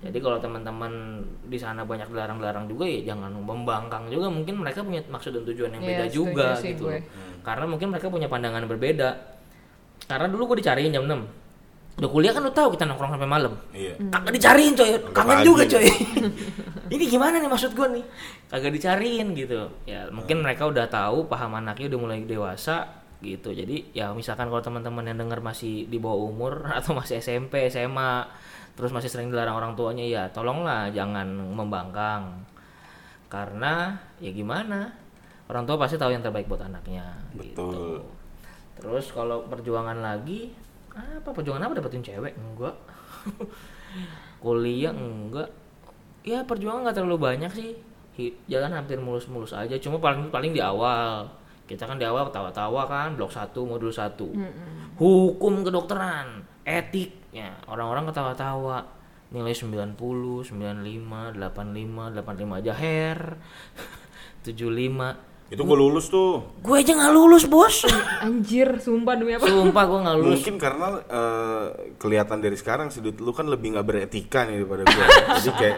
jadi 0.06 0.18
kalau 0.22 0.38
teman-teman 0.38 1.18
di 1.49 1.57
sana 1.57 1.82
banyak 1.82 2.06
dilarang-larang 2.14 2.69
juga 2.69 2.86
ya 2.86 3.10
jangan 3.10 3.34
membangkang 3.34 4.06
juga. 4.14 4.30
Mungkin 4.30 4.61
mereka 4.61 4.86
punya 4.86 5.02
maksud 5.10 5.34
dan 5.34 5.44
tujuan 5.49 5.73
yang 5.73 5.82
Iya, 5.82 5.90
beda 5.90 6.06
juga 6.14 6.48
sih 6.53 6.77
gitu 6.77 6.94
gue. 6.94 7.02
loh. 7.02 7.41
karena 7.41 7.65
mungkin 7.65 7.90
mereka 7.90 8.14
punya 8.14 8.30
pandangan 8.30 8.69
berbeda. 8.69 9.10
Karena 10.06 10.30
dulu 10.30 10.53
gue 10.53 10.61
dicariin 10.61 10.94
jam 10.94 11.10
6 11.10 11.45
udah 11.95 12.11
kuliah 12.11 12.36
kan 12.36 12.44
lu 12.44 12.52
tahu 12.52 12.76
kita 12.76 12.84
nongkrong 12.86 13.15
sampai 13.15 13.30
malam. 13.30 13.56
Iya. 13.72 13.95
Kagak 14.11 14.34
dicariin 14.36 14.76
coy. 14.76 14.91
Kangen 15.15 15.40
juga 15.48 15.64
coy. 15.64 15.88
Ini 16.94 17.03
gimana 17.07 17.40
nih 17.40 17.48
maksud 17.49 17.72
gue 17.72 17.88
nih? 17.98 18.03
Kagak 18.52 18.72
dicariin 18.76 19.27
gitu. 19.34 19.72
Ya 19.88 20.11
mungkin 20.11 20.44
mereka 20.44 20.68
udah 20.68 20.86
tahu 20.91 21.26
paham 21.32 21.56
anaknya 21.56 21.95
udah 21.95 21.99
mulai 22.03 22.19
dewasa 22.27 22.99
gitu. 23.23 23.56
Jadi 23.56 23.95
ya 23.95 24.11
misalkan 24.11 24.52
kalau 24.52 24.60
teman-teman 24.60 25.07
yang 25.07 25.18
dengar 25.23 25.40
masih 25.40 25.88
di 25.88 25.98
bawah 25.98 26.30
umur 26.30 26.68
atau 26.77 26.94
masih 26.94 27.23
SMP 27.23 27.72
SMA 27.72 28.27
terus 28.76 28.91
masih 28.91 29.07
sering 29.07 29.31
dilarang 29.31 29.56
orang 29.56 29.73
tuanya 29.73 30.03
ya 30.03 30.23
tolonglah 30.31 30.91
jangan 30.91 31.27
membangkang. 31.31 32.43
Karena 33.31 33.95
ya 34.22 34.31
gimana? 34.31 34.91
Orang 35.49 35.65
tua 35.65 35.80
pasti 35.80 35.95
tahu 35.95 36.11
yang 36.14 36.23
terbaik 36.23 36.47
buat 36.47 36.61
anaknya 36.64 37.06
gitu. 37.38 37.69
Betul. 37.69 37.99
terus 38.76 39.07
kalau 39.15 39.47
perjuangan 39.47 40.03
lagi 40.03 40.52
apa 40.91 41.31
perjuangan 41.31 41.72
apa 41.72 41.80
dapetin 41.80 42.03
cewek? 42.03 42.35
Enggak. 42.35 42.76
Kuliah 44.43 44.91
enggak. 44.91 45.47
Ya 46.27 46.43
perjuangan 46.43 46.84
nggak 46.84 46.95
terlalu 46.99 47.18
banyak 47.19 47.52
sih. 47.56 47.72
Jalan 48.52 48.76
hampir 48.76 48.99
mulus-mulus 48.99 49.56
aja. 49.56 49.76
Cuma 49.80 50.03
paling 50.03 50.27
paling 50.27 50.52
di 50.52 50.60
awal. 50.60 51.23
Kita 51.65 51.88
kan 51.88 51.95
di 51.95 52.06
awal 52.06 52.30
tawa-tawa 52.30 52.85
kan 52.85 53.18
blok 53.18 53.34
1 53.34 53.49
modul 53.57 53.89
1 53.89 54.22
hukum 54.95 55.53
kedokteran 55.68 56.45
etiknya. 56.66 57.56
Orang-orang 57.70 58.10
ketawa-tawa. 58.10 58.92
Nilai 59.30 59.54
90, 59.54 59.96
95, 59.96 61.38
85, 61.38 62.14
85 62.14 62.60
aja 62.62 62.74
hair 62.78 63.20
75 64.46 64.54
Itu 65.46 65.62
gue 65.62 65.78
lulus 65.78 66.10
tuh. 66.10 66.42
gue 66.66 66.74
aja 66.74 66.98
nggak 66.98 67.14
lulus 67.14 67.46
bos. 67.46 67.86
Anjir, 68.26 68.82
sumpah 68.82 69.14
demi 69.14 69.38
apa? 69.38 69.46
sumpah 69.46 69.84
gue 69.86 70.00
nggak 70.02 70.18
lulus. 70.18 70.42
Mungkin 70.42 70.58
karena 70.58 70.88
eh, 71.06 71.66
kelihatan 72.02 72.42
dari 72.42 72.58
sekarang 72.58 72.90
sih 72.90 73.06
Dut, 73.06 73.22
lu 73.22 73.30
kan 73.30 73.46
lebih 73.46 73.78
nggak 73.78 73.86
beretika 73.86 74.50
nih 74.50 74.66
daripada 74.66 74.90
gue. 74.90 75.06
jadi 75.46 75.52
kayak 75.54 75.78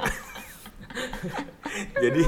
jadi 2.00 2.24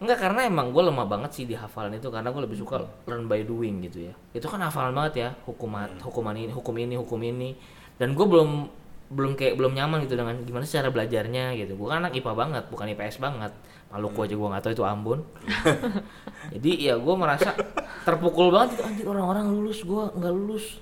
Enggak 0.00 0.16
karena 0.16 0.48
emang 0.48 0.72
gue 0.72 0.80
lemah 0.80 1.04
banget 1.04 1.30
sih 1.36 1.44
di 1.44 1.52
hafalan 1.52 1.92
itu 1.92 2.08
karena 2.08 2.32
gue 2.32 2.40
lebih 2.40 2.56
suka 2.56 2.80
learn 3.04 3.28
by 3.28 3.44
doing 3.44 3.84
gitu 3.84 4.08
ya. 4.08 4.14
Itu 4.32 4.48
kan 4.48 4.64
hafalan 4.64 4.96
banget 4.96 5.14
ya 5.20 5.28
hukuman 5.44 6.00
hukuman 6.00 6.32
ini 6.40 6.48
hukum 6.48 6.74
ini 6.80 6.94
hukum 6.96 7.20
ini 7.20 7.52
dan 8.00 8.16
gue 8.16 8.24
belum 8.24 8.80
belum 9.10 9.36
kayak 9.36 9.60
belum 9.60 9.76
nyaman 9.76 10.06
gitu 10.08 10.16
dengan 10.16 10.40
gimana 10.40 10.64
sih 10.64 10.80
cara 10.80 10.88
belajarnya 10.88 11.52
gitu. 11.60 11.76
Gue 11.76 11.92
kan 11.92 12.00
anak 12.00 12.16
IPA 12.16 12.32
banget 12.32 12.64
bukan 12.72 12.88
IPS 12.96 13.20
banget. 13.20 13.52
Maluku 13.92 14.24
aja 14.24 14.34
gue 14.40 14.48
nggak 14.48 14.62
tahu 14.64 14.72
itu 14.72 14.84
Ambon. 14.88 15.20
Jadi 16.56 16.70
ya 16.80 16.96
gue 16.96 17.14
merasa 17.20 17.52
terpukul 18.08 18.48
banget 18.56 18.80
itu 18.80 18.82
anjir 18.88 19.04
orang-orang 19.04 19.52
lulus 19.52 19.84
gue 19.84 20.02
nggak 20.16 20.32
lulus. 20.32 20.80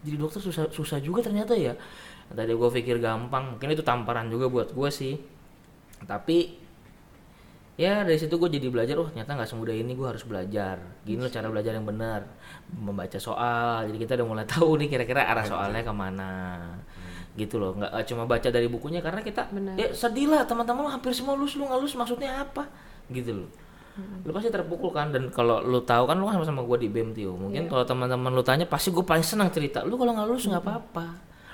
Jadi 0.00 0.16
dokter 0.16 0.40
susah 0.40 0.72
susah 0.72 0.96
juga 1.04 1.20
ternyata 1.20 1.52
ya. 1.52 1.76
Tadi 2.32 2.56
gue 2.56 2.70
pikir 2.72 3.04
gampang 3.04 3.60
mungkin 3.60 3.68
itu 3.68 3.84
tamparan 3.84 4.32
juga 4.32 4.48
buat 4.48 4.72
gue 4.72 4.88
sih. 4.88 5.20
Tapi 6.08 6.65
ya 7.76 8.08
dari 8.08 8.16
situ 8.16 8.40
gue 8.40 8.48
jadi 8.48 8.72
belajar 8.72 8.96
oh 8.96 9.12
ternyata 9.12 9.36
nggak 9.36 9.48
semudah 9.52 9.76
ini 9.76 9.92
gue 9.92 10.08
harus 10.08 10.24
belajar. 10.24 10.80
Gini 11.04 11.20
loh 11.20 11.32
cara 11.32 11.46
belajar 11.52 11.76
yang 11.76 11.84
benar. 11.84 12.24
Membaca 12.72 13.20
soal 13.20 13.92
jadi 13.92 13.98
kita 14.00 14.12
udah 14.20 14.26
mulai 14.26 14.46
tahu 14.56 14.80
nih 14.80 14.88
kira-kira 14.88 15.28
arah 15.28 15.44
soalnya 15.44 15.84
ke 15.84 15.92
mana. 15.92 16.32
Gitu 17.36 17.60
loh 17.60 17.76
nggak 17.76 17.92
eh, 17.92 18.04
cuma 18.08 18.24
baca 18.24 18.48
dari 18.48 18.66
bukunya 18.66 19.04
karena 19.04 19.20
kita 19.20 19.52
Benar. 19.52 19.76
ya 19.76 19.92
sedih 19.92 20.32
lah 20.32 20.48
teman-teman 20.48 20.88
hampir 20.88 21.12
semua 21.12 21.36
lulus 21.36 21.54
lu 21.60 21.68
nggak 21.68 21.78
lulus 21.84 21.94
maksudnya 21.94 22.42
apa? 22.48 22.64
Gitu 23.12 23.44
loh. 23.44 23.50
Lu 23.96 24.32
pasti 24.32 24.52
terpukul 24.52 24.92
kan 24.92 25.08
dan 25.12 25.32
kalau 25.32 25.64
lu 25.64 25.80
tahu 25.84 26.04
kan 26.08 26.16
lu 26.16 26.28
kan 26.28 26.40
sama-sama 26.40 26.64
gue 26.64 26.84
di 26.84 26.88
BEM 26.88 27.16
Tio 27.16 27.32
mungkin 27.36 27.68
kalau 27.68 27.84
teman-teman 27.84 28.32
lu 28.32 28.44
tanya 28.44 28.68
pasti 28.68 28.88
gue 28.88 29.04
paling 29.04 29.24
senang 29.24 29.52
cerita. 29.52 29.84
Lu 29.84 30.00
kalau 30.00 30.16
nggak 30.16 30.28
lulus 30.28 30.48
nggak 30.48 30.64
apa-apa. 30.64 31.06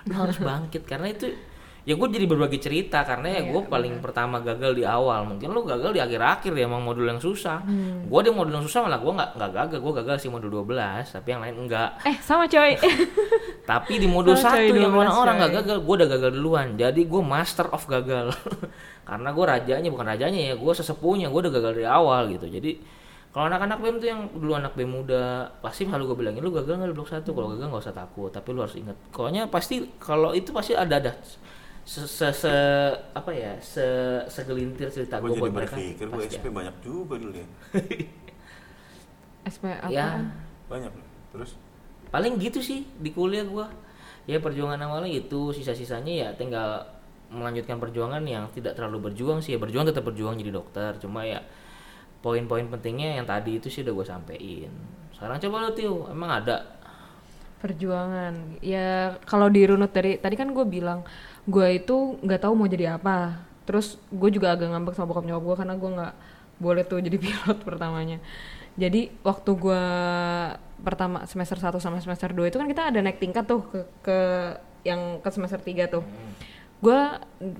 Lu 0.06 0.14
harus 0.14 0.38
bangkit 0.46 0.86
karena 0.86 1.10
itu 1.10 1.34
ya 1.82 1.98
gue 1.98 2.08
jadi 2.14 2.30
berbagi 2.30 2.62
cerita 2.62 3.02
karena 3.02 3.38
ya 3.38 3.42
gue 3.42 3.62
paling 3.66 3.98
pertama 3.98 4.38
gagal 4.38 4.78
di 4.78 4.86
awal. 4.86 5.26
Mungkin 5.26 5.50
lu 5.50 5.66
gagal 5.66 5.90
di 5.90 5.98
akhir-akhir 5.98 6.54
ya 6.54 6.70
emang 6.70 6.82
modul 6.82 7.10
yang 7.10 7.18
susah. 7.18 7.58
Gue 8.06 8.20
di 8.22 8.30
modul 8.30 8.54
yang 8.54 8.64
susah 8.64 8.86
malah 8.86 9.02
gue 9.02 9.10
nggak 9.10 9.30
nggak 9.34 9.50
gagal. 9.50 9.78
Gue 9.82 9.92
gagal 9.98 10.16
sih 10.22 10.30
modul 10.30 10.62
12 10.62 11.18
tapi 11.18 11.28
yang 11.34 11.42
lain 11.42 11.56
enggak. 11.66 11.90
Eh, 12.06 12.16
sama 12.22 12.46
coy. 12.46 12.78
tapi 13.70 13.98
di 13.98 14.06
modul 14.06 14.38
coy, 14.38 14.42
satu 14.46 14.72
yang 14.78 14.94
12 14.94 15.02
orang-orang 15.02 15.34
nggak 15.42 15.52
gagal 15.62 15.78
gue 15.82 15.94
udah 15.98 16.08
gagal 16.08 16.30
duluan. 16.38 16.66
Jadi 16.78 17.00
gue 17.02 17.22
master 17.22 17.66
of 17.74 17.82
gagal. 17.90 18.30
Karena 19.08 19.28
gue 19.34 19.44
rajanya 19.44 19.88
bukan 19.90 20.06
rajanya 20.06 20.38
ya 20.38 20.54
gue 20.54 20.72
sesepuhnya 20.78 21.34
gue 21.34 21.40
udah 21.42 21.52
gagal 21.52 21.72
dari 21.82 21.88
awal 21.90 22.30
gitu. 22.30 22.46
Jadi 22.46 23.02
kalau 23.32 23.48
anak-anak 23.48 23.80
BEM 23.80 23.96
tuh 23.96 24.08
yang 24.12 24.20
dulu 24.28 24.52
anak 24.52 24.76
BEM 24.76 24.92
muda 24.92 25.48
pasti 25.64 25.88
selalu 25.88 26.12
gue 26.12 26.16
bilangin 26.20 26.44
lu 26.44 26.52
gagal 26.52 26.78
nggak 26.78 26.90
di 26.92 26.94
blok 26.94 27.10
satu? 27.10 27.34
Kalau 27.34 27.48
gagal 27.50 27.66
nggak 27.74 27.82
usah 27.82 27.96
takut 27.96 28.30
tapi 28.30 28.54
lu 28.54 28.62
harus 28.62 28.78
ingat. 28.78 28.94
Pokoknya 29.10 29.50
pasti 29.50 29.82
kalau 29.98 30.30
itu 30.30 30.54
pasti 30.54 30.78
ada 30.78 31.02
ada 31.02 31.16
se, 31.82 32.06
se, 32.06 32.28
se- 32.30 32.96
apa 33.12 33.30
ya 33.34 33.58
se 33.58 33.82
segelintir 34.30 34.86
cerita 34.88 35.18
gue 35.18 35.30
gue 35.30 35.34
jadi 35.34 35.42
buat 35.42 35.54
mereka 35.54 35.74
berpikir 35.76 36.06
gue 36.06 36.24
SP 36.30 36.46
banyak 36.48 36.76
juga 36.82 37.14
dulu 37.18 37.34
ya. 37.34 37.48
SP 39.50 39.64
apa? 39.66 39.90
ya. 39.90 40.22
Banyak 40.70 40.92
loh. 40.94 41.08
Terus? 41.34 41.50
Paling 42.14 42.38
gitu 42.38 42.62
sih 42.62 42.86
di 43.00 43.10
kuliah 43.10 43.42
gua. 43.42 43.66
Ya 44.28 44.38
perjuangan 44.38 44.78
awalnya 44.78 45.10
itu 45.10 45.50
sisa-sisanya 45.50 46.12
ya 46.14 46.28
tinggal 46.38 46.86
melanjutkan 47.32 47.80
perjuangan 47.82 48.22
yang 48.22 48.46
tidak 48.54 48.78
terlalu 48.78 49.10
berjuang 49.10 49.42
sih. 49.42 49.56
Ya 49.56 49.58
berjuang 49.58 49.88
tetap 49.88 50.06
berjuang 50.06 50.38
jadi 50.38 50.54
dokter. 50.54 50.94
Cuma 51.02 51.26
ya 51.26 51.42
poin-poin 52.22 52.70
pentingnya 52.70 53.18
yang 53.18 53.26
tadi 53.26 53.58
itu 53.58 53.66
sih 53.66 53.82
udah 53.82 53.94
gue 53.98 54.06
sampein. 54.06 54.70
Sekarang 55.10 55.42
coba 55.42 55.66
lu 55.66 55.70
Tio. 55.74 56.06
Emang 56.06 56.30
ada? 56.38 56.78
Perjuangan. 57.58 58.62
Ya 58.62 59.18
kalau 59.26 59.50
dirunut 59.50 59.90
dari 59.90 60.22
tadi 60.22 60.38
kan 60.38 60.54
gue 60.54 60.62
bilang 60.62 61.02
gue 61.46 61.66
itu 61.74 61.96
nggak 62.22 62.40
tahu 62.46 62.52
mau 62.54 62.68
jadi 62.70 62.98
apa. 62.98 63.42
Terus 63.66 63.98
gue 64.10 64.30
juga 64.30 64.54
agak 64.54 64.70
ngambek 64.70 64.94
sama 64.94 65.10
bokap 65.10 65.24
nyokap 65.26 65.42
gue 65.42 65.56
karena 65.62 65.74
gue 65.78 65.90
nggak 65.90 66.14
boleh 66.62 66.82
tuh 66.86 66.98
jadi 67.02 67.16
pilot 67.22 67.58
pertamanya. 67.62 68.18
Jadi 68.78 69.12
waktu 69.20 69.50
gue 69.52 69.84
pertama 70.82 71.28
semester 71.28 71.60
1 71.60 71.78
sama 71.78 72.00
semester 72.00 72.32
2 72.32 72.50
itu 72.50 72.56
kan 72.58 72.66
kita 72.66 72.82
ada 72.90 72.98
naik 73.04 73.22
tingkat 73.22 73.44
tuh 73.46 73.62
ke, 73.68 73.80
ke 74.02 74.18
yang 74.82 75.20
ke 75.20 75.28
semester 75.30 75.60
3 75.60 75.92
tuh. 75.92 76.04
Gue 76.82 77.00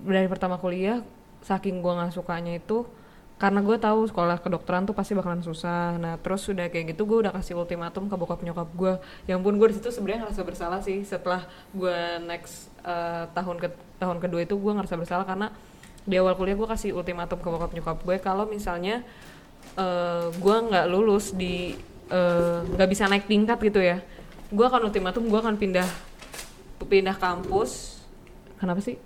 dari 0.09 0.27
pertama 0.27 0.59
kuliah 0.59 1.05
saking 1.43 1.83
gue 1.83 1.93
nggak 1.93 2.15
sukanya 2.15 2.55
itu 2.57 2.87
karena 3.43 3.59
gue 3.59 3.75
tahu 3.75 4.07
sekolah 4.07 4.39
kedokteran 4.39 4.87
tuh 4.87 4.95
pasti 4.95 5.19
bakalan 5.19 5.43
susah 5.43 5.99
nah 5.99 6.15
terus 6.15 6.47
sudah 6.47 6.71
kayak 6.71 6.95
gitu 6.95 7.03
gue 7.11 7.27
udah 7.27 7.35
kasih 7.35 7.59
ultimatum 7.59 8.07
ke 8.07 8.15
bokap 8.15 8.39
nyokap 8.47 8.71
gue 8.71 8.95
yang 9.27 9.43
pun 9.43 9.59
gue 9.59 9.67
di 9.67 9.83
situ 9.83 9.91
sebenarnya 9.91 10.31
ngerasa 10.31 10.43
bersalah 10.47 10.79
sih 10.79 11.03
setelah 11.03 11.43
gue 11.75 12.23
next 12.23 12.71
eh, 12.83 13.25
tahun 13.33 13.57
ke 13.59 13.69
tahun 13.99 14.19
kedua 14.19 14.43
itu 14.45 14.55
gue 14.59 14.73
ngerasa 14.75 14.95
bersalah 14.99 15.27
karena 15.27 15.51
di 16.03 16.19
awal 16.19 16.35
kuliah 16.35 16.59
gue 16.59 16.67
kasih 16.67 16.99
ultimatum 16.99 17.39
ke 17.39 17.49
bokap 17.49 17.71
nyokap 17.71 17.99
gue 18.03 18.17
kalau 18.19 18.45
misalnya 18.47 19.07
eh, 19.79 20.27
gue 20.31 20.57
nggak 20.69 20.87
lulus 20.91 21.35
di 21.35 21.79
eh, 22.11 22.59
nggak 22.67 22.89
bisa 22.91 23.07
naik 23.07 23.31
tingkat 23.31 23.59
gitu 23.63 23.79
ya 23.79 24.03
gue 24.53 24.67
akan 24.69 24.93
ultimatum 24.93 25.25
gue 25.33 25.41
akan 25.41 25.57
pindah 25.57 25.89
pindah 26.87 27.17
kampus. 27.17 28.03
Kenapa 28.59 28.85
sih? 28.85 28.99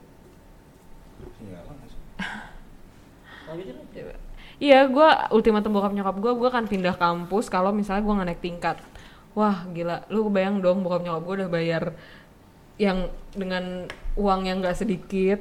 Iya, 4.57 4.89
gue 4.89 5.09
ultimatum 5.37 5.77
bokap 5.77 5.93
nyokap 5.93 6.17
gue, 6.17 6.33
gue 6.33 6.49
akan 6.49 6.65
pindah 6.67 6.97
kampus 6.97 7.53
kalau 7.53 7.71
misalnya 7.77 8.03
gue 8.03 8.15
nggak 8.17 8.29
naik 8.33 8.43
tingkat. 8.43 8.77
Wah 9.37 9.69
gila, 9.69 10.09
lu 10.09 10.33
bayang 10.33 10.65
dong 10.65 10.81
bokap 10.81 11.05
nyokap 11.05 11.23
gue 11.23 11.35
udah 11.45 11.51
bayar 11.53 11.85
yang 12.77 13.09
dengan 13.33 13.89
uang 14.17 14.41
yang 14.49 14.61
nggak 14.61 14.77
sedikit, 14.77 15.41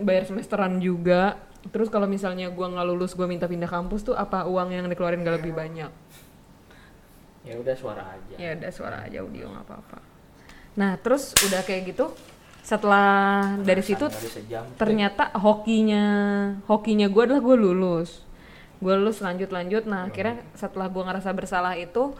bayar 0.00 0.24
semesteran 0.24 0.80
juga. 0.80 1.40
Terus 1.68 1.90
kalau 1.90 2.06
misalnya 2.06 2.48
gue 2.48 2.66
nggak 2.66 2.86
lulus, 2.86 3.18
gue 3.18 3.26
minta 3.26 3.50
pindah 3.50 3.68
kampus 3.68 4.06
tuh 4.06 4.14
apa 4.14 4.46
uang 4.46 4.70
yang 4.70 4.86
dikeluarin 4.86 5.26
gak 5.26 5.42
lebih 5.42 5.50
banyak? 5.50 5.90
ya 7.46 7.54
udah 7.62 7.76
suara 7.78 8.02
aja. 8.18 8.34
Ya 8.34 8.50
udah 8.58 8.70
suara 8.74 8.96
aja 9.06 9.22
audio 9.22 9.46
nggak 9.46 9.64
apa-apa. 9.70 9.98
Nah 10.74 10.98
terus 10.98 11.30
udah 11.46 11.62
kayak 11.62 11.94
gitu, 11.94 12.10
setelah 12.66 13.54
dari 13.62 13.86
situ 13.86 14.10
ternyata 14.74 15.30
hokinya 15.38 16.04
hokinya 16.66 17.06
gue 17.06 17.22
adalah 17.22 17.38
gue 17.40 17.56
lulus. 17.56 18.26
Gue 18.82 18.92
lulus 18.98 19.22
lanjut 19.22 19.48
lanjut 19.54 19.86
nah 19.86 20.10
akhirnya 20.10 20.42
setelah 20.58 20.90
gue 20.90 21.02
ngerasa 21.06 21.30
bersalah 21.32 21.78
itu 21.78 22.12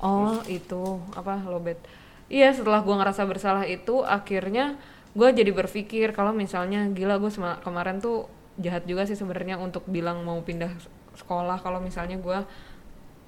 oh 0.00 0.38
itu 0.46 1.00
apa 1.16 1.42
lobet 1.48 1.80
iya 2.30 2.54
setelah 2.54 2.80
gue 2.80 2.94
ngerasa 2.94 3.26
bersalah 3.26 3.66
itu 3.66 4.06
akhirnya 4.06 4.78
gue 5.12 5.28
jadi 5.34 5.50
berpikir 5.50 6.14
kalau 6.14 6.30
misalnya 6.30 6.86
gila 6.94 7.18
gue 7.18 7.30
kemarin 7.66 7.98
tuh 7.98 8.30
jahat 8.62 8.86
juga 8.86 9.04
sih 9.04 9.18
sebenarnya 9.18 9.58
untuk 9.58 9.82
bilang 9.90 10.22
mau 10.22 10.38
pindah 10.38 10.70
sekolah 11.18 11.58
kalau 11.58 11.82
misalnya 11.82 12.16
gue 12.22 12.38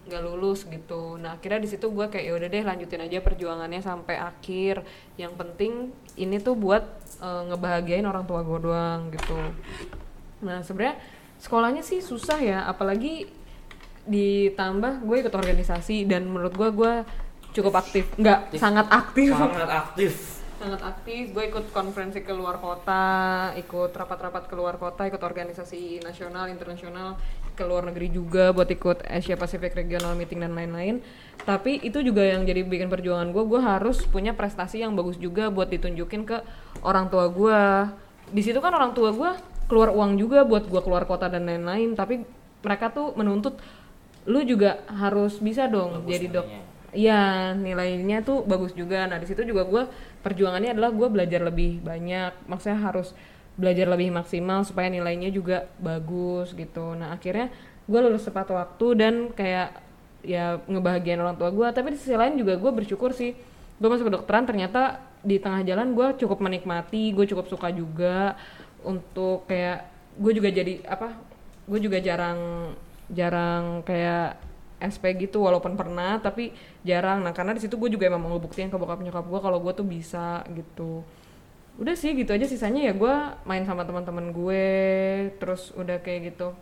nggak 0.02 0.22
lulus 0.22 0.66
gitu. 0.66 1.14
Nah 1.14 1.38
akhirnya 1.38 1.62
di 1.62 1.70
situ 1.70 1.86
gue 1.94 2.06
kayak 2.10 2.26
ya 2.26 2.32
udah 2.34 2.48
deh 2.50 2.62
lanjutin 2.66 3.02
aja 3.06 3.18
perjuangannya 3.22 3.80
sampai 3.82 4.18
akhir. 4.18 4.82
Yang 5.14 5.32
penting 5.38 5.72
ini 6.18 6.42
tuh 6.42 6.58
buat 6.58 6.82
eh, 7.22 7.42
ngebahagiain 7.50 8.06
orang 8.06 8.26
tua 8.26 8.42
gue 8.42 8.58
doang 8.58 9.14
gitu. 9.14 9.38
Nah 10.42 10.62
sebenarnya 10.66 10.98
sekolahnya 11.38 11.82
sih 11.86 12.02
susah 12.02 12.38
ya 12.38 12.58
apalagi 12.66 13.30
ditambah 14.02 15.06
gue 15.06 15.16
ikut 15.22 15.34
organisasi 15.34 16.10
dan 16.10 16.26
menurut 16.26 16.54
gue 16.58 16.70
gue 16.74 16.94
cukup 17.52 17.78
aktif. 17.78 18.08
Nggak 18.16 18.56
sangat 18.56 18.86
aktif. 18.88 19.30
Sangat 19.36 19.70
aktif. 19.70 20.12
Sangat 20.56 20.80
aktif. 20.82 21.22
Gue 21.34 21.44
ikut 21.52 21.74
konferensi 21.74 22.24
ke 22.24 22.32
luar 22.32 22.58
kota 22.58 23.50
ikut 23.58 23.92
rapat-rapat 23.92 24.48
ke 24.48 24.54
luar 24.56 24.80
kota 24.80 25.04
ikut 25.06 25.20
organisasi 25.20 26.00
nasional 26.02 26.48
internasional 26.48 27.20
ke 27.52 27.64
luar 27.68 27.84
negeri 27.84 28.08
juga 28.08 28.54
buat 28.56 28.70
ikut 28.70 29.04
Asia 29.04 29.36
Pacific 29.36 29.76
Regional 29.76 30.16
Meeting 30.16 30.40
dan 30.40 30.56
lain-lain. 30.56 31.04
Tapi 31.44 31.82
itu 31.84 32.00
juga 32.00 32.24
yang 32.24 32.48
jadi 32.48 32.64
bikin 32.64 32.88
perjuangan 32.88 33.28
gue 33.34 33.44
gue 33.44 33.60
harus 33.60 34.06
punya 34.08 34.32
prestasi 34.32 34.80
yang 34.80 34.96
bagus 34.96 35.20
juga 35.20 35.52
buat 35.52 35.68
ditunjukin 35.68 36.24
ke 36.24 36.40
orang 36.80 37.12
tua 37.12 37.28
gue 37.28 37.60
di 38.32 38.40
situ 38.40 38.62
kan 38.64 38.72
orang 38.72 38.96
tua 38.96 39.12
gue 39.12 39.30
keluar 39.68 39.92
uang 39.92 40.16
juga 40.16 40.46
buat 40.48 40.64
gue 40.64 40.80
keluar 40.80 41.04
kota 41.04 41.28
dan 41.28 41.44
lain-lain. 41.44 41.92
Tapi 41.92 42.24
mereka 42.62 42.94
tuh 42.94 43.12
menuntut 43.18 43.58
lu 44.30 44.46
juga 44.46 44.86
harus 44.86 45.42
bisa 45.42 45.66
dong 45.66 46.06
Bagus 46.06 46.10
jadi 46.14 46.26
dok. 46.30 46.46
Iya 46.92 47.56
nilainya 47.56 48.20
tuh 48.20 48.44
bagus 48.44 48.76
juga. 48.76 49.08
Nah 49.08 49.16
di 49.16 49.24
situ 49.24 49.42
juga 49.48 49.64
gue 49.64 49.82
perjuangannya 50.20 50.76
adalah 50.76 50.92
gue 50.92 51.08
belajar 51.08 51.40
lebih 51.40 51.80
banyak. 51.80 52.44
Maksudnya 52.44 52.78
harus 52.84 53.16
belajar 53.56 53.88
lebih 53.88 54.12
maksimal 54.12 54.64
supaya 54.64 54.92
nilainya 54.92 55.32
juga 55.32 55.68
bagus 55.80 56.52
gitu. 56.52 56.92
Nah 56.92 57.16
akhirnya 57.16 57.48
gue 57.88 58.00
lulus 58.00 58.28
tepat 58.28 58.52
waktu 58.52 58.86
dan 58.96 59.14
kayak 59.32 59.72
ya 60.22 60.60
ngebahagiain 60.68 61.20
orang 61.20 61.40
tua 61.40 61.48
gue. 61.48 61.68
Tapi 61.72 61.96
di 61.96 61.98
sisi 61.98 62.12
lain 62.12 62.36
juga 62.36 62.60
gue 62.60 62.70
bersyukur 62.70 63.16
sih 63.16 63.32
gue 63.82 63.88
masuk 63.90 64.12
kedokteran 64.12 64.46
ternyata 64.46 65.02
di 65.26 65.42
tengah 65.42 65.66
jalan 65.66 65.90
gue 65.90 66.08
cukup 66.22 66.38
menikmati 66.38 67.10
gue 67.10 67.26
cukup 67.26 67.50
suka 67.50 67.74
juga 67.74 68.38
untuk 68.86 69.42
kayak 69.50 69.86
gue 70.18 70.32
juga 70.38 70.54
jadi 70.54 70.86
apa 70.86 71.18
gue 71.66 71.78
juga 71.82 71.98
jarang 71.98 72.70
jarang 73.10 73.82
kayak 73.82 74.38
SP 74.82 75.14
gitu 75.16 75.46
walaupun 75.46 75.78
pernah 75.78 76.18
tapi 76.18 76.50
jarang. 76.82 77.22
Nah 77.22 77.30
karena 77.30 77.54
di 77.54 77.62
situ 77.62 77.78
gue 77.78 77.90
juga 77.92 78.10
emang 78.10 78.22
mau 78.22 78.30
ngebuktiin 78.34 78.68
ke 78.68 78.76
bokap 78.76 79.00
nyokap 79.00 79.24
gue 79.26 79.40
kalau 79.40 79.58
gue 79.62 79.72
tuh 79.72 79.86
bisa 79.86 80.42
gitu. 80.50 81.06
Udah 81.78 81.94
sih 81.96 82.12
gitu 82.18 82.34
aja 82.34 82.44
sisanya. 82.44 82.82
Ya 82.82 82.92
gue 82.92 83.14
main 83.46 83.62
sama 83.62 83.86
teman-teman 83.86 84.34
gue 84.34 84.66
terus 85.38 85.70
udah 85.78 86.02
kayak 86.02 86.34
gitu. 86.34 86.52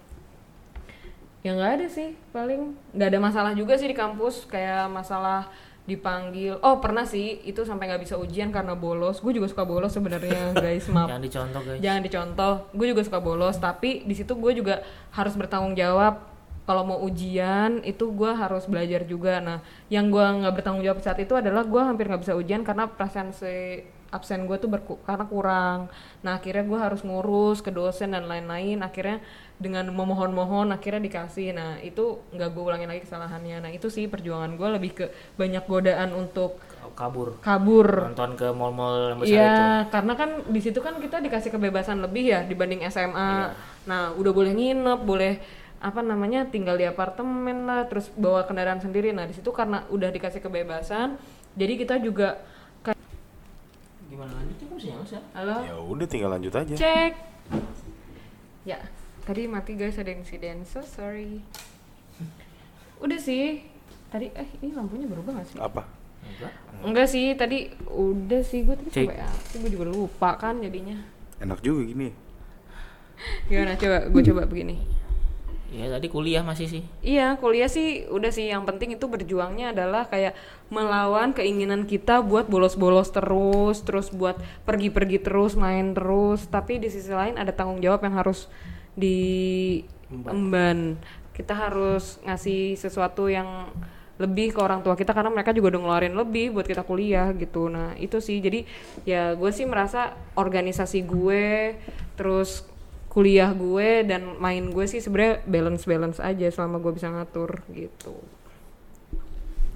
Ya 1.41 1.57
nggak 1.57 1.73
ada 1.81 1.87
sih 1.89 2.15
paling. 2.31 2.77
Nggak 2.93 3.09
ada 3.17 3.19
masalah 3.21 3.53
juga 3.57 3.75
sih 3.81 3.89
di 3.89 3.97
kampus 3.97 4.45
kayak 4.47 4.93
masalah 4.93 5.49
dipanggil. 5.91 6.63
Oh 6.63 6.79
pernah 6.79 7.03
sih 7.03 7.43
itu 7.43 7.67
sampai 7.67 7.91
nggak 7.91 8.07
bisa 8.07 8.15
ujian 8.15 8.55
karena 8.55 8.79
bolos. 8.79 9.19
Gue 9.19 9.35
juga 9.35 9.51
suka 9.51 9.67
bolos 9.67 9.91
sebenarnya 9.91 10.55
guys 10.63 10.87
maaf. 10.87 11.11
Jangan 11.11 11.23
dicontoh 11.27 11.61
guys. 11.67 11.81
jangan 11.83 12.03
dicontoh. 12.07 12.55
Gue 12.71 12.87
juga 12.95 13.03
suka 13.03 13.19
bolos 13.19 13.59
tapi 13.59 14.07
di 14.07 14.15
situ 14.15 14.39
gue 14.39 14.53
juga 14.55 14.87
harus 15.11 15.35
bertanggung 15.35 15.75
jawab 15.75 16.30
kalau 16.71 16.87
mau 16.87 17.03
ujian 17.03 17.83
itu 17.83 18.15
gue 18.15 18.31
harus 18.31 18.71
belajar 18.71 19.03
juga 19.03 19.43
nah 19.43 19.59
yang 19.91 20.07
gue 20.07 20.23
nggak 20.23 20.55
bertanggung 20.55 20.87
jawab 20.87 21.03
saat 21.03 21.19
itu 21.19 21.35
adalah 21.35 21.67
gue 21.67 21.83
hampir 21.83 22.07
nggak 22.07 22.23
bisa 22.23 22.39
ujian 22.39 22.63
karena 22.63 22.87
presensi 22.87 23.83
absen 24.11 24.47
gue 24.47 24.55
tuh 24.55 24.71
berku- 24.71 25.03
karena 25.03 25.27
kurang 25.27 25.91
nah 26.23 26.39
akhirnya 26.39 26.63
gue 26.63 26.79
harus 26.79 27.03
ngurus 27.03 27.59
ke 27.59 27.75
dosen 27.75 28.15
dan 28.15 28.31
lain-lain 28.31 28.79
akhirnya 28.83 29.19
dengan 29.59 29.91
memohon-mohon 29.91 30.71
akhirnya 30.71 31.03
dikasih 31.03 31.51
nah 31.51 31.75
itu 31.83 32.23
nggak 32.31 32.49
gue 32.55 32.63
ulangin 32.63 32.87
lagi 32.87 33.03
kesalahannya 33.03 33.67
nah 33.67 33.71
itu 33.71 33.91
sih 33.91 34.07
perjuangan 34.07 34.55
gue 34.55 34.69
lebih 34.79 34.91
ke 34.95 35.05
banyak 35.35 35.67
godaan 35.67 36.15
untuk 36.15 36.55
Kabur. 36.91 37.39
kabur 37.41 38.11
Nonton 38.11 38.35
ke 38.35 38.51
mall-mall 38.51 39.15
yang 39.15 39.19
besar 39.23 39.31
Iya, 39.31 39.47
itu. 39.47 39.65
karena 39.95 40.13
kan 40.19 40.31
di 40.51 40.61
situ 40.61 40.79
kan 40.83 40.95
kita 40.99 41.17
dikasih 41.23 41.51
kebebasan 41.55 42.03
lebih 42.03 42.25
ya 42.29 42.41
dibanding 42.43 42.83
SMA. 42.91 43.15
Iya. 43.15 43.49
Nah, 43.87 44.03
udah 44.19 44.33
boleh 44.35 44.53
nginep, 44.53 45.01
boleh 45.07 45.39
apa 45.81 46.01
namanya 46.01 46.45
tinggal 46.45 46.77
di 46.77 46.85
apartemen 46.85 47.65
lah, 47.65 47.89
terus 47.89 48.13
bawa 48.13 48.45
kendaraan 48.45 48.79
sendiri. 48.79 49.11
Nah, 49.11 49.25
di 49.25 49.33
situ 49.33 49.49
karena 49.49 49.89
udah 49.89 50.09
dikasih 50.09 50.39
kebebasan, 50.39 51.17
jadi 51.57 51.75
kita 51.77 51.97
juga 51.99 52.41
Gimana 54.11 54.37
lanjutnya 54.37 54.67
kok 54.67 54.79
sinyal 54.83 55.05
sih? 55.07 55.23
halo, 55.33 55.57
Ya 55.63 55.77
udah 55.79 56.07
tinggal 56.11 56.31
lanjut 56.35 56.51
aja. 56.51 56.75
cek. 56.75 57.13
Ya, 58.67 58.77
tadi 59.23 59.47
mati 59.47 59.79
guys 59.79 59.97
ada 59.97 60.11
insiden, 60.11 60.67
so 60.67 60.83
sorry. 60.83 61.41
Udah 62.99 63.17
sih. 63.17 63.65
Tadi 64.11 64.35
eh 64.35 64.51
ini 64.61 64.75
lampunya 64.75 65.07
berubah 65.07 65.39
gak 65.39 65.47
sih? 65.47 65.57
Apa? 65.57 65.87
Enggak. 66.21 66.53
Enggak 66.83 67.07
sih, 67.09 67.33
tadi 67.33 67.71
udah 67.87 68.43
sih 68.43 68.67
gue 68.67 68.75
tadi 68.75 68.91
sampai 68.91 69.23
apa 69.23 69.41
sih 69.47 69.57
gue 69.63 69.71
juga 69.71 69.87
lupa 69.89 70.35
kan 70.37 70.59
jadinya. 70.59 70.99
Enak 71.39 71.63
juga 71.63 71.87
gini. 71.87 72.11
Gimana 73.47 73.79
coba 73.79 74.11
gue 74.11 74.23
coba 74.27 74.43
begini. 74.45 74.77
Ya 75.71 75.87
tadi 75.87 76.11
kuliah 76.11 76.43
masih 76.43 76.67
sih. 76.67 76.83
Iya, 76.99 77.39
kuliah 77.39 77.71
sih 77.71 78.11
udah 78.11 78.35
sih 78.35 78.51
yang 78.51 78.67
penting 78.67 78.99
itu 78.99 79.07
berjuangnya 79.07 79.71
adalah 79.71 80.11
kayak 80.11 80.35
melawan 80.67 81.31
keinginan 81.31 81.87
kita 81.87 82.27
buat 82.27 82.51
bolos-bolos 82.51 83.15
terus, 83.15 83.87
terus 83.87 84.11
buat 84.11 84.35
pergi-pergi 84.67 85.23
terus, 85.23 85.55
main 85.55 85.95
terus, 85.95 86.51
tapi 86.51 86.83
di 86.83 86.91
sisi 86.91 87.15
lain 87.15 87.39
ada 87.39 87.55
tanggung 87.55 87.79
jawab 87.79 88.03
yang 88.03 88.19
harus 88.19 88.51
diemban. 88.99 90.99
Kita 91.31 91.55
harus 91.55 92.19
ngasih 92.27 92.75
sesuatu 92.75 93.31
yang 93.31 93.71
lebih 94.21 94.53
ke 94.53 94.61
orang 94.61 94.85
tua 94.85 94.93
kita 94.99 95.17
karena 95.17 95.33
mereka 95.33 95.57
juga 95.57 95.73
udah 95.73 95.81
ngeluarin 95.81 96.13
lebih 96.13 96.53
buat 96.53 96.69
kita 96.69 96.85
kuliah 96.85 97.33
gitu. 97.33 97.73
Nah, 97.73 97.97
itu 97.97 98.21
sih. 98.21 98.43
Jadi 98.43 98.69
ya 99.09 99.33
gue 99.33 99.51
sih 99.55 99.65
merasa 99.65 100.13
organisasi 100.37 101.09
gue 101.09 101.79
terus 102.19 102.69
kuliah 103.11 103.51
gue 103.51 104.07
dan 104.07 104.39
main 104.39 104.71
gue 104.71 104.87
sih 104.87 105.03
sebenarnya 105.03 105.43
balance 105.45 105.83
balance 105.83 106.19
aja 106.23 106.47
selama 106.47 106.79
gue 106.79 106.93
bisa 106.95 107.11
ngatur 107.11 107.59
gitu. 107.75 108.15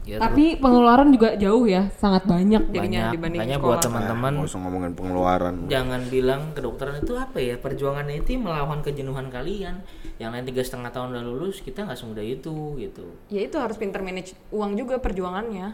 Ya, 0.05 0.21
Tapi 0.21 0.61
pengeluaran 0.61 1.09
juga 1.09 1.33
jauh 1.33 1.65
ya, 1.65 1.89
sangat 1.97 2.29
banyak 2.29 2.69
jadinya 2.69 3.09
banyak. 3.09 3.13
dibanding 3.17 3.41
sekolah. 3.49 3.65
buat 3.65 3.79
teman-teman 3.81 4.33
usah 4.45 4.61
ngomongin 4.61 4.93
pengeluaran. 4.93 5.55
jangan 5.65 6.05
bilang 6.13 6.53
kedokteran 6.53 7.01
itu 7.01 7.17
apa 7.17 7.41
ya 7.41 7.57
perjuangannya 7.57 8.21
itu 8.21 8.37
melawan 8.37 8.85
kejenuhan 8.85 9.33
kalian 9.33 9.81
yang 10.21 10.37
lain 10.37 10.45
tiga 10.45 10.61
setengah 10.61 10.93
tahun 10.93 11.17
udah 11.17 11.25
lulus 11.25 11.65
kita 11.65 11.89
nggak 11.89 11.97
semudah 11.97 12.21
itu 12.21 12.77
gitu 12.77 13.17
Ya 13.33 13.49
itu 13.49 13.57
harus 13.57 13.81
pinter 13.81 14.05
manage 14.05 14.37
uang 14.53 14.77
juga 14.77 15.01
perjuangannya. 15.01 15.73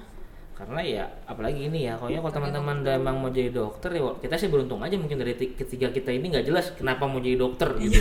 Karena 0.61 0.81
ya 0.83 1.05
apalagi 1.25 1.67
ini 1.67 1.89
ya 1.89 1.97
pokoknya 1.97 2.21
kalau 2.21 2.35
teman-teman 2.37 2.85
udah 2.85 2.95
emang 2.95 3.17
mau 3.17 3.29
jadi 3.29 3.49
dokter 3.49 3.91
ya 3.91 4.05
kita 4.15 4.37
sih 4.37 4.47
beruntung 4.47 4.77
aja 4.79 4.93
mungkin 4.95 5.17
dari 5.17 5.33
ti- 5.33 5.55
ketiga 5.55 5.89
kita 5.89 6.13
ini 6.13 6.29
nggak 6.29 6.45
jelas 6.45 6.71
kenapa 6.75 7.05
mau 7.05 7.17
jadi 7.17 7.35
dokter 7.35 7.73
gitu 7.81 7.97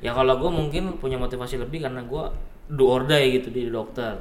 ya 0.00 0.10
kalau 0.10 0.34
gue 0.36 0.50
mungkin 0.50 0.98
punya 0.98 1.14
motivasi 1.14 1.56
lebih 1.56 1.80
karena 1.80 2.02
gue 2.02 2.24
do 2.68 2.84
or 2.84 3.06
die 3.06 3.38
gitu 3.38 3.48
di 3.48 3.70
dokter 3.70 4.18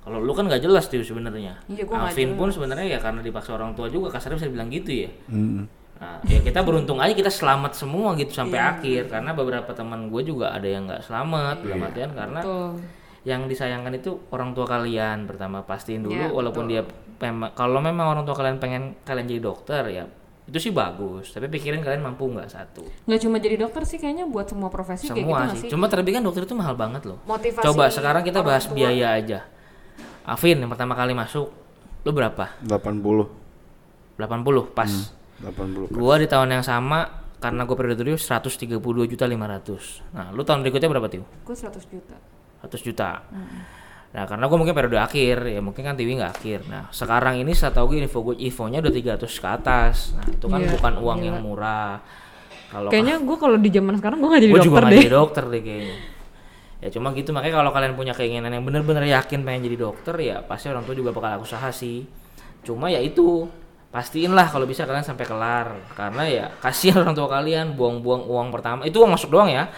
kalau 0.00 0.20
lu 0.20 0.30
kan 0.30 0.44
nggak 0.44 0.60
jelas 0.60 0.86
tuh 0.86 1.00
sebenarnya 1.00 1.56
Iya, 1.66 1.82
nggak 1.82 2.12
Alvin 2.12 2.36
pun 2.36 2.46
sebenarnya 2.46 2.86
ya 2.86 2.98
karena 3.00 3.18
dipaksa 3.18 3.56
orang 3.56 3.72
tua 3.72 3.88
juga 3.88 4.06
kasarnya 4.08 4.38
bisa 4.38 4.48
bilang 4.48 4.68
gitu 4.68 5.02
ya. 5.02 5.10
Nah, 5.96 6.20
ya 6.22 6.38
kita 6.38 6.60
beruntung 6.60 7.00
aja 7.00 7.10
kita 7.10 7.26
selamat 7.26 7.72
semua 7.72 8.12
gitu 8.14 8.28
sampai 8.30 8.54
Iya. 8.54 8.68
akhir 8.70 9.02
karena 9.08 9.30
beberapa 9.32 9.72
teman 9.72 10.06
gue 10.06 10.22
juga 10.22 10.52
ada 10.52 10.62
yang 10.62 10.84
nggak 10.84 11.02
selamat 11.02 11.56
dalam 11.58 11.80
Iya. 11.80 11.86
artian 11.88 12.10
karena 12.12 12.40
Tuh. 12.40 12.70
yang 13.24 13.48
disayangkan 13.48 13.96
itu 13.96 14.14
orang 14.28 14.52
tua 14.52 14.62
kalian 14.64 15.24
pertama 15.24 15.64
pastiin 15.64 16.04
dulu 16.04 16.14
Iya, 16.14 16.30
walaupun 16.30 16.68
dia 16.68 16.84
memang 17.16 17.50
kalau 17.52 17.80
memang 17.80 18.06
orang 18.12 18.24
tua 18.24 18.36
kalian 18.36 18.56
pengen 18.56 18.94
kalian 19.02 19.26
jadi 19.26 19.40
dokter 19.40 19.82
ya 19.88 20.04
itu 20.46 20.58
sih 20.62 20.70
bagus 20.70 21.34
tapi 21.34 21.50
pikirin 21.50 21.82
kalian 21.82 22.06
mampu 22.06 22.30
nggak 22.30 22.46
satu 22.46 22.86
Nggak 23.08 23.20
cuma 23.26 23.36
jadi 23.42 23.56
dokter 23.58 23.82
sih 23.82 23.98
kayaknya 23.98 24.30
buat 24.30 24.46
semua 24.46 24.70
profesi 24.70 25.10
kayak 25.10 25.18
gitu 25.18 25.26
semua 25.26 25.50
sih 25.50 25.58
sih? 25.66 25.70
cuma 25.74 25.90
terlebih 25.90 26.14
kan 26.14 26.22
dokter 26.22 26.46
itu 26.46 26.54
mahal 26.54 26.78
banget 26.78 27.02
loh 27.02 27.18
Motivasi 27.26 27.66
coba 27.66 27.90
sekarang 27.90 28.22
kita 28.22 28.46
bahas 28.46 28.70
tua. 28.70 28.76
biaya 28.78 29.18
aja 29.18 29.40
Afin 30.22 30.58
yang 30.58 30.70
pertama 30.70 30.94
kali 30.94 31.14
masuk 31.14 31.50
lu 32.02 32.10
berapa 32.10 32.54
80. 32.62 34.18
80 34.18 34.74
pas 34.74 34.90
80. 35.42 35.92
Gua 35.92 36.14
di 36.16 36.26
tahun 36.26 36.48
yang 36.58 36.64
sama 36.64 37.26
karena 37.36 37.68
gue 37.68 37.76
periode 37.76 38.00
dulu 38.00 38.16
132 38.16 38.80
juta 39.06 39.28
500. 39.28 40.16
Nah, 40.16 40.32
lu 40.32 40.40
tahun 40.40 40.64
berikutnya 40.64 40.88
berapa 40.88 41.08
Tiu? 41.12 41.22
Gue 41.44 41.52
100 41.52 41.76
juta. 41.84 42.16
100 42.64 42.80
juta. 42.80 43.20
Nah, 44.16 44.24
karena 44.24 44.48
gue 44.48 44.56
mungkin 44.56 44.72
periode 44.72 44.96
akhir, 44.96 45.44
ya 45.44 45.60
mungkin 45.60 45.84
kan 45.84 45.92
Tiwi 45.92 46.16
nggak 46.16 46.32
akhir. 46.40 46.60
Nah, 46.72 46.88
sekarang 46.88 47.36
ini 47.36 47.52
setahu 47.52 47.92
gue 47.92 48.00
info 48.00 48.24
gue 48.24 48.40
infonya 48.40 48.80
udah 48.80 48.88
300 48.88 49.28
ke 49.28 49.48
atas. 49.48 50.16
Nah, 50.16 50.24
itu 50.24 50.46
kan 50.48 50.60
Iya, 50.64 50.72
bukan 50.72 50.92
uang 50.96 51.18
gila. 51.20 51.26
yang 51.28 51.36
murah. 51.44 52.00
Kalau 52.72 52.88
Kayaknya 52.88 53.20
gue 53.20 53.36
kalau 53.36 53.56
di 53.60 53.68
zaman 53.68 53.94
sekarang 54.00 54.18
gue 54.24 54.28
nggak 54.32 54.42
jadi 54.42 54.52
gue 54.56 54.62
juga 54.64 54.78
dokter 54.80 54.88
deh. 54.88 55.00
jadi 55.04 55.12
dokter 55.12 55.44
deh 55.44 55.60
kayaknya. 55.60 55.96
Ya 56.76 56.88
cuma 56.92 57.08
gitu 57.12 57.30
makanya 57.32 57.54
kalau 57.60 57.70
kalian 57.72 57.92
punya 57.92 58.12
keinginan 58.12 58.52
yang 58.52 58.64
bener-bener 58.64 59.04
yakin 59.04 59.44
pengen 59.44 59.64
jadi 59.64 59.76
dokter 59.80 60.14
ya 60.16 60.36
pasti 60.44 60.68
orang 60.72 60.84
tua 60.84 60.96
juga 60.96 61.12
bakal 61.12 61.44
usaha 61.44 61.68
sih. 61.68 62.04
Cuma 62.64 62.88
ya 62.88 63.00
itu 63.00 63.44
pastiin 63.88 64.32
lah 64.32 64.44
kalau 64.48 64.64
bisa 64.64 64.84
kalian 64.84 65.04
sampai 65.04 65.24
kelar 65.24 65.72
karena 65.92 66.22
ya 66.24 66.46
kasihan 66.60 67.00
orang 67.00 67.16
tua 67.16 67.28
kalian 67.28 67.76
buang-buang 67.76 68.28
uang 68.28 68.48
pertama 68.52 68.84
itu 68.84 69.00
uang 69.00 69.12
masuk 69.12 69.32
doang 69.32 69.48
ya 69.48 69.72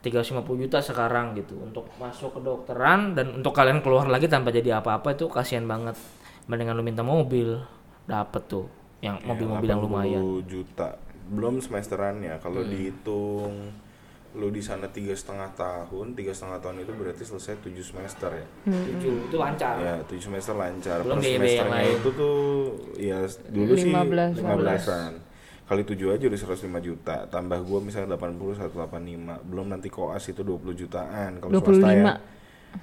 350 0.00 0.32
juta 0.58 0.78
sekarang 0.80 1.32
gitu 1.34 1.60
untuk 1.60 1.84
masuk 1.96 2.32
ke 2.32 2.40
dokteran 2.40 3.12
dan 3.12 3.36
untuk 3.36 3.52
kalian 3.52 3.80
keluar 3.80 4.06
lagi 4.06 4.26
tanpa 4.26 4.48
jadi 4.48 4.80
apa-apa 4.80 5.12
itu 5.12 5.28
kasihan 5.28 5.64
banget 5.64 5.92
mendingan 6.46 6.72
lu 6.72 6.80
minta 6.80 7.00
mobil 7.00 7.60
dapet 8.04 8.42
tuh 8.46 8.64
yang 9.00 9.20
mobil-mobil 9.22 9.64
yang 9.66 9.80
lumayan 9.80 10.20
80 10.20 10.44
juta. 10.46 10.88
Belum 11.26 11.56
semesterannya. 11.56 12.36
Kalau 12.38 12.60
Hmm. 12.60 12.68
dihitung 12.68 13.54
lu 14.30 14.46
di 14.48 14.58
sana 14.58 14.86
tiga 14.86 15.10
setengah 15.10 15.50
tahun, 15.52 16.14
tiga 16.14 16.30
setengah 16.30 16.58
tahun 16.58 16.76
itu 16.80 16.92
berarti 16.92 17.22
selesai 17.22 17.58
tujuh 17.60 17.82
semester 17.82 18.30
ya. 18.30 18.46
Tujuh, 18.64 19.26
itu 19.26 19.36
lancar 19.36 19.74
Ya, 19.76 19.94
tujuh 20.04 20.22
semester 20.26 20.54
lancar. 20.54 21.02
Belum 21.02 21.18
per 21.18 21.26
semesternya 21.28 21.70
lain. 21.76 21.94
itu 21.98 22.10
tuh 22.12 22.36
ya 22.94 23.18
dulu 23.48 23.72
sih 23.74 23.90
15, 23.90 24.38
15-an. 24.38 25.12
Kali 25.70 25.86
7 25.86 25.94
aja 26.10 26.24
udah 26.26 26.40
105 26.50 26.82
juta. 26.82 27.30
Tambah 27.30 27.62
gua 27.62 27.78
misalnya 27.78 28.18
80 28.18 28.58
185. 28.58 29.38
Belum 29.46 29.70
nanti 29.70 29.86
koas 29.86 30.26
itu 30.26 30.42
20 30.42 30.74
jutaan 30.74 31.38
kalau 31.38 31.54
swasta 31.62 31.94
ya. 31.94 32.18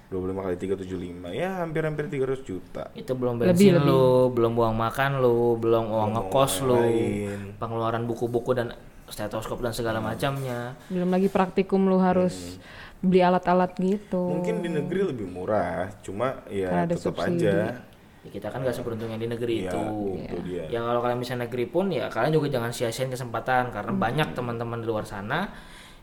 25 0.07 0.39
kali 0.39 0.55
3 0.55 0.79
75. 0.87 1.35
Ya 1.35 1.59
hampir-hampir 1.59 2.07
300 2.07 2.43
juta. 2.43 2.87
itu 2.95 3.11
belum 3.11 3.43
Lebih, 3.43 3.51
bensin 3.51 3.75
lebih. 3.75 3.91
lu, 3.91 4.07
belum 4.31 4.53
uang 4.55 4.75
makan 4.79 5.11
lu, 5.19 5.59
belum 5.59 5.83
uang 5.91 6.09
Belum 6.11 6.27
ngekos 6.31 6.53
lu, 6.63 6.79
lain. 6.79 7.39
pengeluaran 7.59 8.03
buku-buku 8.07 8.55
dan 8.55 8.71
stetoskop 9.07 9.59
dan 9.59 9.75
segala 9.75 9.99
macamnya. 9.99 10.75
Belum 10.87 11.11
lagi 11.11 11.27
praktikum 11.27 11.87
lu 11.87 11.99
harus 11.99 12.55
beli 12.99 13.19
alat-alat 13.19 13.75
gitu. 13.79 14.31
Mungkin 14.31 14.59
di 14.59 14.69
negeri 14.71 15.11
lebih 15.11 15.27
murah, 15.27 15.91
cuma 16.03 16.39
ya 16.47 16.83
tetap 16.83 17.15
subsidi. 17.15 17.47
aja. 17.47 17.83
Ya, 18.27 18.35
kita 18.35 18.51
kan 18.51 18.59
gak 18.59 18.75
seberuntung 18.75 19.07
yang 19.07 19.17
di 19.17 19.31
negeri 19.31 19.63
Iya, 19.63 19.71
itu. 19.71 19.79
itu 20.19 20.37
dia. 20.43 20.63
Ya 20.67 20.79
kalau 20.83 20.99
kalian 20.99 21.15
bisa 21.17 21.33
negeri 21.33 21.63
pun 21.65 21.87
ya 21.87 22.11
kalian 22.11 22.35
juga 22.35 22.51
jangan 22.51 22.75
sia-siain 22.75 23.07
kesempatan 23.07 23.71
karena 23.71 23.95
banyak 23.95 24.35
teman-teman 24.35 24.83
di 24.83 24.87
luar 24.87 25.07
sana 25.07 25.47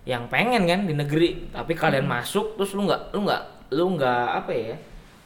yang 0.04 0.24
pengen 0.28 0.64
kan 0.64 0.84
di 0.84 0.96
negeri 0.96 1.52
tapi 1.52 1.76
kalian 1.76 2.04
masuk 2.04 2.56
terus 2.56 2.72
lu 2.72 2.84
nggak 2.84 3.12
lu 3.12 3.24
nggak 3.24 3.42
lu 3.72 3.84
nggak 3.96 4.24
apa 4.36 4.52
ya 4.52 4.76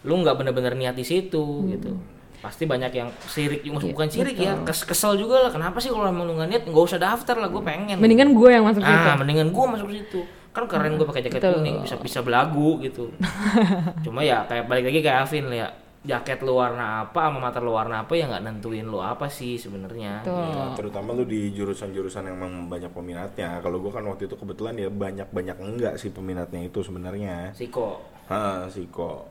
lu 0.03 0.23
nggak 0.23 0.35
bener-bener 0.35 0.75
niat 0.75 0.95
di 0.95 1.03
situ 1.03 1.67
gitu. 1.71 1.95
Pasti 2.39 2.67
banyak 2.67 2.91
yang 2.91 3.11
sirik 3.27 3.63
juga 3.63 3.83
Iya, 3.83 3.91
bukan 3.91 4.07
sirik 4.07 4.37
ya 4.39 4.55
kes 4.63 4.87
kesel 4.87 5.15
juga 5.15 5.43
lah 5.43 5.51
kenapa 5.51 5.79
sih 5.79 5.91
kalau 5.91 6.07
emang 6.07 6.27
lu 6.27 6.35
nggak 6.35 6.51
niat 6.51 6.63
nggak 6.67 6.85
usah 6.87 6.99
daftar 6.99 7.39
lah 7.39 7.47
gue 7.47 7.63
pengen. 7.63 7.99
Mendingan 7.99 8.35
gue 8.35 8.51
yang 8.51 8.63
masuk 8.63 8.83
situ. 8.83 9.07
ah 9.07 9.15
mendingan 9.19 9.51
gue 9.51 9.65
masuk 9.71 9.89
situ. 9.91 10.21
Kan 10.51 10.67
keren 10.67 10.95
gue 10.95 11.07
pakai 11.07 11.23
jaket 11.27 11.43
Betul. 11.43 11.55
kuning 11.59 11.77
bisa 11.83 11.95
bisa 11.99 12.19
belagu 12.23 12.79
gitu. 12.79 13.11
Cuma 14.07 14.23
ya 14.23 14.43
kayak 14.47 14.67
balik 14.67 14.91
lagi 14.91 15.03
kayak 15.03 15.27
Alvin 15.27 15.47
ya 15.51 15.67
jaket 16.09 16.41
lu 16.41 16.57
warna 16.57 17.05
apa 17.05 17.29
sama 17.29 17.53
mata 17.53 17.61
lu 17.61 17.77
warna 17.77 18.01
apa 18.09 18.17
ya 18.17 18.25
nggak 18.25 18.45
nentuin 18.49 18.89
lu 18.89 18.97
apa 19.05 19.29
sih 19.29 19.61
sebenarnya 19.61 20.25
Betul. 20.25 20.41
Ya, 20.41 20.65
terutama 20.73 21.13
lu 21.13 21.29
di 21.29 21.53
jurusan-jurusan 21.53 22.25
yang 22.25 22.41
memang 22.41 22.73
banyak 22.73 22.89
peminatnya. 22.89 23.61
Kalau 23.61 23.77
gua 23.77 24.01
kan 24.01 24.09
waktu 24.09 24.25
itu 24.25 24.35
kebetulan 24.41 24.81
ya 24.81 24.89
banyak-banyak 24.89 25.57
enggak 25.61 25.95
sih 26.01 26.09
peminatnya 26.09 26.65
itu 26.65 26.81
sebenarnya. 26.81 27.53
Siko 27.53 28.01
Ha, 28.29 28.69
Siko. 28.69 29.25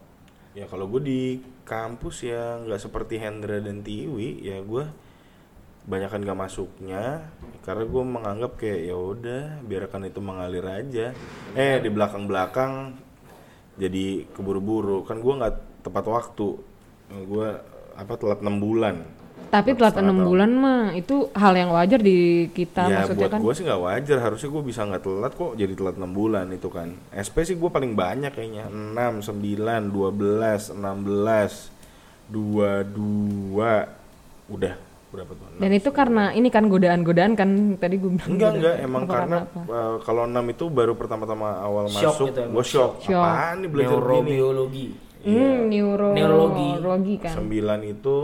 Ya 0.58 0.66
kalau 0.66 0.90
gue 0.90 1.02
di 1.06 1.22
kampus 1.70 2.26
ya 2.26 2.58
nggak 2.66 2.82
seperti 2.82 3.22
Hendra 3.22 3.62
dan 3.62 3.86
Tiwi, 3.86 4.42
ya 4.42 4.58
gue 4.66 4.90
banyakan 5.88 6.26
nggak 6.26 6.40
masuknya 6.50 7.32
karena 7.64 7.88
gue 7.88 8.04
menganggap 8.04 8.60
kayak 8.60 8.82
ya 8.92 8.98
udah 8.98 9.44
biarkan 9.62 10.10
itu 10.10 10.18
mengalir 10.18 10.66
aja. 10.66 11.14
Eh 11.54 11.78
di 11.78 11.90
belakang-belakang 11.94 12.98
jadi 13.78 14.26
keburu-buru 14.34 15.06
kan 15.06 15.22
gue 15.22 15.34
nggak 15.38 15.56
tepat 15.86 16.06
waktu. 16.10 16.48
Gue 17.10 17.48
apa 17.94 18.14
telat 18.16 18.40
6 18.40 18.60
bulan. 18.60 18.96
Tapi 19.48 19.80
telat 19.80 19.96
enam 19.96 20.12
tahun. 20.20 20.28
bulan 20.28 20.52
mah 20.52 20.82
itu 20.92 21.32
hal 21.32 21.56
yang 21.56 21.72
wajar 21.72 22.04
di 22.04 22.52
kita 22.52 22.92
ya 22.92 23.00
maksudnya 23.00 23.16
buat 23.16 23.32
kan. 23.32 23.40
gue 23.40 23.54
sih 23.56 23.64
nggak 23.64 23.80
wajar 23.80 24.18
harusnya 24.20 24.50
gue 24.52 24.60
bisa 24.60 24.82
nggak 24.84 25.04
telat 25.08 25.32
kok 25.32 25.52
jadi 25.56 25.72
telat 25.72 25.96
6 25.96 26.04
bulan 26.12 26.46
itu 26.52 26.68
kan 26.68 26.92
SP 27.16 27.48
sih 27.48 27.56
gue 27.56 27.70
paling 27.72 27.96
banyak 27.96 28.36
kayaknya 28.36 28.68
6, 28.68 29.24
9, 29.24 29.88
12, 29.88 30.76
16 30.76 31.72
22 32.28 33.56
udah 34.48 34.74
berapa 35.08 35.32
tuh 35.32 35.46
Dan 35.58 35.72
itu 35.72 35.90
karena 35.90 36.36
ini 36.36 36.52
kan 36.52 36.68
godaan-godaan 36.68 37.32
kan 37.34 37.50
tadi 37.80 37.96
gue 37.96 38.12
bilang. 38.12 38.28
enggak 38.28 38.52
enggak 38.60 38.76
emang 38.84 39.04
Apa 39.08 39.14
karena 39.16 39.38
apa? 39.48 39.60
uh, 39.64 39.96
kalau 40.04 40.28
6 40.28 40.36
itu 40.52 40.66
baru 40.68 40.94
pertama-tama 40.94 41.56
awal 41.58 41.88
Shock 41.88 42.04
masuk 42.04 42.28
gitu 42.28 42.40
emang, 42.44 42.54
gue 42.54 42.66
shock. 42.68 42.92
shock. 43.00 43.16
apaan 43.16 43.56
nih 43.64 43.70
belajar 43.72 43.88
gini 43.88 44.04
neurobiologi 44.04 44.88
Hmm, 45.28 45.68
neuro 45.68 46.10
Neurologi. 46.10 46.68
neurologi 46.74 47.16
kan. 47.20 47.36
9 47.36 47.52
itu 47.86 48.18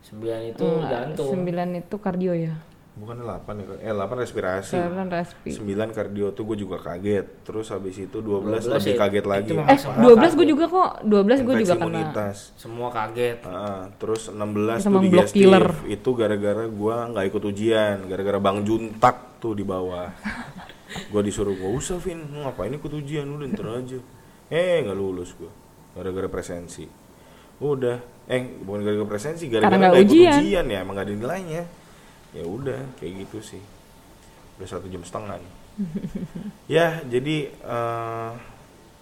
sembilan 0.00 0.40
itu 0.46 0.62
Enggak, 0.64 0.88
jantung 0.88 1.28
Sembilan 1.34 1.68
itu 1.76 1.96
kardio 1.98 2.32
ya. 2.32 2.54
bukan 2.94 3.14
8 3.20 3.46
ya 3.56 3.66
eh 3.80 3.92
8 3.92 4.10
respirasi 4.16 4.74
Sekarang 4.74 5.06
respi. 5.06 5.50
9 5.52 5.62
kardio 5.92 6.26
tuh 6.30 6.42
gue 6.44 6.58
juga 6.58 6.78
kaget 6.78 7.26
terus 7.42 7.68
habis 7.68 7.94
itu 7.96 8.18
12, 8.18 8.58
12 8.58 8.70
lebih 8.72 8.90
ya, 8.90 8.98
kaget 8.98 9.24
lagi 9.24 9.50
Eh, 9.56 9.78
semua 9.78 10.02
12 10.08 10.34
gue 10.34 10.46
juga 10.48 10.64
kok. 10.66 10.90
12 11.02 11.14
gue 11.38 11.52
Infeksi 11.52 11.62
juga 11.64 11.74
kena. 11.74 11.86
imunitas 11.88 12.36
semua 12.54 12.88
kaget 12.88 13.38
Ah, 13.44 13.86
terus 13.94 14.22
16 14.28 14.78
Sama 14.80 14.94
tuh 14.96 15.02
digestif. 15.04 15.38
killer. 15.40 15.66
Itu 15.84 16.10
gara-gara 16.12 16.64
gua 16.66 17.06
nggak 17.08 17.26
ikut 17.28 17.42
ujian, 17.44 17.96
gara-gara 18.04 18.38
Bang 18.38 18.62
Juntak 18.62 19.14
tuh 19.38 19.52
di 19.52 19.62
bawah. 19.62 20.10
gua 21.12 21.20
disuruh 21.20 21.54
gua 21.54 21.70
usah 21.72 21.98
Vin, 21.98 22.18
ngapain 22.34 22.72
ikut 22.72 22.90
ujian 22.90 23.26
udah 23.28 23.46
ntar 23.48 23.66
aja. 23.76 23.98
Eh 24.48 24.80
nggak 24.80 24.96
lulus 24.96 25.34
gua, 25.34 25.52
gara-gara 25.98 26.30
presensi. 26.30 26.86
Udah, 27.58 27.98
eh 28.24 28.42
bukan 28.62 28.80
gara-gara 28.80 29.08
presensi, 29.08 29.50
gara-gara 29.50 29.90
nggak 29.90 30.06
ujian. 30.06 30.38
ujian 30.38 30.66
ya, 30.66 30.78
emang 30.80 30.94
nggak 30.94 31.06
ada 31.06 31.14
nilainya. 31.16 31.62
Ya 32.30 32.44
udah, 32.44 32.80
kayak 32.96 33.26
gitu 33.26 33.42
sih. 33.42 33.62
Udah 34.56 34.68
satu 34.68 34.86
jam 34.86 35.02
setengah 35.02 35.36
nih. 35.36 35.52
ya, 36.78 36.86
jadi 37.02 37.36
eh, 37.50 38.30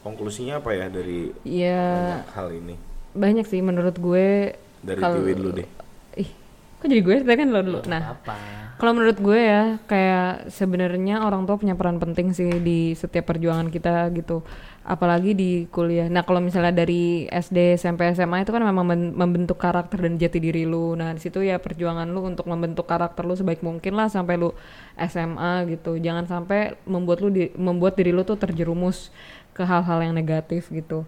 konklusinya 0.01 0.61
apa 0.61 0.73
ya 0.73 0.87
dari 0.87 1.33
Ya 1.43 1.85
banyak 2.23 2.29
hal 2.33 2.49
ini? 2.55 2.75
banyak 3.13 3.45
sih 3.45 3.61
menurut 3.61 3.97
gue. 3.97 4.53
Dari 4.79 5.01
kalau- 5.01 5.19
Tiwi 5.19 5.33
dulu 5.35 5.51
deh. 5.57 5.69
Ih, 6.17 6.31
kok 6.77 6.87
jadi 6.87 7.01
gue? 7.01 7.17
Tadi 7.25 7.37
kan 7.37 7.49
lo 7.49 7.61
dulu. 7.61 7.81
Nah, 7.87 8.13
apa 8.13 8.37
Kalau 8.77 8.93
menurut 8.93 9.17
gue 9.17 9.41
ya, 9.41 9.81
kayak 9.89 10.53
sebenarnya 10.53 11.25
orang 11.25 11.49
tua 11.49 11.57
punya 11.57 11.73
peran 11.73 11.97
penting 11.97 12.37
sih 12.37 12.61
di 12.61 12.93
setiap 12.93 13.25
perjuangan 13.27 13.73
kita 13.73 14.13
gitu. 14.13 14.45
Apalagi 14.87 15.35
di 15.35 15.67
kuliah. 15.67 16.07
Nah, 16.07 16.23
kalau 16.23 16.39
misalnya 16.39 16.71
dari 16.71 17.27
SD, 17.27 17.75
SMP, 17.75 18.07
SMA 18.15 18.47
itu 18.47 18.55
kan 18.55 18.63
memang 18.63 18.87
membentuk 19.19 19.59
karakter 19.59 19.99
dan 20.07 20.15
jati 20.15 20.39
diri 20.39 20.63
lu. 20.63 20.95
Nah, 20.95 21.11
di 21.11 21.19
situ 21.19 21.43
ya 21.43 21.59
perjuangan 21.59 22.07
lu 22.07 22.23
untuk 22.23 22.47
membentuk 22.47 22.87
karakter 22.87 23.27
lu 23.27 23.35
sebaik 23.35 23.67
mungkin 23.67 23.99
lah 23.99 24.07
sampai 24.07 24.39
lu 24.39 24.55
SMA 24.95 25.67
gitu. 25.75 25.99
Jangan 25.99 26.31
sampai 26.31 26.79
membuat 26.87 27.19
lu 27.19 27.35
di- 27.35 27.51
membuat 27.59 27.99
diri 27.99 28.15
lu 28.15 28.23
tuh 28.23 28.39
terjerumus 28.39 29.11
ke 29.59 29.67
hal-hal 29.67 30.07
yang 30.07 30.15
negatif 30.15 30.71
gitu. 30.71 31.03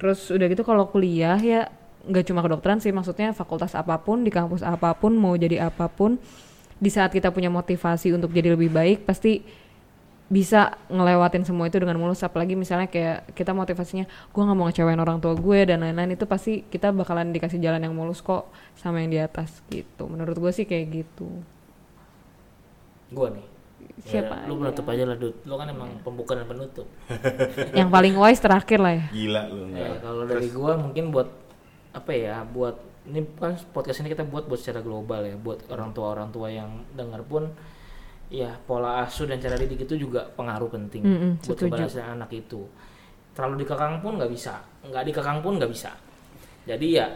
Terus 0.00 0.32
udah 0.32 0.48
gitu 0.48 0.64
kalau 0.64 0.88
kuliah 0.88 1.36
ya 1.36 1.68
nggak 2.08 2.24
cuma 2.32 2.40
kedokteran 2.40 2.80
sih 2.80 2.96
maksudnya 2.96 3.36
fakultas 3.36 3.76
apa 3.76 4.00
pun 4.00 4.24
di 4.24 4.32
kampus 4.32 4.64
apa 4.64 4.96
pun 4.96 5.12
mau 5.12 5.36
jadi 5.36 5.68
apa 5.68 5.92
pun 5.92 6.16
di 6.80 6.88
saat 6.88 7.12
kita 7.12 7.28
punya 7.28 7.52
motivasi 7.52 8.16
untuk 8.16 8.32
jadi 8.32 8.56
lebih 8.56 8.72
baik 8.72 9.04
pasti 9.04 9.44
bisa 10.30 10.78
ngelewatin 10.86 11.42
semua 11.42 11.66
itu 11.66 11.82
dengan 11.82 11.98
mulus 11.98 12.22
apalagi 12.22 12.54
misalnya 12.54 12.86
kayak 12.86 13.34
kita 13.34 13.50
motivasinya 13.50 14.06
gue 14.06 14.42
nggak 14.46 14.54
mau 14.54 14.70
ngecewain 14.70 15.02
orang 15.02 15.18
tua 15.18 15.34
gue 15.34 15.58
dan 15.66 15.82
lain-lain 15.82 16.14
itu 16.14 16.22
pasti 16.22 16.62
kita 16.70 16.94
bakalan 16.94 17.34
dikasih 17.34 17.58
jalan 17.58 17.82
yang 17.82 17.90
mulus 17.98 18.22
kok 18.22 18.46
sama 18.78 19.02
yang 19.02 19.10
di 19.10 19.18
atas 19.18 19.58
gitu. 19.66 20.06
Menurut 20.06 20.38
gue 20.38 20.52
sih 20.54 20.70
kayak 20.70 20.86
gitu. 21.02 21.28
Gue 23.10 23.28
nih. 23.34 23.46
Siapa 24.00 24.46
Ya, 24.46 24.48
lu 24.48 24.56
penutup 24.62 24.86
aja 24.86 25.02
lah 25.02 25.16
Dut. 25.18 25.36
Lu 25.44 25.54
kan 25.58 25.66
emang 25.66 25.90
pembuka 26.00 26.32
dan 26.38 26.46
penutup. 26.46 26.86
Yang 27.78 27.88
paling 27.90 28.14
wise 28.16 28.40
terakhir 28.40 28.78
lah 28.80 28.92
ya. 28.96 29.04
Gila 29.10 29.42
lu 29.50 29.62
Ya, 29.74 29.98
kalau 29.98 30.24
dari 30.24 30.48
gua 30.48 30.78
mungkin 30.78 31.10
buat 31.12 31.28
apa 31.90 32.14
ya 32.14 32.46
buat 32.46 32.78
ini 33.10 33.26
kan 33.34 33.58
podcast 33.74 34.06
ini 34.06 34.14
kita 34.14 34.22
buat 34.22 34.46
buat 34.46 34.62
secara 34.62 34.78
global 34.78 35.26
ya 35.26 35.34
buat 35.34 35.66
orang 35.74 35.90
tua 35.90 36.14
orang 36.14 36.30
tua 36.30 36.46
yang 36.54 36.86
dengar 36.94 37.26
pun 37.26 37.50
ya 38.30 38.54
pola 38.62 39.02
asuh 39.02 39.26
dan 39.26 39.42
cara 39.42 39.58
didik 39.58 39.90
itu 39.90 40.06
juga 40.06 40.22
pengaruh 40.38 40.70
penting 40.70 41.02
Mm-mm, 41.02 41.30
buat 41.42 41.58
setuju. 41.58 41.66
keberhasilan 41.66 42.08
anak 42.14 42.30
itu. 42.30 42.62
Terlalu 43.34 43.66
dikekang 43.66 43.98
pun 43.98 44.16
nggak 44.16 44.30
bisa. 44.30 44.62
Nggak 44.86 45.02
dikekang 45.10 45.38
pun 45.42 45.58
nggak 45.58 45.70
bisa. 45.70 45.90
Jadi 46.64 46.86
ya 46.94 47.10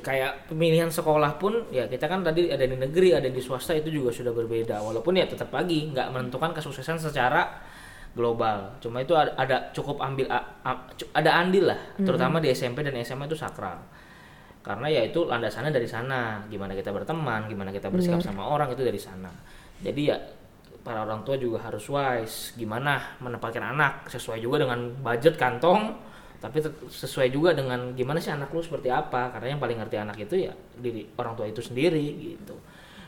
kayak 0.00 0.48
pemilihan 0.48 0.88
sekolah 0.88 1.36
pun 1.36 1.68
ya 1.68 1.84
kita 1.90 2.08
kan 2.08 2.24
tadi 2.24 2.48
ada 2.48 2.64
di 2.64 2.76
negeri 2.78 3.12
ada 3.12 3.28
di 3.28 3.40
swasta 3.42 3.76
itu 3.76 3.92
juga 3.92 4.08
sudah 4.08 4.32
berbeda. 4.32 4.80
Walaupun 4.80 5.12
ya 5.20 5.28
tetap 5.28 5.52
lagi 5.52 5.92
nggak 5.92 6.08
menentukan 6.08 6.56
kesuksesan 6.56 6.96
secara 6.96 7.60
global. 8.16 8.80
Cuma 8.80 9.04
itu 9.04 9.12
ada, 9.12 9.36
ada 9.36 9.68
cukup 9.76 10.00
ambil 10.00 10.24
ada 11.12 11.30
andil 11.36 11.68
lah 11.68 11.80
terutama 12.00 12.40
di 12.40 12.48
SMP 12.48 12.80
dan 12.80 12.96
SMA 13.04 13.28
itu 13.28 13.36
sakral. 13.36 13.76
Karena 14.64 14.88
ya 14.88 15.04
itu 15.04 15.28
landasannya 15.28 15.68
dari 15.68 15.84
sana. 15.84 16.40
Gimana 16.48 16.72
kita 16.72 16.88
berteman 16.88 17.44
gimana 17.44 17.68
kita 17.68 17.92
bersikap 17.92 18.24
sama 18.24 18.48
orang 18.48 18.72
itu 18.72 18.80
dari 18.80 18.96
sana 18.96 19.28
jadi 19.84 20.02
ya 20.02 20.16
para 20.84 21.00
orang 21.04 21.24
tua 21.24 21.36
juga 21.40 21.64
harus 21.64 21.84
wise. 21.88 22.52
Gimana 22.56 23.16
menempatkan 23.20 23.72
anak? 23.72 24.08
Sesuai 24.08 24.40
juga 24.40 24.64
dengan 24.64 24.92
budget 25.00 25.36
kantong 25.36 26.12
tapi 26.44 26.60
sesuai 26.92 27.32
juga 27.32 27.56
dengan 27.56 27.96
gimana 27.96 28.20
sih 28.20 28.28
anak 28.28 28.52
lu 28.52 28.60
seperti 28.60 28.92
apa. 28.92 29.32
Karena 29.32 29.56
yang 29.56 29.60
paling 29.60 29.80
ngerti 29.80 29.96
anak 29.96 30.16
itu 30.20 30.44
ya 30.44 30.52
diri 30.76 31.08
orang 31.16 31.36
tua 31.36 31.48
itu 31.48 31.64
sendiri 31.64 32.04
gitu. 32.36 32.56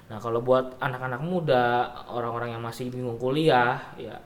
Nah 0.09 0.17
kalau 0.17 0.41
buat 0.41 0.81
anak-anak 0.81 1.21
muda 1.21 1.65
orang-orang 2.09 2.57
yang 2.57 2.63
masih 2.65 2.89
bingung 2.89 3.21
kuliah 3.21 3.81
ya 4.01 4.17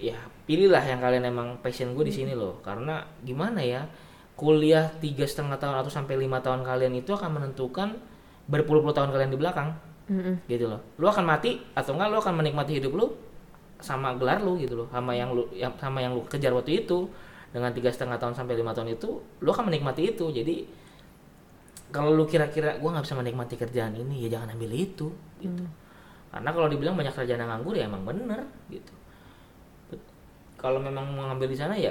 ya 0.00 0.16
pilihlah 0.48 0.80
yang 0.80 1.04
kalian 1.04 1.28
emang 1.28 1.60
passion 1.60 1.92
gue 1.92 2.08
di 2.08 2.14
sini 2.16 2.32
loh. 2.32 2.64
Karena 2.64 3.04
gimana 3.20 3.60
ya 3.60 3.84
kuliah 4.32 4.88
tiga 4.96 5.28
setengah 5.28 5.60
tahun 5.60 5.84
atau 5.84 5.92
sampai 5.92 6.16
lima 6.16 6.40
tahun 6.40 6.64
kalian 6.64 6.96
itu 6.96 7.12
akan 7.12 7.36
menentukan 7.36 8.00
berpuluh-puluh 8.48 8.96
tahun 8.96 9.12
kalian 9.12 9.36
di 9.36 9.36
belakang 9.36 9.76
Mm-mm. 10.10 10.42
gitu 10.50 10.66
loh. 10.66 10.82
Lu 10.98 11.06
akan 11.06 11.22
mati 11.22 11.62
atau 11.72 11.94
enggak 11.94 12.08
lu 12.10 12.18
akan 12.18 12.34
menikmati 12.42 12.82
hidup 12.82 12.92
lu 12.98 13.06
sama 13.80 14.12
gelar 14.18 14.42
lu 14.44 14.60
gitu 14.60 14.84
loh 14.84 14.88
sama 14.92 15.16
yang 15.16 15.32
lu 15.32 15.48
yang 15.56 15.72
sama 15.78 16.02
yang 16.02 16.12
lu 16.12 16.26
kejar 16.26 16.50
waktu 16.50 16.82
itu. 16.84 17.06
Dengan 17.50 17.74
tiga 17.74 17.90
setengah 17.90 18.14
tahun 18.14 18.34
sampai 18.34 18.54
lima 18.54 18.70
tahun 18.70 18.94
itu 18.94 19.10
lu 19.42 19.48
akan 19.50 19.70
menikmati 19.70 20.14
itu. 20.14 20.30
Jadi 20.30 20.66
kalau 21.90 22.14
lu 22.14 22.22
kira-kira 22.26 22.78
gua 22.78 22.94
nggak 22.94 23.06
bisa 23.10 23.18
menikmati 23.18 23.54
kerjaan 23.58 23.94
ini 23.98 24.26
ya 24.26 24.38
jangan 24.38 24.54
ambil 24.54 24.70
itu 24.74 25.10
gitu. 25.42 25.64
Karena 26.30 26.50
kalau 26.54 26.70
dibilang 26.70 26.94
banyak 26.94 27.10
kerjaan 27.10 27.42
yang 27.42 27.50
nganggur 27.50 27.74
ya 27.74 27.90
emang 27.90 28.06
bener 28.06 28.46
gitu. 28.70 28.94
Kalau 30.54 30.78
memang 30.78 31.10
mau 31.10 31.26
ngambil 31.32 31.48
di 31.50 31.58
sana 31.58 31.74
ya 31.74 31.90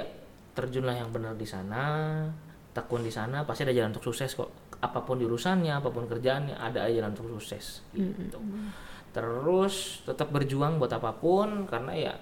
terjunlah 0.56 0.96
yang 0.96 1.12
benar 1.12 1.36
di 1.36 1.44
sana 1.44 2.24
tekun 2.70 3.02
di 3.02 3.10
sana 3.12 3.42
pasti 3.42 3.66
ada 3.66 3.74
jalan 3.74 3.90
untuk 3.90 4.06
sukses 4.10 4.30
kok 4.34 4.50
apa 4.80 5.04
pun 5.04 5.20
jurusannya 5.20 5.76
apa 5.76 5.92
pun 5.92 6.08
kerjaannya 6.08 6.56
ada 6.56 6.88
aja 6.88 7.04
jalan 7.04 7.12
untuk 7.12 7.36
sukses 7.36 7.84
gitu. 7.92 8.40
Terus 9.12 10.06
tetap 10.08 10.32
berjuang 10.32 10.80
buat 10.80 10.90
apa 10.90 11.12
pun 11.20 11.68
karena 11.68 11.92
ya 11.92 12.12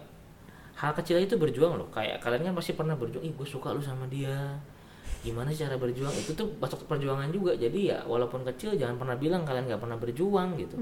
hal 0.79 0.95
kecil 0.99 1.23
itu 1.23 1.39
berjuang 1.39 1.79
loh. 1.79 1.87
Kayak 1.95 2.19
kalian 2.19 2.51
kan 2.51 2.55
pasti 2.59 2.75
pernah 2.75 2.99
berjuang 2.99 3.23
ih 3.23 3.35
gue 3.35 3.47
suka 3.47 3.71
lu 3.71 3.83
sama 3.83 4.11
dia. 4.11 4.59
Gimana 5.23 5.51
cara 5.51 5.75
berjuang? 5.75 6.15
Itu 6.15 6.35
tuh 6.35 6.47
masuk 6.59 6.87
perjuangan 6.87 7.31
juga. 7.31 7.55
Jadi 7.55 7.95
ya 7.95 8.03
walaupun 8.07 8.47
kecil 8.47 8.75
jangan 8.75 8.99
pernah 8.99 9.15
bilang 9.19 9.43
kalian 9.47 9.71
nggak 9.71 9.83
pernah 9.83 9.99
berjuang 9.99 10.59
gitu. 10.59 10.77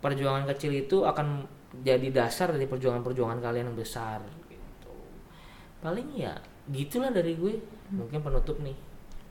Perjuangan 0.00 0.48
kecil 0.54 0.72
itu 0.74 1.02
akan 1.06 1.46
jadi 1.86 2.10
dasar 2.10 2.50
dari 2.50 2.66
perjuangan-perjuangan 2.66 3.38
kalian 3.38 3.70
yang 3.70 3.78
besar 3.78 4.18
gitu. 4.50 4.90
Paling 5.82 6.18
ya 6.18 6.34
gitulah 6.70 7.14
dari 7.14 7.38
gue. 7.38 7.54
Mungkin 7.90 8.22
penutup 8.22 8.58
nih 8.62 8.74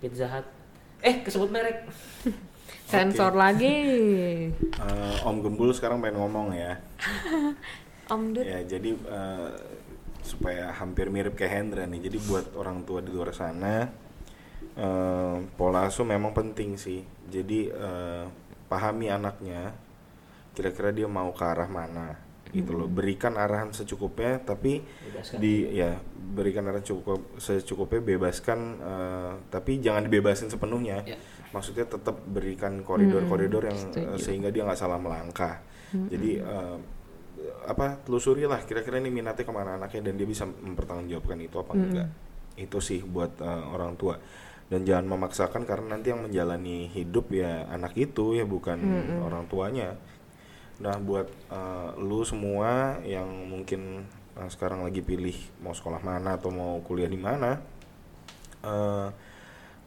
Pizza 0.04 0.28
Hut 0.28 0.59
Eh, 1.00 1.24
kesebut 1.24 1.50
merek. 1.52 1.88
Sensor 2.92 3.38
lagi. 3.38 3.76
Eh, 4.52 5.16
Om 5.28 5.38
Gembul 5.46 5.72
sekarang 5.72 6.02
pengen 6.02 6.20
ngomong 6.20 6.52
ya. 6.58 6.82
Om 8.14 8.34
Dut. 8.34 8.44
Ya, 8.44 8.66
jadi 8.66 8.98
eh, 8.98 9.50
supaya 10.26 10.74
hampir 10.74 11.14
mirip 11.14 11.38
kayak 11.38 11.54
Hendra 11.54 11.86
nih. 11.86 12.10
Jadi 12.10 12.18
buat 12.26 12.46
orang 12.58 12.84
tua 12.84 13.00
di 13.06 13.14
luar 13.14 13.32
sana 13.32 13.88
eh, 14.74 15.38
pola 15.54 15.86
asuh 15.86 16.04
memang 16.04 16.34
penting 16.34 16.76
sih. 16.76 17.06
Jadi 17.30 17.70
eh, 17.70 18.26
pahami 18.66 19.14
anaknya 19.14 19.74
kira-kira 20.58 20.92
dia 20.92 21.08
mau 21.08 21.32
ke 21.32 21.46
arah 21.46 21.70
mana 21.72 22.29
gitu 22.50 22.72
loh. 22.74 22.88
Berikan 22.90 23.38
arahan 23.38 23.70
secukupnya 23.74 24.42
tapi 24.42 24.82
Bebaskan. 24.82 25.38
di 25.38 25.70
ya 25.74 26.02
berikan 26.18 26.66
arahan 26.66 26.86
cukup 26.86 27.38
secukupnya 27.38 28.02
bebaskan 28.02 28.60
eh, 28.82 29.32
tapi 29.54 29.82
jangan 29.82 30.06
dibebasin 30.06 30.50
sepenuhnya. 30.50 31.06
Ya. 31.06 31.18
Maksudnya 31.50 31.90
tetap 31.90 32.22
berikan 32.30 32.86
koridor-koridor 32.86 33.66
yang 33.70 33.78
setuju. 33.78 34.06
eh, 34.14 34.20
sehingga 34.22 34.50
dia 34.54 34.66
nggak 34.66 34.80
salah 34.80 35.02
melangkah. 35.02 35.62
Jadi 35.90 36.38
eh, 36.38 36.78
apa 37.66 38.02
telusuri 38.04 38.46
lah 38.46 38.62
kira-kira 38.66 39.00
ini 39.00 39.10
minatnya 39.14 39.46
ke 39.46 39.54
mana 39.54 39.78
anaknya 39.80 40.12
dan 40.12 40.14
dia 40.20 40.28
bisa 40.28 40.44
mempertanggungjawabkan 40.46 41.40
itu 41.40 41.56
apa 41.62 41.72
enggak 41.78 42.10
itu 42.60 42.78
sih 42.84 43.00
buat 43.06 43.40
eh, 43.40 43.64
orang 43.72 43.96
tua 43.96 44.20
dan 44.70 44.86
jangan 44.86 45.06
memaksakan 45.18 45.66
karena 45.66 45.98
nanti 45.98 46.14
yang 46.14 46.22
menjalani 46.30 46.92
hidup 46.94 47.34
ya 47.34 47.66
anak 47.74 47.98
itu 47.98 48.38
ya 48.38 48.46
bukan 48.46 48.78
orang 49.26 49.50
tuanya 49.50 49.98
nah 50.80 50.96
buat 50.96 51.28
eh, 51.52 51.90
lu 52.00 52.24
semua 52.24 53.04
yang 53.04 53.28
mungkin 53.48 54.08
eh, 54.40 54.50
sekarang 54.50 54.88
lagi 54.88 55.04
pilih 55.04 55.36
mau 55.60 55.76
sekolah 55.76 56.00
mana 56.00 56.40
atau 56.40 56.50
mau 56.52 56.80
kuliah 56.84 57.12
di 57.12 57.20
mana 57.20 57.60
eh, 58.64 59.10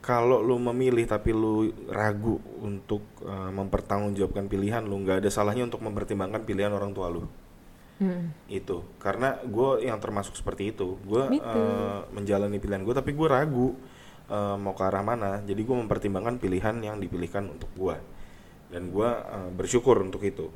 kalau 0.02 0.42
lu 0.42 0.58
memilih 0.58 1.06
tapi 1.06 1.30
lu 1.30 1.70
ragu 1.86 2.42
untuk 2.58 3.06
eh, 3.22 3.50
mempertanggungjawabkan 3.54 4.50
pilihan 4.50 4.82
lu 4.82 4.98
nggak 5.06 5.22
ada 5.22 5.30
salahnya 5.30 5.70
untuk 5.70 5.80
mempertimbangkan 5.86 6.42
pilihan 6.42 6.74
orang 6.74 6.90
tua 6.92 7.08
lu. 7.08 7.24
Hmm. 8.02 8.34
itu. 8.50 8.82
Karena 8.98 9.38
gue 9.46 9.86
yang 9.86 10.02
termasuk 10.02 10.34
seperti 10.34 10.74
itu. 10.74 10.98
Gue 11.06 11.38
too. 11.38 12.10
menjalani 12.10 12.58
pilihan 12.58 12.82
gue 12.82 12.90
tapi 12.98 13.14
gue 13.14 13.28
ragu 13.30 13.78
eh, 14.26 14.56
mau 14.58 14.74
ke 14.74 14.82
arah 14.82 15.06
mana. 15.06 15.38
Jadi 15.46 15.62
gue 15.62 15.76
mempertimbangkan 15.86 16.42
pilihan 16.42 16.82
yang 16.82 16.98
dipilihkan 16.98 17.46
untuk 17.46 17.70
gue 17.78 17.94
dan 18.74 18.90
gue 18.90 19.06
eh, 19.06 19.50
bersyukur 19.54 20.02
untuk 20.02 20.26
itu 20.26 20.50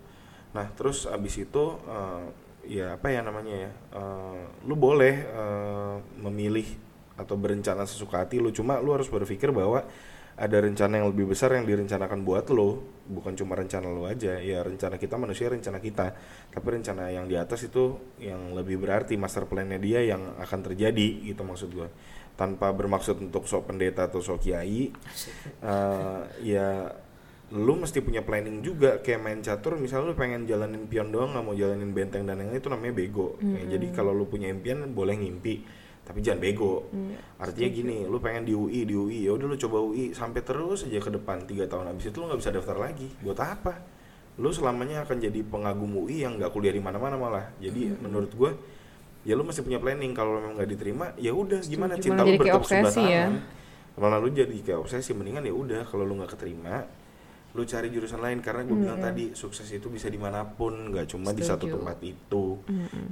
nah 0.57 0.67
terus 0.73 1.05
abis 1.05 1.45
itu 1.45 1.65
eh, 1.85 2.25
ya 2.81 2.97
apa 2.97 3.13
ya 3.13 3.21
namanya 3.21 3.69
ya 3.69 3.71
eh, 3.93 4.43
lu 4.65 4.75
boleh 4.75 5.15
eh, 5.21 5.97
memilih 6.25 6.87
atau 7.17 7.35
berencana 7.35 7.89
sesuka 7.89 8.23
hati 8.23 8.39
lu. 8.39 8.53
Cuma 8.53 8.79
lu 8.79 8.93
harus 8.93 9.09
berpikir 9.09 9.51
bahwa 9.51 9.85
ada 10.37 10.61
rencana 10.61 11.01
yang 11.01 11.09
lebih 11.09 11.33
besar 11.33 11.49
yang 11.57 11.65
direncanakan 11.65 12.21
buat 12.21 12.53
lo 12.53 12.85
bukan 13.09 13.33
cuma 13.33 13.57
rencana 13.57 13.89
lo 13.89 14.05
aja. 14.05 14.37
Ya 14.37 14.61
rencana 14.61 15.01
kita 15.01 15.17
manusia 15.17 15.49
rencana 15.49 15.81
kita. 15.81 16.13
Tapi 16.53 16.67
rencana 16.69 17.09
yang 17.09 17.25
di 17.25 17.41
atas 17.41 17.65
itu 17.65 17.97
yang 18.21 18.53
lebih 18.53 18.77
berarti 18.77 19.17
master 19.17 19.49
plan-nya 19.49 19.81
dia 19.81 20.05
yang 20.05 20.37
akan 20.37 20.61
terjadi 20.61 21.25
gitu 21.25 21.41
maksud 21.41 21.73
gue 21.73 21.89
tanpa 22.37 22.69
bermaksud 22.69 23.17
untuk 23.17 23.49
sok 23.49 23.73
pendeta 23.73 24.13
atau 24.13 24.21
sok 24.21 24.45
kiai 24.45 24.93
eh, 25.65 26.21
ya 26.45 26.93
lu 27.55 27.79
mesti 27.79 28.03
punya 28.03 28.27
planning 28.27 28.59
juga 28.59 28.99
kayak 28.99 29.21
main 29.23 29.39
catur 29.39 29.79
misalnya 29.79 30.11
lu 30.11 30.17
pengen 30.19 30.51
jalanin 30.51 30.91
pion 30.91 31.15
doang 31.15 31.31
nggak 31.31 31.45
mau 31.47 31.55
jalanin 31.55 31.95
benteng 31.95 32.27
dan 32.27 32.43
yang 32.43 32.51
lain 32.51 32.59
itu 32.59 32.67
namanya 32.67 32.95
bego. 32.99 33.39
Ya, 33.39 33.79
jadi 33.79 33.87
kalau 33.95 34.11
lu 34.11 34.27
punya 34.27 34.51
impian 34.51 34.83
boleh 34.91 35.15
ngimpi 35.15 35.63
tapi 36.07 36.23
jangan 36.23 36.43
bego. 36.43 36.91
Artinya 37.39 37.69
gini 37.71 37.97
lu 38.03 38.19
pengen 38.19 38.47
di 38.47 38.55
UI 38.55 38.83
di 38.83 38.95
UI 38.99 39.31
ya 39.31 39.39
udah 39.39 39.47
lu 39.47 39.57
coba 39.59 39.79
UI 39.79 40.11
sampai 40.11 40.43
terus 40.43 40.91
aja 40.91 40.99
ke 40.99 41.11
depan 41.15 41.47
tiga 41.47 41.71
tahun 41.71 41.95
habis 41.95 42.11
itu 42.11 42.19
lu 42.19 42.27
nggak 42.27 42.41
bisa 42.43 42.51
daftar 42.51 42.77
lagi. 42.83 43.15
Buat 43.23 43.39
apa? 43.39 43.75
Lu 44.43 44.51
selamanya 44.51 45.07
akan 45.07 45.17
jadi 45.23 45.41
pengagum 45.47 46.03
UI 46.03 46.27
yang 46.27 46.43
nggak 46.43 46.51
kuliah 46.51 46.75
di 46.75 46.83
mana-mana 46.83 47.15
malah. 47.15 47.47
Jadi 47.63 47.95
menurut 48.03 48.35
gue 48.35 48.51
ya 49.23 49.39
lu 49.39 49.47
mesti 49.47 49.63
punya 49.63 49.79
planning. 49.79 50.11
Kalau 50.19 50.43
memang 50.43 50.59
nggak 50.59 50.71
diterima 50.75 51.15
ya 51.15 51.31
udah 51.31 51.63
gimana? 51.63 51.95
Cinta 51.95 52.27
lu 52.27 52.43
bertepuk 52.43 52.67
sebelah 52.67 52.91
ya. 52.91 53.31
tangan. 53.31 53.31
Malah 54.03 54.19
lu 54.19 54.35
jadi 54.35 54.57
kayak 54.67 54.83
obsesi 54.83 55.15
mendingan 55.15 55.47
ya 55.47 55.55
udah 55.55 55.83
kalau 55.87 56.03
lu 56.03 56.19
nggak 56.19 56.35
keterima 56.35 56.87
lu 57.57 57.65
cari 57.65 57.89
jurusan 57.89 58.21
lain 58.21 58.45
karena 58.45 58.69
gue 58.69 58.77
bilang 58.77 59.01
tadi 59.01 59.33
sukses 59.33 59.65
itu 59.73 59.89
bisa 59.89 60.13
di 60.13 60.21
mana 60.21 60.45
pun 60.45 60.93
nggak 60.93 61.09
cuma 61.09 61.33
di 61.33 61.41
satu 61.41 61.65
Setuju. 61.65 61.75
tempat 61.81 61.99
itu 62.05 62.45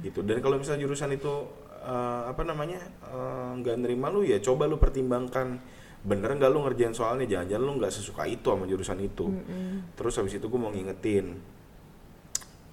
gitu. 0.05 0.19
Dan 0.21 0.37
kalau 0.45 0.61
misalnya 0.61 0.85
jurusan 0.85 1.09
itu 1.17 1.33
eh, 1.81 2.21
apa 2.29 2.45
namanya 2.45 2.77
eh, 3.09 3.49
nggak 3.57 3.75
nerima 3.81 4.13
lu 4.13 4.21
ya 4.21 4.37
coba 4.37 4.69
lu 4.69 4.77
pertimbangkan 4.77 5.57
bener 6.05 6.37
nggak 6.37 6.51
lu 6.53 6.61
ngerjain 6.61 6.93
soalnya 6.93 7.25
jangan-jangan 7.25 7.65
lu 7.65 7.73
nggak 7.81 7.89
sesuka 7.89 8.29
itu 8.29 8.45
sama 8.45 8.69
jurusan 8.69 9.01
itu. 9.01 9.25
Terus 9.97 10.13
habis 10.21 10.37
itu 10.37 10.45
gue 10.45 10.59
mau 10.61 10.69
ngingetin 10.69 11.55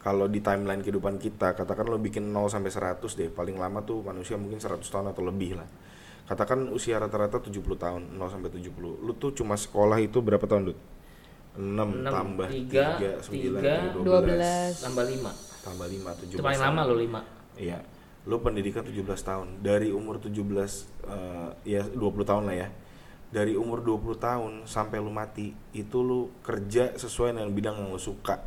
kalau 0.03 0.27
di 0.27 0.43
timeline 0.43 0.83
kehidupan 0.83 1.15
kita 1.23 1.55
katakan 1.55 1.87
lo 1.87 1.95
bikin 1.95 2.35
0 2.35 2.51
sampai 2.51 2.75
100 2.75 3.07
deh 3.07 3.31
paling 3.31 3.55
lama 3.55 3.87
tuh 3.87 4.03
manusia 4.03 4.35
mungkin 4.35 4.59
100 4.59 4.83
tahun 4.83 5.15
atau 5.15 5.23
lebih 5.23 5.63
lah. 5.63 5.69
Katakan 6.27 6.67
usia 6.75 6.99
rata-rata 6.99 7.39
70 7.39 7.63
tahun 7.79 8.03
0 8.19 8.19
sampai 8.27 8.51
70 8.51 8.75
lu 8.83 9.13
tuh 9.15 9.31
cuma 9.31 9.55
sekolah 9.55 10.03
itu 10.03 10.19
berapa 10.19 10.43
tahun 10.43 10.75
Dut? 10.75 10.79
6, 11.53 11.61
Enam, 11.61 11.89
tambah 12.01 12.49
tiga, 12.49 12.97
3, 12.97 13.21
9, 13.21 13.61
tiga, 13.61 13.75
12. 13.93 14.89
Tambah 14.89 15.05
5. 15.05 15.31
tambah 15.63 15.87
5, 15.87 16.25
17 16.27 16.35
Itu 16.35 16.43
paling 16.43 16.63
lama 16.65 16.81
lo 16.89 16.95
5. 16.97 17.61
Iya. 17.61 17.79
Lu 18.25 18.41
pendidikan 18.41 18.83
17 18.83 19.05
tahun. 19.21 19.49
Dari 19.61 19.93
umur 19.93 20.17
17 20.17 20.33
eh, 21.07 21.51
ya 21.69 21.83
20 21.85 22.01
tahun 22.25 22.45
lah 22.49 22.57
ya. 22.57 22.69
Dari 23.33 23.53
umur 23.57 23.85
20 23.85 24.17
tahun 24.17 24.53
sampai 24.69 25.01
lu 25.01 25.13
mati, 25.13 25.53
itu 25.73 25.99
lu 26.05 26.33
kerja 26.45 26.97
sesuai 26.97 27.37
dengan 27.37 27.53
bidang 27.53 27.77
yang 27.81 27.89
lu 27.93 28.01
suka. 28.01 28.41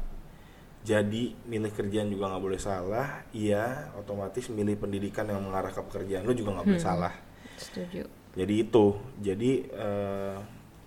Jadi 0.86 1.34
milih 1.50 1.74
kerjaan 1.74 2.14
juga 2.14 2.30
nggak 2.30 2.44
boleh 2.46 2.62
salah. 2.62 3.26
Iya, 3.34 3.90
otomatis 3.98 4.46
milih 4.54 4.78
pendidikan 4.78 5.26
yang 5.26 5.42
mengarah 5.42 5.74
ke 5.74 5.82
pekerjaan 5.82 6.26
lu 6.26 6.38
juga 6.38 6.58
nggak 6.58 6.68
boleh 6.70 6.82
salah. 6.82 7.14
Setuju. 7.58 8.06
Jadi 8.38 8.54
itu. 8.62 8.86
Jadi 9.22 9.52
eh, 9.74 10.38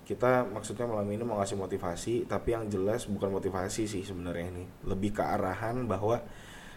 kita 0.09 0.41
maksudnya 0.49 0.89
malam 0.89 1.05
ini 1.13 1.21
mau 1.21 1.37
ngasih 1.37 1.53
motivasi, 1.53 2.25
tapi 2.25 2.57
yang 2.57 2.65
jelas 2.65 3.05
bukan 3.05 3.29
motivasi 3.29 3.85
sih 3.85 4.01
sebenarnya 4.01 4.49
ini. 4.49 4.65
Lebih 4.89 5.13
ke 5.13 5.21
arahan 5.21 5.85
bahwa 5.85 6.17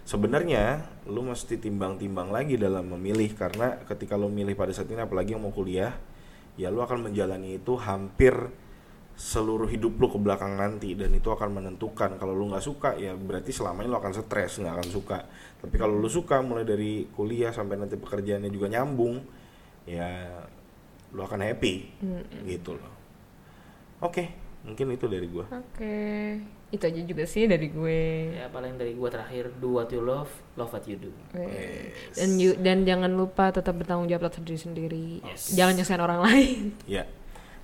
sebenarnya 0.05 0.85
lu 1.09 1.25
mesti 1.25 1.57
timbang-timbang 1.57 2.29
lagi 2.29 2.61
dalam 2.61 2.93
memilih 2.93 3.33
karena 3.33 3.81
ketika 3.89 4.21
lu 4.21 4.29
milih 4.29 4.53
pada 4.53 4.77
saat 4.77 4.93
ini 4.93 5.01
apalagi 5.01 5.33
yang 5.33 5.49
mau 5.49 5.49
kuliah, 5.49 5.97
ya 6.61 6.69
lu 6.69 6.85
akan 6.85 7.09
menjalani 7.09 7.57
itu 7.57 7.73
hampir 7.81 8.37
seluruh 9.17 9.69
hidup 9.69 9.97
lu 9.97 10.13
ke 10.13 10.21
belakang 10.21 10.61
nanti 10.61 10.93
dan 10.93 11.09
itu 11.17 11.33
akan 11.33 11.57
menentukan. 11.57 12.21
Kalau 12.21 12.37
lu 12.37 12.53
nggak 12.53 12.61
suka 12.61 13.01
ya 13.01 13.17
berarti 13.17 13.49
selamanya 13.49 13.97
lu 13.97 13.99
akan 14.05 14.13
stres 14.13 14.61
nggak 14.61 14.77
akan 14.77 14.89
suka. 14.93 15.25
Tapi 15.57 15.81
kalau 15.81 15.97
lu 15.97 16.13
suka 16.13 16.45
mulai 16.45 16.69
dari 16.69 17.09
kuliah 17.09 17.49
sampai 17.49 17.81
nanti 17.81 17.97
pekerjaannya 17.97 18.53
juga 18.53 18.69
nyambung 18.69 19.25
ya 19.89 20.29
lu 21.17 21.21
akan 21.25 21.41
happy 21.49 21.97
gitu 22.45 22.77
loh 22.77 23.02
oke 24.03 24.25
mungkin 24.63 24.87
itu 24.91 25.07
dari 25.07 25.27
gua 25.27 25.47
Oke. 25.49 25.99
Itu 26.73 26.89
aja 26.89 27.05
juga 27.05 27.29
sih 27.29 27.45
dari 27.45 27.69
gue. 27.69 28.33
Ya 28.33 28.49
paling 28.49 28.81
dari 28.81 28.97
gua 28.97 29.13
terakhir 29.13 29.53
do 29.61 29.77
what 29.77 29.93
you 29.93 30.01
love, 30.01 30.33
love 30.55 30.73
what 30.73 30.81
you 30.87 30.97
do. 30.97 31.13
Oke. 31.29 31.93
Dan 32.15 32.31
you- 32.37 32.57
dan 32.57 32.83
jangan 32.83 33.13
lupa 33.13 33.53
tetap 33.53 33.77
bertanggung 33.77 34.09
jawab 34.09 34.27
atas 34.27 34.41
diri 34.41 34.57
sendiri. 34.57 35.09
Yes. 35.21 35.53
Jangan 35.53 35.77
nyusahin 35.77 36.01
orang 36.01 36.21
lain. 36.25 36.63
ya 36.97 37.05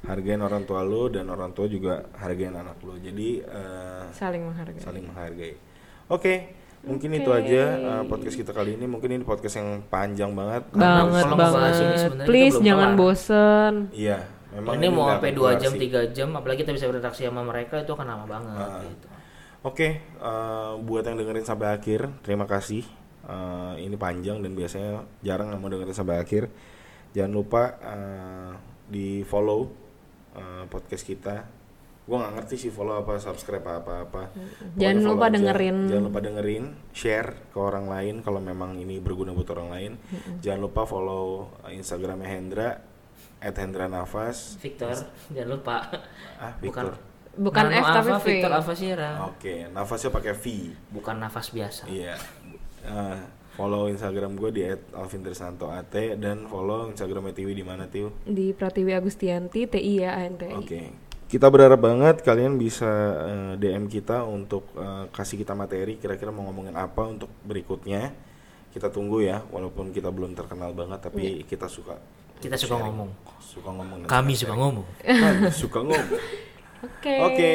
hargain 0.04 0.38
orang 0.38 0.62
tua 0.62 0.84
lu 0.84 1.08
dan 1.08 1.26
orang 1.26 1.50
tua 1.50 1.66
juga 1.66 2.06
hargain 2.14 2.52
anak 2.52 2.78
lu 2.80 2.94
jadi 2.96 3.42
eh, 3.42 4.04
Saling 4.14 4.46
menghargai. 4.46 4.78
saling 4.78 5.04
menghargai 5.04 5.58
oke 6.06 6.34
mungkin 6.86 7.18
itu 7.18 7.26
Oke. 7.26 7.42
aja 7.42 7.62
eh, 7.74 8.02
podcast 8.06 8.38
kita 8.38 8.54
kali 8.54 8.78
ini 8.78 8.86
mungkin 8.86 9.10
ini 9.10 9.26
podcast 9.26 9.58
yang 9.58 9.82
panjang 9.90 10.30
banget 10.30 10.70
banget 10.70 11.26
banget. 11.34 12.10
Please 12.30 12.54
jangan 12.62 12.94
kelar. 12.94 13.00
bosen. 13.00 13.74
iya 13.90 14.22
memang 14.50 14.74
ini 14.76 14.86
mau 14.88 15.06
sampai 15.08 15.30
akan 15.30 15.38
2 15.38 15.42
kelar 15.44 15.60
jam. 15.60 15.72
3 15.74 16.14
jam, 16.14 16.28
apalagi 16.32 16.58
kita 16.62 16.72
bisa 16.72 16.86
berinteraksi 16.86 17.22
sama 17.24 17.42
mereka 17.42 17.74
itu 17.78 17.92
akan 17.92 18.06
lama 18.06 18.24
banget 18.24 18.54
Ah. 18.56 18.80
gitu. 18.82 19.06
Oke, 19.58 19.88
eh, 20.00 20.72
buat 20.80 21.02
yang 21.02 21.18
dengerin 21.18 21.44
sampai 21.44 21.74
akhir, 21.74 22.08
terima 22.22 22.46
kasih. 22.46 22.86
Eh, 23.28 23.74
ini 23.84 23.96
panjang 23.98 24.40
dan 24.40 24.56
biasanya 24.56 25.04
jarang 25.20 25.52
yang 25.52 25.60
mau 25.60 25.68
dengerin 25.68 25.92
sampai 25.92 26.16
akhir. 26.16 26.48
Jangan 27.12 27.32
lupa 27.34 27.62
eh, 27.76 28.52
di 28.86 29.20
follow 29.22 29.68
eh, 30.32 30.64
podcast 30.70 31.04
kita. 31.04 31.36
Gue 32.08 32.16
nggak 32.16 32.40
ngerti 32.40 32.56
sih 32.56 32.70
follow 32.72 33.04
apa, 33.04 33.20
subscribe 33.20 33.60
apa 33.60 34.08
apa. 34.08 34.32
Jangan 34.80 35.04
lupa 35.04 35.28
dengerin. 35.28 35.92
Jangan 35.92 36.04
lupa 36.08 36.20
dengerin, 36.24 36.64
share 36.96 37.52
ke 37.52 37.58
orang 37.60 37.84
lain 37.84 38.24
kalau 38.24 38.40
memang 38.40 38.80
ini 38.80 38.96
berguna 38.96 39.36
buat 39.36 39.50
orang 39.52 39.68
lain. 39.68 39.92
Jangan 40.40 40.60
lupa 40.62 40.88
follow 40.88 41.52
Instagramnya 41.68 42.24
Hendra 42.24 42.80
@hendra_nafas. 43.40 44.58
Victor, 44.58 44.94
jangan 45.30 45.48
lupa. 45.48 45.76
Ah, 46.38 46.54
Bukan 46.58 46.84
Victor. 46.90 47.08
Bukan 47.38 47.64
Nano 47.70 47.78
F 47.78 47.86
tapi 47.94 48.10
V. 48.10 48.26
Victor 48.26 48.50
Alfasira. 48.50 49.10
Oke, 49.30 49.70
nafasnya 49.70 50.10
pakai 50.10 50.34
V. 50.34 50.44
Bukan 50.90 51.22
nafas 51.22 51.54
biasa. 51.54 51.86
Iya. 51.86 52.18
Eh, 52.82 53.18
follow 53.54 53.86
Instagram 53.86 54.34
gue 54.34 54.50
di 54.50 54.62
@alvin_trisanto_at 54.66 56.18
dan 56.18 56.50
follow 56.50 56.90
Instagram 56.90 57.30
TV 57.30 57.54
di 57.54 57.62
mana 57.62 57.86
Tiu? 57.86 58.10
Di 58.26 58.50
Pratiwi 58.50 58.90
Agustianti 58.90 59.70
TI 59.70 60.02
ya 60.02 60.18
ANTI. 60.18 60.50
Oke. 60.58 60.82
Kita 61.28 61.46
berharap 61.52 61.78
banget 61.78 62.24
kalian 62.24 62.58
bisa 62.58 62.88
eh, 63.22 63.52
DM 63.54 63.86
kita 63.86 64.26
untuk 64.26 64.74
eh, 64.74 65.06
kasih 65.14 65.38
kita 65.38 65.54
materi 65.54 65.94
kira-kira 65.94 66.34
mau 66.34 66.42
ngomongin 66.50 66.74
apa 66.74 67.06
untuk 67.06 67.30
berikutnya. 67.46 68.14
Kita 68.68 68.90
tunggu 68.92 69.24
ya, 69.24 69.42
walaupun 69.48 69.94
kita 69.94 70.12
belum 70.12 70.34
terkenal 70.36 70.74
banget 70.76 71.00
tapi 71.06 71.42
kita 71.48 71.66
suka 71.70 71.96
Kita 72.38 72.54
suka 72.54 72.74
sharing. 72.74 72.86
ngomong. 72.88 73.10
Suka 73.38 73.70
ngomong. 73.70 73.98
Kami 74.04 74.32
suka 74.32 74.46
sharing. 74.48 74.60
ngomong. 74.60 74.86
Kami 75.00 75.50
suka 75.52 75.78
ngomong. 75.80 76.20
Oke. 76.78 77.10
Oke, 77.20 77.52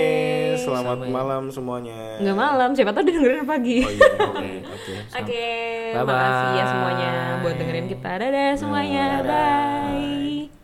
selamat 0.57 0.99
Sampai- 0.99 1.15
malam 1.15 1.43
semuanya. 1.47 2.19
Nggak 2.19 2.35
malam, 2.35 2.69
siapa 2.75 2.91
tahu 2.91 3.07
dengerin 3.07 3.47
pagi. 3.47 3.79
Oh 3.79 3.87
iya, 3.89 4.11
oke, 4.19 4.49
oke. 4.75 4.93
Oke, 5.15 5.47
makasih 5.95 6.49
ya 6.53 6.65
semuanya 6.67 7.11
buat 7.39 7.55
dengerin 7.55 7.87
kita. 7.87 8.11
Dadah 8.19 8.51
semuanya. 8.53 9.03
Dadah. 9.17 9.87
Bye. 9.95 10.62